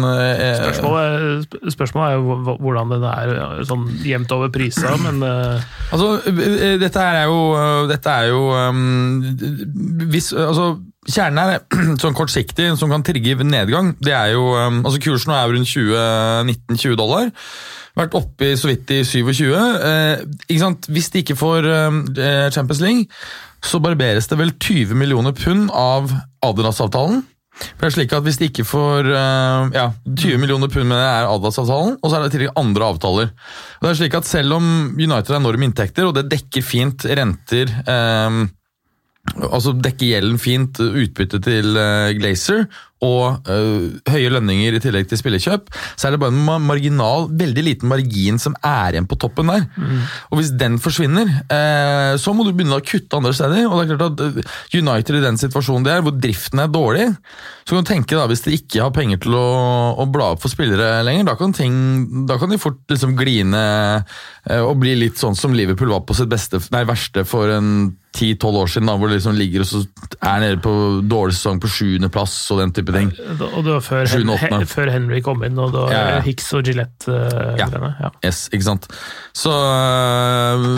eh, 0.08 0.54
Spørsmålet, 0.62 1.44
sp- 1.50 1.74
spørsmålet 1.76 2.14
er 2.14 2.22
jo 2.22 2.56
hvordan 2.64 2.94
den 2.96 3.04
er 3.10 3.34
eh, 3.36 3.60
sånn 3.68 3.84
jevnt 4.08 4.32
over 4.36 4.54
prisa, 4.56 4.94
men 5.04 5.20
eh, 5.28 5.68
Altså, 5.92 6.14
eh, 6.32 6.78
dette 6.82 7.04
er 7.04 7.26
jo 7.28 7.38
eh, 7.60 7.84
Dette 7.92 8.16
er 8.24 8.32
jo 8.32 8.42
um, 8.56 9.22
hvis, 10.14 10.32
eh, 10.32 10.48
altså, 10.48 10.70
Kjernen 11.12 11.44
er 11.44 11.62
sånn 12.02 12.16
kortsiktig, 12.16 12.70
som 12.80 12.88
kan 12.94 13.04
trigge 13.04 13.36
nedgang. 13.44 13.90
Det 14.00 14.14
er 14.16 14.30
jo 14.38 14.46
um, 14.56 14.78
altså 14.88 15.02
Kursen 15.04 15.34
nå 15.34 15.36
er 15.36 15.52
rundt 15.52 15.68
20, 15.68 15.98
19-20 16.72 16.96
dollar. 17.02 17.28
Vært 18.00 18.16
oppe 18.18 18.54
så 18.58 18.72
vidt 18.72 18.90
i 18.96 19.02
27. 19.06 19.52
Eh? 19.52 20.24
Hvis 20.88 21.12
de 21.14 21.22
ikke 21.26 21.36
får 21.38 21.68
eh, 21.68 22.48
Champions 22.56 22.80
League, 22.82 23.06
så 23.64 23.80
barberes 23.84 24.28
det 24.30 24.40
vel 24.40 24.52
20 24.58 24.98
millioner 25.00 25.36
pund 25.38 25.72
av 25.72 26.12
Adidas-avtalen. 26.44 27.22
For 27.54 27.86
det 27.86 27.90
er 27.92 27.94
slik 27.94 28.14
at 28.18 28.26
Hvis 28.26 28.40
de 28.42 28.48
ikke 28.50 28.66
får 28.66 29.08
eh, 29.14 29.76
ja, 29.76 29.86
20 30.10 30.42
millioner 30.42 30.72
pund 30.74 30.90
med 30.90 30.98
det 30.98 31.06
er 31.06 31.30
Adidas-avtalen, 31.30 32.00
og 32.02 32.10
så 32.10 32.18
er 32.18 32.24
det 32.24 32.32
i 32.32 32.36
tillegg 32.38 32.58
andre 32.60 32.90
avtaler. 32.90 33.30
Og 33.30 33.86
det 33.86 33.92
er 33.92 34.02
slik 34.02 34.18
at 34.18 34.30
Selv 34.30 34.58
om 34.58 34.68
United 34.98 35.36
har 35.36 35.40
enorme 35.40 35.70
inntekter, 35.70 36.10
og 36.10 36.18
det 36.18 36.28
dekker 36.34 36.66
fint 36.66 37.06
renter 37.06 37.72
eh, 37.86 38.44
Altså 39.40 39.72
dekker 39.80 40.10
gjelden 40.10 40.40
fint, 40.42 40.82
utbytte 40.84 41.40
til 41.46 41.78
eh, 41.80 42.12
Glazer 42.18 42.66
og 43.04 43.50
eh, 43.52 43.88
høye 44.14 44.32
lønninger 44.34 44.78
i 44.78 44.82
tillegg 44.84 45.10
til 45.12 45.20
spillekjøp, 45.20 45.72
så 45.96 46.08
er 46.08 46.16
det 46.16 46.22
bare 46.24 46.34
en 46.34 46.68
marginal, 46.68 47.28
veldig 47.40 47.66
liten 47.68 47.92
margin 47.92 48.40
som 48.42 48.56
er 48.64 48.96
igjen 48.96 49.10
på 49.10 49.20
toppen 49.22 49.52
der. 49.52 49.66
Og 50.32 50.40
hvis 50.40 50.54
den 50.60 50.80
forsvinner, 50.84 51.30
eh, 51.52 52.14
så 52.22 52.34
må 52.36 52.48
du 52.48 52.54
begynne 52.54 52.80
å 52.80 52.86
kutte 52.86 53.20
andre 53.20 53.34
steder. 53.36 53.68
Og 53.68 53.82
det 53.82 53.84
er 53.84 54.00
klart 54.00 54.24
at 54.24 54.44
eh, 54.44 54.56
United 54.80 55.20
i 55.20 55.26
den 55.26 55.42
situasjonen 55.42 55.88
de 55.88 55.94
er, 55.94 56.06
hvor 56.06 56.16
driften 56.16 56.64
er 56.64 56.72
dårlig, 56.72 57.10
så 57.64 57.76
kan 57.78 57.84
du 57.86 57.90
tenke 57.90 58.18
da, 58.20 58.28
hvis 58.28 58.44
de 58.44 58.54
ikke 58.58 58.84
har 58.84 58.92
penger 58.96 59.22
til 59.24 59.36
å, 59.40 59.46
å 60.04 60.06
bla 60.12 60.34
opp 60.36 60.44
for 60.44 60.52
spillere 60.52 61.02
lenger, 61.08 61.30
da 61.32 61.36
kan, 61.40 61.54
ting, 61.56 61.76
da 62.28 62.36
kan 62.42 62.52
de 62.52 62.60
fort 62.62 62.82
liksom 62.92 63.16
gline 63.20 63.56
eh, 63.56 64.62
og 64.62 64.78
bli 64.84 64.96
litt 65.00 65.20
sånn 65.22 65.38
som 65.40 65.56
Liverpool 65.56 65.94
var 65.94 66.04
på 66.08 66.16
sitt 66.18 66.32
beste, 66.32 66.60
nei, 66.76 66.84
verste 66.90 67.24
for 67.28 67.52
en 67.56 67.94
10-12 68.14 68.58
år 68.60 68.68
siden, 68.70 68.90
da, 68.92 68.94
hvor 69.00 69.10
det 69.10 69.16
liksom 69.18 69.38
ligger 69.40 69.64
og 69.64 69.70
så 69.72 69.80
er 70.22 70.44
nede 70.44 70.60
på 70.62 70.74
dårlig 71.10 71.34
sesong 71.34 71.58
på 71.64 71.72
sjuendeplass 71.72 72.36
og 72.54 72.60
den 72.62 72.74
type 72.76 72.94
ting. 72.94 73.10
Og 73.32 73.64
det 73.66 73.72
var 73.72 73.82
før, 73.82 74.12
Hen 74.44 74.68
før 74.70 74.92
Henry 74.94 75.24
kom 75.26 75.42
inn, 75.48 75.58
og 75.58 75.72
da 75.74 75.88
Ja, 75.90 76.04
ja. 76.12 76.20
Hicks 76.28 76.52
og 76.54 76.68
Gillette. 76.68 77.10
uh, 77.10 77.56
Ja. 77.58 77.66
Denne, 77.74 77.90
ja. 78.04 78.12
Yes, 78.28 78.44
ikke 78.54 78.68
sant? 78.68 78.86
Så 79.34 79.50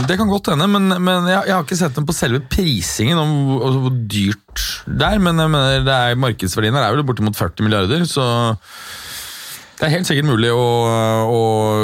det 0.08 0.16
kan 0.20 0.32
godt 0.32 0.54
hende, 0.54 0.68
men, 0.72 0.88
men 1.04 1.28
jeg, 1.28 1.42
jeg 1.50 1.56
har 1.58 1.66
ikke 1.66 1.80
sett 1.82 1.98
den 1.98 2.08
på 2.08 2.16
selve 2.16 2.40
prisingen 2.52 3.20
om 3.20 3.36
hvor, 3.50 3.66
altså 3.68 3.84
hvor 3.84 4.00
dyrt 4.16 4.45
det 4.86 5.08
er. 5.08 5.22
Men 5.22 5.42
jeg 5.42 5.52
mener, 5.54 5.86
det 5.86 5.96
er, 5.96 6.20
markedsverdien 6.22 6.78
her 6.78 6.88
er 6.88 6.98
vel 6.98 7.08
bortimot 7.08 7.38
40 7.38 7.68
milliarder, 7.68 8.06
så 8.10 8.26
det 9.76 9.88
er 9.88 9.96
helt 9.98 10.08
sikkert 10.08 10.30
mulig 10.30 10.52
å, 10.56 10.66
å 11.28 11.42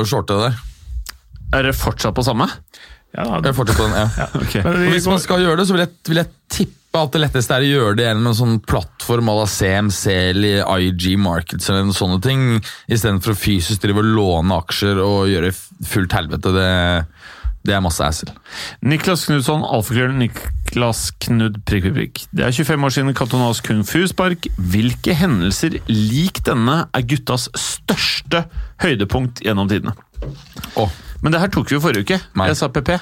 shorte 0.07 0.37
det 0.37 0.49
der. 0.49 0.59
Er 1.59 1.67
det 1.67 1.75
fortsatt 1.75 2.15
på 2.15 2.23
samme? 2.23 2.47
Ja, 3.11 3.25
Jeg 3.43 3.55
fortsetter 3.57 3.81
på 3.81 3.89
den, 3.89 3.97
ja. 3.97 4.07
ja 4.23 4.27
okay. 4.39 4.61
Og 4.63 4.77
vi 4.79 4.93
hvis 4.93 5.09
man 5.09 5.19
skal 5.19 5.43
gjøre 5.43 5.59
det, 5.59 5.67
så 5.67 5.75
vil 5.75 5.83
jeg, 5.83 5.93
vil 6.07 6.21
jeg 6.21 6.31
tippe 6.51 7.01
at 7.01 7.13
det 7.13 7.21
letteste 7.23 7.55
er 7.55 7.63
å 7.63 7.69
gjøre 7.69 7.95
det 7.95 8.05
gjennom 8.05 8.29
en 8.31 8.35
sånn 8.35 8.55
plattform 8.67 9.31
à 9.31 9.35
la 9.37 9.47
CMC 9.47 10.03
eller 10.33 10.87
IG 10.87 11.13
Markets 11.19 11.69
eller 11.69 11.85
noen 11.87 11.95
sånne 11.95 12.19
ting, 12.23 12.41
istedenfor 12.91 13.31
å 13.31 13.39
fysisk 13.39 13.83
drive 13.83 14.03
og 14.03 14.09
låne 14.15 14.57
aksjer 14.59 14.99
og 15.03 15.31
gjøre 15.31 15.53
fullt 15.87 16.15
helvete. 16.17 16.51
Det, 16.55 16.71
det 17.67 17.75
er 17.77 17.81
masse 17.83 18.01
assel. 18.01 18.31
Niklas 18.81 19.27
Knudson, 19.29 19.61
alfakrøll 19.67 20.15
Niklas 20.17 21.11
Knud 21.21 21.59
prikk, 21.67 21.85
prikk, 21.91 21.95
prikk. 21.99 22.21
Det 22.33 22.47
er 22.47 22.55
25 22.55 22.87
år 22.87 22.95
siden 22.95 23.13
Katonas 23.17 23.61
kung 23.65 23.83
fu-spark. 23.85 24.47
Hvilke 24.57 25.13
hendelser 25.19 25.77
lik 25.91 26.41
denne 26.47 26.87
er 26.95 27.05
guttas 27.05 27.49
største 27.53 28.45
høydepunkt 28.81 29.43
gjennom 29.45 29.69
tidene? 29.69 29.93
Oh. 30.79 30.89
Men 31.21 31.35
det 31.35 31.41
her 31.43 31.51
tok 31.53 31.69
vi 31.69 31.77
jo 31.77 31.83
forrige 31.83 32.05
uke. 32.07 32.21
Nei. 32.39 32.49
Jeg 32.49 32.57
sa 32.57 32.69
PP. 32.73 32.95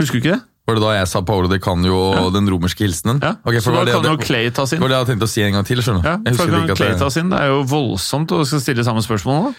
Husker 0.00 0.16
du 0.18 0.22
ikke 0.24 0.34
det? 0.36 0.42
Var 0.66 0.74
det 0.74 0.82
da 0.82 0.92
jeg 0.96 1.06
sa 1.06 1.20
Paolo 1.22 1.46
de 1.46 1.60
Canio 1.62 1.94
og 2.24 2.32
den 2.34 2.48
romerske 2.50 2.82
hilsenen? 2.82 3.20
Ja, 3.22 3.36
Okay, 3.46 3.60
for 3.62 3.70
Så 3.70 3.76
da 3.76 3.84
det, 3.86 3.92
kan 3.94 4.08
jo 4.10 4.16
Clay 4.18 4.48
tas 4.50 4.72
det 4.72 4.76
inn. 4.76 4.82
var 4.82 4.90
det 4.90 4.96
jeg 4.96 5.04
hadde 5.04 5.12
tenkt 5.12 5.22
å 5.22 5.28
si 5.30 5.42
en 5.44 5.52
gang 5.54 5.66
til. 5.68 5.78
skjønner 5.84 6.02
du? 6.02 6.08
Ja, 6.08 6.34
for 6.34 6.50
da 6.50 6.60
kan 6.66 6.76
Clay 6.80 6.96
tas 6.98 7.16
inn. 7.20 7.30
Det 7.30 7.38
er 7.38 7.52
jo 7.52 7.60
voldsomt 7.70 8.32
å 8.34 8.40
skal 8.48 8.62
stille 8.64 8.82
samme 8.88 9.04
spørsmål 9.06 9.38
nå. 9.44 9.52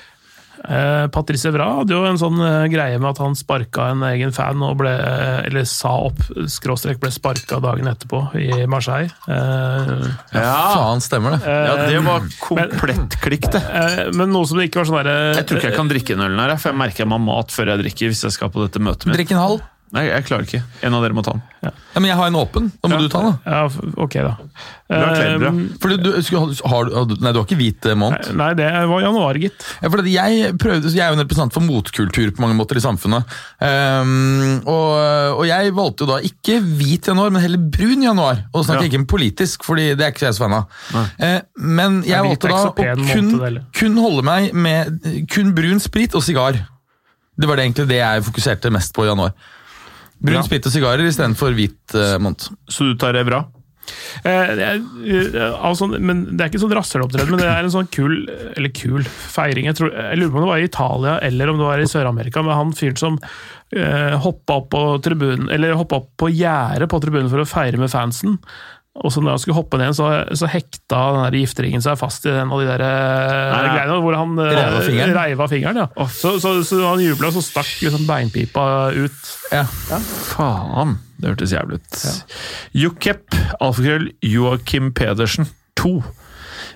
Eh, 0.66 1.06
Patrice 1.14 1.48
Evra 1.52 1.68
hadde 1.80 1.94
jo 1.94 2.02
en 2.10 2.18
sånn 2.20 2.40
eh, 2.42 2.66
greie 2.74 2.98
med 3.00 3.12
at 3.12 3.22
han 3.24 3.36
sparka 3.38 3.92
en 3.94 4.02
egen 4.10 4.34
fan, 4.36 4.62
og 4.66 4.80
ble, 4.82 4.92
eh, 4.92 5.46
eller 5.48 5.68
sa 5.70 5.94
opp, 6.10 6.20
skråstrek 6.50 7.00
ble 7.04 7.12
sparka 7.14 7.60
dagen 7.64 7.88
etterpå 7.92 8.24
i 8.42 8.66
Marseille. 8.70 9.12
ja, 9.28 10.58
Faen, 10.74 11.02
stemmer 11.04 11.38
det. 11.38 11.42
Ja, 11.46 11.78
det 11.88 12.02
var 12.06 12.28
komplett 12.42 13.20
klikk, 13.24 13.50
det. 13.54 13.62
eh, 13.64 14.04
men 14.18 14.34
noe 14.34 14.48
som 14.50 14.60
det 14.60 14.70
ikke 14.70 14.82
var 14.82 14.90
sånn 14.92 15.00
derre 15.04 15.18
Jeg 15.38 15.48
tror 15.48 15.62
ikke 15.62 15.72
jeg 15.72 15.80
kan 15.80 15.92
drikke 15.94 16.18
den 16.18 16.28
ølen 16.28 16.44
her, 16.44 16.58
for 16.58 16.74
jeg 16.74 16.82
merker 16.84 17.06
jeg 17.06 17.12
må 17.14 17.20
ha 17.22 17.26
mat 17.30 17.54
før 17.54 17.74
jeg 17.74 17.84
drikker. 17.86 18.14
hvis 18.14 18.24
jeg 18.28 18.36
skal 18.38 18.52
på 18.54 18.64
dette 18.66 18.80
møtet 18.84 19.08
mitt. 19.10 19.18
Drikk 19.20 19.34
en 19.38 19.44
halv. 19.46 19.66
Nei, 19.96 20.02
jeg 20.10 20.26
klarer 20.28 20.44
ikke. 20.44 20.60
En 20.84 20.96
av 20.98 21.04
dere 21.06 21.16
må 21.16 21.22
ta 21.24 21.32
den. 21.38 21.44
Ja, 21.64 21.72
men 21.96 22.10
jeg 22.10 22.18
har 22.20 22.28
en 22.28 22.36
åpen. 22.38 22.66
Da 22.84 22.90
må 22.92 22.98
du 23.00 23.08
ta 23.12 23.22
den. 23.24 23.38
da. 23.46 23.54
Ja, 23.54 23.94
ok, 24.04 24.18
da. 24.20 24.34
Bra 24.92 25.08
kledd, 25.16 25.38
bra. 25.42 25.52
Eh, 25.52 25.78
Fordi 25.84 25.98
du, 26.04 26.10
har, 26.68 26.92
nei, 27.24 27.32
du 27.32 27.40
har 27.40 27.46
ikke 27.48 27.58
hvit 27.60 27.88
eh, 27.88 27.96
måned? 28.00 28.28
Nei, 28.36 28.50
det 28.60 28.68
var 28.92 29.06
januar, 29.06 29.40
gitt. 29.40 29.64
Ja, 29.80 29.92
fordi 29.94 30.14
jeg, 30.18 30.52
prøvde, 30.60 30.92
jeg 30.92 31.06
er 31.06 31.14
jo 31.14 31.18
en 31.18 31.24
representant 31.24 31.56
for 31.56 31.64
motkultur 31.64 32.34
på 32.36 32.44
mange 32.44 32.60
måter 32.60 32.80
i 32.80 32.84
samfunnet. 32.84 33.38
Um, 33.64 34.60
og, 34.68 34.92
og 35.40 35.44
jeg 35.48 35.74
valgte 35.80 36.04
jo 36.04 36.12
da 36.12 36.22
ikke 36.34 36.60
hvit 36.68 37.08
januar, 37.08 37.32
men 37.32 37.48
heller 37.48 37.64
brun 37.80 38.04
januar. 38.04 38.44
Og 38.52 38.60
da 38.60 38.68
snakker 38.68 38.90
jeg 38.90 38.94
ikke 38.94 39.04
om 39.06 39.10
politisk, 39.16 39.68
fordi 39.68 39.90
det 39.96 40.04
er 40.04 40.16
ikke 40.16 40.28
jeg 40.28 40.36
så 40.36 40.46
fan 40.46 40.60
av. 40.60 40.80
Eh, 41.16 41.38
men 41.64 42.02
jeg 42.04 42.20
Nei, 42.20 42.34
valgte 42.34 42.52
da 42.52 42.64
å 42.68 42.74
kun, 43.08 43.62
kun 43.72 44.02
holde 44.04 44.28
meg 44.28 44.52
med 44.52 45.00
kun 45.32 45.56
brun 45.56 45.80
sprit 45.84 46.16
og 46.18 46.28
sigar. 46.28 46.60
Det 47.38 47.48
var 47.48 47.56
det 47.60 47.68
egentlig 47.68 47.88
det 47.92 48.02
jeg 48.02 48.26
fokuserte 48.26 48.74
mest 48.74 48.96
på 48.98 49.06
i 49.06 49.12
januar. 49.12 49.36
Brun 50.18 50.46
sprit 50.46 50.66
og 50.66 50.74
sigarer 50.74 51.06
istedenfor 51.06 51.54
hvit 51.58 51.98
uh, 51.98 52.18
mont. 52.22 52.50
Så 52.72 52.90
du 52.90 52.98
tar 53.00 53.18
Evra? 53.20 53.46
Eh, 54.26 54.50
det 54.58 54.66
er, 54.66 54.80
eh, 55.08 55.54
altså, 55.64 55.88
men 55.88 56.24
det 56.34 56.44
er 56.44 56.52
ikke 56.52 56.62
sånn 56.62 56.76
rasshølopptreden, 56.76 57.34
men 57.34 57.42
det 57.42 57.50
er 57.50 57.64
en 57.64 57.74
sånn 57.74 57.90
kul 57.94 58.16
eller 58.28 58.74
kul 58.76 59.06
feiring. 59.08 59.70
Jeg, 59.70 59.78
tror, 59.80 59.94
jeg 59.94 60.20
lurer 60.20 60.34
på 60.34 60.40
om 60.40 60.46
det 60.46 60.52
var 60.52 60.64
i 60.64 60.68
Italia 60.68 61.14
eller 61.28 61.52
om 61.52 61.62
det 61.62 61.70
var 61.70 61.84
i 61.84 61.90
Sør-Amerika, 61.90 62.44
med 62.46 62.58
han 62.58 62.74
fyren 62.78 63.00
som 63.00 63.20
eh, 63.76 64.16
hoppa 64.24 64.60
opp 64.62 64.72
på 64.74 64.84
tribunen, 65.06 65.52
eller 65.54 65.78
hoppa 65.80 66.02
opp 66.02 66.10
på 66.20 66.32
gjerdet 66.34 66.90
på 66.92 67.02
tribunen 67.04 67.32
for 67.32 67.44
å 67.44 67.50
feire 67.50 67.80
med 67.82 67.94
fansen. 67.94 68.40
Og 68.98 69.12
så 69.14 69.22
når 69.22 69.36
han 69.36 69.42
skulle 69.44 69.58
hoppe 69.60 69.78
ned, 69.78 69.94
så, 69.98 70.08
så 70.34 70.50
hekta 70.50 71.00
den 71.14 71.26
der 71.28 71.36
gifteringen 71.38 71.84
seg 71.86 72.00
fast 72.00 72.26
i 72.26 72.32
en 72.34 72.50
av 72.54 72.62
de 72.64 72.68
der 72.70 72.82
eh, 72.82 73.52
Nei, 73.54 73.60
nei. 73.68 73.74
greiene 73.76 73.98
hvor 74.04 74.18
han 74.18 74.34
reiva 74.40 74.56
Reiv 74.58 74.78
av 74.80 74.86
fingeren? 74.88 75.16
reiv 75.18 75.44
av 75.46 75.52
fingeren. 75.54 75.82
Ja. 75.84 76.08
Så, 76.18 76.34
så, 76.42 76.54
så 76.66 76.80
han 76.88 77.04
jubla, 77.06 77.30
så 77.36 77.44
stakk 77.46 77.70
liksom 77.86 78.08
beinpipa 78.10 78.66
ut. 78.98 79.34
Ja. 79.54 79.66
Faen, 80.34 80.98
det 81.22 81.34
hørtes 81.34 81.54
jævlig 81.54 81.82
ut. 81.82 82.00
Jokep, 82.86 83.38
alfakrøll, 83.62 84.10
Joakim 84.26 84.90
Pedersen 84.98 85.50
2. 85.78 85.94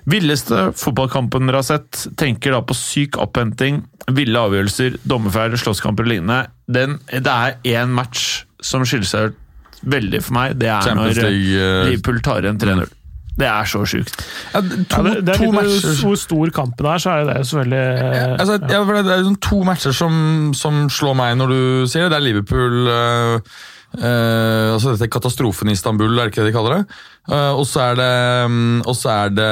Villeste 0.10 0.72
fotballkampen 0.78 1.50
dere 1.50 1.60
har 1.62 1.68
sett, 1.68 2.06
tenker 2.18 2.56
da 2.56 2.62
på 2.66 2.74
syk 2.78 3.18
opphenting, 3.22 3.84
ville 4.18 4.40
avgjørelser, 4.48 4.98
dommerfeil, 5.10 5.58
slåsskamper 5.62 6.08
og 6.08 6.14
lignende. 6.14 6.40
Den, 6.70 6.98
det 7.12 7.34
er 7.34 7.58
én 7.76 7.94
match 7.94 8.44
som 8.66 8.86
skiller 8.86 9.10
seg 9.10 9.32
ut 9.34 9.38
veldig 9.82 10.24
for 10.24 10.38
meg. 10.38 10.58
Det 10.62 10.72
er 10.72 10.90
Champions 10.90 11.18
når 11.18 11.30
League, 11.30 11.62
uh, 11.62 11.86
Liverpool 11.90 12.26
tar 12.26 12.46
igjen 12.46 12.60
3-0. 12.62 12.98
Det 13.42 13.48
er 13.48 13.68
så 13.70 13.82
sjukt. 13.88 14.22
Ja, 14.54 14.62
to, 14.62 15.02
Ja, 15.02 15.04
det, 15.08 15.14
det 15.26 15.34
er 15.34 15.40
to 15.40 15.48
litt, 15.48 15.56
matcher 15.56 16.00
Hvor 16.04 16.16
stor 16.20 16.54
kampen 16.56 16.88
er, 16.92 17.02
så 17.02 17.14
er 17.16 17.28
det 17.30 17.36
selvfølgelig 17.48 17.82
ja, 17.82 18.24
altså, 18.36 18.58
ja, 18.60 18.80
det, 18.86 19.02
er 19.02 19.22
liksom 19.22 19.38
to 19.48 19.62
matcher 19.68 19.96
som, 19.96 20.16
som 20.58 20.82
slår 20.92 21.16
meg 21.18 21.38
når 21.40 21.54
du 21.54 21.62
sier 21.90 22.06
det. 22.06 22.12
Det 22.12 22.20
er 22.20 22.26
Liverpool 22.26 22.92
eh, 22.92 23.54
eh, 24.02 24.68
altså 24.74 24.94
Dette 24.94 25.10
katastrofen 25.16 25.72
i 25.72 25.78
Istanbul, 25.78 26.12
er 26.12 26.28
det 26.28 26.34
ikke 26.34 26.44
det 26.44 26.52
de 26.52 26.58
kaller 26.58 26.78
det? 26.78 27.00
Uh, 27.32 27.54
og 27.56 27.64
så 27.70 27.86
er 27.86 28.00
det, 28.02 28.12
um, 28.50 28.84
så 28.98 29.14
er 29.14 29.34
det 29.38 29.52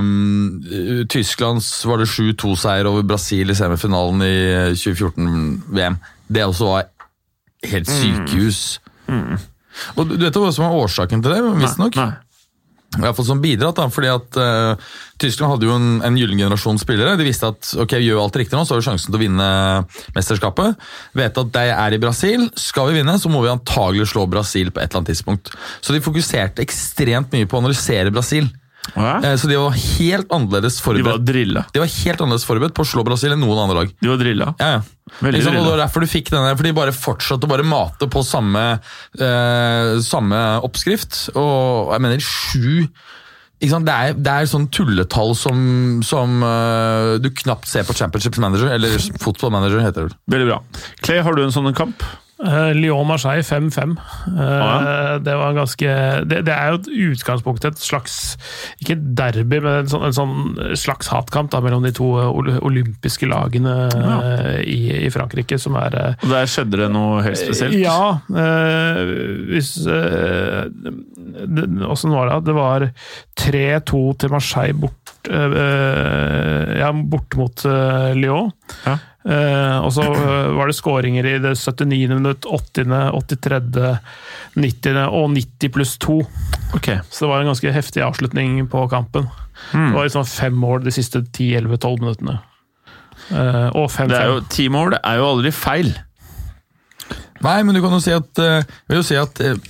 um, 0.00 1.06
Tysklands 1.12 1.70
var 1.86 2.02
det 2.02 2.10
7-2-seier 2.10 2.90
over 2.90 3.06
Brasil 3.06 3.52
i 3.52 3.56
semifinalen 3.56 4.26
i 4.26 4.36
2014-VM. 4.74 6.00
Det 6.32 6.46
også 6.48 6.72
var 6.72 6.90
helt 7.70 7.90
sykehus. 7.90 8.62
Og 9.96 10.12
du, 10.12 10.18
vet 10.20 10.36
hva 10.36 10.52
som 10.54 10.68
er 10.68 10.76
årsaken 10.82 11.24
til 11.24 11.34
det, 11.34 11.40
visstnok? 11.62 11.98
Nei. 12.00 12.12
I 12.92 13.00
hvert 13.00 13.16
fall 13.16 13.24
som 13.24 13.40
bidratt, 13.40 13.78
da, 13.78 13.86
fordi 13.88 14.08
at 14.12 14.36
uh, 14.36 14.90
Tyskland 15.22 15.54
hadde 15.54 15.64
jo 15.64 15.76
en, 15.78 15.86
en 16.04 16.16
gyllen 16.18 16.36
generasjon 16.42 16.80
spillere. 16.80 17.14
De 17.16 17.24
visste 17.24 17.48
at 17.48 17.70
ok, 17.80 17.94
vi 17.96 18.10
gjør 18.10 18.20
alt 18.20 18.36
riktig 18.36 18.58
nå, 18.58 18.66
så 18.68 18.74
har 18.74 18.82
vi 18.82 18.86
sjansen 18.90 19.08
til 19.08 19.16
å 19.16 19.22
vinne 19.22 19.46
mesterskapet. 20.12 20.82
Vet 21.16 21.40
at 21.40 21.54
de 21.54 21.62
er 21.72 21.96
i 21.96 22.00
Brasil. 22.02 22.50
Skal 22.60 22.90
vi 22.90 22.98
vinne, 23.00 23.16
så 23.16 23.32
må 23.32 23.40
vi 23.46 23.52
antagelig 23.52 24.10
slå 24.12 24.26
Brasil 24.28 24.68
på 24.68 24.82
et 24.82 24.90
eller 24.90 25.00
annet 25.00 25.14
tidspunkt. 25.14 25.54
Så 25.80 25.96
de 25.96 26.04
fokuserte 26.04 26.64
ekstremt 26.64 27.32
mye 27.32 27.48
på 27.48 27.56
å 27.56 27.64
analysere 27.64 28.12
Brasil. 28.12 28.52
Hæ? 28.90 29.12
Eh, 29.22 29.36
så 29.38 29.48
de 29.48 29.58
var 29.60 29.76
helt 29.78 30.32
annerledes 30.34 30.80
forberedt 30.82 31.06
De 31.06 31.12
var 31.12 31.22
drilla. 31.26 31.62
De 31.72 31.82
var 31.82 31.92
helt 31.92 32.24
annerledes 32.24 32.46
forberedt 32.48 32.74
på 32.76 32.84
å 32.84 32.90
slå 32.92 33.04
Brasil 33.06 33.34
enn 33.34 33.40
noen 33.42 33.62
andre 33.64 33.78
lag. 33.78 33.94
De 34.02 34.10
var 34.10 34.20
drilla. 34.20 34.50
Ja, 34.58 34.74
ja. 34.76 34.82
Veldig 35.20 35.38
Liksom, 35.38 35.56
og 35.58 35.66
det 35.66 35.72
var 35.74 35.82
derfor 35.82 36.04
du 36.04 36.10
fikk 36.10 36.30
denne, 36.32 36.52
for 36.56 36.66
de 36.66 36.74
bare 36.76 36.94
fortsatte 36.96 37.46
å 37.46 37.50
bare 37.50 37.66
mate 37.66 38.08
på 38.10 38.22
samme, 38.26 38.62
eh, 39.18 39.94
samme 40.02 40.42
oppskrift. 40.66 41.24
Og 41.36 41.92
jeg 41.94 42.04
mener 42.04 42.22
sju? 42.26 42.88
Det, 43.62 43.94
er, 43.94 44.16
det 44.18 44.32
er 44.32 44.48
sånn 44.50 44.64
tulletall 44.74 45.36
som, 45.38 45.58
som 46.02 46.40
uh, 46.42 47.14
du 47.22 47.28
knapt 47.30 47.68
ser 47.70 47.86
på 47.86 47.94
Championship 47.94 48.34
Manager, 48.42 48.72
eller 48.74 48.96
Football 49.22 49.52
Manager 49.54 49.84
heter 49.84 50.08
det. 50.08 50.18
Veldig 50.34 50.48
bra. 50.48 50.56
Clay, 51.06 51.20
har 51.22 51.38
du 51.38 51.44
en 51.44 51.54
sånn 51.54 51.70
kamp? 51.78 52.02
Eh, 52.42 52.72
Lyon-Marseille 52.74 53.42
5-5. 53.42 53.92
Eh, 54.26 54.42
ja. 54.42 55.18
Det 55.22 55.34
var 55.38 55.54
ganske 55.54 55.90
det, 56.26 56.40
det 56.48 56.54
er 56.54 56.72
jo 56.72 56.78
et 56.80 56.88
utgangspunkt 57.12 57.66
et 57.68 57.78
slags 57.78 58.16
Ikke 58.82 58.96
et 58.96 59.04
derby, 59.18 59.60
men 59.62 59.82
en 59.84 59.90
sånn, 59.90 60.06
en 60.08 60.16
sånn 60.16 60.74
slags 60.78 61.10
hatkamp 61.12 61.52
da, 61.52 61.60
mellom 61.62 61.86
de 61.86 61.92
to 61.94 62.08
eh, 62.18 62.58
olympiske 62.66 63.28
lagene 63.30 63.76
eh, 63.94 64.58
i, 64.66 64.80
i 65.06 65.12
Frankrike, 65.14 65.58
som 65.62 65.78
er 65.78 65.98
Og 66.18 66.28
Der 66.32 66.50
skjedde 66.50 66.82
det 66.82 66.90
noe 66.94 67.22
helt 67.22 67.38
spesielt? 67.38 67.78
Ja. 67.78 68.18
hvis 69.52 69.74
Åssen 71.92 72.12
var 72.14 72.28
det? 72.28 72.40
Det 72.48 72.56
var 72.56 72.88
3-2 73.38 74.02
til 74.20 74.32
Marseille 74.32 74.76
bort, 74.78 75.20
ja, 75.28 76.90
bort 76.92 77.36
mot 77.38 77.64
Lyon. 78.18 78.52
Ja. 78.86 78.98
Eh, 79.22 79.78
og 79.78 79.92
så 79.94 80.02
eh, 80.02 80.50
var 80.56 80.66
det 80.66 80.74
skåringer 80.74 81.26
i 81.30 81.36
det 81.42 81.54
79. 81.58 82.08
minutt, 82.10 82.46
80., 82.46 82.94
83., 83.14 83.60
90. 84.58 84.98
og 85.06 85.28
90 85.36 85.74
pluss 85.74 85.96
2. 86.02 86.18
Okay. 86.78 86.98
Så 87.10 87.24
det 87.24 87.30
var 87.30 87.42
en 87.42 87.52
ganske 87.52 87.74
heftig 87.74 88.02
avslutning 88.02 88.64
på 88.72 88.86
kampen. 88.90 89.28
Det 89.70 89.92
var 89.94 90.08
liksom 90.08 90.26
fem 90.26 90.56
mål 90.58 90.82
de 90.86 90.94
siste 90.94 91.22
10-11-12 91.22 92.00
minuttene. 92.02 92.40
Uh, 93.30 93.68
og 93.78 93.86
5-5. 93.92 94.08
Det 94.10 94.18
er 94.18 94.32
jo, 94.32 94.40
Ti 94.50 94.64
mål 94.72 94.96
det 94.96 95.02
er 95.06 95.20
jo 95.20 95.28
aldri 95.28 95.52
feil. 95.54 95.92
Nei, 97.42 97.60
men 97.62 97.76
du 97.76 97.82
kan 97.84 97.94
jo 97.94 98.02
si 98.02 98.14
at, 98.14 98.42
uh, 98.42 98.80
vil 98.90 98.98
jo 98.98 99.06
si 99.06 99.18
at 99.20 99.38
jeg 99.42 99.60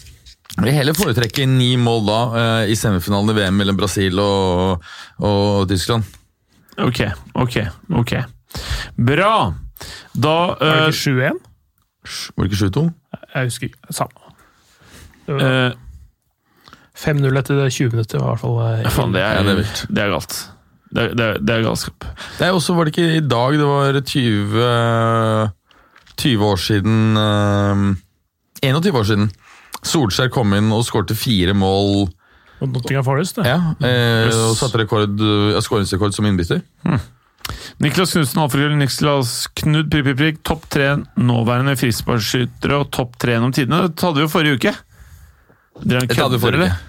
vil 0.62 0.76
heller 0.76 0.96
foretrekke 0.96 1.44
ni 1.48 1.74
mål 1.80 2.02
da 2.04 2.18
i 2.68 2.74
semifinalen 2.76 3.32
i 3.32 3.36
VM 3.38 3.56
mellom 3.56 3.76
Brasil 3.78 4.18
og, 4.20 4.84
og 5.24 5.64
Tyskland. 5.70 6.04
Ok, 6.84 7.00
ok, 7.40 7.56
ok. 8.00 8.12
Bra! 9.06 9.52
Da 10.14 10.28
Var 10.28 10.56
det 10.60 10.82
øh, 10.82 10.86
ikke 10.86 11.28
7-1? 11.28 11.38
Var 12.36 12.44
det 12.44 12.52
ikke 12.52 12.64
7-2? 12.66 12.84
Jeg 13.34 13.44
husker 13.48 13.64
ikke. 13.70 13.78
Samme. 13.90 14.28
Uh, 15.28 15.42
øh, 15.42 15.70
5-0 16.98 17.38
etter 17.38 17.54
det 17.62 17.72
20 17.72 17.90
minutter, 17.90 18.18
i 18.18 18.22
hvert 18.26 18.40
fall. 18.40 18.56
eh, 18.84 18.90
Faen, 18.92 19.14
det 19.14 19.22
er, 19.22 19.42
det 19.42 19.52
er 19.52 19.86
det 19.88 20.02
er 20.04 20.10
galt. 20.12 20.34
Det 20.92 21.02
er, 21.02 21.14
det 21.16 21.26
er, 21.26 21.38
det 21.40 21.54
er 21.56 21.62
galskap. 21.64 22.04
Det 22.38 22.46
er 22.46 22.50
også, 22.52 22.74
var 22.76 22.84
det 22.84 22.92
ikke 22.98 23.16
i 23.16 23.20
dag 23.28 23.52
det 23.58 23.66
var 23.66 24.00
20, 24.00 25.50
20 26.20 26.44
år 26.44 26.56
siden 26.60 27.16
eh, 27.16 28.68
21 28.68 28.98
år 28.98 29.06
siden. 29.08 29.30
Solskjær 29.82 30.28
kom 30.30 30.52
inn 30.54 30.68
og 30.72 30.84
skårte 30.86 31.16
fire 31.18 31.54
mål 31.58 32.10
Nottingham 32.62 33.02
Forest. 33.04 33.36
Det. 33.40 33.46
ja, 33.48 33.56
eh, 33.82 34.28
og 34.30 34.52
satte 34.54 34.78
rekord, 34.78 35.16
skåringsrekord 35.64 36.12
som 36.14 36.28
innbytter. 36.28 36.60
Niklas 37.82 38.14
Knutsen, 38.14 38.42
Alfred 38.42 38.76
Niklas 38.78 39.34
Knud, 39.58 39.90
prikk, 39.90 40.06
prikk, 40.06 40.20
prikk. 40.22 40.40
Topp 40.46 40.68
tre 40.72 40.94
nåværende 41.18 41.74
frisparkskyttere 41.80 42.78
og 42.78 42.90
topp 42.94 43.18
tre 43.20 43.36
gjennom 43.36 43.54
tidene. 43.56 43.84
Det 43.90 44.06
hadde 44.06 44.20
vi 44.20 44.26
jo 44.26 44.32
forrige 44.32 44.60
uke. 44.60 44.74
Dere 45.82 46.06
kødder, 46.06 46.48
eller? 46.52 46.80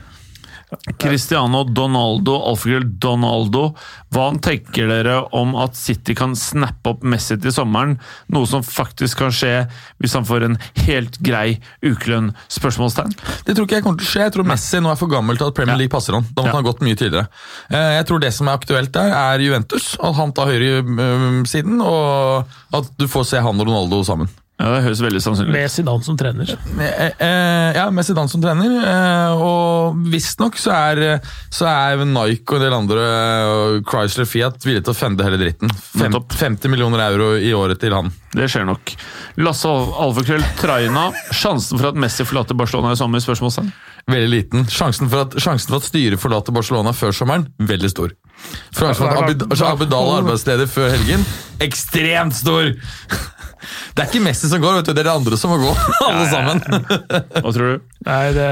Cristiano 1.00 1.64
Donaldo, 1.64 2.36
alfakrøll 2.50 2.86
Donaldo. 3.00 3.76
Hva 4.14 4.28
tenker 4.44 4.88
dere 4.88 5.16
om 5.36 5.56
at 5.60 5.76
City 5.80 6.14
kan 6.18 6.36
snappe 6.38 6.94
opp 6.94 7.04
Messi 7.04 7.38
til 7.42 7.52
sommeren? 7.56 7.96
Noe 8.34 8.46
som 8.50 8.64
faktisk 8.66 9.18
kan 9.24 9.32
skje 9.34 9.68
hvis 10.02 10.14
han 10.18 10.26
får 10.28 10.46
en 10.48 10.58
helt 10.86 11.18
grei 11.26 11.60
ukelønn? 11.84 12.32
Spørsmålstegn. 12.54 13.14
Det 13.48 13.56
tror 13.58 13.66
ikke 13.68 13.80
jeg 13.80 13.84
kommer 13.88 14.00
til 14.04 14.08
å 14.08 14.12
skje. 14.14 14.24
Jeg 14.28 14.36
tror 14.38 14.50
Messi 14.54 14.82
nå 14.84 14.92
er 14.94 15.00
for 15.00 15.12
gammel 15.12 15.38
til 15.40 15.48
at 15.50 15.58
Premier 15.58 15.78
League 15.80 15.94
passer 15.94 16.14
han. 16.18 16.24
Da 16.34 16.42
måtte 16.42 16.52
Ja. 16.52 16.56
han 16.58 16.64
ha 16.66 16.70
gått 16.72 16.82
mye 16.86 16.96
tidligere. 16.96 17.28
Eh, 17.70 17.92
Jeg 17.98 18.06
tror 18.08 18.20
det 18.20 18.34
som 18.34 18.48
er 18.48 18.58
aktuelt 18.58 18.92
der, 18.92 19.12
er 19.14 19.40
Juventus. 19.40 19.98
At 20.02 20.16
han 20.16 20.32
tar 20.34 20.48
høyresiden, 20.48 21.82
og 21.82 22.48
at 22.74 22.90
du 22.98 23.08
får 23.08 23.26
se 23.30 23.42
han 23.44 23.60
og 23.60 23.68
Ronaldo 23.68 24.04
sammen. 24.04 24.30
Ja, 24.62 24.68
Det 24.76 24.84
høres 24.86 25.00
veldig 25.02 25.20
sannsynlig 25.20 25.50
ut. 25.50 25.56
Med 25.58 25.72
Zidane 25.74 26.06
som 26.06 26.18
trener. 26.20 26.52
Eh, 26.78 27.12
eh, 27.26 27.70
ja, 27.76 27.88
med 27.92 28.06
Zidane 28.06 28.30
som 28.30 28.40
trener. 28.44 28.76
Eh, 28.86 29.42
og 29.44 29.98
visstnok 30.14 30.56
så, 30.62 30.72
er- 30.94 31.20
så 31.52 31.66
er 31.68 32.04
Nike 32.06 32.54
og 32.54 32.60
en 32.60 32.66
del 32.68 32.76
andre, 32.78 33.08
Chrysler 33.90 34.30
Fiat, 34.30 34.62
villige 34.64 34.86
til 34.86 34.94
å 34.94 34.98
fende 35.00 35.26
hele 35.26 35.40
dritten. 35.42 35.74
Fem, 35.74 36.12
Nettopp. 36.14 36.38
50 36.38 36.70
millioner 36.72 37.02
euro 37.10 37.32
i 37.42 37.50
året 37.58 37.82
til 37.82 37.94
han. 37.98 38.12
Det 38.34 38.46
skjer 38.50 38.66
nok. 38.70 38.94
Lasse 39.42 39.66
Al- 39.68 39.92
Alfakrøll 40.06 40.46
Traina. 40.62 41.10
Sjansen 41.34 41.82
for 41.82 41.90
at 41.90 41.96
Messi 42.00 42.24
forlater 42.24 42.56
Barcelona 42.58 42.94
i 42.94 42.96
sommer? 43.02 43.20
spørsmålstegn? 43.26 43.74
Veldig 44.10 44.30
liten. 44.30 44.66
Sjansen 44.68 45.10
for, 45.10 45.22
at, 45.26 45.36
sjansen 45.40 45.70
for 45.72 45.80
at 45.82 45.88
styret 45.90 46.20
forlater 46.20 46.54
Barcelona 46.56 46.92
før 46.94 47.12
sommeren, 47.16 47.48
veldig 47.60 47.90
stor. 47.90 48.12
Sjansen 48.76 48.96
for 49.00 49.08
at 49.10 49.24
Abid, 49.24 49.46
Abidal 49.64 50.10
er 50.10 50.22
arbeidsledig 50.24 50.68
før 50.70 50.90
helgen, 50.92 51.24
ekstremt 51.64 52.36
stor! 52.36 52.74
Det 53.94 54.04
er 54.04 54.10
ikke 54.10 54.22
Messi 54.26 54.50
som 54.52 54.62
går, 54.64 54.80
vet 54.80 54.90
du, 54.90 54.94
det 54.98 55.04
er 55.04 55.10
de 55.10 55.14
andre 55.14 55.38
som 55.40 55.54
må 55.54 55.58
gå, 55.62 55.72
alle 56.08 56.26
sammen. 56.32 56.62
Hva 57.38 57.54
tror 57.56 57.70
du? 57.74 57.88
Nei, 58.10 58.20
det, 58.36 58.48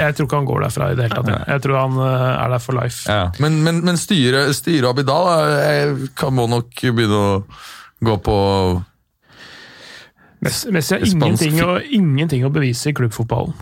jeg 0.00 0.16
tror 0.18 0.26
ikke 0.28 0.40
han 0.40 0.48
går 0.50 0.66
derfra 0.66 0.90
i 0.92 0.98
det 0.98 1.06
hele 1.06 1.20
tatt. 1.20 1.30
jeg. 1.34 1.46
Jeg 1.54 1.64
tror 1.66 1.78
han 1.82 2.00
eh, 2.08 2.26
er 2.44 2.52
der 2.56 2.64
for 2.66 2.78
life. 2.80 3.00
Ja. 3.10 3.22
Men, 3.44 3.60
men, 3.66 3.80
men 3.86 4.00
styret 4.00 4.52
styre 4.58 4.90
Abidal 4.94 5.30
er- 5.62 5.96
kan, 6.18 6.34
må 6.36 6.48
nok 6.50 6.72
begynne 6.82 7.22
å 7.22 7.32
gå 8.06 8.18
på 8.26 8.36
Messi 10.46 10.94
har 10.94 11.02
ingenting 11.08 11.56
å, 11.64 11.78
ingenting 11.80 12.44
å 12.46 12.50
bevise 12.52 12.90
i 12.90 12.94
klubbfotballen. 12.94 13.54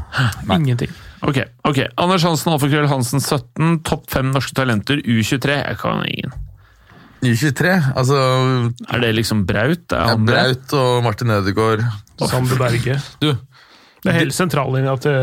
Ingenting. 0.52 0.90
Ok, 1.24 1.38
ok. 1.64 1.78
Anders 2.02 2.24
Hansen, 2.26 2.50
Alfakrøll 2.52 2.88
Hansen 2.90 3.22
17. 3.22 3.78
Topp 3.86 4.08
fem 4.12 4.32
norske 4.34 4.56
talenter 4.58 4.98
U23. 5.00 5.54
Jeg 5.62 5.78
kan 5.80 6.02
ingen. 6.10 6.34
U23. 7.30 7.72
Altså 7.94 8.18
Er 8.88 9.02
det 9.02 9.14
liksom 9.16 9.44
Braut? 9.48 9.86
Er 9.92 10.12
ja? 10.12 10.18
Braut 10.18 10.76
og 10.76 11.02
Martin 11.06 11.32
Ødegaard. 11.34 11.84
Sander 12.20 12.60
Berge. 12.60 13.00
Du, 13.22 13.32
Det 14.04 14.12
er 14.12 14.20
hele 14.20 14.36
sentrallinja 14.36 14.94
til 15.00 15.18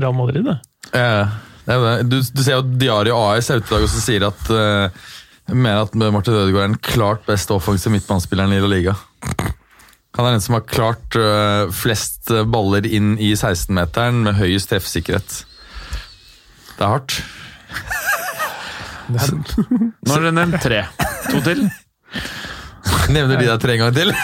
Real 0.00 0.16
Madrid, 0.16 0.44
det. 0.44 0.58
Ja, 0.92 1.28
det 1.64 1.76
jo 1.78 1.84
det. 1.86 1.96
Du, 2.12 2.16
du 2.20 2.42
ser 2.44 2.58
jo 2.58 2.62
at 2.64 2.72
Diario 2.80 3.18
AS 3.30 3.48
er 3.50 3.62
ute 3.62 3.70
i 3.70 3.76
dag 3.76 3.86
og 3.86 3.92
så 3.92 4.02
sier 4.04 4.26
at 4.28 4.50
uh, 4.52 5.04
mener 5.54 5.86
at 5.86 5.96
Martin 5.96 6.36
Ødegaard 6.36 6.66
er 6.66 6.74
den 6.74 6.82
klart 6.84 7.24
beste 7.28 7.56
offensive 7.56 7.94
midtbanespilleren 7.94 8.52
i 8.52 8.60
La 8.60 8.70
Liga. 8.70 8.96
Han 10.14 10.28
er 10.28 10.36
den 10.36 10.44
som 10.44 10.58
har 10.58 10.66
klart 10.68 11.16
uh, 11.18 11.72
flest 11.74 12.30
baller 12.52 12.86
inn 12.86 13.16
i 13.16 13.32
16-meteren 13.32 14.20
med 14.26 14.38
høyest 14.38 14.70
treffsikkerhet. 14.70 15.40
Det 16.74 16.84
er 16.84 16.92
hardt. 16.92 17.18
Nå 19.08 19.18
har 20.12 20.22
dere 20.24 20.36
nevnt 20.36 20.62
tre. 20.64 20.84
To 21.30 21.40
til? 21.44 21.64
Nevner 23.12 23.36
de 23.40 23.46
deg 23.48 23.60
tre 23.62 23.76
ganger 23.80 23.94
til? 23.96 24.14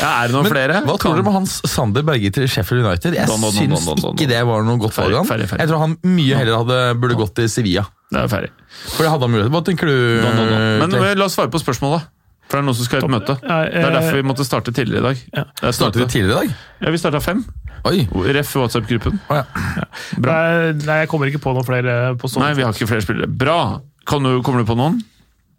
Ja, 0.00 0.08
Er 0.22 0.28
det 0.28 0.34
noen 0.34 0.48
flere? 0.48 0.80
Hva 0.86 0.96
tror 1.00 1.14
dere 1.16 1.24
om 1.24 1.34
Hans 1.36 1.58
Sander 1.68 2.04
Berge 2.06 2.30
til 2.34 2.46
Sheffield 2.50 2.84
United? 2.84 3.14
Jeg 3.16 3.28
Don, 3.28 3.40
don, 3.40 3.52
don, 3.52 3.58
syns 3.60 3.84
don, 3.84 3.96
don, 3.96 4.02
don. 4.08 4.16
ikke 4.16 4.28
det 4.30 4.40
var 4.48 4.64
noe 4.66 4.80
godt 4.80 4.96
valg. 4.96 5.14
Jeg 5.36 5.68
tror 5.70 5.82
han 5.82 5.94
mye 6.16 6.40
heller 6.40 6.58
hadde, 6.62 6.78
burde 7.02 7.18
gått 7.20 7.34
til 7.38 7.48
Sevilla. 7.52 7.84
Det 8.12 8.22
er 8.22 8.30
ferdig. 8.32 8.50
For 8.94 9.04
det 9.04 9.12
hadde 9.12 9.26
han 9.28 9.34
mulighet. 9.34 9.52
Hva 9.54 9.62
tenker 9.66 9.90
du? 9.90 9.96
Don, 10.24 10.36
don, 10.40 10.50
don. 10.52 10.66
Men 10.82 10.96
eh, 11.00 11.14
la 11.18 11.28
oss 11.28 11.36
svare 11.38 11.52
på 11.52 11.60
spørsmålet. 11.62 12.08
For 12.46 12.58
det 12.58 12.62
er 12.62 12.66
noen 12.68 12.78
som 12.78 12.86
skal 12.86 13.00
i 13.00 13.06
et 13.06 13.14
møte. 13.16 13.36
Det 13.42 13.52
er 13.52 13.70
eh, 13.82 13.88
derfor 13.96 14.20
vi 14.20 14.26
måtte 14.30 14.46
starte 14.46 14.74
tidligere 14.74 15.02
i 15.02 15.06
dag. 15.08 15.22
Ja. 15.34 15.72
Startet 15.74 16.02
vi 16.02 16.08
tidligere 16.12 16.30
i 16.30 16.36
dag? 16.50 16.68
Ja, 16.86 16.92
vi 16.94 17.00
starta 17.02 17.22
fem. 17.24 17.42
Oi! 17.86 18.06
Ref 18.36 18.54
WhatsApp-gruppen. 18.58 19.18
Oh, 19.30 19.40
ja. 19.40 19.66
ja. 19.80 19.88
Nei, 20.22 20.46
nei, 20.82 21.00
jeg 21.04 21.10
kommer 21.12 21.30
ikke 21.30 21.42
på 21.42 21.54
noen 21.56 21.66
flere 21.66 21.96
på 22.18 22.30
sånn. 22.30 22.46
Nei, 22.46 22.54
vi 22.58 22.64
har 22.66 22.74
ikke 22.74 22.88
flere 22.90 23.04
spillere. 23.04 23.30
Bra! 23.30 23.58
Kan 24.06 24.22
du, 24.26 24.36
kommer 24.46 24.62
du 24.62 24.68
på 24.68 24.76
noen? 24.78 25.00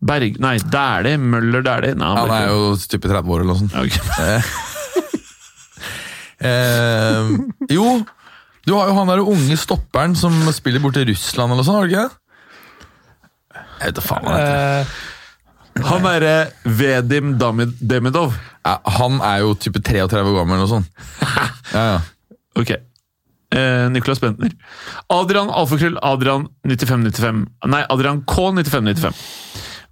Berg... 0.07 0.37
Nei, 0.43 0.55
Dæhlie. 0.61 1.17
Møller 1.19 1.63
Dæhlie. 1.65 1.95
Han, 1.99 2.17
Han 2.21 2.33
er 2.37 2.51
jo 2.51 2.75
type 2.79 3.09
30 3.09 3.33
år 3.33 3.43
eller 3.43 3.53
noe 3.53 3.61
sånt. 3.65 3.77
Okay. 3.83 4.41
Eh, 6.37 7.29
jo, 7.73 7.83
du 8.67 8.73
har 8.77 8.91
jo 8.91 8.95
han 8.99 9.09
der 9.09 9.23
unge 9.25 9.55
stopperen 9.57 10.13
som 10.13 10.35
spiller 10.53 10.83
borti 10.83 11.01
Russland 11.09 11.49
eller 11.49 11.63
noe 11.63 11.65
sånt, 11.65 11.79
har 11.79 11.87
du 11.87 11.95
ikke 11.95 12.03
det? 12.03 13.63
Jeg 13.79 13.87
vet 13.87 13.97
da 13.97 14.03
faen 14.05 14.27
hva 14.27 14.35
han 14.35 14.43
heter. 14.43 14.91
Eh, 15.81 15.87
Han 15.87 16.05
derre 16.05 16.35
Vedim 16.77 17.33
Damid 17.41 17.73
Demidov. 17.81 18.37
Ja, 18.65 18.75
han 18.99 19.17
er 19.25 19.43
jo 19.47 19.55
type 19.61 19.81
33 19.81 20.21
år 20.21 20.37
gammel 20.37 20.59
eller 20.59 20.65
noe 20.65 20.75
sånt. 20.75 20.89
Ja, 21.73 21.83
ja. 21.95 22.37
Ok. 22.57 22.71
Eh, 23.55 23.87
Niklas 23.93 24.19
Bentner. 24.19 24.51
Adrian 25.13 25.49
Alfakrøll 25.49 25.99
Adrian 26.03 26.47
9595. 26.67 27.45
Nei, 27.71 27.83
Adrian 27.93 28.23
K 28.27 28.49
9595. 28.57 29.21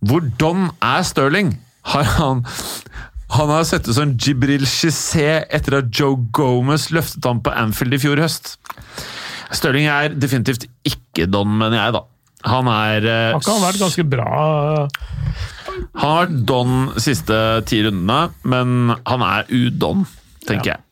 Hvordan 0.05 0.69
er 0.83 1.05
Sterling? 1.07 1.53
Har 1.85 2.03
han 2.17 2.43
Han 3.35 3.49
har 3.49 3.63
sett 3.65 3.87
ut 3.89 3.95
som 3.97 4.11
Jibril 4.21 4.67
Cissé 4.69 5.45
etter 5.53 5.79
at 5.79 5.87
Joe 5.97 6.19
Gomez 6.35 6.89
løftet 6.93 7.25
ham 7.25 7.39
på 7.43 7.51
Anfield 7.57 7.95
i 7.97 7.99
fjor 8.03 8.21
høst. 8.21 8.53
Sterling 9.55 9.87
er 9.89 10.13
definitivt 10.13 10.67
ikke 10.85 11.25
Don, 11.31 11.49
mener 11.57 11.79
jeg, 11.79 11.95
da. 11.95 12.03
Han 12.45 12.69
er 12.69 13.07
eh, 13.09 13.31
har 13.33 13.41
ikke 13.41 13.55
han 13.55 13.65
vært 13.65 13.81
ganske 13.81 14.05
bra? 14.05 14.29
Han 15.97 16.05
har 16.05 16.19
vært 16.21 16.37
Don 16.47 16.75
siste 17.01 17.39
ti 17.69 17.81
rundene, 17.87 18.19
men 18.45 18.93
han 19.09 19.25
er 19.25 19.49
udon, 19.49 20.05
tenker 20.45 20.75
jeg. 20.75 20.84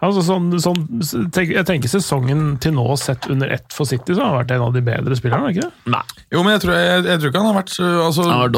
Altså, 0.00 0.22
sånn, 0.24 0.48
sånn, 0.64 0.84
tenk, 1.34 1.52
jeg 1.52 1.66
tenker 1.68 1.90
sesongen 1.92 2.54
til 2.62 2.72
nå 2.72 2.86
sett 2.96 3.26
under 3.32 3.50
ett 3.52 3.68
for 3.74 3.88
City, 3.88 4.14
så 4.16 4.22
har 4.22 4.30
han 4.30 4.38
vært 4.40 4.54
en 4.56 4.64
av 4.64 4.76
de 4.76 4.82
bedre 4.84 5.18
spillerne, 5.18 5.52
ikke 5.52 5.66
det? 5.66 5.92
Nei. 5.92 6.02
Jo, 6.32 6.40
men 6.40 6.54
jeg 6.56 6.64
tror, 6.64 6.76
jeg, 6.78 7.02
jeg 7.04 7.20
tror 7.20 7.32
ikke 7.32 7.42
han 7.42 7.50
har 7.50 7.58
vært 7.58 7.74
øh, 7.76 7.96
altså, 8.06 8.24
Han 8.24 8.38
har 8.38 8.54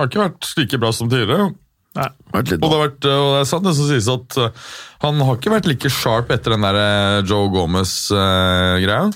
har 0.00 0.10
ikke 0.10 0.24
vært 0.24 0.50
like 0.58 0.80
bra 0.82 0.90
som 0.96 1.10
tidligere. 1.12 1.52
Nei. 1.98 2.10
Og 2.30 2.46
det, 2.46 2.58
har 2.62 2.82
vært, 2.84 3.06
øh, 3.06 3.22
og 3.22 3.32
det 3.36 3.40
er 3.44 3.48
sant 3.50 3.66
det 3.66 3.76
som 3.78 3.88
sies 3.90 4.10
at 4.10 4.38
øh, 4.42 4.68
han 5.06 5.22
har 5.26 5.38
ikke 5.38 5.54
vært 5.54 5.70
like 5.70 5.94
sharp 5.94 6.30
etter 6.34 6.56
den 6.56 6.66
der 6.66 7.26
Joe 7.26 7.50
Gomez-greia. 7.54 9.10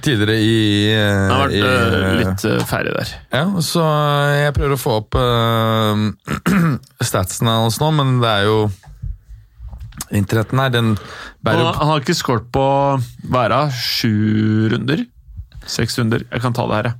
Tidligere 0.00 0.36
i, 0.40 0.92
Han 0.96 1.32
har 1.34 1.42
vært 1.44 1.56
i, 1.56 1.62
øh, 1.62 2.12
litt 2.20 2.44
ferdig 2.70 2.94
der. 2.96 3.10
Ja, 3.34 3.46
så 3.62 3.86
jeg 4.34 4.54
prøver 4.56 4.74
å 4.74 4.80
få 4.80 4.98
opp 5.02 5.18
øh, 5.20 6.06
statsene 7.10 7.58
hans 7.62 7.80
nå, 7.82 7.90
men 7.98 8.18
det 8.22 8.30
er 8.38 8.48
jo 8.48 8.62
Internetten 10.10 10.58
her, 10.58 10.70
den 10.74 10.94
bærer 11.44 11.60
Han, 11.60 11.66
opp 11.70 11.76
han 11.80 11.88
har 11.92 12.00
ikke 12.02 12.16
skåret 12.18 12.48
på 12.54 12.64
hva 13.30 13.44
er 13.46 13.52
det, 13.54 13.60
sju 13.78 14.68
runder? 14.72 15.04
Seks 15.70 15.98
runder? 16.00 16.24
Jeg 16.30 16.42
kan 16.42 16.56
ta 16.56 16.64
det 16.66 16.78
her, 16.80 16.88
jeg. 16.90 16.96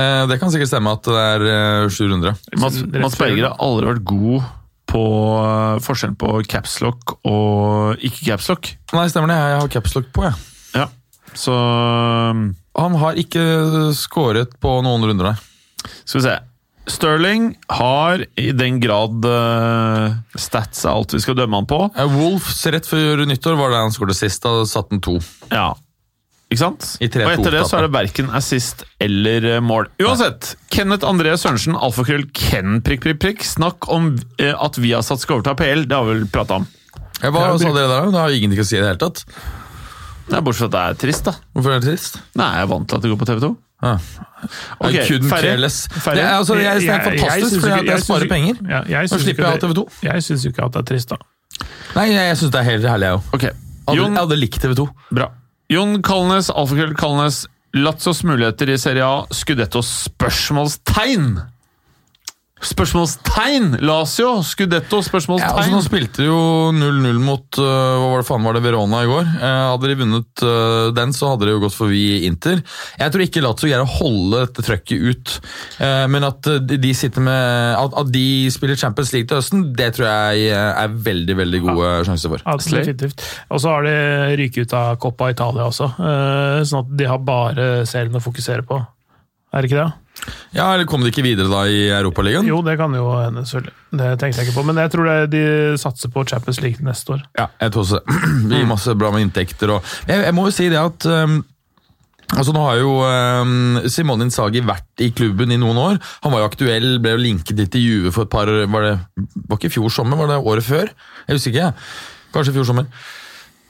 Eh, 0.00 0.22
Det 0.30 0.38
kan 0.40 0.50
sikkert 0.52 0.70
stemme 0.70 0.92
at 0.96 1.04
det 1.04 1.16
er 1.20 1.88
sju 1.92 2.06
700. 2.08 2.32
Mats, 2.62 2.78
Mats. 2.94 3.18
Berger 3.20 3.50
har 3.50 3.58
aldri 3.60 3.90
vært 3.90 4.04
god 4.08 4.46
på 4.86 5.02
øh, 5.42 5.80
forskjellen 5.82 6.16
på 6.20 6.30
capslock 6.48 7.16
og 7.26 7.98
ikke 8.06 8.30
capslock. 8.30 8.70
Nei, 8.94 9.08
stemmer 9.12 9.32
det. 9.34 9.38
Jeg 9.42 9.60
har 9.60 9.72
capslock 9.74 10.06
på, 10.14 10.24
jeg. 10.28 10.34
Ja. 10.78 10.86
Så 11.36 11.52
øh, 11.52 12.44
Han 12.80 12.94
har 13.02 13.18
ikke 13.20 13.42
skåret 13.98 14.56
på 14.62 14.78
noen 14.86 15.04
runder, 15.10 15.32
nei. 15.32 15.90
skal 16.04 16.20
vi 16.20 16.24
se. 16.28 16.36
Sterling 16.86 17.48
har, 17.72 18.22
i 18.38 18.52
den 18.54 18.78
grad 18.82 19.24
uh, 19.26 20.14
stats 20.38 20.84
er 20.84 20.92
alt 20.92 21.16
vi 21.16 21.22
skal 21.24 21.34
dømme 21.38 21.58
han 21.58 21.66
på 21.66 21.80
Wolfs 22.14 22.62
rett 22.70 22.86
før 22.86 23.24
nyttår 23.26 23.58
var 23.58 23.74
det 23.74 23.82
han 23.82 23.94
skåret 23.94 24.18
sist. 24.18 24.44
Da 24.44 24.62
satt 24.68 24.94
han 24.94 25.02
to. 25.02 25.16
Ja. 25.50 25.72
Ikke 26.46 26.60
sant? 26.60 26.86
I 27.02 27.08
3-2 27.10 27.26
og 27.26 27.32
etter 27.32 27.56
det 27.56 27.64
så 27.66 27.80
er 27.80 27.88
det 27.88 27.94
verken 27.96 28.30
assist 28.38 28.84
eller 29.02 29.48
eh, 29.56 29.62
mål. 29.64 29.88
Uansett, 29.98 30.52
Kenneth 30.70 31.08
André 31.08 31.34
Sørensen, 31.34 31.74
alfakrøll 31.74 32.28
Ken, 32.38 32.78
prikk, 32.86 33.02
prikk, 33.02 33.18
prikk. 33.24 33.42
Snakk 33.46 33.90
om 33.90 34.12
uh, 34.14 34.52
at 34.54 34.78
Viasat 34.78 35.24
skal 35.24 35.40
overta 35.40 35.56
PL, 35.58 35.88
det 35.90 35.98
har 35.98 36.06
vi 36.06 36.20
vel 36.20 36.28
prata 36.30 36.60
om. 36.60 36.68
Ja, 37.18 37.32
hva 37.34 37.48
sa 37.58 37.72
dere 37.72 37.90
der? 37.90 38.10
Det 38.14 38.22
har 38.22 38.38
ingenting 38.38 38.62
å 38.62 38.68
si 38.68 38.78
i 38.78 38.82
det 38.82 38.92
hele 38.92 39.02
tatt. 39.02 39.24
Det 40.26 40.38
er 40.38 40.42
Bortsett 40.46 40.68
fra 40.68 40.70
at 40.70 40.74
det 40.76 40.84
er 40.86 41.02
trist, 41.02 41.26
da. 41.26 41.34
Hvorfor 41.54 41.74
er 41.74 41.82
det 41.82 41.90
trist? 41.90 42.20
Nei, 42.38 42.52
jeg 42.60 42.66
er 42.66 42.70
vant 42.70 42.86
til 42.90 42.98
at 42.98 43.02
det 43.02 43.10
går 43.10 43.20
på 43.24 43.28
TV2. 43.32 43.50
Ah. 43.82 43.98
Ok, 44.80 44.94
I 44.94 45.02
couldn't 45.04 45.28
care 45.28 45.56
less. 45.60 45.86
Det 45.88 46.22
er, 46.22 46.30
altså, 46.38 46.54
jeg, 46.56 46.80
det 46.80 46.88
er 46.88 47.02
fantastisk, 47.04 47.60
for 47.60 47.84
jeg, 47.84 48.00
sparer 48.02 48.28
penger. 48.30 48.60
Ja, 48.68 48.80
jeg 48.88 49.10
Nå 49.12 49.18
slipper 49.20 49.44
jeg 49.50 49.60
det- 49.60 49.70
TV2. 49.70 49.84
Jeg 50.02 50.22
syns 50.24 50.44
jo 50.46 50.52
ikke 50.54 50.64
at 50.64 50.72
det 50.72 50.80
er 50.80 50.86
trist, 50.92 51.12
da. 51.12 51.16
Nei, 51.96 52.06
jeg, 52.12 52.36
syns 52.40 52.52
det 52.54 52.60
er 52.60 52.68
helt 52.70 52.88
herlig, 52.88 53.10
jeg 53.10 53.18
òg. 53.18 53.34
Okay. 53.36 53.50
Jeg 53.92 54.16
hadde 54.16 54.36
likt 54.40 54.62
TV2. 54.64 54.88
bra. 55.14 55.28
Jon 55.70 56.00
Kalnes, 56.02 56.48
alfakrøll 56.50 56.94
Kalnes. 56.96 57.44
Lazzos 57.76 58.22
muligheter 58.24 58.70
i 58.72 58.78
Serie 58.80 59.04
A. 59.04 59.24
Skudettos 59.34 59.88
spørsmålstegn! 60.06 61.34
Spørsmålstegn! 62.66 63.78
Lazio, 63.86 64.42
Scudetto, 64.46 64.96
Ja, 64.96 65.02
altså, 65.02 65.10
spørsmålstegn. 65.10 65.72
nå 65.74 65.82
spilte 65.84 66.22
de 66.22 66.28
jo 66.28 66.40
0-0 66.74 67.20
mot 67.22 67.60
uh, 67.62 67.66
hva 67.66 68.10
var 68.12 68.22
det 68.22 68.28
faen 68.28 68.46
var 68.46 68.58
det 68.58 68.64
Verona 68.66 69.02
i 69.04 69.10
går. 69.10 69.30
Uh, 69.38 69.46
hadde 69.72 69.90
de 69.92 69.98
vunnet 70.02 70.44
uh, 70.44 70.90
den, 70.96 71.14
så 71.16 71.32
hadde 71.32 71.48
de 71.48 71.54
jo 71.56 71.62
gått 71.64 71.76
forbi 71.76 72.04
Inter. 72.26 72.62
Jeg 72.98 73.14
tror 73.14 73.26
ikke 73.26 73.44
Lazio 73.44 73.70
greier 73.70 73.84
å 73.86 73.90
holde 73.98 74.44
dette 74.46 74.66
trøkket 74.66 75.06
ut, 75.10 75.36
Eh, 75.76 76.04
men 76.08 76.24
at 76.24 76.46
de, 76.66 76.90
sitter 76.96 77.22
med 77.24 77.76
at, 77.76 77.94
at 78.00 78.08
de 78.12 78.48
spiller 78.52 78.78
Champions 78.80 79.12
League 79.14 79.28
til 79.28 79.38
høsten, 79.38 79.64
det 79.76 79.90
tror 79.96 80.08
jeg 80.08 80.48
er 80.54 80.96
veldig 81.08 81.36
veldig 81.36 81.60
gode 81.66 81.90
sjanser 82.08 82.32
for. 82.32 82.44
Ja, 82.46 82.56
Slay. 82.62 82.84
definitivt. 82.84 83.24
Og 83.52 83.60
så 83.62 83.74
har 83.74 83.86
de 83.86 83.94
ryket 84.40 84.66
ut 84.66 84.76
av 84.78 84.96
Coppa 85.02 85.30
Italia 85.34 85.68
også, 85.68 85.90
eh, 86.00 86.62
sånn 86.68 86.84
at 86.86 86.96
de 86.98 87.08
har 87.10 87.22
bare 87.26 87.68
serien 87.88 88.16
å 88.16 88.24
fokusere 88.24 88.66
på. 88.66 88.80
Er 89.52 89.62
det 89.62 89.70
ikke 89.70 89.84
det? 89.84 89.92
Ja, 90.56 90.70
eller 90.72 90.86
Kom 90.88 91.02
de 91.04 91.10
ikke 91.12 91.24
videre 91.24 91.50
da 91.50 91.64
i 91.68 91.88
Europaligaen? 91.92 92.46
Jo, 92.48 92.62
det 92.64 92.76
kan 92.80 92.94
jo 92.96 93.08
hende, 93.18 93.44
selvfølgelig. 93.46 93.74
Det 94.00 94.12
tenkte 94.20 94.40
jeg 94.40 94.48
ikke 94.48 94.56
på. 94.58 94.64
Men 94.68 94.80
jeg 94.80 94.92
tror 94.94 95.10
de 95.32 95.42
satser 95.80 96.12
på 96.12 96.24
Champions 96.28 96.60
League 96.64 96.86
neste 96.86 97.16
år. 97.16 97.26
Ja, 97.38 97.50
jeg 97.60 97.74
tror 97.74 97.84
også. 97.84 98.00
Det 98.48 98.56
gir 98.60 98.70
masse 98.70 98.96
bra 98.98 99.12
med 99.14 99.26
inntekter. 99.26 99.76
Og 99.76 99.92
jeg, 100.08 100.24
jeg 100.24 100.36
må 100.36 100.46
jo 100.48 100.54
si 100.56 100.70
det 100.72 100.80
at 100.80 101.08
um, 101.10 101.36
altså 102.32 102.54
Nå 102.56 102.64
har 102.64 102.80
jo 102.80 102.94
um, 103.04 103.82
Simone 103.92 104.26
Insagi 104.26 104.64
vært 104.66 105.04
i 105.04 105.10
klubben 105.16 105.52
i 105.52 105.60
noen 105.60 105.82
år. 105.82 106.00
Han 106.24 106.34
var 106.34 106.44
jo 106.44 106.50
aktuell, 106.50 106.88
ble 107.02 107.14
jo 107.16 107.22
linket 107.22 107.60
litt 107.60 107.74
til 107.76 107.84
Juve 107.84 108.14
for 108.16 108.26
et 108.26 108.32
par 108.32 108.50
Var 108.50 108.88
det 108.88 108.96
var 109.46 109.60
ikke 109.60 109.70
i 109.70 109.76
fjor 109.76 109.92
sommer, 109.92 110.18
var 110.18 110.32
det 110.32 110.40
året 110.40 110.66
før? 110.66 110.90
Jeg 111.26 111.38
husker 111.38 111.54
ikke. 111.54 111.70
Kanskje 112.34 112.54
i 112.54 112.58
fjor 112.58 112.70
sommer. 112.72 112.90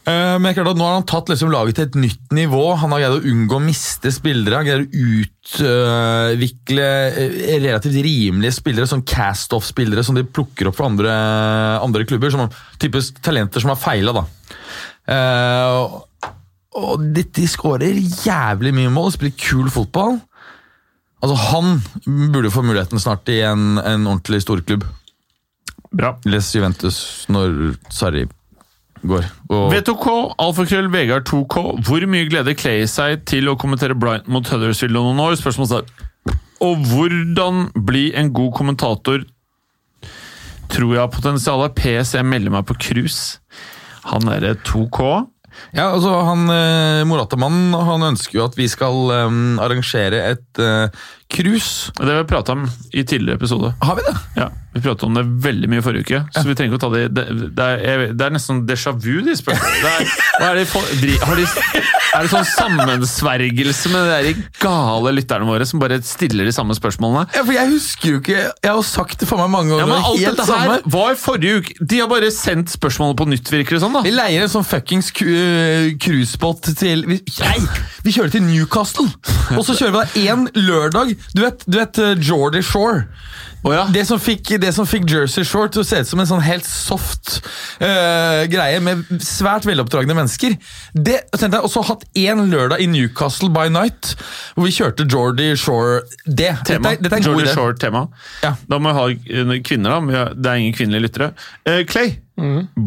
Eh, 0.07 0.37
Men 0.39 0.55
klart 0.55 0.69
at 0.71 0.79
nå 0.79 0.85
har 0.87 0.95
han 1.01 1.07
tatt 1.09 1.31
liksom 1.33 1.51
laget 1.51 1.75
til 1.81 1.87
et 1.89 1.97
nytt 1.99 2.35
nivå. 2.37 2.63
Han 2.79 2.93
har 2.95 3.01
greid 3.03 3.17
å 3.17 3.31
unngå 3.33 3.57
å 3.59 3.65
miste 3.65 4.13
spillere. 4.15 4.61
Han 4.61 4.69
greier 4.69 4.85
å 4.85 5.07
utvikle 5.17 6.87
eh, 7.11 7.57
relativt 7.65 7.99
rimelige 8.07 8.55
spillere, 8.61 8.87
sånn 8.91 9.03
cast-off-spillere 9.09 10.05
som 10.07 10.15
de 10.19 10.23
plukker 10.27 10.71
opp 10.71 10.79
fra 10.79 10.87
andre, 10.93 11.17
andre 11.83 12.07
klubber. 12.07 12.31
Som 12.35 12.47
typisk 12.83 13.19
talenter 13.27 13.65
som 13.65 13.73
har 13.75 13.81
feila, 13.83 14.15
da. 14.21 14.27
Eh, 15.07 15.67
og- 15.75 16.03
og 16.77 17.01
de, 17.17 17.23
de 17.33 17.47
skårer 17.49 17.97
jævlig 18.27 18.75
mye 18.77 18.91
mål, 18.93 19.11
spiller 19.15 19.33
kul 19.41 19.71
fotball. 19.73 20.19
Altså, 21.25 21.37
Han 21.51 21.81
burde 22.31 22.51
få 22.53 22.63
muligheten 22.63 23.01
snart 23.01 23.27
i 23.33 23.41
en, 23.41 23.79
en 23.81 24.05
ordentlig 24.07 24.43
storklubb. 24.45 24.85
Bra. 25.97 26.11
Les 26.29 26.51
Juventus 26.55 27.25
når 27.33 27.79
Sarri 27.89 28.27
går. 29.03 29.29
Og, 29.51 29.69
V2K, 29.75 30.17
alfakrøll 30.47 30.91
Vegard 30.93 31.29
2K. 31.29 31.63
Hvor 31.87 32.09
mye 32.11 32.29
gleder 32.31 32.57
Clay 32.59 32.87
seg 32.91 33.25
til 33.29 33.51
å 33.51 33.57
kommentere 33.61 33.97
Brighton 33.99 34.33
mot 34.33 34.49
Huddersfield 34.49 34.99
om 34.99 35.11
noen 35.11 35.25
år? 35.29 35.39
Spørsmålstegn. 35.41 35.91
Og 36.65 36.85
hvordan 36.89 37.67
bli 37.87 38.09
en 38.17 38.33
god 38.35 38.53
kommentator 38.57 39.27
tror 40.73 40.93
jeg 40.95 41.03
har 41.03 41.13
potensial. 41.13 41.65
PSC 41.77 42.23
melder 42.27 42.55
meg 42.55 42.67
på 42.69 42.77
cruise. 42.81 43.39
Han 44.11 44.29
er 44.33 44.55
2K. 44.67 45.01
Ja, 45.73 45.89
altså 45.89 46.13
han 46.27 46.45
eh, 46.53 47.03
Morata-mannen 47.09 47.73
han 47.89 48.05
ønsker 48.11 48.39
jo 48.39 48.45
at 48.45 48.59
vi 48.59 48.67
skal 48.69 49.09
eh, 49.15 49.37
arrangere 49.65 50.21
et 50.35 50.61
eh, 50.61 51.07
cruise. 51.33 51.91
Det 51.99 52.07
har 52.07 52.23
vi 52.23 52.29
prata 52.31 52.53
om 52.55 52.67
i 52.93 53.03
tidligere 53.05 53.37
episode. 53.41 53.73
Har 53.83 53.97
vi 53.99 54.03
det? 54.07 54.15
Ja, 54.37 54.51
Vi 54.77 54.81
pratet 54.85 55.03
om 55.09 55.15
det 55.17 55.23
veldig 55.45 55.69
mye 55.73 55.83
forrige 55.83 56.05
uke, 56.05 56.19
så 56.37 56.43
vi 56.45 56.55
trenger 56.55 56.75
ikke 56.75 56.79
å 56.79 56.85
ta 56.85 56.91
det 56.93 57.05
Det, 57.17 57.23
det, 57.57 57.67
er, 57.89 58.03
det 58.13 58.27
er 58.27 58.35
nesten 58.35 58.59
déjà 58.69 58.93
vu, 58.93 59.23
de 59.25 59.33
spørsmålene. 59.39 60.11
Er, 60.45 60.59
de, 61.01 61.15
er 61.17 62.27
det 62.27 62.29
sånn 62.31 62.45
sammensvergelse 62.45 63.89
med 63.93 64.11
de 64.27 64.35
gale 64.61 65.13
lytterne 65.17 65.49
våre 65.49 65.65
som 65.69 65.81
bare 65.81 65.99
stiller 66.05 66.45
de 66.49 66.53
samme 66.55 66.77
spørsmålene? 66.77 67.25
Ja, 67.37 67.45
for 67.47 67.57
jeg 67.57 67.71
husker 67.73 68.11
jo 68.11 68.21
ikke 68.21 68.37
Jeg 68.37 68.69
har 68.69 68.77
jo 68.77 68.85
sagt 68.87 69.21
det 69.23 69.29
for 69.31 69.41
meg 69.41 69.51
mange 69.55 69.73
ganger. 69.73 69.83
Ja, 69.83 69.89
men 69.91 70.05
Alt 70.11 70.21
helt 70.21 70.41
dette 70.43 70.47
her 70.47 70.67
samme. 70.69 70.93
var 70.97 71.17
forrige 71.21 71.63
uke. 71.63 71.77
De 71.81 72.01
har 72.03 72.11
bare 72.13 72.31
sendt 72.35 72.73
spørsmålet 72.77 73.19
på 73.19 73.29
nytt, 73.33 73.51
virker 73.53 73.77
det 73.79 73.83
sånn. 73.87 73.97
da. 73.97 74.05
Vi 74.07 74.13
leier 74.15 74.45
en 74.47 74.53
sånn 74.53 74.67
fuckings 74.69 75.09
eh, 75.25 75.95
cruisebåt 76.05 76.71
til 76.79 77.07
vi, 77.09 77.21
Nei! 77.41 77.59
Vi 78.07 78.13
kjører 78.15 78.37
til 78.37 78.45
Newcastle! 78.47 79.09
Og 79.57 79.65
så 79.67 79.75
kjører 79.79 79.97
vi 79.97 80.05
da 80.05 80.35
én 80.37 80.47
lørdag. 80.69 81.16
Du 81.35 81.43
vet, 81.45 81.67
du 81.67 81.79
vet 81.79 82.03
uh, 82.03 82.15
Geordie 82.19 82.65
Shore? 82.65 83.07
Oh, 83.67 83.73
ja. 83.75 83.87
Det 83.91 84.05
som, 84.07 84.21
fikk, 84.23 84.53
det 84.63 84.69
som 84.77 84.87
fikk 84.87 85.09
Jersey 85.11 85.43
Shore 85.47 85.71
til 85.75 85.83
å 85.83 85.87
se 85.87 85.99
ut 86.05 86.07
som 86.07 86.21
en 86.23 86.29
sånn 86.29 86.43
helt 86.45 86.67
soft 86.69 87.41
uh, 87.81 88.45
greie 88.47 88.79
med 88.85 89.03
svært 89.25 89.67
veloppdragne 89.67 90.15
mennesker. 90.15 90.55
Det 90.95 91.17
tenkte 91.35 91.59
jeg 91.59 91.67
også 91.67 91.83
hatt 91.89 92.05
én 92.21 92.45
lørdag 92.53 92.85
i 92.85 92.87
Newcastle 92.91 93.51
by 93.51 93.67
night, 93.75 94.13
hvor 94.55 94.69
vi 94.69 94.75
kjørte 94.77 95.09
Geordie 95.11 95.59
Shore. 95.59 96.05
Det, 96.27 96.53
Tema. 96.69 96.93
Dette, 96.93 97.09
dette 97.09 97.19
er 97.19 97.19
en 97.19 97.27
god 97.27 97.33
Georgie 97.33 97.49
idé. 97.49 97.57
Shore-tema. 97.59 98.07
Ja. 98.45 98.55
Da 98.71 98.79
må 98.79 98.93
vi 98.93 99.01
ha 99.01 99.09
eh, 99.11 99.53
kvinner, 99.67 99.97
da. 99.97 100.01
men 100.05 100.39
Det 100.39 100.53
er 100.53 100.63
ingen 100.63 100.77
kvinnelige 100.77 101.09
lyttere. 101.09 101.33
Uh, 101.67 101.83
Clay, 101.91 102.15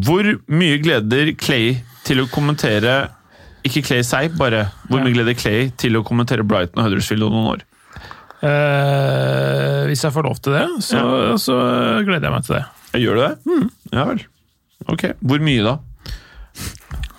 hvor 0.06 0.32
mye 0.48 0.80
gleder 0.80 1.34
Clay 1.36 1.74
til 2.06 2.22
å 2.22 2.28
kommentere 2.30 3.10
Ikke 3.66 3.82
Clay 3.84 4.04
seg, 4.06 4.32
bare. 4.40 4.70
Hvor 4.88 5.02
mye 5.04 5.12
gleder 5.12 5.36
Clay 5.36 5.68
til 5.76 5.98
å 5.98 6.06
kommentere 6.06 6.46
Brighton 6.46 6.80
og 6.80 6.88
Huddersfield 6.88 7.26
om 7.26 7.36
noen 7.36 7.50
år? 7.58 7.66
Eh, 8.40 9.84
hvis 9.90 10.04
jeg 10.06 10.14
får 10.14 10.26
lov 10.26 10.38
til 10.42 10.56
det, 10.56 10.66
så, 10.86 11.00
så 11.40 11.56
gleder 12.06 12.28
jeg 12.30 12.34
meg 12.38 12.46
til 12.46 12.58
det. 12.58 12.64
Gjør 13.04 13.18
du 13.20 13.22
det? 13.26 13.70
Ja 13.94 14.04
vel. 14.10 14.22
Ok. 14.90 15.10
Hvor 15.20 15.42
mye 15.44 15.64
da? 15.66 15.76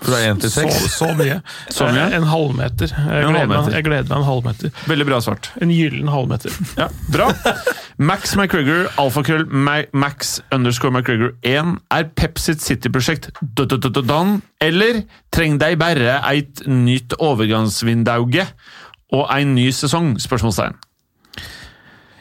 Fra 0.01 0.17
én 0.25 0.39
til 0.41 0.49
seks. 0.49 0.79
så 0.97 1.11
mye. 1.13 1.35
Så 1.77 1.85
mye? 1.93 2.07
Eh, 2.09 2.15
En 2.17 2.25
halvmeter. 2.25 2.89
Jeg 2.89 3.21
En 3.27 3.35
gleder, 3.35 3.49
meg, 3.51 3.67
jeg 3.75 3.85
gleder 3.85 4.07
meg 4.09 4.17
en 4.17 4.25
halvmeter. 4.25 4.71
Veldig 4.89 5.05
bra 5.11 5.19
svart. 5.21 5.51
En 5.61 5.69
gyllen 5.69 6.09
halvmeter. 6.09 6.55
Ja, 6.79 6.87
Bra. 7.13 7.27
Max 8.01 8.33
McGregor, 8.35 8.87
alfakrøll 8.97 9.45
Max 9.93 10.39
underscore 10.51 10.95
McGregor 10.97 11.35
1 11.45 11.75
er 11.93 12.09
Pep 12.17 12.41
sitt 12.41 12.65
City-prosjekt 12.65 13.29
dun, 13.53 14.39
eller 14.59 15.03
treng 15.29 15.59
dei 15.61 15.75
bare 15.77 16.17
eit 16.31 16.63
nytt 16.65 17.13
overgangsvindauge 17.21 18.47
og 19.13 19.27
en 19.37 19.53
ny 19.53 19.67
sesong? 19.75 20.15
Spørsmålstegn. 20.23 20.79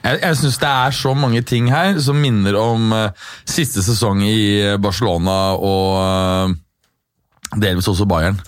Jeg, 0.00 0.20
jeg 0.22 0.38
syns 0.40 0.60
det 0.62 0.70
er 0.70 0.96
så 0.96 1.14
mange 1.16 1.42
ting 1.46 1.68
her 1.72 1.98
som 2.00 2.20
minner 2.20 2.56
om 2.60 2.92
uh, 2.96 3.32
siste 3.48 3.84
sesong 3.84 4.22
i 4.24 4.76
Barcelona 4.80 5.40
og 5.58 5.98
uh, 6.00 7.58
delvis 7.60 7.90
også 7.90 8.08
Bayern. 8.08 8.40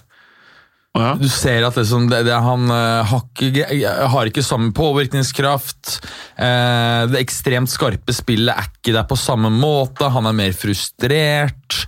Ja. 0.93 1.15
Du 1.17 1.25
ser 1.33 1.65
at 1.65 1.77
liksom, 1.79 2.05
det, 2.11 2.19
det, 2.27 2.35
han 2.37 2.69
uh, 2.69 3.01
har 3.09 3.23
ikke, 3.25 3.93
har 4.13 4.29
ikke 4.29 4.45
samme 4.45 4.75
påvirkningskraft. 4.77 6.03
Uh, 6.37 7.09
det 7.09 7.23
ekstremt 7.23 7.73
skarpe 7.73 8.13
spillet 8.13 8.53
er 8.53 8.69
ikke 8.69 8.93
der 8.99 9.07
på 9.09 9.17
samme 9.17 9.49
måte. 9.55 10.11
Han 10.13 10.29
er 10.29 10.37
mer 10.37 10.53
frustrert. 10.57 11.79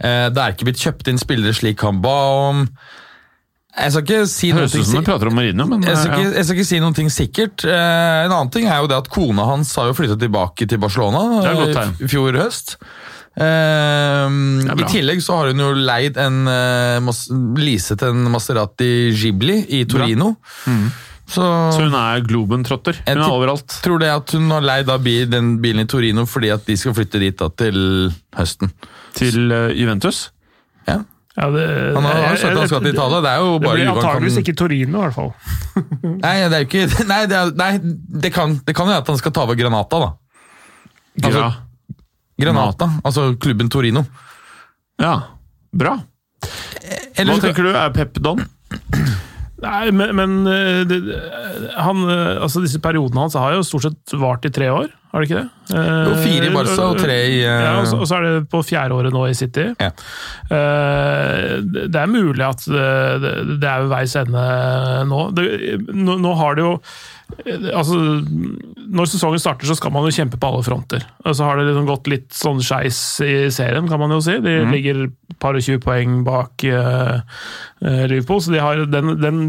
Uh, 0.00 0.32
det 0.32 0.40
er 0.40 0.54
ikke 0.54 0.70
blitt 0.70 0.80
kjøpt 0.80 1.12
inn 1.12 1.20
spillere 1.20 1.56
slik 1.56 1.84
han 1.84 2.00
ba 2.04 2.16
om. 2.46 2.64
Jeg 3.76 3.92
skal 3.92 4.04
ikke 4.04 4.20
si 4.30 4.50
Høres 4.56 4.74
ut 4.74 4.86
som 4.88 5.02
du 5.02 5.06
prater 5.06 5.28
om 5.28 5.34
Marino, 5.36 5.66
men 5.68 5.82
jeg 5.84 5.98
skal, 6.00 6.14
ikke, 6.16 6.32
jeg 6.32 6.46
skal 6.48 6.56
ikke 6.56 6.68
si 6.70 6.78
noe 6.80 7.10
sikkert. 7.12 7.64
Eh, 7.68 8.20
en 8.24 8.32
annen 8.32 8.52
ting 8.54 8.68
er 8.70 8.80
jo 8.80 8.88
det 8.88 8.96
at 9.02 9.10
kona 9.12 9.44
hans 9.50 9.74
har 9.76 9.90
jo 9.90 9.96
flyttet 9.98 10.22
tilbake 10.22 10.68
til 10.70 10.80
Barcelona 10.80 11.42
eh, 11.44 11.82
i 12.00 12.08
fjor 12.08 12.38
høst. 12.40 12.78
Eh, 13.36 14.36
I 14.72 14.86
tillegg 14.88 15.20
så 15.24 15.40
har 15.40 15.52
hun 15.52 15.60
jo 15.60 15.74
leid 15.76 16.16
en 16.20 16.46
leaset 17.60 18.06
en 18.06 18.30
Maserati 18.32 19.10
Ghibli 19.12 19.58
i 19.76 19.82
Torino. 19.90 20.32
Så, 21.26 21.42
Så 21.74 21.82
hun 21.82 21.96
er 21.98 22.22
globentrotter. 22.22 23.02
Jeg 23.02 23.18
Hun 23.18 23.26
er 23.26 23.34
overalt. 23.34 23.80
tror 23.82 23.98
det 24.00 24.08
at 24.14 24.30
hun 24.38 24.46
har 24.54 24.64
leid 24.64 24.88
den 25.34 25.56
bilen 25.60 25.82
i 25.82 25.90
Torino 25.90 26.24
fordi 26.24 26.52
at 26.54 26.64
de 26.64 26.78
skal 26.80 26.94
flytte 26.96 27.20
dit 27.20 27.36
da 27.36 27.50
til 27.50 28.08
høsten. 28.38 28.72
Til 29.18 29.52
Juventus. 29.76 30.30
Ja. 31.36 31.44
Ja, 31.44 31.50
det, 31.52 31.64
Han 31.94 32.04
har, 32.06 32.14
jo 32.32 32.36
sagt 32.40 32.56
han 32.56 32.68
skal 32.70 32.80
til 32.80 32.94
Italia. 32.94 33.18
Det 33.20 33.30
er 33.30 33.42
jo 33.44 33.58
Det 33.60 33.70
blir 33.74 33.88
antakeligvis 33.92 34.34
kan- 34.38 34.42
ikke 34.46 34.54
Torino, 34.56 34.98
i 34.98 35.02
hvert 35.04 35.14
fall. 35.14 35.32
Nei, 36.24 36.34
det 36.48 36.56
er 36.56 36.62
jo 36.62 36.68
ikke 36.70 37.06
Nei, 37.10 37.18
det, 37.28 37.36
er, 37.36 37.50
nei, 37.60 37.70
det 38.24 38.30
kan 38.32 38.54
jo 38.64 38.86
være 38.88 39.02
at 39.02 39.10
han 39.12 39.18
skal 39.20 39.34
ta 39.36 39.42
over 39.44 39.58
Granata, 39.58 39.98
da. 40.00 40.08
Altså, 41.22 41.38
Gra. 41.42 41.50
Granata, 42.40 42.88
altså 43.04 43.26
klubben 43.40 43.68
Torino. 43.72 44.04
Ja, 45.00 45.12
bra. 45.76 45.98
Eller 47.16 47.34
Hva 47.36 47.40
tenker 47.44 47.68
du? 47.68 47.70
Er 47.76 47.92
Pep 47.96 48.16
Don? 48.24 48.40
Nei, 49.62 49.88
men, 49.94 50.12
men 50.18 50.32
eh, 50.52 50.82
det, 50.84 50.98
han, 51.80 52.02
eh, 52.12 52.42
altså 52.44 52.60
disse 52.60 52.80
periodene 52.84 53.24
hans 53.24 53.36
har 53.40 53.54
jo 53.56 53.64
stort 53.64 53.86
sett 53.86 54.16
vart 54.20 54.44
i 54.44 54.52
tre 54.52 54.68
år, 54.68 54.90
har 55.12 55.22
det 55.24 55.30
ikke 55.30 55.38
det? 55.40 55.76
Eh, 55.78 56.00
Jo, 56.04 56.16
fire 56.20 56.50
i 56.50 56.52
Barca 56.52 56.88
og 56.90 56.98
tre 57.00 57.16
i, 57.24 57.38
eh, 57.40 57.62
Ja, 57.64 57.70
og 57.80 57.88
så, 57.88 57.96
og 57.96 58.10
så 58.10 58.18
er 58.18 58.26
det 58.26 58.50
på 58.52 58.60
fjerde 58.68 58.98
året 58.98 59.16
nå 59.16 59.24
i 59.30 59.36
City. 59.38 59.70
Ja. 59.80 59.88
Eh, 60.52 61.56
det 61.64 62.02
er 62.02 62.12
mulig 62.12 62.44
at 62.44 62.66
det, 62.68 63.32
det, 63.56 63.64
er 63.64 63.86
ved 63.86 63.92
veis 63.94 64.16
ende 64.20 64.44
nå. 65.08 65.22
Det, 65.36 65.46
nå. 65.88 66.18
Nå 66.20 66.34
har 66.36 66.58
det 66.58 66.66
jo 66.66 66.74
eh, 66.76 67.15
Altså, 67.46 67.96
når 68.86 69.08
sesongen 69.10 69.40
starter, 69.42 69.66
så 69.68 69.74
skal 69.76 69.90
man 69.92 70.04
jo 70.06 70.12
kjempe 70.14 70.38
på 70.40 70.46
alle 70.48 70.62
fronter. 70.64 71.02
Så 71.26 71.42
har 71.44 71.58
det 71.58 71.64
liksom 71.66 71.88
gått 71.88 72.06
litt 72.10 72.28
sånn 72.34 72.60
skeis 72.64 72.98
i 73.26 73.32
serien, 73.52 73.88
kan 73.90 73.98
man 74.00 74.14
jo 74.14 74.20
si. 74.24 74.36
De 74.44 74.54
ligger 74.70 75.00
et 75.08 75.36
par 75.42 75.58
og 75.58 75.64
20 75.66 75.82
poeng 75.84 76.14
bak 76.26 76.64
eh, 76.70 77.18
eh, 77.82 78.04
Liverpool, 78.08 78.40
så 78.46 78.54
de 78.54 78.62
har 78.62 78.84
den, 78.88 79.10
den 79.20 79.40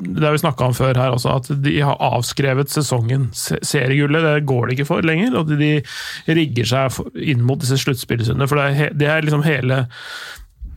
Det 0.00 0.24
har 0.24 0.34
vi 0.34 0.40
snakka 0.42 0.70
om 0.70 0.74
før 0.78 0.96
her 0.98 1.14
også, 1.14 1.36
at 1.36 1.52
de 1.68 1.76
har 1.84 2.00
avskrevet 2.08 2.72
sesongen. 2.72 3.28
Se- 3.36 3.60
Seriegullet 3.62 4.24
det 4.24 4.46
går 4.48 4.66
det 4.72 4.78
ikke 4.78 4.88
for 4.94 5.04
lenger, 5.06 5.36
og 5.42 5.52
de 5.52 5.74
rigger 6.32 6.72
seg 6.72 6.98
inn 7.28 7.44
mot 7.46 7.60
disse 7.62 7.78
sluttspillrundene. 7.84 8.48
For 8.50 8.58
det 8.58 8.66
er, 8.88 8.96
det 9.04 9.12
er 9.14 9.28
liksom 9.28 9.44
hele 9.46 9.84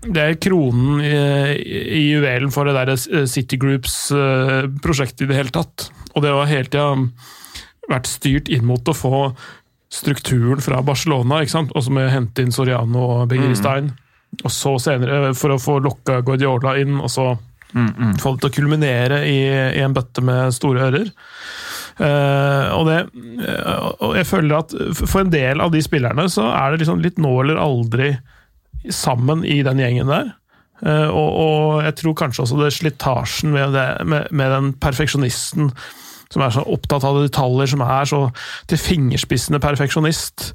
det 0.02 0.18
er 0.18 0.38
kronen 0.42 0.98
i, 1.06 1.10
i 1.94 2.00
juvelen 2.10 2.50
for 2.54 2.66
det 2.66 2.74
der 2.74 2.90
eh, 2.98 3.26
City 3.30 3.58
Groups-prosjektet 3.62 5.26
i 5.28 5.30
det 5.32 5.38
hele 5.38 5.54
tatt. 5.54 5.90
Og 6.16 6.26
det 6.26 6.34
har 6.36 6.50
hele 6.50 6.70
tida 6.70 7.92
vært 7.92 8.10
styrt 8.10 8.52
inn 8.52 8.68
mot 8.68 8.88
å 8.88 8.96
få 8.96 9.16
strukturen 9.92 10.62
fra 10.64 10.80
Barcelona, 10.86 11.42
ikke 11.42 11.58
sant? 11.58 11.74
også 11.76 11.92
med 11.92 12.08
å 12.08 12.14
hente 12.14 12.46
inn 12.46 12.54
Soriano 12.56 13.08
og 13.18 13.30
Begiristain. 13.32 13.92
Og 14.46 14.52
så 14.54 14.78
senere, 14.80 15.34
for 15.36 15.52
å 15.52 15.60
få 15.60 15.80
lokka 15.84 16.22
Guardiola 16.24 16.78
inn, 16.80 17.02
og 17.02 17.12
så 17.12 17.34
få 17.72 18.34
det 18.36 18.42
til 18.42 18.50
å 18.50 18.56
kulminere 18.56 19.22
i, 19.28 19.40
i 19.78 19.84
en 19.84 19.96
bøtte 19.96 20.24
med 20.26 20.56
store 20.56 20.88
ører. 20.90 21.12
Uh, 22.02 22.68
og, 22.74 22.88
det, 22.88 22.98
eh, 23.46 23.88
og 24.02 24.16
jeg 24.18 24.26
føler 24.26 24.56
at 24.58 24.74
for 24.98 25.22
en 25.22 25.32
del 25.34 25.62
av 25.62 25.74
de 25.74 25.82
spillerne 25.84 26.24
så 26.32 26.48
er 26.56 26.72
det 26.72 26.82
liksom 26.82 27.02
litt 27.04 27.20
nå 27.22 27.34
eller 27.44 27.60
aldri 27.62 28.14
sammen 28.90 29.44
i 29.46 29.60
den 29.68 29.82
gjengen 29.84 30.10
der. 30.10 30.32
Uh, 30.82 31.10
og, 31.14 31.30
og 31.44 31.84
jeg 31.86 31.98
tror 32.00 32.18
kanskje 32.24 32.46
også 32.46 32.62
det 32.64 32.72
slitasjen 32.74 33.54
med, 33.54 33.76
det, 33.76 33.86
med, 34.10 34.32
med 34.34 34.56
den 34.56 34.72
perfeksjonisten 34.82 35.70
som 36.32 36.44
er 36.46 36.54
så 36.56 36.64
opptatt 36.72 37.04
av 37.08 37.20
detaljer, 37.22 37.70
som 37.74 37.84
er 37.86 38.08
så 38.10 38.22
til 38.72 38.80
fingerspissene 38.82 39.60
perfeksjonist, 39.64 40.52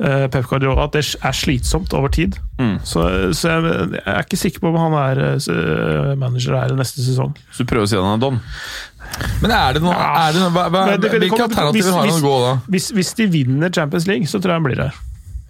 uh, 0.00 0.26
Pep 0.32 0.46
Guardiola, 0.50 0.86
at 0.86 0.94
det 0.96 1.04
er 1.20 1.34
slitsomt 1.36 1.94
over 1.98 2.12
tid. 2.14 2.38
Mm. 2.60 2.76
Så, 2.86 3.04
så 3.36 3.50
jeg, 3.56 3.78
jeg 3.98 4.02
er 4.14 4.22
ikke 4.24 4.38
sikker 4.40 4.62
på 4.64 4.70
om 4.72 4.78
han 4.86 4.94
er 5.02 5.22
uh, 5.34 6.12
manager 6.20 6.56
her 6.56 6.76
neste 6.78 7.02
sesong. 7.04 7.34
Så 7.52 7.66
du 7.66 7.70
prøver 7.72 7.88
å 7.88 7.90
si 7.90 7.98
han 7.98 8.14
er 8.16 8.22
Don? 8.22 8.38
Men 9.42 9.52
er 9.54 9.76
det 9.76 9.82
noe, 9.84 9.94
Ja. 9.94 10.06
er 10.28 10.32
det 10.34 10.40
noe 10.42 10.50
hva, 10.54 10.64
hva, 10.72 10.84
det- 10.96 11.02
det 11.10 11.20
Hvilke 11.26 11.44
alternativer 11.46 11.92
har 11.94 12.06
han 12.08 12.16
å 12.16 12.24
gå 12.24 12.36
da? 12.42 12.54
Hvis, 12.74 12.88
hvis 12.96 13.12
de 13.20 13.26
vinner 13.30 13.70
Champions 13.74 14.06
League, 14.10 14.26
så 14.26 14.40
tror 14.40 14.54
jeg 14.56 14.60
han 14.62 14.66
blir 14.66 14.82
her. 14.82 14.96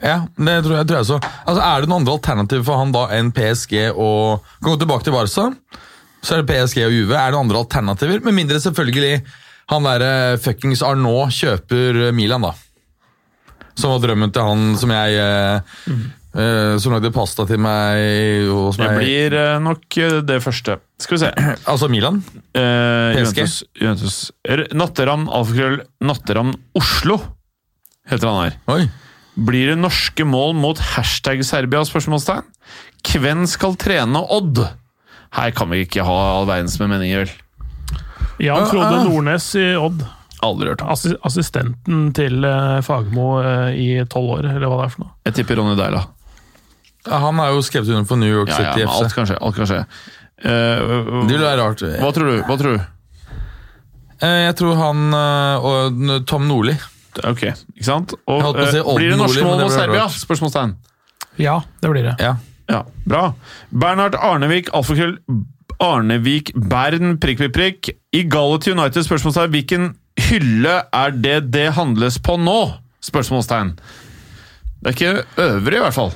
Ja, 0.02 0.16
det 0.36 0.58
tror 0.66 0.74
jeg, 0.76 0.86
tror 0.90 0.98
jeg 1.00 1.08
så. 1.08 1.16
Altså, 1.48 1.62
Er 1.64 1.80
det 1.80 1.88
noen 1.88 2.02
andre 2.02 2.16
alternativer 2.18 2.64
for 2.66 2.76
han 2.82 2.92
da 2.92 3.06
enn 3.16 3.30
PSG 3.32 3.78
og 3.96 4.42
Kan 4.60 4.74
gå 4.74 4.78
tilbake 4.82 5.06
til 5.06 5.14
Barca, 5.16 5.46
så 6.26 6.34
er 6.36 6.42
det 6.42 6.50
PSG 6.50 6.82
og 6.84 6.92
Juve. 6.92 7.16
Er 7.16 7.30
det 7.30 7.36
noen 7.38 7.46
andre 7.46 7.62
alternativer? 7.64 8.20
Med 8.26 8.34
mindre 8.36 8.60
selvfølgelig 8.60 9.22
han 9.72 9.88
derre 9.88 10.38
fuckings 10.42 10.84
Arnault 10.86 11.34
kjøper 11.34 12.12
Milan, 12.14 12.46
da. 12.46 12.54
Som 13.76 13.92
var 13.92 14.04
drømmen 14.04 14.32
til 14.32 14.46
han 14.46 14.70
som 14.80 14.92
jeg 14.94 15.26
mm. 15.90 16.06
Uh, 16.36 16.76
Som 16.82 16.92
lagde 16.92 17.08
pasta 17.14 17.46
til 17.48 17.60
meg. 17.62 18.50
Og 18.52 18.74
som 18.76 18.84
Det 18.84 18.90
jeg, 18.90 18.98
blir 19.00 19.36
eh, 19.40 19.54
nok 19.62 19.96
eh, 20.02 20.18
det 20.26 20.36
første. 20.44 20.76
Skal 21.00 21.16
vi 21.16 21.22
se. 21.22 21.30
Altså 21.72 21.88
Milan? 21.88 22.20
Uh, 22.52 23.16
PSG. 23.16 23.40
Juventus, 23.40 23.56
Juventus. 23.80 24.18
Natteravn, 24.76 25.26
alfakrøll, 25.32 25.80
Natteravn 26.04 26.52
Oslo, 26.76 27.18
heter 28.10 28.28
han 28.28 28.42
her. 28.42 28.58
Oi. 28.74 28.82
Blir 29.48 29.72
det 29.72 29.78
norske 29.80 30.24
mål 30.28 30.54
mot 30.56 30.80
hashtag 30.94 31.42
Serbia? 31.44 31.82
spørsmålstegn? 31.88 32.44
Hvem 33.16 33.44
skal 33.48 33.76
trene 33.80 34.20
Odd? 34.32 34.60
Her 35.36 35.52
kan 35.56 35.72
vi 35.72 35.84
ikke 35.84 36.04
ha 36.04 36.16
all 36.36 36.48
verdens 36.48 36.76
med 36.80 36.92
meninger, 36.92 37.24
vel? 37.24 37.34
Jan 38.42 38.62
Ah, 38.62 38.66
Frode 38.70 38.96
ah. 39.00 39.04
Nordnes 39.06 39.46
i 39.56 39.66
Odd. 39.80 40.02
Aldri 40.44 40.68
hørt. 40.68 40.82
Assi 40.84 41.14
assistenten 41.24 42.10
til 42.16 42.44
uh, 42.44 42.80
Fagermo 42.84 43.38
uh, 43.40 43.70
i 43.72 44.02
tolv 44.12 44.34
år, 44.36 44.48
eller 44.56 44.68
hva 44.68 44.82
det 44.82 44.88
er 44.90 44.92
for 44.92 45.04
noe. 45.06 45.12
Jeg 45.24 45.36
tipper 45.38 45.56
Ronny 45.60 45.76
Deila. 45.78 46.02
Ja, 47.06 47.20
Han 47.22 47.40
er 47.40 47.54
jo 47.54 47.62
skrevet 47.64 47.88
under 47.94 48.04
for 48.10 48.20
New 48.20 48.28
York 48.32 48.50
Ja, 48.52 48.58
ja, 48.60 48.74
City 48.74 48.84
alt 48.90 49.08
FC. 49.08 49.14
kan 49.16 49.30
skje. 49.30 49.38
Alt 49.40 49.56
kan 49.56 49.70
skje. 49.70 49.78
Uh, 50.44 51.22
Det 51.24 51.32
vil 51.38 51.46
være 51.46 51.62
rart. 51.62 51.80
hva 52.02 52.12
tror 52.12 52.28
du? 52.32 52.36
Hva 52.50 52.58
tror 52.60 52.76
du? 52.76 52.84
Eh, 54.16 54.42
Jeg 54.46 54.56
tror 54.56 54.76
han 54.80 55.00
og 55.16 56.26
Tom 56.28 56.46
Nordli. 56.48 56.76
Ok, 57.24 57.42
ikke 57.76 57.84
sant? 57.88 58.12
Og, 58.26 58.36
Jeg 58.36 58.44
holdt 58.44 58.58
på 58.60 58.64
å 58.66 58.70
si 58.72 58.80
blir 58.98 59.10
det 59.10 59.16
men 59.16 59.44
mål 59.48 59.60
mot 59.64 59.72
Serbia? 59.72 60.02
rart. 60.04 60.20
Spørsmålstegn. 60.20 60.76
Ja, 61.40 61.58
det 61.80 61.90
blir 61.92 62.04
det. 62.10 62.14
Ja. 62.20 62.34
Ja, 62.68 62.82
bra. 63.06 63.32
Bernhard 63.70 64.16
Arnevik, 64.18 64.68
alfakrøll 64.74 65.16
Arnevik 65.82 66.52
Bern, 66.54 67.16
prikk, 67.20 67.42
prikk, 67.42 67.54
prikk. 67.56 67.90
I 68.16 68.24
Gallet 68.32 68.68
United, 68.72 69.04
spørsmålstegn. 69.06 69.52
Hvilken 69.52 69.90
hylle 70.28 70.76
er 70.94 71.16
det 71.16 71.38
det 71.52 71.68
handles 71.76 72.18
på 72.22 72.38
nå? 72.40 72.60
Spørsmålstegn. 73.04 73.74
Det 74.80 74.92
er 74.92 74.96
ikke 74.96 75.42
øvrig, 75.42 75.76
i 75.76 75.84
hvert 75.84 75.96
fall. 75.96 76.14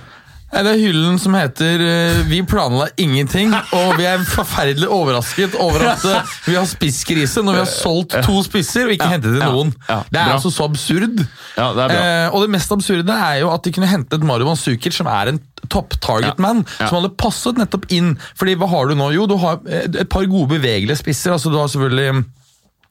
Nei, 0.51 0.63
Det 0.67 0.71
er 0.73 0.81
hyllen 0.83 1.19
som 1.23 1.35
heter 1.39 1.83
eh, 1.85 2.23
'Vi 2.27 2.41
planla 2.51 2.89
ingenting', 2.99 3.53
og 3.73 3.93
vi 3.99 4.05
er 4.11 4.19
forferdelig 4.27 4.89
overrasket 4.91 5.55
over 5.63 5.85
at 5.93 6.05
eh, 6.05 6.33
vi 6.49 6.57
har 6.59 6.67
spisskrise 6.67 7.45
når 7.47 7.53
vi 7.53 7.63
har 7.63 7.71
solgt 7.71 8.17
to 8.27 8.41
spisser 8.43 8.89
og 8.89 8.97
ikke 8.97 9.11
hentet 9.13 9.37
inn 9.37 9.45
ja, 9.45 9.51
noen. 9.53 9.71
ja, 9.89 10.01
det 10.11 10.19
er 10.19 10.27
bra. 10.27 10.35
altså 10.41 10.51
så 10.51 10.67
absurd. 10.67 11.23
Ja, 11.57 11.69
det 11.77 11.85
er 11.85 11.93
bra. 11.95 12.01
Eh, 12.03 12.35
og 12.35 12.43
det 12.43 12.51
mest 12.57 12.75
absurde 12.75 13.15
er 13.15 13.39
jo 13.45 13.53
at 13.55 13.63
de 13.63 13.73
kunne 13.77 13.87
hentet 13.93 14.27
Mario 14.27 14.51
Manzukic, 14.51 14.93
som 14.97 15.07
er 15.07 15.31
en 15.35 15.41
topp 15.71 15.95
target 16.03 16.39
man, 16.43 16.65
Ja. 16.81 16.89
som 16.89 16.99
hadde 16.99 17.15
passet 17.15 17.55
nettopp 17.61 17.87
inn. 17.95 18.17
Fordi 18.35 18.57
hva 18.59 18.67
har 18.75 18.89
du 18.91 18.97
nå? 18.99 19.13
Jo, 19.15 19.27
du 19.31 19.37
har 19.39 19.61
eh, 19.71 19.87
et 19.87 20.09
par 20.11 20.27
gode 20.27 20.49
bevegelige 20.57 20.99
spisser. 20.99 21.31
altså 21.33 21.51
Du 21.55 21.59
har 21.63 21.69
selvfølgelig 21.71 22.25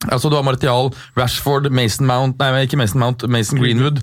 Altså 0.08 0.30
Du 0.32 0.36
har 0.38 0.44
Martial, 0.46 0.88
Rashford, 1.18 1.68
Mason 1.76 2.06
Mount 2.08 2.38
Nei, 2.40 2.64
ikke 2.64 2.78
Mason 2.80 3.02
Mount, 3.02 3.26
Mason 3.28 3.60
Greenwood. 3.60 4.00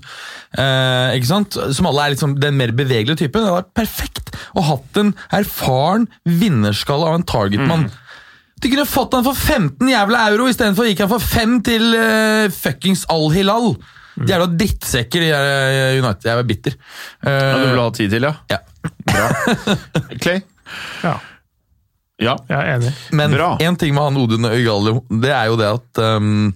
Eh, 0.54 1.16
ikke 1.18 1.30
sant? 1.30 1.58
Som 1.74 1.88
alle 1.90 2.04
er 2.04 2.14
liksom 2.14 2.36
den 2.38 2.54
mer 2.60 2.70
bevegelige 2.76 3.24
typen. 3.24 3.42
Det 3.42 3.50
hadde 3.50 3.62
vært 3.64 3.74
perfekt 3.80 4.34
å 4.54 4.62
hatt 4.68 5.00
en 5.02 5.10
erfaren 5.34 6.06
vinnerskalle 6.22 7.08
av 7.08 7.18
en 7.18 7.26
targetmann. 7.26 7.88
De 8.58 8.70
kunne 8.70 8.86
fått 8.90 9.14
han 9.14 9.26
for 9.26 9.38
15 9.38 9.90
jævla 9.90 10.24
euro 10.32 10.48
istedenfor 10.50 10.88
gikk 10.88 11.02
han 11.04 11.10
for 11.12 11.22
5 11.22 11.58
til 11.66 11.84
uh, 11.94 12.46
fuckings 12.54 13.04
Al-Hilal. 13.14 13.72
De 14.18 14.32
jævla 14.32 14.48
drittsekker, 14.50 15.22
de 15.22 15.28
der 15.30 15.50
eh, 15.54 15.98
United. 16.00 16.26
Jeg 16.26 16.42
er 16.42 16.46
bitter. 16.48 16.78
Uh, 17.22 17.30
Ja, 17.30 17.58
du 17.58 17.66
vil 17.68 17.82
ha 17.82 17.90
tid 17.94 18.14
til, 18.14 18.26
ja? 18.26 18.32
ja. 18.50 19.28
Clay? 20.22 20.40
Ja, 21.04 21.14
Ja. 22.18 22.34
jeg 22.48 22.58
er 22.58 22.76
enig. 22.76 22.92
Men 23.14 23.34
én 23.38 23.62
en 23.68 23.76
ting 23.78 23.94
med 23.94 24.08
han 24.08 24.16
Odin 24.18 24.48
Øygalio, 24.48 25.04
det 25.22 25.30
er 25.30 25.44
jo 25.52 25.58
det 25.60 25.68
at 25.76 26.00
um, 26.18 26.52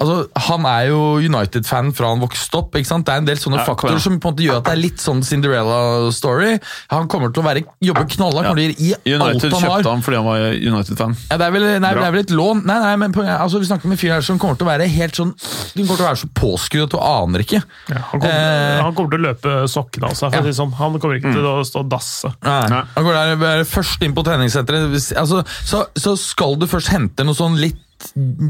Altså, 0.00 0.14
Han 0.48 0.64
er 0.64 0.86
jo 0.88 1.00
United-fan 1.20 1.90
fra 1.92 2.08
han 2.14 2.20
vokste 2.22 2.56
opp. 2.62 2.74
ikke 2.78 2.88
sant? 2.88 3.04
Det 3.06 3.12
er 3.12 3.20
en 3.20 3.26
del 3.28 3.36
sånne 3.36 3.58
Ja, 3.60 3.66
faktorer 3.68 4.00
som 4.00 4.14
på 4.18 4.30
en 4.30 4.32
måte 4.34 4.42
gjør 4.46 4.56
at 4.62 4.64
det 4.64 4.72
er 4.72 4.80
litt 4.80 5.02
sånn 5.02 5.20
Cinderella-story. 5.22 6.54
Han 6.94 7.08
kommer 7.12 7.28
til 7.32 7.42
å 7.42 7.46
være, 7.46 7.62
jobbe 7.84 8.04
knallhardt 8.14 8.48
ja. 8.48 8.54
å 8.54 8.56
gi 8.72 8.94
alt 8.96 9.06
United 9.06 9.52
han 9.52 9.66
har. 9.66 9.82
kjøpte 9.82 9.92
han 9.92 10.02
fordi 10.06 10.16
han 10.16 10.26
var 10.26 10.46
United-fan. 10.56 11.16
Ja, 11.28 11.36
det, 11.42 11.46
er 11.46 11.54
vel, 11.58 11.66
nei, 11.84 11.92
det 11.98 12.06
er 12.08 12.16
vel 12.16 12.24
et 12.24 12.32
lån. 12.40 12.64
Nei, 12.70 12.78
nei, 12.86 12.94
men 13.04 13.12
på 13.12 13.26
altså, 13.26 13.60
Vi 13.62 13.68
snakker 13.68 13.90
med 13.92 13.98
en 13.98 14.02
fyr 14.02 14.14
her 14.16 14.26
som 14.26 14.40
kommer 14.42 14.56
til 14.58 14.66
å 14.66 14.70
være 14.72 14.88
helt 14.90 15.18
sånn 15.20 15.34
Du 15.36 15.82
kommer 15.84 16.00
til 16.00 16.06
å 16.06 16.08
være 16.08 16.20
så 16.24 16.30
påskrudd 16.40 16.88
at 16.88 16.96
du 16.96 16.98
aner 17.02 17.44
ikke. 17.46 17.62
Ja, 17.92 18.00
han, 18.00 18.24
kommer, 18.24 18.32
Eh. 18.32 18.80
han 18.82 18.94
kommer 18.96 19.10
til 19.12 19.20
å 19.20 19.26
løpe 19.28 19.54
sokkene 19.68 20.08
av 20.10 20.16
seg. 20.18 20.32
For 20.34 20.56
sånn. 20.56 20.72
Han 20.80 20.98
kommer 20.98 21.20
ikke 21.20 21.36
til 21.36 21.46
å 21.52 21.54
stå 21.68 21.84
og 21.84 21.92
dasse. 21.92 22.32
Nei. 22.42 22.58
Nei. 22.72 22.82
Han 22.96 23.04
går 23.06 23.20
der, 23.44 23.64
først 23.68 24.02
inn 24.08 24.14
på 24.16 24.24
treningssenteret. 24.26 24.88
Hvis- 24.90 25.12
Altså, 25.22 25.44
så, 25.68 25.84
så 25.94 26.16
skal 26.18 26.56
du 26.56 26.66
først 26.66 26.88
hente 26.88 27.24
noe 27.24 27.34
sånn 27.36 27.60
litt 27.60 27.76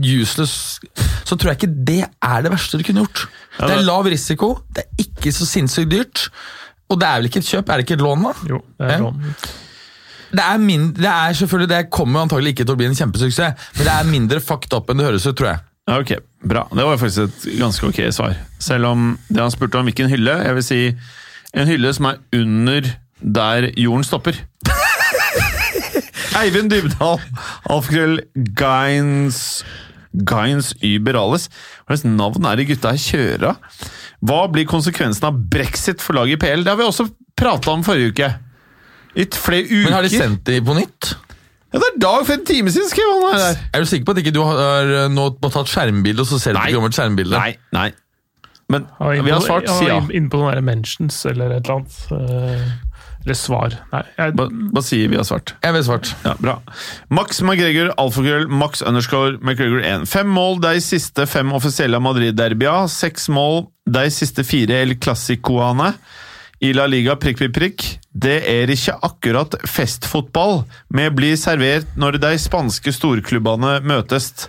useless 0.03 0.81
Så 1.25 1.37
tror 1.37 1.53
jeg 1.53 1.59
ikke 1.61 1.75
det 1.89 2.01
er 2.05 2.43
det 2.45 2.53
verste 2.53 2.79
du 2.81 2.85
kunne 2.87 3.05
gjort. 3.05 3.25
Ja, 3.59 3.67
Det 3.69 3.77
er 3.79 3.87
lav 3.87 4.05
risiko, 4.11 4.53
det 4.75 4.85
er 4.85 5.05
ikke 5.07 5.33
så 5.33 5.47
sinnssykt 5.49 5.91
dyrt. 5.93 6.27
Og 6.91 6.99
det 7.01 7.09
er 7.09 7.21
vel 7.21 7.29
ikke 7.31 7.41
et 7.41 7.49
kjøp? 7.49 7.69
Er 7.73 7.81
det 7.81 7.87
ikke 7.87 7.97
et 7.99 8.05
lån, 8.05 8.23
da? 8.27 8.33
Jo, 8.49 8.59
det 8.79 8.89
er 8.91 8.97
Ja. 8.97 8.99
lån. 9.07 9.35
Det 10.33 10.41
er, 10.41 10.59
mindre, 10.59 11.03
det 11.03 11.11
er 11.13 11.35
selvfølgelig, 11.37 11.69
det 11.69 11.91
kommer 11.93 12.23
antagelig 12.25 12.55
ikke 12.55 12.65
til 12.65 12.75
å 12.75 12.79
bli 12.81 12.87
en 12.89 12.95
kjempesuksess, 12.97 13.67
men 13.77 13.85
det 13.85 13.93
er 13.93 14.05
mindre 14.09 14.41
fucked 14.41 14.73
up 14.73 14.89
enn 14.89 14.97
det 14.97 15.07
høres 15.07 15.27
ut, 15.27 15.37
tror 15.37 15.49
jeg. 15.53 15.61
Ja, 15.89 15.99
Ok, 15.99 16.13
bra. 16.47 16.63
Det 16.73 16.85
var 16.87 16.97
faktisk 16.97 17.19
et 17.27 17.59
ganske 17.59 17.89
ok 17.89 17.99
svar. 18.15 18.37
Selv 18.59 18.87
om 18.87 19.19
det 19.29 19.43
han 19.43 19.51
spurte 19.51 19.77
om 19.81 19.85
hvilken 19.85 20.09
hylle, 20.09 20.39
jeg 20.47 20.55
vil 20.55 20.63
si 20.63 20.97
en 21.55 21.67
hylle 21.69 21.93
som 21.93 22.07
er 22.07 22.17
under 22.33 22.83
der 23.21 23.71
jorden 23.77 24.05
stopper. 24.05 24.33
Eivind 26.39 26.73
Dybdahl, 26.73 27.19
alfakrøll 27.71 28.21
Gains 28.59 29.63
Gains 30.29 30.73
Überales. 30.85 31.49
Hva 31.87 31.97
slags 31.97 32.07
navn 32.09 32.47
er 32.49 32.61
det 32.61 32.69
gutta 32.69 32.93
her 32.93 33.01
kjører 33.01 33.47
av? 33.53 33.91
Hva 34.23 34.41
blir 34.53 34.69
konsekvensen 34.69 35.27
av 35.29 35.39
brexit 35.53 36.05
for 36.05 36.19
laget 36.19 36.39
i 36.39 36.43
PL? 36.45 36.65
Det 36.65 36.73
har 36.73 36.81
vi 36.81 36.87
også 36.89 37.09
prata 37.39 37.73
om 37.73 37.85
forrige 37.87 38.13
uke. 38.13 38.31
I 39.17 39.27
flere 39.33 39.67
uker. 39.69 39.87
Men 39.89 39.97
har 39.97 40.07
de 40.07 40.13
sendt 40.13 40.45
det 40.49 40.61
på 40.65 40.77
nytt? 40.77 41.15
Ja, 41.73 41.81
det 41.81 41.89
er 41.89 41.99
dag 42.05 42.27
for 42.29 42.37
en 42.37 42.45
time 42.45 42.73
siden, 42.73 42.89
skrev 42.93 43.09
han 43.15 43.27
her. 43.31 43.41
der. 43.41 43.61
Er 43.73 43.81
du 43.81 43.89
sikker 43.89 44.05
på 44.09 44.13
at 44.13 44.21
ikke 44.21 44.35
du 44.37 44.43
har 44.45 44.93
eh, 44.93 45.09
nå 45.13 45.31
tatt 45.47 45.73
skjermbilde, 45.73 46.21
og 46.21 46.29
så 46.29 46.41
ser 46.41 46.57
du 46.57 46.61
på 46.61 46.75
gammelt 46.77 46.97
skjermbilde? 46.97 47.39
Nei, 47.41 47.55
nei. 47.73 47.89
Men 48.73 48.87
vi 49.25 49.33
har 49.33 49.41
svart 49.45 49.69
sier 49.69 49.73
var 49.73 49.81
si 49.81 49.89
ja. 49.91 49.99
Inne 50.17 50.33
på 50.33 50.41
noen 50.41 50.65
mentions 50.65 51.17
eller 51.29 51.57
et 51.57 51.69
eller 51.69 51.81
annet. 51.81 52.92
Eller 53.23 53.39
svar. 53.39 53.77
Nei, 53.93 54.03
jeg, 54.19 54.35
hva 54.75 54.83
sier 54.83 55.11
vi 55.13 55.19
har 55.19 55.27
svart? 55.27 55.55
Jeg 55.63 55.77
vet 55.77 55.87
svart. 55.87 56.11
Ja, 56.27 56.35
bra. 56.43 56.57
Max 57.15 57.39
McGregor, 57.45 57.93
alfakrøll, 58.03 58.49
Max 58.51 58.83
underscore 58.83 59.39
McGregor 59.39 59.85
1. 59.85 60.09
Fem 60.11 60.31
mål 60.33 60.59
de 60.65 60.75
siste 60.83 61.27
fem 61.31 61.53
offisielle 61.55 62.01
Madrid-derbya. 62.03 62.83
Seks 62.91 63.29
mål 63.33 63.69
de 63.87 64.09
siste 64.15 64.45
fire 64.47 64.83
El 64.83 64.97
Clásicoane. 64.99 65.93
I 66.63 66.71
La 66.75 66.87
Liga 66.87 67.17
prikk, 67.19 67.41
prikk, 67.41 67.55
prikk. 67.57 67.87
Det 68.13 68.41
er 68.47 68.71
ikke 68.71 68.95
akkurat 69.07 69.55
festfotball 69.67 70.61
vi 70.95 71.09
blir 71.15 71.39
servert 71.41 71.97
når 71.99 72.21
de 72.23 72.37
spanske 72.39 72.95
storklubbene 72.95 73.81
møtes. 73.87 74.47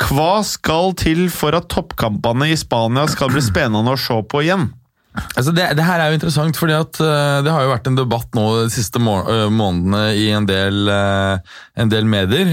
Hva 0.00 0.42
skal 0.44 0.92
til 1.00 1.26
for 1.32 1.56
at 1.56 1.68
toppkampene 1.72 2.50
i 2.52 2.56
Spania 2.60 3.06
skal 3.08 3.32
bli 3.32 3.42
spennende 3.44 3.96
å 3.96 4.00
se 4.00 4.16
på 4.28 4.44
igjen? 4.44 4.68
Altså 5.16 5.52
det, 5.56 5.66
det 5.78 5.84
her 5.86 6.02
er 6.02 6.10
jo 6.10 6.18
interessant, 6.18 6.58
fordi 6.58 6.76
at 6.76 7.00
eh, 7.02 7.38
det 7.46 7.52
har 7.52 7.64
jo 7.64 7.72
vært 7.72 7.90
en 7.90 7.98
debatt 7.98 8.36
nå 8.36 8.44
de 8.64 8.72
siste 8.72 9.00
må 9.02 9.18
øh, 9.22 9.46
månedene 9.52 10.02
i 10.18 10.28
en 10.36 10.48
del, 10.48 10.82
eh, 10.92 11.56
en 11.82 11.92
del 11.92 12.08
medier. 12.08 12.52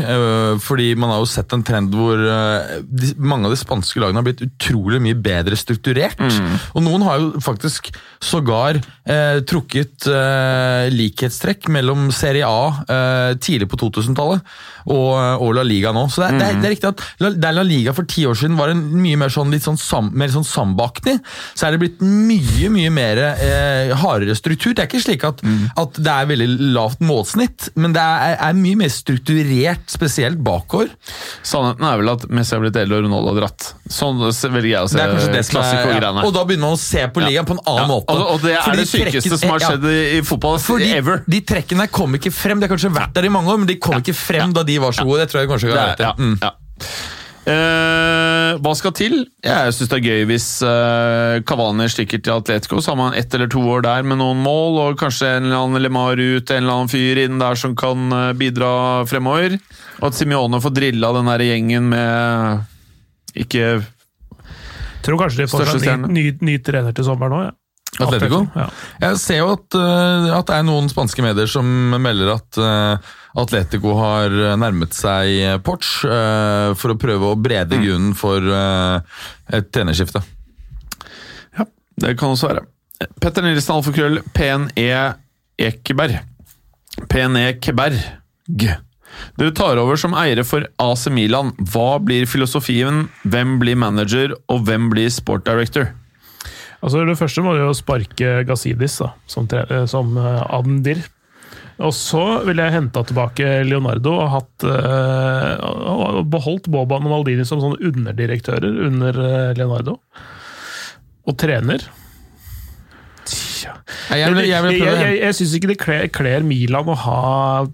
fordi 0.63 0.93
man 0.99 1.13
har 1.13 1.21
jo 1.21 1.29
sett 1.29 1.53
en 1.55 1.63
trend 1.65 1.93
hvor 1.95 2.19
de, 2.19 3.11
mange 3.17 3.47
av 3.47 3.53
de 3.53 3.59
spanske 3.59 4.01
lagene 4.01 4.19
har 4.19 4.25
blitt 4.27 4.43
utrolig 4.43 4.99
mye 5.03 5.15
bedre 5.15 5.57
strukturert. 5.59 6.19
Og 6.73 6.83
noen 6.83 7.05
har 7.07 7.21
jo 7.21 7.43
faktisk 7.43 7.91
sågar 8.23 8.79
eh, 8.79 9.39
trukket 9.47 10.07
eh, 10.11 10.89
likhetstrekk 10.93 11.69
mellom 11.73 12.09
Serie 12.15 12.47
A 12.47 12.83
eh, 12.83 13.31
tidlig 13.43 13.69
på 13.71 13.79
2000-tallet 13.83 14.43
og, 14.91 15.11
og 15.15 15.53
La 15.57 15.63
Liga 15.67 15.93
nå. 15.95 16.05
Så 16.11 16.23
det 16.23 16.29
er, 16.29 16.39
det, 16.39 16.47
er, 16.47 16.59
det 16.59 16.69
er 16.69 16.75
riktig 16.75 16.91
at 16.91 17.03
La, 17.23 17.33
der 17.45 17.57
La 17.57 17.65
Liga 17.67 17.95
for 17.95 18.07
ti 18.09 18.25
år 18.29 18.37
siden 18.39 18.59
var 18.59 18.73
en 18.73 18.83
mye 18.95 19.19
mer 19.19 19.33
sånn, 19.33 19.51
litt 19.53 19.65
sånn, 19.65 19.79
sam, 19.79 20.11
mer 20.17 20.31
sånn 20.33 20.47
sambaaktig, 20.47 21.17
så 21.53 21.67
er 21.67 21.75
det 21.75 21.83
blitt 21.85 22.03
mye 22.03 22.52
mye 22.53 22.69
mye 22.73 22.91
mer 22.93 23.19
eh, 23.23 23.91
hardere 23.99 24.35
struktur. 24.37 24.73
Det 24.75 24.83
er 24.83 24.89
ikke 24.89 25.01
slik 25.03 25.23
at, 25.27 25.41
at 25.79 25.97
det 25.99 26.13
er 26.13 26.29
veldig 26.29 26.47
lavt 26.75 27.01
målsnitt, 27.03 27.69
men 27.79 27.95
det 27.95 28.01
er, 28.03 28.35
er 28.47 28.57
mye 28.57 28.79
mer 28.83 28.91
strukturert, 28.93 29.85
spesielt 29.91 30.39
bakover. 30.45 30.91
Sannheten 31.45 31.87
er 31.87 32.01
vel 32.01 32.11
at 32.13 32.27
Messi 32.33 32.55
har 32.55 32.63
blitt 32.63 32.77
eldre 32.79 33.01
og 33.01 33.07
Ronaldo 33.07 33.33
har 33.33 33.39
dratt. 33.43 33.69
Sånn 33.93 34.21
velger 34.23 34.69
jeg 34.69 34.81
å 34.85 34.91
se 34.91 35.01
er, 35.01 35.15
ja. 35.17 35.43
klassiko-greiene. 35.53 36.25
Og 36.27 36.35
da 36.35 36.45
begynner 36.47 36.69
man 36.69 36.77
å 36.77 36.81
se 36.81 37.05
på 37.13 37.23
ligaen 37.23 37.49
på 37.49 37.57
en 37.57 37.63
annen 37.63 37.83
Ja, 37.83 37.89
måte. 37.89 38.15
og, 38.17 38.35
og 38.35 38.45
det 38.45 38.55
er 38.59 38.79
det 38.79 38.87
sykeste 38.89 39.23
trekken- 39.23 39.41
som 39.43 39.55
har 39.55 39.65
skjedd 39.67 39.89
i, 39.89 40.21
fotball 40.27 40.59
Fordi 40.63 40.91
ever. 40.97 41.23
de 41.29 41.41
trekkene 41.53 41.89
kom 41.91 42.15
ikke 42.19 42.31
frem. 42.33 42.61
De 42.61 42.67
har 42.69 42.75
kanskje 42.75 42.93
vært 42.93 43.17
der 43.17 43.27
i 43.27 43.33
mange 43.33 43.51
år, 43.53 43.63
men 43.63 43.69
de 43.69 43.79
kom 43.81 43.99
ikke 43.99 44.15
frem 44.17 44.53
da 44.55 44.63
de 44.67 44.79
var 44.83 44.95
så 44.95 45.05
gode. 45.07 45.25
Det 45.25 45.33
tror 45.33 45.43
jeg 45.43 45.51
kanskje 45.51 45.73
Det 45.73 45.77
kan 45.77 45.91
er, 45.93 46.07
ja, 46.07 46.13
mm. 46.17 46.37
Eh, 47.43 48.51
hva 48.63 48.71
skal 48.79 48.93
til? 48.95 49.15
Jeg 49.43 49.71
syns 49.75 49.89
det 49.91 49.97
er 49.97 50.05
gøy 50.05 50.21
hvis 50.29 50.45
uh, 50.63 51.41
Cavani 51.43 51.89
stikker 51.91 52.21
til 52.23 52.37
Atletico. 52.37 52.79
Så 52.79 52.93
har 52.93 52.99
man 52.99 53.17
ett 53.19 53.33
eller 53.35 53.49
to 53.51 53.63
år 53.67 53.83
der 53.83 54.05
med 54.07 54.21
noen 54.21 54.39
mål, 54.45 54.79
og 54.79 55.01
kanskje 55.01 55.33
en 55.37 55.49
eller 55.49 55.65
annen 55.65 55.83
Lemar 55.83 56.19
ut, 56.19 56.47
en 56.47 56.61
eller 56.63 56.77
annen 56.77 56.91
fyr 56.91 57.19
inn 57.25 57.41
der 57.41 57.59
som 57.59 57.75
kan 57.75 58.15
eh, 58.15 58.29
bidra 58.39 59.03
fremover. 59.09 59.57
Og 59.99 60.07
at 60.09 60.19
Simione 60.19 60.61
får 60.63 60.75
drilla 60.77 61.11
den 61.17 61.31
der 61.31 61.43
gjengen 61.49 61.91
med 61.91 62.63
ikke 63.43 63.81
Tror 65.03 65.19
kanskje 65.19 65.43
de 65.43 65.49
får 65.51 65.67
seg 65.67 66.05
ny, 66.05 66.13
ny, 66.15 66.23
ny 66.47 66.53
trener 66.63 66.95
til 66.95 67.03
sommeren 67.03 67.35
òg. 67.35 67.45
Ja. 67.49 67.53
Atletico? 68.01 68.41
Ja. 68.57 68.67
Jeg 69.03 69.19
ser 69.21 69.39
jo 69.41 69.51
at, 69.53 69.77
eh, 69.77 70.29
at 70.33 70.49
det 70.49 70.57
er 70.57 70.65
noen 70.65 70.89
spanske 70.89 71.25
medier 71.25 71.49
som 71.49 71.67
melder 72.01 72.33
at 72.35 72.59
eh, 72.61 73.11
Atletico 73.43 73.95
har 73.99 74.33
nærmet 74.61 74.95
seg 74.97 75.61
Porch 75.65 76.03
eh, 76.07 76.73
for 76.79 76.93
å 76.93 76.99
prøve 76.99 77.31
å 77.31 77.39
brede 77.39 77.81
grunnen 77.81 78.13
for 78.17 78.41
et 78.43 79.71
trenerskifte. 79.73 80.21
Ja, 81.57 81.67
det 82.01 82.15
kan 82.21 82.33
også 82.33 82.51
være. 82.51 82.67
Petter 83.21 83.45
Nilsen, 83.45 83.75
alfakrøll, 83.75 84.21
PNE 84.33 84.89
Ekeberg. 85.61 86.21
PNE 87.09 87.47
Keberg. 87.61 87.99
Dere 89.37 89.53
tar 89.55 89.81
over 89.81 89.97
som 89.99 90.15
eiere 90.17 90.45
for 90.47 90.65
AC 90.81 91.07
Milan. 91.13 91.51
Hva 91.73 91.97
blir 92.01 92.29
filosofien? 92.29 93.07
Hvem 93.25 93.57
blir 93.61 93.77
manager, 93.79 94.33
og 94.49 94.65
hvem 94.69 94.89
blir 94.93 95.11
sport 95.13 95.45
director? 95.49 95.91
Altså 96.83 97.03
Det 97.07 97.15
første 97.15 97.43
må 97.45 97.53
jo 97.55 97.69
sparke 97.77 98.41
Gazidis 98.47 98.97
da, 98.99 99.13
som, 99.31 99.45
tre, 99.47 99.63
eh, 99.71 99.85
som 99.89 100.17
eh, 100.19 100.41
Adendir. 100.51 100.99
Og 101.83 101.89
så 101.97 102.21
ville 102.45 102.61
jeg 102.67 102.75
henta 102.75 103.01
tilbake 103.07 103.47
Leonardo 103.65 104.11
og 104.19 104.27
hatt 104.35 104.65
eh, 104.67 105.63
og 105.63 106.19
beholdt 106.29 106.67
Boban 106.71 107.07
og 107.07 107.15
Maldini 107.15 107.45
som 107.49 107.63
sånne 107.63 107.79
underdirektører 107.89 108.81
under 108.89 109.17
Leonardo. 109.57 109.95
Og 111.23 111.37
trener. 111.39 111.81
Tja. 113.25 113.73
Jeg, 114.11 114.33
vil- 114.35 114.49
jeg 114.51 114.63
jeg, 114.75 114.79
jeg, 114.83 115.17
jeg 115.23 115.35
syns 115.39 115.53
ikke 115.57 115.71
det 115.71 116.09
kler, 116.13 116.43
Milan 116.45 116.89
å 116.91 116.97
ha 116.99 117.19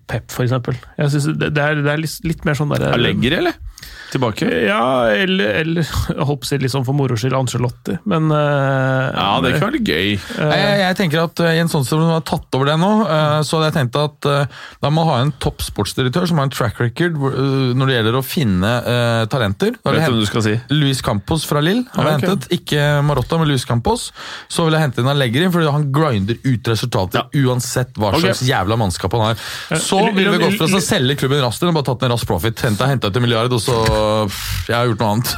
Pep, 0.08 0.30
for 0.32 0.46
eksempel. 0.46 0.78
Det, 0.96 1.10
det, 1.50 1.50
er, 1.58 1.82
det 1.82 1.92
er 1.96 2.04
litt, 2.04 2.20
litt 2.30 2.46
mer 2.48 2.58
sånn 2.60 2.70
derre 2.76 2.94
Allegri, 2.96 3.34
eller? 3.42 3.58
Tilbake? 4.10 4.48
Ja, 4.66 5.10
eller, 5.14 5.54
eller 5.62 5.86
jeg 5.86 6.26
håper 6.26 6.48
å 6.48 6.50
si 6.50 6.58
liksom 6.62 6.86
for 6.88 6.98
moro 6.98 7.18
skyld 7.20 7.36
Angelotti, 7.38 7.98
men 8.10 8.32
uh, 8.34 9.10
Ja, 9.14 9.30
det 9.44 9.56
kan 9.58 9.70
være 9.70 9.82
gøy. 9.86 10.16
Uh, 10.34 10.50
Jeg, 10.50 10.80
jeg 10.82 10.98
tenker 11.00 11.24
at 11.28 11.44
I 11.46 11.60
en 11.62 11.72
sånn 11.72 11.86
som 11.88 12.02
har 12.10 12.24
tatt 12.28 12.58
over 12.58 12.72
det 12.72 12.78
nå, 12.82 12.92
uh, 13.06 13.40
så 13.46 13.60
hadde 13.60 13.70
jeg 13.70 13.78
tenkt 13.80 14.00
at 14.02 14.30
uh, 14.30 14.64
da 14.82 14.92
må 14.94 15.06
ha 15.10 15.20
en 15.24 15.34
topp 15.44 15.62
sportsdirektør 15.66 16.28
som 16.30 16.42
har 16.42 16.50
en 16.50 16.54
track 16.54 16.80
record 16.82 17.18
når 17.20 17.92
det 17.92 17.98
gjelder 17.98 18.18
å 18.18 18.24
finne 18.26 18.72
uh, 18.86 19.24
talenter. 19.32 19.76
Da 19.84 19.94
Vet 19.94 20.08
du 20.08 20.16
hva 20.16 20.24
du 20.24 20.30
skal 20.30 20.46
si? 20.46 20.56
Luis 20.74 21.04
Campos 21.06 21.46
fra 21.50 21.62
Lill 21.64 21.84
har 21.94 22.10
Ja, 22.10 22.16
okay. 22.18 22.30
hentet. 22.30 22.50
Ikke 22.56 22.88
Marotta, 23.06 23.38
men 23.42 23.50
Luis 23.52 23.66
Campos. 23.68 24.10
Så 24.50 24.66
vil 24.66 24.78
jeg 24.78 24.88
hente 24.88 25.04
inn 25.04 25.12
Allegri, 25.12 25.46
fordi 25.54 25.70
han 25.74 25.88
grinder 25.94 26.40
ut 26.46 26.72
resultater 26.72 27.30
uansett 27.44 27.98
hva 28.00 28.14
okay. 28.14 28.30
slags 28.30 28.44
jævla 28.48 28.78
mannskap 28.80 29.14
han 29.18 29.28
har. 29.30 29.44
Så 29.80 30.02
ville 30.16 30.34
vi 30.34 30.42
gått 30.42 30.58
for 30.58 30.68
oss 30.70 30.78
å 30.80 30.84
selge 30.84 31.18
klubben 31.20 31.44
raskt 31.44 31.66
og 31.68 31.76
bare 31.78 31.90
tatt 31.92 32.08
en 32.08 32.14
rask 32.16 32.30
profit. 32.30 32.66
Henta 32.66 32.90
ut 32.90 33.10
en 33.10 33.26
milliard, 33.26 33.54
og 33.54 33.62
så 33.64 33.78
Jeg 34.70 34.76
har 34.76 34.90
gjort 34.90 35.04
noe 35.04 35.12
annet. 35.16 35.36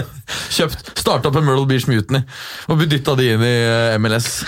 Kjøpt, 0.56 0.94
Starta 1.00 1.30
opp 1.30 1.38
en 1.40 1.46
Myrtle 1.46 1.68
Beach 1.70 1.88
Mutiny 1.90 2.22
og 2.70 2.84
dytta 2.88 3.16
de 3.18 3.28
inn 3.34 3.44
i 3.44 3.54
eh, 3.66 3.98
MLS. 4.00 4.42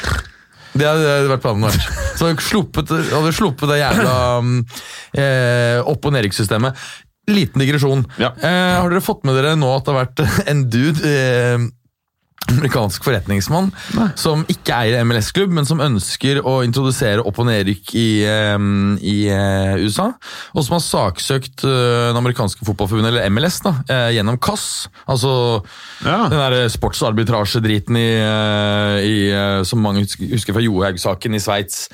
Det 0.77 0.85
hadde 0.85 1.31
vært 1.31 1.45
planen 1.45 1.65
vår. 1.65 1.77
Så 2.17 2.27
hadde 2.29 2.45
sluppet, 2.45 2.93
hadde 3.13 3.33
sluppet 3.37 3.71
det 3.73 3.81
jævla 3.81 4.15
um, 4.43 4.55
eh, 5.17 5.79
opp- 5.81 6.05
og 6.09 6.15
nedrykkssystemet. 6.17 6.87
Liten 7.33 7.63
digresjon. 7.63 8.05
Ja. 8.21 8.33
Eh, 8.39 8.77
har 8.77 8.93
dere 8.93 9.05
fått 9.05 9.25
med 9.27 9.39
dere 9.39 9.57
nå 9.59 9.71
at 9.75 9.87
det 9.87 9.95
har 9.95 10.05
vært 10.05 10.25
en 10.53 10.67
dude 10.73 11.11
eh, 11.11 11.67
amerikansk 12.47 13.03
forretningsmann 13.03 13.73
som 14.15 14.45
ikke 14.53 14.75
eier 14.77 15.03
MLS-klubb, 15.03 15.51
men 15.57 15.67
som 15.67 15.81
ønsker 15.83 16.39
å 16.47 16.61
introdusere 16.63 17.25
opp- 17.27 17.41
og 17.43 17.49
nedrykk 17.49 17.91
i, 17.99 18.05
i 19.03 19.17
eh, 19.35 19.73
USA. 19.83 20.13
Og 20.55 20.63
som 20.63 20.77
har 20.77 20.85
saksøkt 20.85 21.65
eh, 21.67 22.05
den 22.13 22.21
amerikanske 22.21 22.63
fotballforbundet, 22.69 23.11
eller 23.17 23.27
MLS, 23.35 23.59
da, 23.67 23.75
eh, 23.91 24.13
gjennom 24.19 24.39
CAS. 24.39 24.87
Altså 25.11 25.33
Ja. 26.07 26.29
den 26.31 26.39
der 26.39 26.69
sportsarbitrasjedriten 26.71 27.99
i, 27.99 28.09
i, 29.03 29.19
som 29.67 29.83
mange 29.83 30.07
husker, 30.07 30.55
fra 30.55 30.63
Johaug-saken 30.63 31.35
i 31.35 31.43
Sveits. 31.43 31.89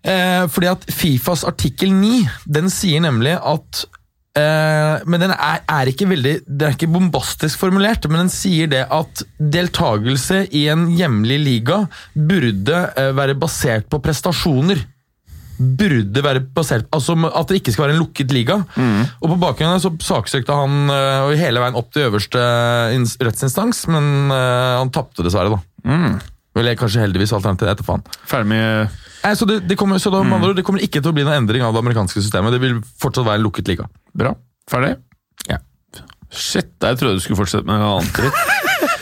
Eh, 0.00 0.46
fordi 0.48 0.70
at 0.72 0.86
Fifas 0.88 1.44
artikkel 1.44 1.92
9 1.92 2.22
den 2.48 2.70
sier 2.72 3.02
nemlig 3.04 3.36
at 3.36 3.84
Men 5.06 5.22
den 5.24 5.32
er, 5.34 5.60
er 5.68 5.90
ikke 5.90 6.06
veldig 6.10 6.32
Den 6.46 6.66
er 6.68 6.74
ikke 6.76 6.88
bombastisk 6.92 7.58
formulert, 7.60 8.06
men 8.10 8.24
den 8.26 8.32
sier 8.32 8.70
det 8.72 8.84
at 8.92 9.22
deltakelse 9.40 10.44
i 10.56 10.66
en 10.72 10.88
hjemlig 10.96 11.38
liga 11.44 11.82
burde 12.14 12.80
eh, 12.96 13.12
være 13.16 13.36
basert 13.40 13.86
på 13.92 14.00
prestasjoner. 14.04 14.82
Burde 15.60 16.22
være 16.24 16.40
basert 16.56 16.86
Altså 16.96 17.12
At 17.36 17.50
det 17.50 17.58
ikke 17.60 17.72
skal 17.74 17.84
være 17.84 17.92
en 17.98 18.00
lukket 18.00 18.32
liga. 18.32 18.60
Og 19.20 19.26
På 19.34 19.36
bakgrunn 19.42 19.74
av 19.74 19.76
det 19.76 19.84
så 19.84 19.92
saksøkte 20.14 20.56
han 20.56 20.88
eh, 20.94 21.34
hele 21.42 21.60
veien 21.60 21.76
opp 21.76 21.90
til 21.92 22.06
øverste 22.08 22.40
ins- 22.96 23.18
rettsinstans, 23.20 23.82
men 23.92 24.30
eh, 24.32 24.76
han 24.80 24.92
tapte 24.94 25.26
dessverre, 25.26 25.58
da. 25.58 25.60
Eller 26.58 26.78
kanskje 26.78 27.04
heldigvis 27.04 27.32
alternativet 27.36 27.76
etter 27.76 27.86
faen. 27.86 28.02
Ferdig 28.26 28.50
med 28.50 28.98
Nei, 29.20 29.34
så 29.36 29.44
det, 29.44 29.58
det, 29.68 29.76
kommer, 29.76 30.00
så 30.00 30.08
da, 30.12 30.22
mm. 30.24 30.48
det 30.56 30.64
kommer 30.64 30.80
ikke 30.80 31.02
til 31.02 31.12
å 31.12 31.16
bli 31.16 31.26
noen 31.26 31.42
endring 31.42 31.62
av 31.62 31.74
det 31.76 31.82
amerikanske 31.82 32.22
systemet. 32.24 32.54
Det 32.56 32.62
vil 32.62 32.78
fortsatt 33.02 33.26
være 33.26 33.42
en 33.42 33.44
lukket 33.44 33.68
liga. 33.68 33.84
Bra. 34.16 34.32
Ferdig? 34.70 34.94
Ja. 35.50 35.60
Shit, 36.32 36.72
jeg 36.80 36.96
trodde 36.96 37.18
du 37.18 37.22
skulle 37.22 37.42
fortsette 37.42 37.68
med 37.68 37.82
noe 37.82 38.00
annet. 38.00 38.56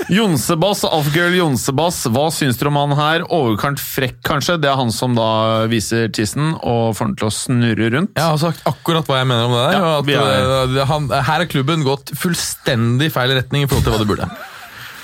Jonsebass, 0.08 0.86
Alfgirl 0.88 1.34
Jonsebass, 1.36 2.00
hva 2.08 2.28
syns 2.32 2.56
dere 2.56 2.70
om 2.70 2.78
han 2.80 2.94
her? 2.96 3.24
Overkant 3.34 3.80
frekk, 3.82 4.22
kanskje? 4.24 4.56
Det 4.62 4.70
er 4.70 4.78
han 4.80 4.92
som 4.94 5.12
da 5.16 5.28
viser 5.68 6.08
tissen 6.16 6.54
og 6.56 6.96
får 6.96 7.10
den 7.10 7.18
til 7.20 7.28
å 7.28 7.34
snurre 7.34 7.90
rundt. 7.92 8.14
Jeg 8.16 8.24
har 8.24 8.40
sagt 8.40 8.64
akkurat 8.68 9.06
hva 9.08 9.20
jeg 9.20 9.28
mener 9.28 9.50
om 9.50 9.56
det 9.56 9.64
der. 9.66 9.76
Ja, 9.76 9.90
at, 10.00 10.12
er- 10.16 10.78
eh, 10.80 10.86
han, 10.88 11.10
her 11.12 11.44
har 11.44 11.50
klubben 11.52 11.84
gått 11.86 12.14
fullstendig 12.16 13.12
feil 13.14 13.36
retning 13.36 13.66
i 13.66 13.70
forhold 13.70 13.84
til 13.84 13.94
hva 13.94 14.00
det 14.00 14.08
burde. 14.08 14.30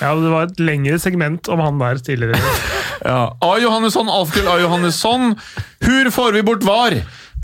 Ja, 0.01 0.15
det 0.19 0.31
var 0.33 0.49
et 0.49 0.61
lengre 0.63 0.99
segment 1.03 1.49
om 1.53 1.61
han 1.65 1.79
der 1.83 2.01
tidligere. 2.03 2.41
Ja. 3.05 3.35
A. 3.45 3.49
Johannesson, 3.61 4.09
Alfgull 4.09 4.47
A. 4.49 4.55
Johannesson. 4.63 5.35
Hur 5.85 6.09
får 6.15 6.33
vi 6.39 6.43
bort 6.47 6.63
VAR? 6.65 6.95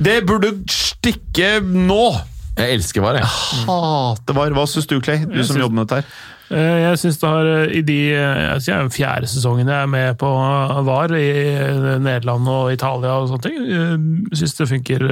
Det 0.01 0.15
burde 0.25 0.55
stikke 0.73 1.59
nå! 1.61 2.15
Jeg 2.57 2.79
elsker 2.79 3.05
VAR, 3.05 3.19
jeg. 3.21 3.29
Hater 3.69 4.39
VAR. 4.39 4.55
Hva 4.57 4.65
syns 4.71 4.89
du, 4.89 4.95
Clay? 5.05 5.19
Du 5.27 5.35
som 5.43 5.51
synes- 5.51 5.61
jobber 5.67 5.77
med 5.83 5.91
dette 5.91 6.01
her. 6.01 6.15
Eh, 6.51 6.79
Jeg 6.83 6.99
syns 6.99 7.19
det 7.23 7.29
har 7.31 7.47
eh, 7.49 7.73
i 7.79 7.83
de 7.87 7.99
eh, 8.11 8.57
jeg 8.67 8.91
fjerde 8.95 9.29
sesongen 9.31 9.69
jeg 9.71 9.85
er 9.85 9.91
med 9.91 10.17
på 10.19 10.29
VAR 10.87 11.13
i 11.15 11.29
Nederland 12.03 12.49
og 12.51 12.73
Italia 12.75 13.13
og 13.21 13.29
sånne 13.31 13.45
ting, 13.45 14.27
syns 14.37 14.57
det 14.59 14.67
funker 14.71 15.05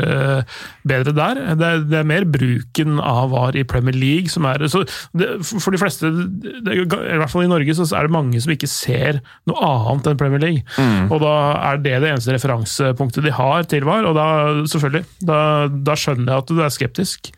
bedre 0.89 1.15
der. 1.15 1.41
Det 1.59 1.69
er, 1.69 1.85
det 1.87 1.99
er 2.01 2.09
mer 2.09 2.27
bruken 2.29 2.99
av 3.03 3.31
VAR 3.33 3.59
i 3.59 3.65
Premier 3.69 3.97
League 3.97 4.33
som 4.33 4.47
er 4.51 4.67
så 4.71 4.83
det, 5.17 5.29
For 5.47 5.75
de 5.75 5.81
fleste, 5.81 6.11
det, 6.11 6.75
i 6.75 6.85
hvert 6.89 7.31
fall 7.31 7.47
i 7.47 7.51
Norge, 7.51 7.77
så 7.79 7.87
er 7.97 8.09
det 8.09 8.15
mange 8.15 8.41
som 8.43 8.53
ikke 8.55 8.71
ser 8.71 9.21
noe 9.49 9.63
annet 9.69 10.11
enn 10.11 10.21
Premier 10.21 10.43
League. 10.43 10.65
Og 11.09 11.23
da 11.23 11.35
er 11.71 11.81
det 11.85 11.97
det 12.03 12.13
eneste 12.13 12.35
referansepunktet 12.35 13.27
de 13.27 13.35
har 13.35 13.67
til 13.71 13.87
VAR, 13.89 14.07
og 14.09 14.17
da 14.19 14.29
selvfølgelig, 14.71 15.05
da, 15.29 15.41
da 15.71 15.97
skjønner 15.99 16.33
jeg 16.33 16.45
at 16.45 16.53
du 16.53 16.63
er 16.65 16.75
skeptisk. 16.75 17.33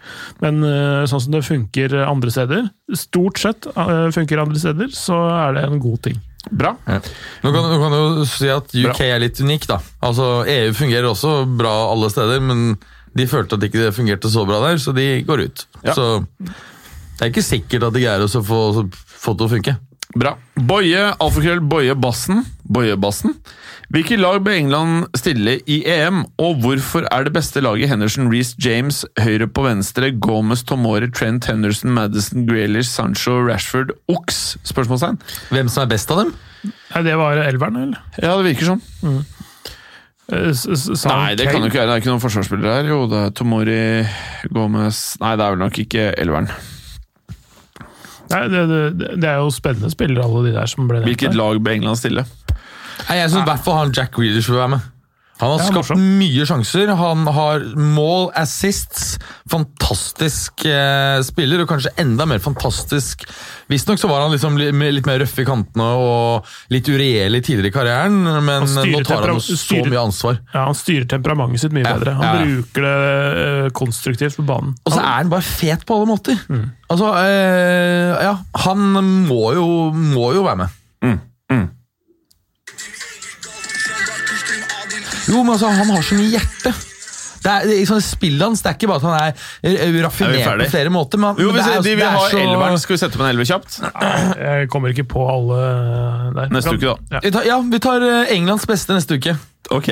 Men 0.45 0.63
sånn 1.11 1.25
som 1.27 1.35
det 1.35 1.45
funker 1.47 1.97
andre 2.07 2.33
steder, 2.35 2.71
stort 2.99 3.39
sett 3.43 3.69
funker 4.15 4.43
andre 4.43 4.61
steder, 4.63 4.93
så 4.95 5.19
er 5.35 5.59
det 5.59 5.65
en 5.69 5.83
god 5.83 6.01
ting. 6.09 6.19
Bra. 6.51 6.73
Ja. 6.89 7.01
Nå, 7.45 7.53
kan, 7.53 7.67
nå 7.69 7.77
kan 7.83 7.93
du 7.93 7.99
jo 7.99 8.25
si 8.29 8.49
at 8.49 8.73
UK 8.73 8.87
Bra. 8.97 9.11
er 9.11 9.21
litt 9.23 9.41
unik, 9.45 9.67
da. 9.69 9.77
Altså, 10.07 10.31
EU 10.49 10.73
fungerer 10.77 11.11
også 11.11 11.35
bra 11.59 11.75
alle 11.91 12.09
steder, 12.13 12.41
men 12.45 12.73
de 13.19 13.27
følte 13.29 13.59
at 13.59 13.67
ikke 13.67 13.83
det 13.83 13.95
fungerte 13.97 14.31
så 14.33 14.47
bra 14.49 14.61
der, 14.65 14.81
så 14.81 14.95
de 14.97 15.07
går 15.27 15.45
ut. 15.49 15.67
Ja. 15.85 15.95
Så 15.99 16.07
det 16.41 17.27
er 17.27 17.33
ikke 17.33 17.45
sikkert 17.45 17.89
at 17.91 17.97
de 17.97 18.05
greier 18.07 18.25
å 18.25 18.45
få, 18.47 18.61
få 18.89 19.35
det 19.35 19.43
til 19.43 19.49
å 19.49 19.53
funke. 19.57 19.77
Bra. 20.19 20.35
Boje, 20.59 21.13
alfakrøll, 21.23 21.61
Boje 21.71 21.95
Bassen. 21.95 22.45
Boje 22.67 22.97
Bassen. 22.99 23.37
Hvilke 23.91 24.17
lag 24.19 24.41
bør 24.47 24.55
England 24.55 25.07
stille 25.19 25.57
i 25.67 25.81
EM, 25.87 26.21
og 26.39 26.61
hvorfor 26.63 27.07
er 27.11 27.25
det 27.27 27.33
beste 27.35 27.59
laget 27.63 27.89
Henderson, 27.91 28.29
Reece 28.31 28.55
James, 28.63 29.01
høyre 29.19 29.49
på 29.51 29.65
venstre, 29.67 30.13
Gomez, 30.23 30.63
Tomori, 30.67 31.09
Trent, 31.11 31.47
Henderson, 31.51 31.91
Madison, 31.95 32.45
Grealish, 32.47 32.91
Sancho, 32.91 33.41
Rashford, 33.49 33.91
Ox? 34.09 34.57
Spørsmålstegn. 34.67 35.19
Hvem 35.51 35.69
som 35.71 35.83
er 35.87 35.91
best 35.95 36.11
av 36.15 36.23
dem? 36.25 36.35
Nei, 36.95 37.03
det 37.07 37.17
var 37.19 37.43
elveren, 37.43 37.81
eller? 37.83 38.03
Ja, 38.23 38.37
det 38.39 38.51
virker 38.53 38.71
sånn. 38.75 38.83
Eh, 40.31 40.51
s- 40.55 40.87
sa 41.01 41.17
Nei, 41.17 41.35
det 41.35 41.49
kan 41.51 41.63
jo 41.63 41.67
ikke 41.71 41.81
være. 41.83 41.89
Det 41.91 41.95
er 41.97 42.03
ikke 42.05 42.13
noen 42.13 42.23
forsvarsspillere 42.23 42.77
her. 42.79 42.91
Jo, 42.93 43.01
det 43.11 43.25
er 43.27 43.31
Tomori, 43.35 43.81
Gomez 44.55 45.17
Nei, 45.21 45.35
det 45.35 45.43
er 45.47 45.57
vel 45.57 45.65
nok 45.65 45.79
ikke 45.83 46.05
elveren. 46.23 46.51
Nei, 48.31 48.43
det, 48.53 48.63
det, 48.71 49.11
det 49.19 49.29
er 49.29 49.41
jo 49.43 49.51
spennende 49.55 49.91
spillere, 49.91 50.25
alle 50.27 50.49
de 50.49 50.55
der 50.55 50.71
som 50.71 50.87
ble 50.87 51.01
nevnt. 51.01 51.11
Hvilket 51.11 51.37
lag 51.39 51.59
bør 51.65 51.77
England 51.77 51.99
stille? 51.99 52.25
Nei, 53.09 53.17
jeg 53.19 53.31
syns 53.33 53.43
i 53.43 53.49
hvert 53.49 53.65
fall 53.65 53.79
han 53.81 53.95
Jack 53.97 54.15
Grealish 54.15 54.51
vil 54.53 54.61
være 54.61 54.75
med. 54.77 54.89
Han 55.41 55.51
har 55.55 55.59
Ja, 55.59 55.65
skapt 55.71 55.77
morsom. 55.91 56.03
mye 56.21 56.45
sjanser. 56.47 56.91
Han 56.97 57.27
har 57.27 57.63
mål, 57.77 58.31
assists. 58.37 59.19
Fantastisk 59.51 60.65
eh, 60.69 61.21
spiller, 61.27 61.63
og 61.65 61.69
kanskje 61.71 61.91
enda 61.99 62.27
mer 62.29 62.39
fantastisk 62.45 63.25
Visstnok 63.71 63.99
så 64.03 64.09
var 64.11 64.25
han 64.25 64.33
liksom 64.35 64.57
litt, 64.59 64.75
litt 64.95 65.07
mer 65.07 65.21
røff 65.23 65.37
i 65.39 65.45
kantene 65.47 65.87
og 65.97 66.47
litt 66.75 66.89
uregjerlig 66.91 67.41
tidligere 67.47 67.71
i 67.71 67.75
karrieren, 67.75 68.17
men 68.45 68.67
nå 68.67 69.01
tar 69.07 69.23
han 69.29 69.37
jo 69.39 69.43
så 69.45 69.57
styrer- 69.61 69.91
mye 69.93 70.03
ansvar. 70.03 70.41
Ja, 70.53 70.65
Han 70.67 70.75
styrer 70.75 71.07
temperamentet 71.09 71.61
sitt 71.65 71.73
mye 71.77 71.85
Ja, 71.87 71.95
bedre. 71.97 72.15
Han 72.19 72.27
ja. 72.27 72.45
bruker 72.45 72.83
det 72.89 72.95
eh, 73.47 73.71
konstruktivt 73.81 74.37
på 74.41 74.47
banen. 74.49 74.75
Og 74.85 74.93
så 74.93 74.99
er 75.01 75.17
han 75.23 75.31
bare 75.33 75.47
fet 75.47 75.87
på 75.87 75.95
alle 76.01 76.11
måter. 76.11 76.37
Altså, 76.91 77.13
eh, 77.23 78.25
ja, 78.27 78.35
han 78.67 78.79
må 79.31 79.55
jo, 79.55 79.67
må 79.95 80.33
jo 80.35 80.43
være 80.45 80.65
med. 80.67 80.77
Jo, 85.31 85.43
men 85.45 85.53
altså, 85.55 85.71
han 85.73 85.91
har 85.95 86.03
så 86.07 86.19
mye 86.19 86.33
hjerte. 86.37 86.73
Det 87.41 87.49
er, 87.49 87.63
det, 87.65 87.73
er 87.73 87.79
liksom, 87.81 88.01
spillet 88.05 88.43
hans 88.45 88.61
det 88.61 88.69
er 88.69 88.75
ikke 88.77 88.89
bare 88.91 89.01
at 89.01 89.05
han 89.07 89.15
er 89.17 89.31
raffinert 89.33 89.95
Er 89.97 90.03
raffinert 90.05 90.59
på 90.61 90.71
flere 90.75 90.91
måter. 90.93 91.21
Men, 91.23 91.39
Jo, 91.41 91.47
men 91.55 91.57
det 91.57 91.63
er, 91.73 91.79
de 91.81 91.89
det 91.89 91.95
vil 91.97 92.05
er 92.05 92.11
ha 92.13 92.25
så- 92.29 92.41
elveren, 92.43 92.79
skal 92.83 92.95
vi 92.95 92.99
sette 93.01 93.17
på 93.17 93.25
en 93.25 93.31
elver 93.31 93.49
kjapt? 93.49 93.79
Jeg 94.43 94.69
kommer 94.75 94.93
ikke 94.93 95.07
på 95.09 95.23
alle 95.25 95.61
der. 96.37 96.51
Neste 96.53 96.75
uke, 96.77 96.91
da. 96.91 96.97
Ja. 97.17 97.23
Vi 97.25 97.31
tar, 97.39 97.47
ja, 97.49 97.57
vi 97.73 97.81
tar 97.81 98.05
eh, 98.11 98.35
Englands 98.37 98.67
beste 98.69 98.93
neste 98.93 99.17
uke. 99.17 99.39
Ok. 99.73 99.89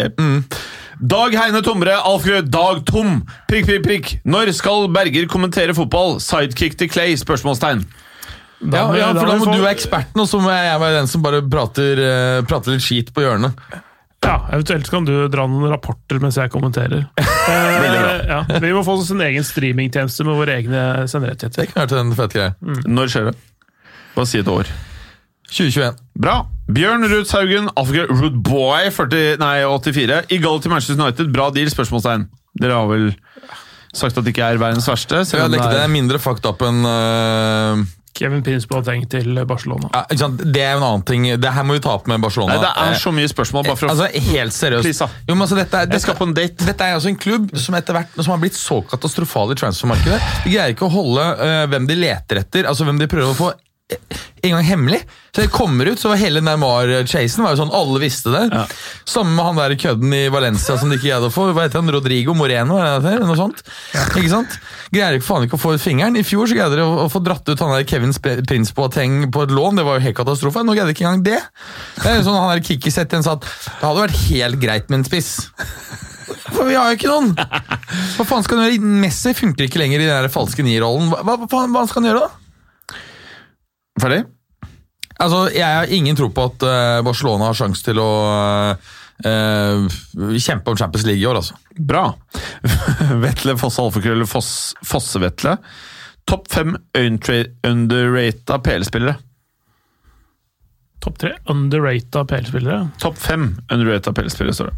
Dag 1.00 1.34
Heine 1.40 1.62
Tomre, 1.64 1.96
Alfred 1.96 2.50
Dag 2.52 2.84
Tom. 2.84 3.22
Prikk, 3.48 3.64
prikk, 3.70 3.82
prikk. 3.86 4.12
Når 4.28 4.52
skal 4.58 4.88
Berger 4.92 5.24
kommentere 5.30 5.72
fotball? 5.78 6.18
Sidekick 6.20 6.76
til 6.76 6.90
Clay? 6.92 7.16
Spørsmålstegn. 7.16 7.84
Da 8.60 8.76
Ja, 8.76 8.94
ja, 8.98 9.12
for 9.14 9.24
da 9.30 9.36
må 9.38 9.52
du 9.54 9.62
være 9.62 9.76
eksperten, 9.76 10.18
og 10.20 10.26
så 10.28 10.40
må 10.42 10.50
jeg 10.50 10.80
være 10.82 10.96
den 10.98 11.06
som 11.06 11.22
bare 11.22 11.40
prater, 11.48 12.00
eh, 12.02 12.40
prater 12.44 12.74
litt 12.74 12.82
skit 12.82 13.12
på 13.14 13.22
hjørnet. 13.22 13.54
Ja, 14.24 14.34
Eventuelt 14.52 14.88
kan 14.90 15.04
du 15.06 15.12
dra 15.30 15.44
noen 15.46 15.70
rapporter 15.70 16.18
mens 16.22 16.38
jeg 16.40 16.50
kommenterer. 16.54 17.06
Eh, 17.48 18.26
ja, 18.28 18.42
vi 18.60 18.70
må 18.76 18.82
få 18.84 18.98
oss 18.98 19.08
en 19.14 19.22
egen 19.24 19.44
streamingtjeneste 19.46 20.24
med 20.26 20.36
våre 20.36 20.58
egne 20.58 21.06
senderettigheter. 21.08 21.64
Det 21.64 21.70
kan 21.70 21.80
være 21.80 21.88
til 21.94 22.00
en 22.02 22.10
fett 22.18 22.34
greie. 22.36 22.50
Når 22.84 23.08
skjer 23.08 23.28
det? 23.30 23.32
Bare 24.12 24.28
si 24.28 24.42
et 24.42 24.50
år. 24.52 24.68
2021. 25.48 25.96
Bra. 26.20 26.34
Bjørn 26.68 27.06
Ruud 27.08 27.24
Saugen, 27.30 27.70
Alfred 27.80 28.12
Rootboy 28.12 28.90
40, 28.92 29.38
nei, 29.40 29.54
84. 29.64 30.18
I 30.28 30.40
til 30.44 30.74
Manchester 30.74 31.00
United. 31.00 31.32
Bra 31.32 31.48
deal? 31.54 31.70
spørsmålstegn. 31.72 32.26
Dere 32.60 32.76
har 32.76 32.90
vel 32.90 33.08
sagt 33.96 34.18
at 34.20 34.26
det 34.26 34.34
ikke 34.34 34.44
er 34.52 34.60
verdens 34.60 34.90
verste? 34.90 35.22
Selv 35.24 35.46
jeg 35.46 35.48
om 35.48 35.56
det 35.56 35.80
er- 35.86 35.88
mindre 35.96 36.20
fucked 36.20 36.44
up 36.50 36.60
enn 36.68 36.84
eh, 36.84 37.86
Kevin 38.18 38.42
Prince 38.46 38.66
Boateng 38.70 39.04
til 39.12 39.38
Barcelona. 39.46 39.88
ja, 39.94 40.02
ikke 40.10 40.18
sant? 40.24 40.40
Det 40.54 40.62
er 40.64 40.72
jo 40.74 40.80
en 40.82 40.86
annen 40.88 41.04
ting. 41.06 41.26
Det 41.40 41.52
her 41.54 41.66
må 41.68 41.76
vi 41.78 41.82
ta 41.84 41.94
opp 41.94 42.08
med 42.10 42.20
Barcelona. 42.24 42.56
Nei, 42.56 42.62
det 42.66 42.72
er 42.74 42.92
Eh, 42.92 42.98
så 42.98 43.12
mye 43.14 43.28
spørsmål. 43.30 43.64
bare 43.68 43.76
for 43.78 43.86
å... 43.86 43.94
Altså, 43.94 44.08
Helt 44.32 44.56
seriøst. 44.56 45.02
Jo, 45.28 45.34
men 45.36 45.42
altså, 45.46 45.56
dette, 45.60 45.76
er, 45.84 45.92
Jeg 45.92 46.00
skal 46.02 46.14
dette, 46.14 46.18
på 46.24 46.28
en 46.28 46.34
date. 46.34 46.66
dette 46.66 46.84
er 46.90 46.96
altså 46.98 47.08
en 47.12 47.16
klubb 47.22 47.54
som 47.56 47.74
etter 47.78 47.94
hvert 47.96 48.18
som 48.18 48.32
har 48.34 48.42
blitt 48.42 48.58
så 48.58 48.80
katastrofal 48.90 49.54
i 49.54 49.58
transfermarkedet. 49.62 50.18
De 50.44 50.50
greier 50.56 50.74
ikke 50.74 50.88
å 50.88 50.92
holde 50.92 51.24
uh, 51.38 51.64
hvem 51.70 51.86
de 51.88 51.94
leter 52.02 52.42
etter, 52.42 52.66
altså 52.66 52.84
hvem 52.88 52.98
de 52.98 53.06
prøver 53.10 53.30
å 53.30 53.38
få 53.38 53.52
eh, 53.92 54.18
en 54.42 54.56
gang 54.56 54.66
hemmelig. 54.68 55.00
Så 55.34 55.42
det 55.44 55.50
kommer 55.54 55.86
ut, 55.86 56.00
så 56.00 56.08
var 56.10 56.18
hele 56.18 56.40
Neymar-chasen 56.42 57.44
var 57.44 57.52
jo 57.54 57.60
sånn, 57.60 57.72
alle 57.74 58.00
visste 58.02 58.32
det. 58.32 58.62
Samme 59.06 59.34
med 59.36 59.44
han 59.44 59.58
der 59.60 59.74
kødden 59.78 60.14
i 60.14 60.24
Valencia 60.32 60.74
som 60.78 60.90
de 60.90 60.98
ikke 60.98 61.10
greide 61.10 61.28
å 61.28 61.34
få. 61.34 61.48
Hva 61.54 61.66
heter 61.66 61.82
han? 61.82 61.92
Rodrigo 61.94 62.34
Moreno? 62.38 62.78
Er 62.82 63.02
det? 63.04 63.12
Noe 63.22 63.36
sånt? 63.38 63.62
Ikke 64.16 64.32
sant? 64.32 64.56
Greier 64.94 65.18
ikke 65.18 65.28
faen 65.28 65.46
ikke 65.46 65.58
å 65.58 65.62
få 65.62 65.74
ut 65.76 65.84
fingeren. 65.84 66.18
I 66.18 66.24
fjor 66.26 66.48
så 66.50 66.58
greide 66.58 66.80
de 66.80 66.86
å, 66.86 67.06
få 67.12 67.22
dratt 67.22 67.46
ut 67.46 67.62
han 67.62 67.74
der 67.76 67.86
Kevin 67.88 68.14
Prins 68.48 68.74
på 68.74 68.88
et 68.88 69.54
lån. 69.54 69.78
Det 69.78 69.86
var 69.86 70.00
jo 70.00 70.06
helt 70.08 70.18
katastrofe. 70.18 70.64
Nå 70.64 70.74
greide 70.74 70.90
de 70.90 70.96
ikke 70.96 71.06
engang 71.06 71.26
det. 71.28 71.38
Det 72.00 72.10
er 72.10 72.18
jo 72.18 72.26
sånn 72.26 72.38
Han 72.38 72.50
der 72.54 72.64
Kikki 72.64 72.94
Setien 72.94 73.26
sa 73.26 73.36
at 73.36 73.46
det 73.46 73.84
hadde 73.84 74.06
vært 74.06 74.20
helt 74.26 74.62
greit 74.62 74.90
med 74.90 75.02
en 75.02 75.08
spiss. 75.08 75.32
For 76.48 76.66
vi 76.66 76.76
har 76.76 76.90
jo 76.90 76.98
ikke 76.98 77.12
noen! 77.12 77.32
Hva 77.36 78.26
faen 78.26 78.44
skal 78.44 78.62
han 78.62 78.72
gjøre? 78.72 78.92
Messi 79.04 79.36
funker 79.36 79.68
ikke 79.68 79.80
lenger 79.82 80.02
i 80.02 80.08
den 80.08 80.14
der 80.16 80.32
falske 80.32 80.64
nierrollen. 80.64 81.12
Hva, 81.12 81.38
hva, 81.44 81.64
hva 81.70 81.86
skal 81.86 82.02
han 82.02 82.10
gjøre, 82.10 82.26
da? 82.26 82.47
Ferdig? 84.02 84.22
Altså, 85.18 85.48
Jeg 85.50 85.66
har 85.66 85.90
ingen 85.90 86.16
tro 86.16 86.28
på 86.30 86.46
at 86.46 86.62
eh, 86.62 87.02
Barcelona 87.06 87.50
har 87.50 87.58
sjanse 87.58 87.84
til 87.86 88.00
å 88.02 88.08
Uh, 89.18 89.88
kjempe 90.38 90.70
om 90.70 90.76
Champions 90.78 91.02
League 91.02 91.18
i 91.18 91.26
år, 91.26 91.40
altså. 91.40 91.56
Bra. 91.74 92.04
Vetle 93.24 93.56
Fosse 93.58 93.82
Alfakrøll 93.82 94.22
Foss, 94.30 94.76
Fosse-Vetle. 94.86 95.56
Topp 96.28 96.46
fem 96.52 96.76
underrata 96.94 98.60
PL-spillere. 98.62 99.16
Topp 101.02 101.18
tre 101.18 101.32
underrata 101.50 102.24
PL-spillere. 102.30 102.78
Topp 103.02 103.18
fem 103.18 103.50
underrata 103.72 104.14
PL-spillere, 104.14 104.54
står 104.54 104.70
det. 104.70 104.76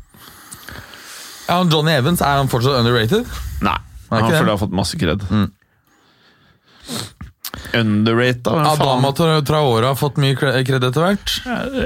Ja, 1.51 1.61
Johnny 1.67 1.93
Evans, 1.97 2.21
er 2.23 2.41
han 2.41 2.49
fortsatt 2.49 2.81
underrated? 2.81 3.29
Nei, 3.67 3.77
han 4.13 4.29
føler 4.29 4.47
jeg 4.47 4.55
har 4.55 4.61
fått 4.63 4.77
masse 4.81 5.01
kred. 5.01 5.25
Mm. 5.29 5.49
Underrata? 7.75 8.51
Adama 8.73 9.11
Traore 9.47 9.87
har 9.91 9.95
fått 9.99 10.19
mye 10.23 10.37
kre- 10.39 10.61
kred 10.67 10.85
etter 10.87 11.03
hvert. 11.05 11.33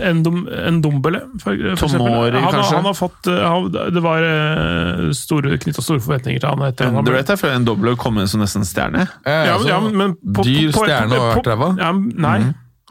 En 0.05 0.21
Endombele, 0.69 1.21
for, 1.43 1.57
for. 1.81 1.89
Tomori, 1.95 2.31
han, 2.35 2.43
har- 2.45 2.53
kanskje? 2.59 2.75
Han 2.79 2.89
har 2.91 2.97
fått, 2.99 3.27
eh, 3.33 3.41
han, 3.45 3.71
det 3.73 4.03
var 4.05 4.27
eh, 4.29 5.07
store, 5.17 5.57
knytta 5.63 5.85
store 5.85 6.03
forventninger 6.05 6.43
til 6.45 6.51
han 6.53 6.67
etter 6.69 6.91
han 6.91 7.01
Underrata 7.03 7.37
for 7.41 7.53
en 7.55 7.65
doble 7.69 7.97
kom 8.01 8.19
inn 8.23 8.29
som 8.31 8.43
nesten 8.45 8.67
stjerne. 8.69 9.07
Ja, 9.25 9.55
altså, 9.55 9.69
ja, 9.73 9.81
men, 9.85 9.97
men 10.03 10.15
på, 10.35 10.45
dyr 10.47 10.71
på- 10.73 10.81
på- 10.83 10.87
stjerne 10.89 11.19
har 11.19 11.35
vært 11.39 11.51
ræva. 11.55 11.71
Ja, 11.81 11.93
nei. 12.29 12.39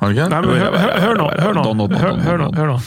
Har 0.01 0.09
du 0.09 0.17
ikke? 0.17 0.25
Nei, 0.33 0.39
men 0.41 0.57
hør, 0.57 0.73
hør, 0.83 0.93
hør 1.03 1.19
nå. 1.19 1.27
Hør 1.39 1.53
nå. 1.53 1.63
Hør, 2.01 2.37
nå, 2.41 2.47
hør 2.57 2.71
nå. 2.73 2.77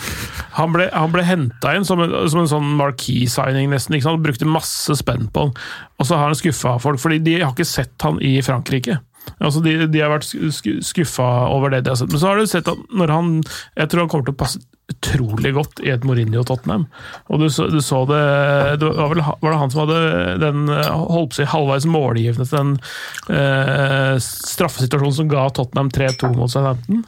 Han 0.56 0.72
ble, 0.72 0.86
han 0.92 1.12
ble 1.12 1.22
henta 1.24 1.74
inn 1.76 1.84
som 1.86 2.00
en, 2.02 2.12
som 2.32 2.40
en 2.42 2.48
sånn 2.50 2.68
marquee-signing, 2.80 3.68
nesten. 3.72 3.94
ikke 3.96 4.08
sant? 4.08 4.22
Brukte 4.24 4.48
masse 4.48 4.96
spenn 4.98 5.28
på 5.32 5.46
han. 5.46 5.52
Og 6.00 6.08
så 6.08 6.16
har 6.18 6.30
han 6.32 6.36
skuffa 6.38 6.74
folk, 6.82 7.00
fordi 7.00 7.20
de 7.24 7.38
har 7.42 7.52
ikke 7.54 7.64
sett 7.68 7.94
han 8.04 8.18
i 8.24 8.34
Frankrike. 8.44 8.98
Altså, 9.36 9.60
de, 9.64 9.74
de 9.90 10.02
har 10.02 10.12
vært 10.12 10.28
skuffa 10.86 11.26
over 11.52 11.72
det 11.72 11.84
de 11.84 11.92
har 11.92 12.00
sett. 12.00 12.12
Men 12.12 12.22
så 12.22 12.30
har 12.30 12.40
du 12.40 12.50
sett 12.50 12.70
at 12.70 12.82
når 12.94 13.12
han 13.12 13.30
Jeg 13.76 13.90
tror 13.90 14.04
han 14.04 14.10
kommer 14.12 14.28
til 14.28 14.36
å 14.36 14.40
passe 14.44 14.62
utrolig 14.86 15.50
godt 15.56 15.80
i 15.82 15.90
et 15.90 16.04
Mourinho-Tottenham. 16.06 16.86
Og 17.32 17.42
du 17.42 17.48
så, 17.50 17.66
du 17.72 17.80
så 17.82 18.04
det 18.06 18.20
Det 18.82 18.92
var 18.94 19.10
vel 19.10 19.24
var 19.26 19.50
det 19.50 19.58
han 19.58 19.72
som 19.74 19.82
hadde 19.82 19.98
den 20.44 20.70
holdt 20.70 21.32
på 21.32 21.34
å 21.34 21.40
si 21.40 21.48
halvveis 21.50 21.88
målgivende 21.90 22.46
til 22.46 22.60
den 22.60 22.72
eh, 23.34 24.14
straffesituasjonen 24.22 25.18
som 25.18 25.30
ga 25.32 25.48
Tottenham 25.56 25.90
3-2 25.94 26.32
mot 26.38 26.52
Southampton? 26.52 27.02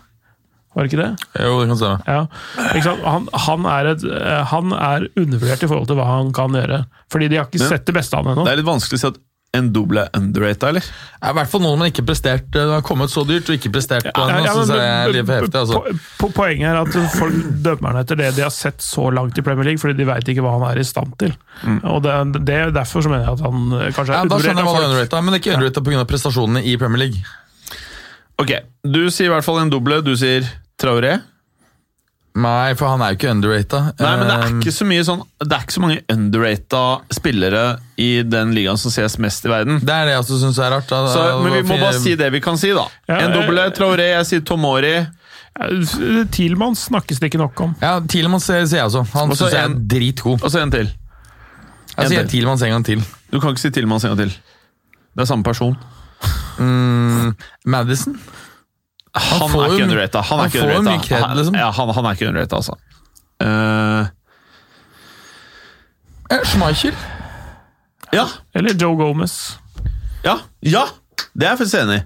Var 0.74 0.85
det 0.85 0.93
ikke 0.93 1.01
det? 1.01 1.28
Jo, 1.43 1.55
det 1.59 1.69
kan 1.70 1.78
stemme. 1.81 1.99
Ja? 2.07 2.90
Han, 3.03 3.24
han, 3.47 3.65
er 3.73 3.93
et, 3.95 4.05
eh, 4.05 4.43
han 4.53 4.74
er 4.77 5.09
undervurdert 5.19 5.65
i 5.65 5.70
forhold 5.70 5.89
til 5.90 5.99
hva 5.99 6.11
han 6.11 6.35
kan 6.36 6.55
gjøre. 6.55 6.82
Fordi 7.11 7.31
de 7.32 7.40
har 7.40 7.49
ikke 7.49 7.70
sett 7.70 7.89
det 7.89 7.97
beste 7.97 8.15
av 8.15 8.23
ham 8.23 8.35
ennå. 8.35 8.45
Det 8.47 8.53
er 8.53 8.61
litt 8.61 8.69
vanskelig 8.69 9.01
å 9.01 9.03
si 9.03 9.09
at 9.09 9.19
en 9.57 9.70
doble 9.73 10.03
er 10.05 10.11
underrata, 10.19 10.69
eller? 10.69 10.85
Ja, 11.23 11.31
I 11.31 11.37
hvert 11.39 11.49
fall 11.49 11.62
noen 11.65 11.79
man 11.81 11.89
ikke 11.89 12.03
prestert. 12.07 12.51
Det 12.53 12.61
har 12.69 12.83
kommet 12.85 13.09
så 13.11 13.23
dyrt 13.27 13.49
og 13.49 13.57
ikke 13.57 13.70
prestert 13.73 14.05
på 14.05 14.27
Ja, 14.29 14.37
ja, 14.37 14.43
ja, 14.45 14.53
heftig. 14.53 15.55
Altså. 15.57 15.79
po- 15.81 15.95
po- 16.20 16.31
Poenget 16.37 16.69
er 16.69 16.81
at 16.83 17.15
folk 17.16 17.39
dømmer 17.65 17.95
han 17.97 18.03
etter 18.05 18.20
det 18.20 18.35
de 18.37 18.45
har 18.45 18.53
sett 18.53 18.85
så 18.85 19.09
langt 19.11 19.39
i 19.41 19.45
Premier 19.47 19.65
League, 19.70 19.81
fordi 19.81 19.97
de 19.97 20.05
veit 20.05 20.29
ikke 20.29 20.45
hva 20.45 20.53
han 20.59 20.66
er 20.69 20.83
i 20.83 20.85
stand 20.85 21.16
til. 21.19 21.33
Og 21.83 22.03
det, 22.05 22.45
det 22.45 22.59
er 22.66 22.70
Derfor 22.77 23.03
så 23.03 23.09
mener 23.11 23.25
jeg 23.25 23.39
at 23.39 23.47
han 23.49 23.59
kanskje 23.73 23.95
kanskje 23.97 24.12
Ja, 24.15 24.20
er 24.20 24.29
da 24.29 24.39
skjønner 24.45 24.62
jeg 24.62 24.69
hva 24.69 25.09
du 25.09 25.16
er 25.16 25.23
men 25.31 25.35
ikke 25.41 25.55
underrata 25.57 25.81
pga. 25.89 26.05
prestasjonene 26.12 26.65
i 26.69 26.77
Premier 26.77 27.07
League. 27.07 27.25
Ok, 28.39 28.53
du 28.85 29.01
sier 29.11 29.27
i 29.31 29.33
hvert 29.33 29.45
fall 29.49 29.62
en 29.65 29.73
doble. 29.73 30.03
Du 30.05 30.12
sier 30.16 30.45
Traoré. 30.79 31.16
Nei, 32.39 32.74
for 32.78 32.86
han 32.93 33.02
er 33.02 33.12
jo 33.12 33.19
ikke 33.19 33.31
underrated. 33.32 33.86
Nei, 33.98 34.15
men 34.20 34.28
det 34.28 34.35
er 34.36 34.48
Um, 34.48 34.59
ikke 34.60 34.73
så 34.77 34.86
mye 34.86 35.05
sånn 35.06 35.23
Det 35.43 35.56
er 35.56 35.62
ikke 35.65 35.74
så 35.74 35.82
mange 35.82 36.01
underrata 36.15 36.82
spillere 37.16 37.62
i 37.98 38.09
den 38.23 38.52
ligaen 38.55 38.78
som 38.78 38.93
ses 38.94 39.16
mest 39.23 39.47
i 39.48 39.51
verden. 39.51 39.81
Det 39.82 39.94
er 39.94 40.06
det 40.06 40.12
jeg 40.15 40.23
også 40.23 40.39
syns 40.44 40.60
er 40.62 40.70
rart. 40.77 40.86
da. 40.90 41.01
Så, 41.12 41.24
men 41.43 41.56
vi 41.56 41.62
må 41.66 41.78
bare 41.81 41.98
si 41.98 42.15
det 42.20 42.28
vi 42.35 42.40
kan 42.44 42.59
si, 42.60 42.70
da. 42.77 42.85
Ja, 43.10 43.19
En 43.27 43.35
doble 43.35 43.65
Traoré, 43.74 44.10
jeg 44.15 44.28
sier 44.31 44.44
Tomori. 44.47 44.94
Eh, 45.59 46.24
Thielmann 46.31 46.77
snakkes 46.78 47.19
det 47.19 47.32
ikke 47.32 47.40
nok 47.43 47.60
om. 47.65 47.74
Ja, 47.82 47.97
Thielmann 48.06 48.40
ser 48.44 48.65
ser 48.70 48.85
jeg 48.85 48.90
også. 48.93 49.02
Han 49.16 49.35
syns 49.35 49.56
jeg 49.56 49.65
er 49.65 49.78
dritgod. 49.97 50.44
Og 50.44 50.52
så 50.55 50.62
en 50.62 50.70
til. 50.74 50.93
Jeg 51.98 52.12
sier 52.12 52.28
til. 52.31 52.47
En 52.47 52.59
gang 52.78 52.85
til. 52.86 53.02
Du 53.32 53.40
kan 53.40 53.51
ikke 53.51 53.65
si 53.66 53.70
Tillmanns 53.74 54.05
en 54.06 54.15
gang 54.15 54.28
til. 54.28 54.36
Det 55.16 55.24
er 55.24 55.31
samme 55.32 55.43
person. 55.43 55.74
Mm, 56.59 57.35
Madison? 57.66 58.15
Han, 59.14 59.51
han 59.51 59.60
er 59.60 59.72
ikke 59.72 59.85
underrated. 59.85 60.20
Han 60.28 60.39
han 60.39 60.51
får 60.51 60.59
jo 60.59 60.78
underrated. 60.78 61.16
Han- 61.24 61.36
liksom. 61.36 61.55
Ja, 61.55 61.70
han, 61.70 61.89
han 61.94 62.05
er 62.05 62.10
ikke 62.10 62.28
underrated, 62.28 62.56
altså. 62.59 62.74
Uh, 63.43 64.06
Schmeichel? 66.44 66.94
ja, 68.12 68.24
Eller 68.55 68.74
Joe 68.82 68.97
Gomez. 68.97 69.59
ja, 70.24 70.35
ja! 70.62 70.82
Det 71.35 71.47
er 71.47 71.51
jeg 71.51 71.59
faktisk 71.59 71.74
enig 71.82 71.97
i. 71.98 72.02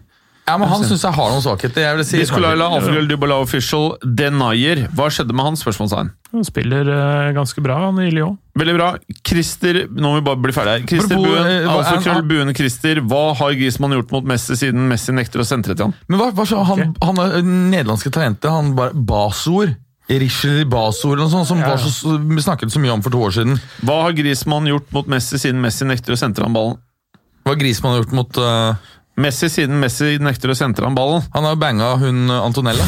Ja, 0.52 0.58
men 0.60 0.68
Han 0.68 0.82
syns 0.84 1.00
jeg 1.06 1.16
har 1.16 1.30
noen 1.32 1.40
svakheter. 1.44 1.80
Jeg 1.86 1.96
vil 1.96 2.04
si 2.04 2.18
Schmeichel. 2.28 2.62
Alfred 2.66 3.08
Dybala 3.08 3.38
Official, 3.40 3.94
Denier. 4.04 4.84
Hva 4.92 5.06
skjedde 5.12 5.32
med 5.36 5.48
hans 5.48 5.62
spørsmålstegn? 5.64 6.10
Han 6.32 6.44
spiller 6.48 6.88
uh, 6.88 7.30
ganske 7.36 7.60
bra, 7.64 7.78
han 7.86 8.00
i 8.04 8.10
Lyon. 8.12 8.36
Veldig 8.56 8.74
bra. 8.76 8.88
Christer 9.24 9.82
Nå 9.88 10.10
må 10.12 10.18
vi 10.18 10.24
bare 10.26 10.40
bli 10.44 10.54
ferdige 10.56 10.74
her. 10.78 10.86
Christer 10.88 11.16
Apropos, 11.16 11.32
Buen, 11.32 11.68
altså 11.72 11.94
Krøll 12.04 12.26
Buen 12.28 12.54
Christer. 12.56 13.00
Hva 13.08 13.22
har 13.40 13.56
Griezmann 13.56 13.96
gjort 13.96 14.12
mot 14.12 14.28
Messi 14.28 14.56
siden 14.60 14.84
Messi 14.92 15.16
nekter 15.16 15.44
å 15.44 15.48
sentre 15.48 15.76
til 15.76 15.88
han? 15.88 15.96
Men 16.12 16.20
hva, 16.20 16.28
hva 16.36 16.46
så, 16.48 16.60
han, 16.68 16.92
han 17.00 17.22
er 17.24 17.40
nederlandske 17.48 18.12
talentet, 18.12 18.50
han 18.52 18.74
bare 18.76 18.92
Basord 18.96 19.72
Richel 20.12 20.64
Basor 20.68 21.14
eller 21.14 21.24
noe 21.24 21.32
sånt, 21.32 21.48
som 21.48 21.60
Ja, 21.62 21.70
ja. 21.70 21.76
var 21.76 21.92
så, 21.94 22.16
vi 22.18 22.42
snakket 22.44 22.72
så 22.74 22.80
mye 22.82 22.92
om 22.92 23.04
for 23.04 23.14
to 23.14 23.20
år 23.22 23.32
siden. 23.36 23.60
Hva 23.86 24.02
har 24.04 24.16
Griezmann 24.16 24.68
gjort 24.68 24.90
mot 24.92 25.08
Messi 25.08 25.38
siden 25.40 25.62
Messi 25.62 25.86
nekter 25.88 26.12
å 26.12 26.18
sentre 26.20 26.44
han 26.44 26.56
ballen? 26.56 26.80
Hva 27.46 27.54
har 27.54 27.60
Griezmann 27.62 27.96
gjort 28.00 28.12
mot 28.16 28.40
eh, 28.42 28.90
Messi 29.20 29.50
siden 29.52 29.80
Messi 29.80 30.16
nekter 30.22 30.52
å 30.52 30.56
sentre 30.56 30.88
han 30.88 30.96
ballen. 30.96 31.24
Han 31.34 31.46
har 31.48 31.58
banga 31.60 31.92
hun 32.00 32.24
eh, 32.30 32.40
Antonella. 32.40 32.86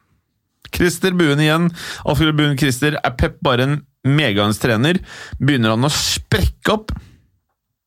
Christer 0.76 1.16
Buen 1.16 1.40
igjen. 1.40 1.70
Alfred 2.04 2.36
Buen 2.36 2.56
Christer. 2.60 2.98
Er 3.00 3.16
Pep 3.16 3.38
bare 3.44 3.68
en 3.68 3.76
megangstrener? 4.06 5.00
Begynner 5.40 5.74
han 5.74 5.88
å 5.88 5.92
sprekke 5.92 6.74
opp? 6.74 6.92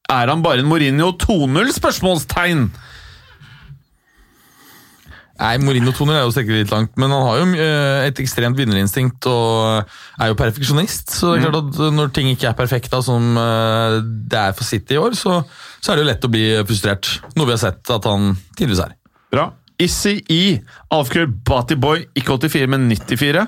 Er 0.09 0.31
han 0.31 0.41
bare 0.41 0.63
en 0.63 0.69
Mourinho 0.71 1.11
2-0? 1.21 1.75
Spørsmålstegn! 1.77 2.69
Nei, 5.39 5.53
Mourinho-toner 5.63 6.17
er 6.17 6.25
jo 6.25 6.33
strekke 6.35 6.57
litt 6.57 6.73
langt, 6.73 6.97
men 6.99 7.13
han 7.15 7.23
har 7.23 7.37
jo 7.39 7.45
eh, 7.55 8.07
et 8.09 8.19
ekstremt 8.19 8.59
vinnerinstinkt 8.59 9.27
og 9.31 9.87
er 10.19 10.31
jo 10.33 10.37
perfeksjonist. 10.39 11.13
Så 11.15 11.31
det 11.31 11.39
er 11.39 11.47
klart 11.47 11.71
at 11.71 11.95
når 11.95 12.11
ting 12.15 12.27
ikke 12.33 12.49
er 12.51 12.57
perfekte, 12.59 12.99
som 13.05 13.39
eh, 13.39 14.01
det 14.03 14.41
er 14.41 14.57
for 14.57 14.67
City 14.67 14.97
i 14.97 14.99
år, 14.99 15.15
så, 15.15 15.39
så 15.79 15.93
er 15.93 15.99
det 15.99 16.03
jo 16.03 16.09
lett 16.11 16.27
å 16.27 16.33
bli 16.33 16.43
frustrert. 16.67 17.13
Noe 17.37 17.47
vi 17.47 17.55
har 17.55 17.63
sett 17.63 17.95
at 17.95 18.09
han 18.09 18.33
tidligvis 18.57 18.83
er. 18.83 18.97
Bra. 19.31 19.47
Issi 19.79 20.17
I. 20.27 20.59
Alfred 20.91 21.37
Batiboy, 21.47 22.03
ikke 22.19 22.35
84, 22.35 22.67
men 22.67 22.89
94. 22.91 23.45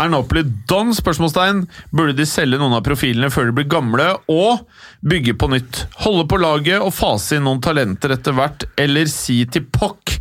Er 0.00 0.08
Napoli 0.08 0.46
don? 0.70 0.94
spørsmålstegn. 0.96 1.66
Burde 1.92 2.16
de 2.16 2.24
selge 2.28 2.56
noen 2.60 2.78
av 2.78 2.84
profilene 2.86 3.28
før 3.34 3.50
de 3.50 3.58
blir 3.58 3.68
gamle, 3.68 4.08
og 4.32 4.64
bygge 5.04 5.36
på 5.36 5.50
nytt? 5.52 5.82
Holde 6.06 6.24
på 6.30 6.40
laget 6.40 6.80
og 6.80 6.94
fase 6.96 7.36
inn 7.36 7.44
noen 7.44 7.60
talenter 7.60 8.16
etter 8.16 8.36
hvert, 8.36 8.64
eller 8.80 9.12
si 9.12 9.42
til 9.52 9.68
Poch 9.68 10.16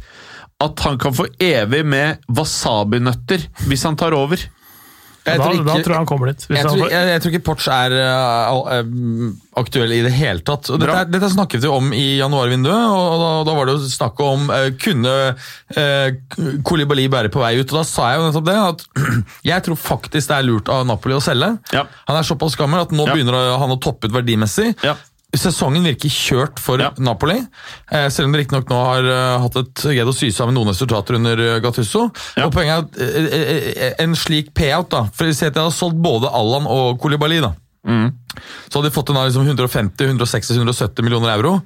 at 0.64 0.80
han 0.86 0.98
kan 1.02 1.14
få 1.14 1.26
evig 1.44 1.82
med 1.86 2.22
wasabinøtter 2.32 3.48
hvis 3.68 3.84
han 3.84 3.98
tar 3.99 4.15
over? 4.15 4.40
Jeg 5.26 5.40
da, 5.40 5.44
tror 5.48 5.56
ikke- 5.56 5.65
da 5.65 5.73
tror 5.82 5.90
jeg 5.95 5.98
han 5.98 6.06
kommer 6.06 6.27
dit. 6.30 6.44
Hvis 6.45 6.57
Jeg 6.60 6.65
han 6.68 6.77
tror, 6.77 6.90
jeg, 6.94 7.07
jeg 7.10 7.22
tror 7.23 7.32
ikke 7.34 7.45
Porch 7.48 7.68
er 7.73 7.94
uh, 7.98 9.32
aktuell 9.57 9.91
i 9.95 10.02
det 10.06 10.11
hele 10.14 10.44
tatt. 10.45 10.69
Og 10.69 10.77
dette, 10.80 10.94
er- 11.02 11.10
dette 11.10 11.30
snakket 11.34 11.64
vi 11.65 11.72
om 11.73 11.88
i 11.98 12.03
januarvinduet, 12.19 12.94
og 12.94 13.15
da, 13.23 13.32
da 13.49 13.56
var 13.57 13.65
det 13.65 13.73
jo 13.73 13.90
snakk 13.90 14.22
om 14.22 14.45
uh, 14.53 14.68
kunne 14.77 15.15
uh, 15.34 16.61
Kolibali 16.69 17.07
bære 17.10 17.32
på 17.34 17.41
vei 17.41 17.56
ut. 17.57 17.65
Og 17.73 17.80
da 17.82 17.84
sa 17.90 18.11
jeg 18.14 18.22
jo 18.22 18.27
nettopp 18.30 18.45
det, 18.52 18.60
at 18.69 18.86
jeg 19.52 19.65
tror 19.65 19.82
faktisk 19.82 20.30
det 20.30 20.38
er 20.38 20.45
lurt 20.45 20.69
av 20.69 20.86
Napoli 20.86 21.18
å 21.18 21.23
selge. 21.26 21.56
Ja. 21.73 21.88
Han 22.06 22.22
er 22.22 22.30
såpass 22.30 22.53
gammel 22.61 22.86
at 22.86 22.94
nå 22.94 23.10
Ja. 23.10 23.18
begynner 23.18 23.57
han 23.64 23.73
å 23.73 23.82
toppe 23.82 24.06
ut 24.06 24.14
verdimessig. 24.14 24.76
Ja. 24.86 24.94
Sesongen 25.39 25.85
virker 25.87 26.11
kjørt 26.11 26.59
for 26.61 26.81
Ja. 26.81 26.91
Napoli, 26.97 27.37
eh, 27.91 28.07
selv 28.13 28.29
om 28.29 28.35
de 28.35 28.41
riktignok 28.41 28.69
nå 28.69 28.79
har 28.87 29.09
uh, 29.09 29.41
hatt 29.43 29.57
et 29.61 29.83
greid 29.87 30.07
å 30.07 30.15
sy 30.15 30.31
sammen 30.33 30.55
noen 30.57 30.71
resultater 30.71 31.17
under 31.19 31.41
eh, 31.43 31.59
Gattusso. 31.63 32.07
Ja. 32.37 32.47
Og 32.47 32.53
poenget 32.55 32.97
er 32.99 33.27
at 33.29 33.35
eh, 33.35 33.93
en 34.03 34.15
slik 34.15 34.53
payout 34.57 34.89
da, 34.93 35.05
for 35.13 35.31
Si 35.35 35.45
at 35.45 35.55
jeg 35.55 35.61
hadde 35.61 35.75
solgt 35.75 35.99
både 36.01 36.31
Allan 36.31 36.67
og 36.69 36.99
Koulibaly, 37.01 37.41
da. 37.43 37.53
Mm. 37.85 38.07
så 38.65 38.79
hadde 38.79 38.89
de 38.89 38.95
fått 38.95 39.11
en 39.13 39.19
av 39.21 39.27
liksom 39.27 39.45
150, 39.45 40.07
160, 40.09 40.55
170 40.57 41.05
millioner 41.05 41.35
euro. 41.35 41.59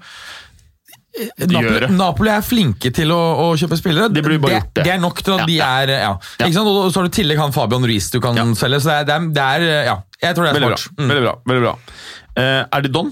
Napoli. 1.49 1.87
Napoli 1.95 2.31
er 2.31 2.43
flinke 2.45 2.91
til 2.95 3.11
å, 3.11 3.19
å 3.43 3.47
kjøpe 3.59 3.77
spillere. 3.79 4.09
De 4.13 4.21
blir 4.23 4.39
bare 4.41 4.59
det, 4.59 4.73
det. 4.77 4.83
det 4.87 4.91
er 4.93 5.01
nok 5.01 5.21
til 5.25 5.35
at 5.35 5.47
de 5.49 5.57
er 5.63 5.93
ja. 5.95 6.11
Sant? 6.39 6.59
Og 6.69 6.91
så 6.93 6.99
har 7.01 7.07
du 7.07 7.11
i 7.11 7.15
tillegg 7.17 7.41
han 7.41 7.55
Fabian 7.55 7.87
Ruiz 7.87 8.11
du 8.13 8.19
kan 8.23 8.37
Ja. 8.37 8.45
selge. 8.59 8.81
Så 8.83 8.91
det 8.91 9.15
er, 9.15 9.25
det 9.33 9.47
er, 9.47 9.65
det 9.65 9.79
Ja, 9.89 9.95
jeg 10.21 10.37
tror 10.37 10.47
det 10.47 10.51
er 10.51 10.59
Veldig 10.59 10.69
bra. 10.71 10.79
Mm. 10.99 11.09
Veldig 11.09 11.25
bra. 11.25 11.33
Veldig 11.51 11.65
bra. 11.65 11.73
Uh, 12.39 12.61
er 12.77 12.85
det 12.85 12.93
don? 12.95 13.11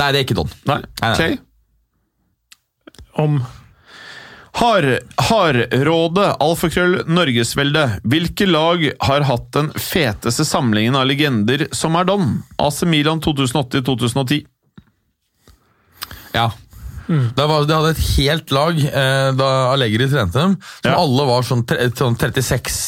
Nei, 0.00 0.12
det 0.12 0.20
er 0.22 0.24
ikke 0.26 0.38
Don. 0.38 0.52
Nei. 0.68 0.80
Clay? 1.00 1.38
om 3.20 3.42
Har, 4.56 4.84
Hardråde, 5.28 6.24
alfakrøll, 6.44 6.98
Norgesvelde. 7.08 7.82
Hvilke 8.08 8.46
lag 8.48 8.82
har 9.04 9.24
hatt 9.28 9.46
den 9.56 9.70
feteste 9.80 10.44
samlingen 10.48 10.96
av 10.96 11.06
legender 11.08 11.66
som 11.76 11.96
er 11.96 12.04
don? 12.08 12.42
AC 12.60 12.82
Milan 12.88 13.20
2008-2010. 13.24 14.42
Ja. 16.36 16.50
Det, 17.08 17.44
var, 17.48 17.64
det 17.68 17.76
hadde 17.76 17.92
et 17.96 18.04
helt 18.16 18.52
lag 18.54 18.78
eh, 18.80 19.30
da 19.36 19.48
Allegri 19.72 20.06
trente 20.08 20.38
dem, 20.38 20.54
som 20.80 20.90
Ja. 20.92 20.98
alle 21.00 21.26
var 21.28 21.42
sånn, 21.44 21.64
tre, 21.68 21.88
sånn 21.98 22.16
36 22.16 22.78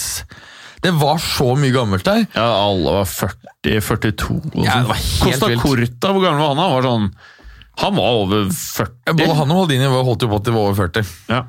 Det 0.84 0.92
var 1.00 1.20
så 1.22 1.46
mye 1.56 1.72
gammelt 1.72 2.04
der. 2.04 2.26
Ja, 2.36 2.44
alle 2.66 2.98
var 2.98 3.08
40, 3.08 3.80
42 3.80 4.34
og 4.36 4.64
Ja, 4.66 4.74
sånn. 4.76 4.84
det 4.84 4.90
var 4.90 5.00
helt 5.00 5.22
Costa 5.24 5.48
vilt. 5.48 5.62
Corta, 5.64 6.12
hvor 6.12 6.26
gammel 6.26 6.42
var 6.44 6.52
han? 6.52 6.60
da? 6.60 6.66
Han 6.68 6.74
var 6.76 6.88
sånn 6.90 7.10
Han 7.80 7.96
var 7.96 8.18
over 8.20 8.48
40. 8.54 9.14
Både 9.18 9.34
han 9.40 9.50
og 9.50 9.56
Maldini 9.62 9.88
holdt 9.90 10.22
jo 10.22 10.28
på 10.30 10.38
at 10.38 10.44
de 10.46 10.52
var 10.54 10.68
over 10.68 10.76
40. 10.84 11.08
Ja. 11.32 11.40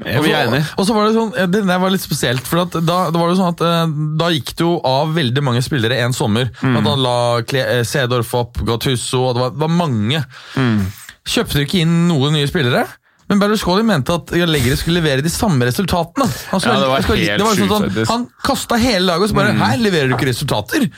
Jeg 0.00 0.30
er 0.30 0.46
enig. 0.46 0.60
Og 0.78 0.86
så 0.86 0.94
var 0.96 1.08
det 1.08 1.16
sånn, 1.16 1.32
det 1.52 1.64
der 1.66 1.80
var 1.82 1.92
litt 1.92 2.04
spesielt, 2.04 2.46
for 2.48 2.62
da, 2.62 2.80
da 2.80 3.18
var 3.18 3.28
det 3.32 3.36
sånn 3.40 3.52
at 3.52 3.64
eh, 3.66 3.92
da 4.22 4.30
gikk 4.32 4.54
det 4.54 4.64
jo 4.64 4.76
av 4.86 5.12
veldig 5.16 5.42
mange 5.44 5.60
spillere 5.66 5.98
en 6.06 6.14
sommer. 6.16 6.48
Mm. 6.62 6.78
At 6.78 6.88
han 6.88 7.02
la 7.04 7.16
eh, 7.42 8.22
opp, 8.40 8.62
Gattusso, 8.70 9.26
og 9.26 9.34
det 9.36 9.42
var, 9.44 9.52
det 9.56 9.62
var 9.66 9.74
mange. 9.74 10.22
Mm. 10.56 10.86
Kjøpte 11.28 11.58
du 11.58 11.66
ikke 11.66 11.82
inn 11.82 11.98
noen 12.08 12.38
nye 12.38 12.48
spillere? 12.48 12.86
Men 13.30 13.38
Berlusconi 13.38 13.84
mente 13.86 14.12
at 14.18 14.32
Allegri 14.34 14.74
skulle 14.76 14.98
levere 14.98 15.22
de 15.22 15.30
samme 15.30 15.62
resultatene. 15.68 16.26
Han, 16.50 16.60
skulle- 16.60 16.74
Ja, 16.74 16.80
det 16.82 16.88
var 16.90 17.02
skulle- 17.06 17.24
helt 17.24 17.38
det 17.38 17.46
var 17.46 17.54
sånn 17.54 18.08
han, 18.10 18.24
kasta 18.42 18.78
hele 18.82 19.04
laget 19.06 19.28
og 19.28 19.30
så 19.30 19.38
bare 19.38 19.52
Her 19.60 19.76
leverer 19.78 20.10
du 20.10 20.16
ikke 20.18 20.30
resultater! 20.32 20.88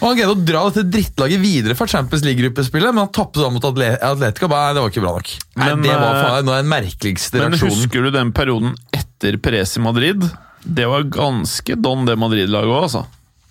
Og 0.00 0.06
Han 0.08 0.16
greide 0.16 0.32
å 0.32 0.44
dra 0.48 0.62
dette 0.70 0.86
drittlaget 0.88 1.40
videre 1.42 1.74
fra 1.76 1.84
Champions 1.90 2.22
League-gruppespillet, 2.24 2.94
men 2.94 3.02
han 3.04 3.10
tapte 3.12 3.42
da 3.42 3.50
mot 3.52 3.60
Atle- 3.68 3.98
Atletica. 4.00 4.48
Nei, 4.48 4.72
det 4.72 4.80
var 4.80 4.88
ikke 4.94 5.02
bra 5.04 5.12
nok. 5.18 5.32
Nei, 5.60 5.66
Men, 5.74 5.82
det 5.84 5.92
var 5.92 6.14
eh, 6.14 6.22
faen, 6.24 6.46
den 6.48 6.70
merkeligste 6.70 7.36
reaksjonen. 7.42 7.60
Men 7.60 7.74
husker 7.82 8.02
du 8.06 8.10
den 8.14 8.32
perioden 8.32 8.72
etter 8.96 9.36
Perez 9.44 9.76
i 9.76 9.80
Madrid? 9.84 10.24
Det 10.64 10.86
var 10.88 11.02
ganske 11.04 11.76
don, 11.82 12.06
det 12.08 12.16
Madrid-laget 12.16 12.72
òg, 12.72 12.82
altså. 12.88 13.04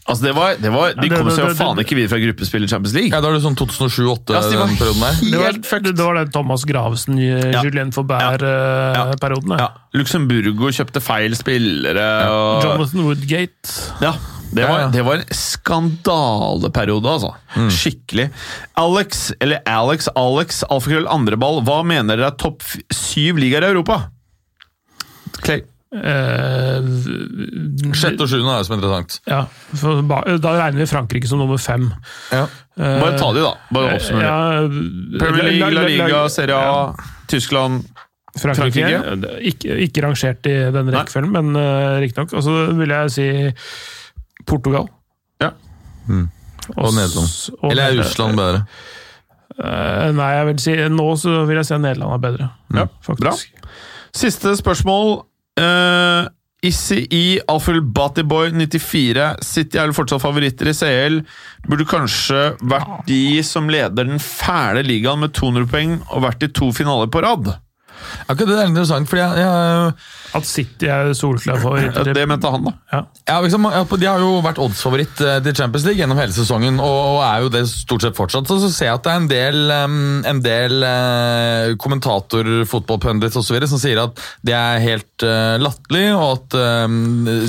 Altså, 0.09 0.23
det 0.25 0.31
var, 0.35 0.55
det 0.57 0.71
var, 0.73 0.93
de 0.93 0.95
Ja, 0.95 1.01
det- 1.05 1.17
kom 1.19 1.29
seg 1.29 1.37
jo 1.43 1.45
det- 1.45 1.53
det- 1.53 1.59
faen 1.61 1.79
ikke 1.83 1.95
videre 1.99 2.09
fra 2.09 2.19
gruppespill 2.23 2.63
i 2.65 2.67
Champions 2.71 2.95
League. 2.97 3.11
Ja, 3.13 3.21
Da 3.21 3.29
er 3.29 3.33
det 3.37 3.43
sånn 3.43 3.55
2007-2008, 3.55 4.33
Ja, 4.33 4.41
de 4.41 4.57
var 4.57 4.67
det 4.73 5.37
var, 5.39 5.81
det 5.93 6.03
var 6.05 6.13
den 6.19 6.31
Thomas 6.33 6.65
Gravesen, 6.65 7.19
eh, 7.19 7.51
Ja. 7.53 7.61
Julien 7.63 7.91
Ja. 7.93 7.95
Faubert-perioden. 8.01 9.57
Ja, 9.59 9.69
Luxemburgo 9.93 10.71
kjøpte 10.73 11.01
feil 11.01 11.35
spillere. 11.37 12.07
Og, 12.29 12.63
Jonathan 12.63 13.03
Woodgate. 13.05 13.69
ja, 14.01 14.13
det, 14.53 14.67
var, 14.67 14.79
ja. 14.79 14.87
det 14.89 15.05
var 15.05 15.13
en 15.15 15.25
skandaleperiode, 15.29 17.05
altså. 17.05 17.33
Skikkelig. 17.69 18.29
Alex, 18.77 19.31
eller 19.39 19.59
Alex, 19.65 20.07
Alex, 20.15 20.63
alfakrøll 20.69 21.07
andreball, 21.07 21.61
hva 21.63 21.83
mener 21.85 22.17
dere 22.17 22.27
er 22.33 22.37
topp 22.37 22.63
syv 22.91 23.37
ligaer 23.37 23.63
i 23.63 23.71
Europa? 23.73 24.09
Clay. 25.43 25.61
Eh, 25.89 26.85
Sjette 27.97 28.21
og 28.21 28.29
sjuende 28.29 28.51
er 28.53 28.59
det 28.59 28.67
som 28.67 28.75
er 28.75 28.77
interessant. 28.77 29.15
ja, 29.25 29.39
da 30.37 30.51
regner 30.59 30.83
vi 30.83 30.85
Frankrike 30.89 31.29
som 31.29 31.41
nummer 31.41 31.57
fem. 31.57 31.87
Ja. 32.29 32.43
Eh, 32.77 32.99
Bare 33.01 33.15
ta 33.17 33.31
de, 33.33 33.41
da. 33.41 33.55
Bare 33.73 33.95
oppsummer 33.97 34.27
ja, 34.27 34.35
Premier 35.17 35.47
League, 35.49 35.71
La 35.73 35.87
Liga, 35.87 36.21
Serie 36.29 36.55
A, 36.55 36.93
Tyskland 37.31 37.87
Frankrike. 38.37 38.85
Frankrike? 38.85 39.33
Ikke, 39.49 39.79
ikke 39.87 40.05
rangert 40.05 40.45
i 40.45 40.53
denne 40.75 40.93
rekkefølgen, 40.93 41.33
men 41.33 41.57
uh, 41.57 41.97
riktignok. 42.03 42.35
Og 42.37 42.45
så 42.45 42.53
vil 42.77 42.93
jeg 42.93 43.15
si 43.15 43.27
Portugal. 44.45 44.85
Ja. 45.41 45.49
Og 46.77 46.93
Nederland. 46.93 47.33
og 47.59 47.71
Eller 47.71 47.89
er 47.89 47.97
Russland 48.03 48.37
bedre? 48.37 48.61
Uh, 49.57 50.13
nei, 50.15 50.29
jeg 50.37 50.45
vil 50.51 50.61
si 50.61 50.75
nå 50.93 51.07
så 51.19 51.41
vil 51.49 51.57
jeg 51.59 51.67
si 51.67 51.75
at 51.75 51.81
Nederland 51.83 52.13
er 52.15 52.23
bedre. 52.29 52.51
Ja, 52.77 52.85
faktisk. 53.03 53.49
Siste 54.15 54.53
spørsmål. 54.57 55.17
Uh, 55.59 56.29
Issi 56.63 57.05
i 57.15 57.39
Alfred 57.47 57.83
Batiboy 57.95 58.51
94. 58.51 59.29
City 59.45 59.79
er 59.79 59.87
vel 59.87 59.95
fortsatt 59.95 60.23
favoritter 60.23 60.67
i 60.67 60.75
CL. 60.75 61.21
Burde 61.69 61.87
kanskje 61.87 62.41
vært 62.67 63.07
de 63.07 63.39
som 63.47 63.71
leder 63.71 64.09
den 64.09 64.19
fæle 64.19 64.83
ligaen 64.83 65.23
med 65.23 65.35
200 65.37 65.69
poeng 65.71 65.97
og 66.09 66.25
vært 66.27 66.43
i 66.43 66.51
to 66.51 66.71
finaler 66.75 67.07
på 67.11 67.23
rad. 67.23 67.53
Akkurat 68.29 68.51
det 68.51 68.57
er 68.63 68.71
interessant, 68.71 69.09
fordi 69.09 69.21
jeg, 69.23 69.43
jeg 69.43 70.37
At 70.39 70.47
City 70.47 70.89
er 70.91 71.11
solklar 71.17 71.61
favoritt? 71.61 71.97
Ja, 71.97 72.15
det 72.15 72.25
mente 72.29 72.51
han, 72.53 72.67
da. 72.69 72.73
Ja. 72.93 73.01
Ja, 73.29 73.39
liksom, 73.45 73.67
De 73.95 74.09
har 74.09 74.23
jo 74.23 74.39
vært 74.45 74.61
oddsfavoritt 74.61 75.23
eh, 75.25 75.39
til 75.45 75.57
Champions 75.57 75.87
League 75.87 76.01
gjennom 76.01 76.19
hele 76.21 76.35
sesongen, 76.35 76.79
og, 76.83 76.99
og 77.15 77.19
er 77.25 77.45
jo 77.45 77.53
det 77.53 77.63
stort 77.71 78.05
sett 78.05 78.17
fortsatt. 78.17 78.49
Så, 78.49 78.59
så 78.63 78.71
ser 78.73 78.91
jeg 78.91 78.99
at 78.99 79.07
det 79.07 79.13
er 79.13 79.21
en 79.23 79.29
del, 79.31 79.75
en 80.33 80.43
del 80.45 80.87
eh, 80.87 81.75
kommentatorer, 81.81 82.65
fotballpundits 82.69 83.39
osv. 83.39 83.59
som 83.69 83.81
sier 83.81 84.01
at 84.03 84.19
det 84.45 84.55
er 84.55 84.83
helt 84.83 85.25
uh, 85.25 85.57
latterlig, 85.61 86.05
og 86.15 86.29
at 86.37 86.57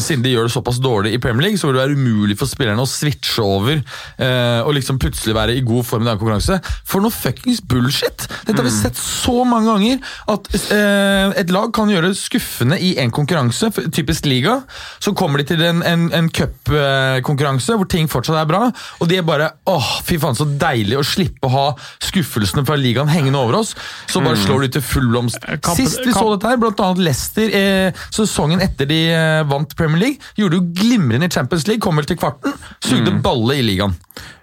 siden 0.03 0.25
de 0.25 0.33
gjør 0.33 0.49
det 0.49 0.55
såpass 0.55 0.81
dårlig 0.83 1.15
i 1.15 1.21
Premier 1.23 1.49
League, 1.49 1.59
så 1.59 1.69
vil 1.69 1.77
det 1.77 1.83
være 1.85 1.97
umulig 1.99 2.37
for 2.39 2.51
spillerne 2.51 2.83
å 2.83 2.89
switche 2.89 3.45
over 3.45 3.77
eh, 3.77 4.61
og 4.65 4.73
liksom 4.77 4.99
plutselig 5.03 5.35
være 5.37 5.57
i 5.57 5.65
god 5.67 5.87
form 5.87 6.05
i 6.05 6.11
den 6.11 6.21
konkurranse. 6.21 6.59
For 6.89 7.05
noe 7.05 7.15
fuckings 7.15 7.63
bullshit! 7.71 8.27
Dette 8.47 8.57
har 8.59 8.67
vi 8.67 8.75
sett 8.75 8.99
så 8.99 9.43
mange 9.49 9.71
ganger, 9.71 10.01
at 10.35 10.40
eh, 10.75 11.33
et 11.41 11.51
lag 11.53 11.71
kan 11.75 11.91
gjøre 11.91 12.13
skuffende 12.19 12.79
i 12.81 12.95
en 13.03 13.13
konkurranse, 13.15 13.71
typisk 13.93 14.27
liga. 14.31 14.61
Så 15.03 15.13
kommer 15.17 15.43
de 15.43 15.49
til 15.53 15.63
en, 15.67 15.83
en, 15.87 16.07
en 16.17 16.31
cupkonkurranse 16.33 17.77
hvor 17.79 17.89
ting 17.91 18.11
fortsatt 18.11 18.41
er 18.41 18.49
bra, 18.51 18.63
og 19.01 19.11
de 19.11 19.19
er 19.21 19.27
bare 19.27 19.51
åh, 19.71 19.91
fy 20.07 20.19
faen 20.23 20.39
så 20.39 20.47
deilig 20.49 20.99
å 21.01 21.05
slippe 21.07 21.49
å 21.49 21.53
ha 21.55 21.67
skuffelsene 22.07 22.65
fra 22.69 22.79
ligaen 22.81 23.11
hengende 23.11 23.41
over 23.41 23.61
oss. 23.61 23.75
Så 24.11 24.23
bare 24.25 24.41
slår 24.41 24.67
de 24.67 24.73
til 24.77 24.87
full 24.87 25.11
blomst. 25.13 25.39
Sist 25.77 26.03
vi 26.05 26.15
så 26.15 26.27
dette 26.33 26.51
her, 26.51 26.61
blant 26.61 26.81
annet 26.85 27.05
Leicester, 27.11 27.53
eh, 27.57 28.03
sesongen 28.15 28.63
etter 28.65 28.89
de 28.91 29.01
eh, 29.15 29.45
vant 29.51 29.77
Premier 29.79 30.05
League, 30.07 30.31
gjorde 30.39 30.61
jo 30.61 30.69
glimrende 30.83 31.31
i 31.31 31.33
Champions 31.33 31.67
League, 31.71 31.83
kom 31.85 32.01
vel 32.01 32.09
til 32.09 32.21
kvarten, 32.21 32.55
sugde 32.85 33.15
balle 33.25 33.61
i 33.61 33.67
ligaen. 33.67 33.97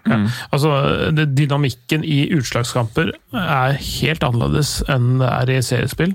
Ja. 0.06 0.20
Altså, 0.54 0.70
det, 1.16 1.30
Dynamikken 1.38 2.04
i 2.06 2.28
utslagskamper 2.36 3.12
er 3.34 3.78
helt 3.82 4.24
annerledes 4.24 4.78
enn 4.88 5.18
det 5.22 5.28
er 5.32 5.52
i 5.52 5.60
seriespill. 5.64 6.14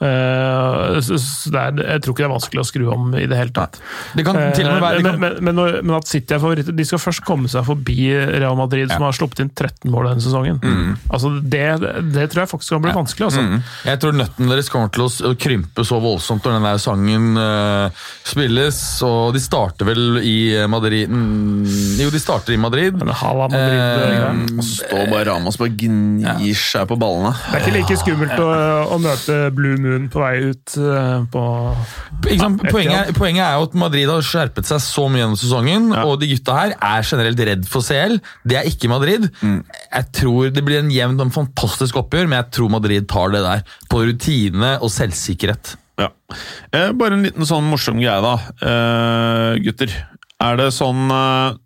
Eh, 0.00 0.96
det 1.00 1.60
er, 1.60 1.80
jeg 1.94 2.02
tror 2.04 2.14
ikke 2.14 2.22
det 2.22 2.28
er 2.28 2.32
vanskelig 2.32 2.62
å 2.62 2.68
skru 2.68 2.86
om 2.94 3.12
i 3.18 3.26
det 3.28 3.36
hele 3.36 3.54
tatt. 3.56 3.80
Det 4.16 4.24
kan 4.26 4.38
til 4.56 4.68
og 4.68 4.76
med 4.76 4.84
være 4.84 5.00
Eh, 5.00 5.04
men, 5.04 5.20
men, 5.20 5.54
men, 5.54 5.60
men 5.84 5.96
at 5.96 6.08
City 6.08 6.34
er 6.34 6.40
favoritter 6.42 6.74
De 6.76 6.86
skal 6.86 7.00
først 7.02 7.24
komme 7.26 7.50
seg 7.50 7.64
forbi 7.66 7.98
Real 8.12 8.56
Madrid, 8.58 8.90
som 8.92 9.04
har 9.06 9.16
sluppet 9.16 9.42
inn 9.44 9.50
13 9.52 9.90
mål 9.92 10.10
denne 10.10 10.24
sesongen. 10.24 10.60
Mm. 10.62 10.96
Altså 11.08 11.32
det, 11.40 11.64
det 12.14 12.28
tror 12.32 12.44
jeg 12.44 12.52
faktisk 12.52 12.76
kan 12.76 12.84
bli 12.84 12.94
vanskelig. 12.96 13.28
Altså. 13.30 13.60
Jeg 13.88 14.02
tror 14.02 14.16
nøtten 14.16 14.50
deres 14.50 14.70
kommer 14.72 14.92
til 14.94 15.06
å 15.06 15.34
krympe 15.40 15.84
så 15.86 16.00
voldsomt 16.02 16.46
når 16.46 16.56
den 16.56 16.68
der 16.68 16.80
sangen 16.82 17.28
uh, 17.38 18.06
spilles. 18.26 18.80
Og 19.06 19.34
de 19.36 19.42
starter 19.42 19.88
vel 19.88 20.20
i 20.24 20.36
Madrid 20.70 21.10
mm, 21.10 22.00
Jo, 22.00 22.10
de 22.12 22.22
starter 22.22 22.56
i 22.56 22.60
Madrid. 22.60 22.96
Men 23.00 23.12
Hala 23.20 23.48
Madrid, 23.52 24.58
uh, 24.58 24.64
Står 24.66 25.06
bare 25.10 25.28
Ramos 25.30 25.60
og 25.60 25.76
gnir 25.80 26.56
seg 26.58 26.88
på 26.90 26.98
ballene. 27.00 27.34
det 27.50 27.60
er 27.60 27.66
ikke 27.66 27.76
like 27.78 28.00
skummelt 28.00 28.36
å, 28.40 28.50
å 28.96 29.00
møte 29.02 29.40
Blue 29.54 29.76
Moon 29.80 29.89
på 30.12 30.20
vei 30.22 30.36
ut 30.50 30.74
eh, 30.78 31.24
på 31.32 31.42
Ikke 32.26 32.38
sant? 32.40 32.62
Poenget, 32.70 33.08
er- 33.10 33.16
poenget 33.16 33.44
er 33.46 33.56
jo 33.58 33.66
at 33.68 33.74
Madrid 33.82 34.08
har 34.12 34.22
skjerpet 34.26 34.68
seg 34.68 34.80
så 34.84 35.04
mye 35.10 35.22
gjennom 35.22 35.38
sesongen, 35.40 35.90
og 36.04 36.14
de 36.22 36.28
gutta 36.34 36.56
her 36.58 36.74
er 36.76 37.02
generelt 37.10 37.42
redd 37.50 37.66
for 37.68 37.82
CL. 37.86 38.16
Det 38.46 38.56
er 38.60 38.70
ikke 38.70 38.88
Madrid. 38.92 39.28
Jeg 39.42 40.06
tror 40.20 40.50
Det 40.54 40.64
blir 40.66 40.80
en 40.84 40.90
jevn 40.94 41.20
og 41.20 41.32
fantastisk 41.34 41.96
oppgjør, 42.02 42.28
men 42.30 42.38
jeg 42.42 42.50
tror 42.58 42.70
Madrid 42.76 43.08
tar 43.10 43.34
det 43.34 43.42
der. 43.44 43.62
På 43.90 44.04
rutine 44.06 44.76
og 44.80 44.90
selvsikkerhet. 44.94 45.74
Ja. 46.00 46.08
Eh, 46.72 46.92
bare 46.96 47.18
en 47.18 47.26
liten 47.26 47.44
sånn 47.44 47.66
morsom 47.68 47.98
greie, 48.00 48.22
da, 48.24 48.36
eh, 48.64 49.58
gutter. 49.66 49.92
Er 50.40 50.56
det 50.56 50.70
sånn 50.72 51.10
eh, 51.12 51.56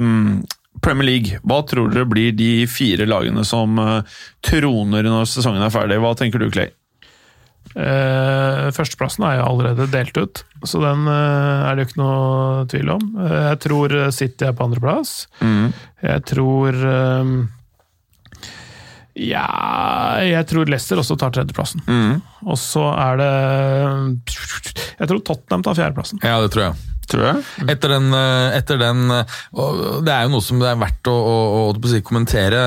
um, 0.00 0.42
Premier 0.82 1.04
League, 1.06 1.36
hva 1.46 1.60
tror 1.68 1.90
dere 1.92 2.06
blir 2.08 2.32
de 2.34 2.64
fire 2.66 3.04
lagene 3.06 3.44
som 3.46 3.76
eh, 3.78 4.16
troner 4.42 5.04
når 5.06 5.28
sesongen 5.30 5.62
er 5.62 5.70
ferdig? 5.74 5.98
Hva 6.02 6.14
tenker 6.18 6.40
du, 6.42 6.48
Clay? 6.50 6.72
Eh, 7.72 8.66
førsteplassen 8.76 9.24
er 9.24 9.38
jo 9.38 9.46
allerede 9.48 9.86
delt 9.92 10.18
ut, 10.20 10.42
så 10.68 10.82
den 10.82 11.06
eh, 11.08 11.62
er 11.70 11.78
det 11.78 11.84
jo 11.86 11.88
ikke 11.90 12.02
noe 12.02 12.66
tvil 12.68 12.92
om. 12.98 13.06
Eh, 13.24 13.40
jeg 13.48 13.60
tror 13.64 13.94
City 14.12 14.48
er 14.48 14.56
på 14.58 14.66
andreplass. 14.66 15.14
Jeg 16.02 16.24
tror 16.28 16.76
eh, 16.92 17.32
Ja 19.22 19.46
Jeg 20.24 20.46
tror 20.48 20.68
Leicester 20.72 21.00
også 21.00 21.16
tar 21.20 21.32
tredjeplassen. 21.36 21.84
Og 22.44 22.58
så 22.60 22.84
er 22.92 23.20
det 23.20 23.32
Jeg 24.98 25.08
tror 25.10 25.24
Tottenham 25.30 25.64
tar 25.64 25.78
fjerdeplassen. 25.78 26.20
Ja, 26.24 26.40
det 26.44 26.52
tror 26.54 26.70
jeg. 26.70 26.88
Tror 27.12 27.26
jeg? 27.26 27.42
Etter 27.72 27.92
den, 27.96 28.12
eh, 28.14 28.58
etter 28.58 28.78
den 28.80 29.10
eh, 29.10 29.40
og 29.58 30.04
Det 30.06 30.12
er 30.14 30.28
jo 30.28 30.36
noe 30.36 30.44
som 30.44 30.60
det 30.62 30.70
er 30.70 30.78
verdt 30.80 31.10
å, 31.10 31.16
å, 31.16 31.34
å, 31.58 31.66
å 31.72 32.04
kommentere. 32.06 32.62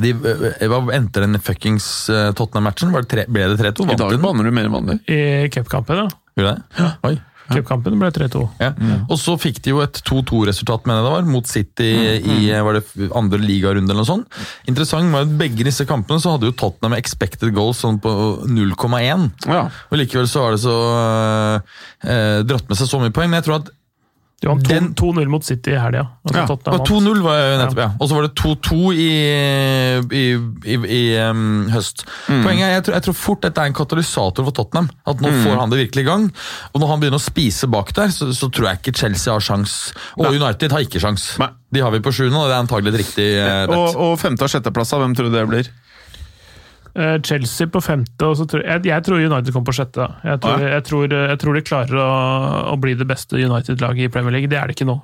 De, 0.00 0.10
eh, 0.14 0.68
hva 0.70 0.78
endte 0.96 1.20
den 1.20 1.36
fuckings 1.42 2.08
eh, 2.08 2.30
Tottenham-matchen? 2.32 2.92
Var 2.94 3.04
det 3.04 3.10
tre- 3.12 3.26
Ble 3.28 3.50
det 3.52 3.58
3-2? 3.60 3.90
I 3.92 3.98
dag 4.00 4.16
banner 4.22 4.44
du 4.48 4.50
mer 4.54 4.64
enn 4.70 4.72
vanlig. 4.78 5.00
I 5.12 5.48
cupkampen, 5.52 6.04
ja. 6.06 6.08
Gjorde 6.38 6.56
det? 6.56 6.88
Oi. 7.10 7.18
Cupkampen 7.52 7.98
ble 8.00 8.08
3-2. 8.14 8.46
Ja. 8.62 8.70
Og 9.10 9.18
så 9.20 9.34
fikk 9.36 9.58
de 9.66 9.74
jo 9.74 9.80
et 9.84 9.98
2-2-resultat, 10.08 10.86
mener 10.88 11.02
jeg 11.02 11.04
det 11.04 11.12
var, 11.12 11.26
mot 11.28 11.50
City 11.50 11.88
i 12.24 12.46
var 12.64 12.78
det 12.78 13.10
andre 13.18 13.40
ligarunde 13.42 13.92
eller 13.92 14.00
noe 14.00 14.08
sånt. 14.08 14.38
Interessant 14.70 15.12
var 15.12 15.26
at 15.26 15.34
begge 15.36 15.66
disse 15.66 15.84
kampene 15.84 16.22
så 16.22 16.32
hadde 16.38 16.48
jo 16.48 16.54
Tottenham 16.56 16.96
expected 16.96 17.52
goals 17.52 17.82
sånn 17.84 18.00
på 18.00 18.14
0,1. 18.48 19.28
Ja. 19.50 19.66
Og 19.90 20.00
likevel 20.00 20.30
så 20.30 20.46
har 20.46 20.56
det 20.56 20.62
så 20.64 20.76
eh, 22.08 22.40
dratt 22.48 22.68
med 22.70 22.78
seg 22.80 22.88
så 22.88 23.00
mye 23.02 23.12
poeng. 23.14 23.28
Men 23.32 23.42
jeg 23.42 23.48
tror 23.50 23.60
at 23.60 23.72
De 24.42 24.48
vant 24.50 24.66
2-0 24.98 25.28
mot 25.30 25.44
City 25.46 25.70
i 25.70 25.78
helga. 25.78 26.00
Altså 26.26 26.40
Ja, 26.40 26.46
Tottenham 26.50 26.80
og 26.80 26.80
vant. 26.82 26.90
2-0 27.06 27.20
var 27.22 27.42
nettopp, 27.60 27.78
ja. 27.78 27.88
Og 28.02 28.08
så 28.10 28.16
var 28.16 28.26
det 28.26 28.32
2-2 28.40 28.78
i, 28.98 29.06
i, 30.18 30.22
i, 30.66 30.78
i 30.96 31.02
um, 31.30 31.44
høst. 31.70 32.02
Poenget 32.26 32.66
er, 32.66 32.72
jeg 32.74 32.84
tror, 32.88 32.96
jeg 32.98 33.06
tror 33.06 33.16
fort 33.20 33.46
dette 33.46 33.62
er 33.62 33.70
en 33.70 33.76
katalysator 33.78 34.48
for 34.48 34.56
Tottenham. 34.56 34.90
At 35.06 35.22
nå 35.22 35.30
får 35.44 35.60
han 35.62 35.70
det 35.72 35.78
virkelig 35.84 36.02
i 36.04 36.08
gang. 36.10 36.26
Og 36.72 36.82
når 36.82 36.90
han 36.90 37.04
begynner 37.04 37.22
å 37.22 37.26
spise 37.26 37.70
bak 37.70 37.94
der, 37.94 38.10
så, 38.14 38.32
så 38.34 38.50
tror 38.50 38.72
jeg 38.72 38.82
ikke 38.82 38.96
Chelsea 39.04 39.32
har 39.32 39.44
sjans. 39.46 39.76
Og 40.18 40.34
United 40.34 40.74
har 40.74 40.82
ikke 40.88 41.02
sjans. 41.02 41.28
Nei. 41.42 41.52
De 41.72 41.80
har 41.80 41.94
vi 41.94 42.02
på 42.04 42.12
sjuende, 42.12 42.36
og 42.36 42.50
det 42.50 42.56
er 42.58 42.64
antagelig 42.66 42.90
et 42.92 42.98
riktig 43.00 43.28
eh, 43.40 43.70
Og, 43.72 43.94
og 43.96 44.18
femte- 44.20 44.44
og 44.44 44.50
sjetteplasser, 44.52 45.00
hvem 45.00 45.14
tror 45.16 45.30
du 45.30 45.38
det 45.38 45.46
blir? 45.48 45.70
Eh, 46.94 47.18
Chelsea 47.24 47.66
på 47.72 47.80
femte, 47.80 48.26
og 48.28 48.36
så 48.36 48.44
tror 48.46 48.64
jeg, 48.66 48.82
jeg 48.84 49.02
tror 49.06 49.16
United 49.22 49.52
kommer 49.54 49.70
på 49.70 49.76
sjette. 49.78 50.04
Jeg 50.28 50.40
tror, 50.44 50.60
Ja. 50.60 50.68
jeg 50.76 50.84
tror, 50.84 51.08
jeg 51.08 51.38
tror 51.40 51.54
de 51.56 51.62
klarer 51.64 51.96
å, 52.02 52.72
å 52.74 52.76
bli 52.80 52.92
det 52.94 53.06
beste 53.08 53.32
United-laget 53.40 54.04
i 54.04 54.08
Premier 54.12 54.30
League. 54.32 54.48
Det 54.52 54.58
er 54.60 54.66
det 54.68 54.76
ikke 54.76 54.88
nå. 54.90 54.98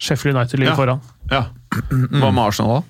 Sheffield 0.00 0.36
United 0.38 0.58
ligger 0.60 0.72
Ja. 0.72 0.76
foran. 0.76 1.00
Ja. 1.30 1.42
Hva 1.92 2.30
med 2.32 2.40
Arsenal, 2.46 2.80
da? 2.80 2.82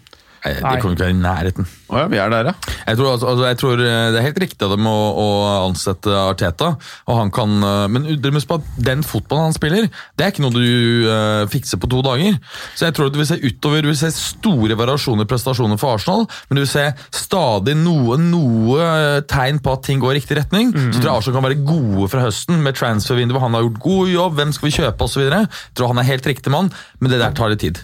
Nei, 0.44 0.54
De 0.60 0.80
kommer 0.82 0.94
ikke 0.94 1.06
være 1.06 1.14
i 1.14 1.18
nærheten. 1.18 1.68
Oh 1.88 1.98
ja, 1.98 2.06
vi 2.10 2.18
er 2.20 2.30
der, 2.32 2.50
ja. 2.50 2.74
Jeg 2.86 2.98
tror, 2.98 3.12
altså, 3.14 3.26
altså, 3.30 3.44
jeg 3.48 3.58
tror 3.58 3.80
eh, 3.80 4.10
Det 4.12 4.18
er 4.20 4.26
helt 4.26 4.40
riktig 4.42 4.64
av 4.66 4.74
dem 4.74 4.86
å, 4.88 4.96
å 5.18 5.28
ansette 5.64 6.12
Arteta. 6.12 6.74
og 7.08 7.16
han 7.16 7.32
kan, 7.34 7.54
eh, 7.64 7.86
Men 7.92 8.06
dere 8.08 8.42
på 8.48 8.58
at 8.60 8.68
den 8.84 9.02
fotballen 9.06 9.48
han 9.48 9.56
spiller, 9.56 9.88
det 10.16 10.24
er 10.24 10.32
ikke 10.32 10.44
noe 10.44 10.54
du 10.54 11.08
uh, 11.08 11.44
fikser 11.50 11.80
på 11.80 11.88
to 11.90 12.00
dager. 12.04 12.36
Så 12.78 12.86
jeg 12.86 12.94
tror 12.96 13.08
at 13.08 13.16
Du 13.16 13.18
vil 13.20 13.28
se 13.28 13.38
utover, 13.40 13.82
du 13.82 13.90
vil 13.90 13.98
se 13.98 14.10
store 14.14 14.76
variasjoner 14.78 15.26
i 15.26 15.30
prestasjoner 15.30 15.80
for 15.80 15.96
Arsenal, 15.96 16.26
men 16.48 16.58
du 16.58 16.62
vil 16.62 16.70
se 16.70 16.84
stadig 17.14 17.74
noe, 17.78 18.18
noe 18.20 19.22
tegn 19.28 19.60
på 19.64 19.74
at 19.74 19.84
ting 19.88 20.02
går 20.02 20.14
i 20.14 20.20
riktig 20.20 20.38
retning. 20.38 20.70
Så 20.76 21.00
tror 21.00 21.08
jeg 21.08 21.14
Arsenal 21.16 21.38
kan 21.38 21.48
være 21.48 21.60
gode 21.66 22.10
fra 22.12 22.24
høsten 22.26 22.62
med 22.64 22.78
transfervinduet. 22.78 23.42
Han 23.42 23.58
har 23.58 23.66
gjort 23.66 23.82
god 23.84 24.14
jobb, 24.14 24.38
hvem 24.38 24.54
skal 24.56 24.70
vi 24.70 24.76
kjøpe 24.78 25.08
osv. 25.08 25.26
Jeg 25.26 25.50
tror 25.74 25.92
han 25.92 26.02
er 26.02 26.10
helt 26.12 26.30
riktig 26.30 26.54
mann, 26.54 26.72
men 27.00 27.12
det 27.12 27.20
der 27.22 27.36
tar 27.36 27.52
litt 27.52 27.64
tid. 27.64 27.82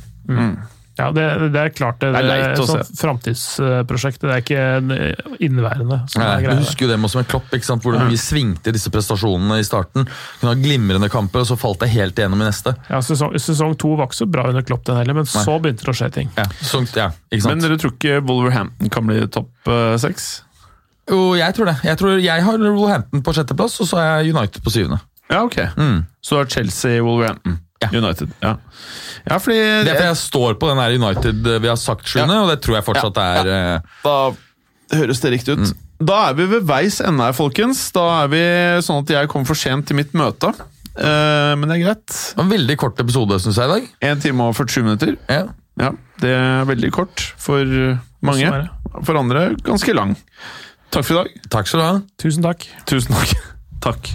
Ja, 0.94 1.08
det, 1.10 1.24
det 1.54 1.58
er 1.58 1.72
klart 1.74 1.98
det, 2.02 2.12
Det 2.14 2.20
er 2.20 2.28
leit 2.28 2.60
å 2.62 2.66
sånn 2.68 2.84
framtidsprosjekt. 2.98 4.22
Det 4.22 4.30
er 4.30 4.42
ikke 4.44 4.66
en 4.76 4.92
inneværende. 5.42 5.98
Nei, 6.20 6.28
er 6.36 6.54
du 6.54 6.62
husker 6.62 6.86
jo 6.86 6.90
det 6.92 6.98
med 7.02 7.10
som 7.10 7.22
en 7.24 7.28
klopp, 7.28 7.48
ikke 7.50 7.66
sant? 7.66 7.82
hvor 7.82 7.96
ja. 7.98 8.06
vi 8.06 8.18
svingte 8.20 8.72
disse 8.74 8.92
prestasjonene 8.94 9.58
i 9.58 9.66
starten. 9.66 10.06
Kunne 10.38 10.54
ha 10.54 10.60
glimrende 10.60 11.10
kamper, 11.12 11.42
og 11.42 11.50
så 11.50 11.58
falt 11.58 11.82
det 11.82 11.90
helt 11.96 12.18
igjennom 12.18 12.44
i 12.44 12.46
neste. 12.46 12.76
Ja, 12.90 13.02
sesong, 13.04 13.34
sesong 13.42 13.74
to 13.80 13.96
var 13.98 14.10
ikke 14.10 14.20
så 14.22 14.30
bra 14.30 14.46
under 14.52 14.66
Klopp, 14.66 14.84
den 14.86 15.00
heller, 15.00 15.18
men 15.18 15.28
så 15.28 15.58
begynte 15.58 15.86
det 15.86 15.94
å 15.94 15.98
skje 15.98 16.10
ting. 16.14 16.30
Ja, 16.38 16.46
sesong, 16.62 16.86
ja 16.94 17.10
ikke 17.28 17.42
sant? 17.44 17.50
Men 17.50 17.64
dere 17.66 17.80
tror 17.80 17.94
ikke 17.96 18.20
Wolverhampton 18.28 18.92
kan 18.94 19.08
bli 19.10 19.24
topp 19.34 19.70
eh, 19.70 19.96
seks? 20.02 20.30
jo, 21.10 21.34
jeg 21.36 21.56
tror 21.56 21.68
det. 21.68 21.76
Jeg, 21.84 21.98
tror 22.00 22.22
jeg 22.22 22.46
har 22.46 22.62
Wolverhampton 22.62 23.24
på 23.24 23.34
sjetteplass, 23.36 23.76
og 23.82 23.90
så 23.90 24.00
har 24.00 24.22
jeg 24.22 24.34
United 24.36 24.64
på 24.64 24.72
syvende. 24.72 25.02
Ja, 25.30 25.42
ok. 25.42 25.58
Mm. 25.76 26.04
Så 26.24 26.40
er 26.40 26.50
Chelsea, 26.52 27.02
Wolverhampton, 27.04 27.58
Ja. 27.84 28.00
United. 28.00 28.34
Ja, 28.42 28.56
ja 29.28 29.38
fordi 29.42 29.60
Det 29.60 29.92
er 29.92 29.98
fordi 30.00 30.10
jeg 30.10 30.20
står 30.20 30.58
på 30.60 30.70
den 30.70 30.82
her 30.82 30.96
United 30.98 31.48
eh, 31.54 31.62
vi 31.62 31.70
har 31.70 31.80
sagt 31.80 32.08
sjuende, 32.10 32.42
og 32.44 32.52
det 32.52 32.60
tror 32.64 32.78
jeg 32.78 32.86
fortsatt 32.88 33.20
er 33.22 33.50
eh, 33.54 33.96
Da 34.04 34.16
høres 34.98 35.22
det 35.24 35.34
riktig 35.36 35.58
ut. 35.58 35.74
Da 36.04 36.20
er 36.28 36.38
vi 36.38 36.46
ved 36.50 36.66
veis 36.68 37.00
ende 37.04 37.24
her, 37.28 37.34
folkens. 37.36 37.86
Da 37.94 38.04
er 38.24 38.30
vi 38.32 38.44
sånn 38.84 39.04
at 39.04 39.12
jeg 39.14 39.30
kom 39.32 39.46
for 39.48 39.58
sent 39.58 39.88
til 39.88 39.98
mitt 39.98 40.12
møte. 40.16 40.52
Uh, 40.94 41.54
men 41.58 41.66
det 41.66 41.80
er 41.80 41.82
greit. 41.88 42.16
en 42.38 42.50
veldig 42.52 42.76
kort 42.78 43.00
episode, 43.02 43.38
syns 43.42 43.58
jeg, 43.58 43.66
i 43.66 43.72
dag. 43.72 43.88
1 44.12 44.20
time 44.22 44.46
og 44.46 44.54
47 44.54 44.84
minutter. 44.84 45.16
Ja. 45.26 45.48
Ja, 45.80 45.90
Det 46.22 46.30
er 46.30 46.68
veldig 46.68 46.92
kort 46.94 47.24
for 47.40 47.66
mange. 48.22 48.46
Sånn. 48.46 48.68
For 49.02 49.18
andre 49.18 49.48
ganske 49.66 49.96
lang. 49.96 50.14
Takk 50.94 51.08
for 51.08 51.16
i 51.16 51.22
dag. 51.24 51.48
Takk 51.50 51.70
skal 51.70 51.80
du 51.80 51.86
ha. 51.86 51.94
Tusen 52.22 52.46
takk. 52.46 52.68
Tusen 52.86 53.16
takk. 53.16 53.34
Takk. 53.84 54.14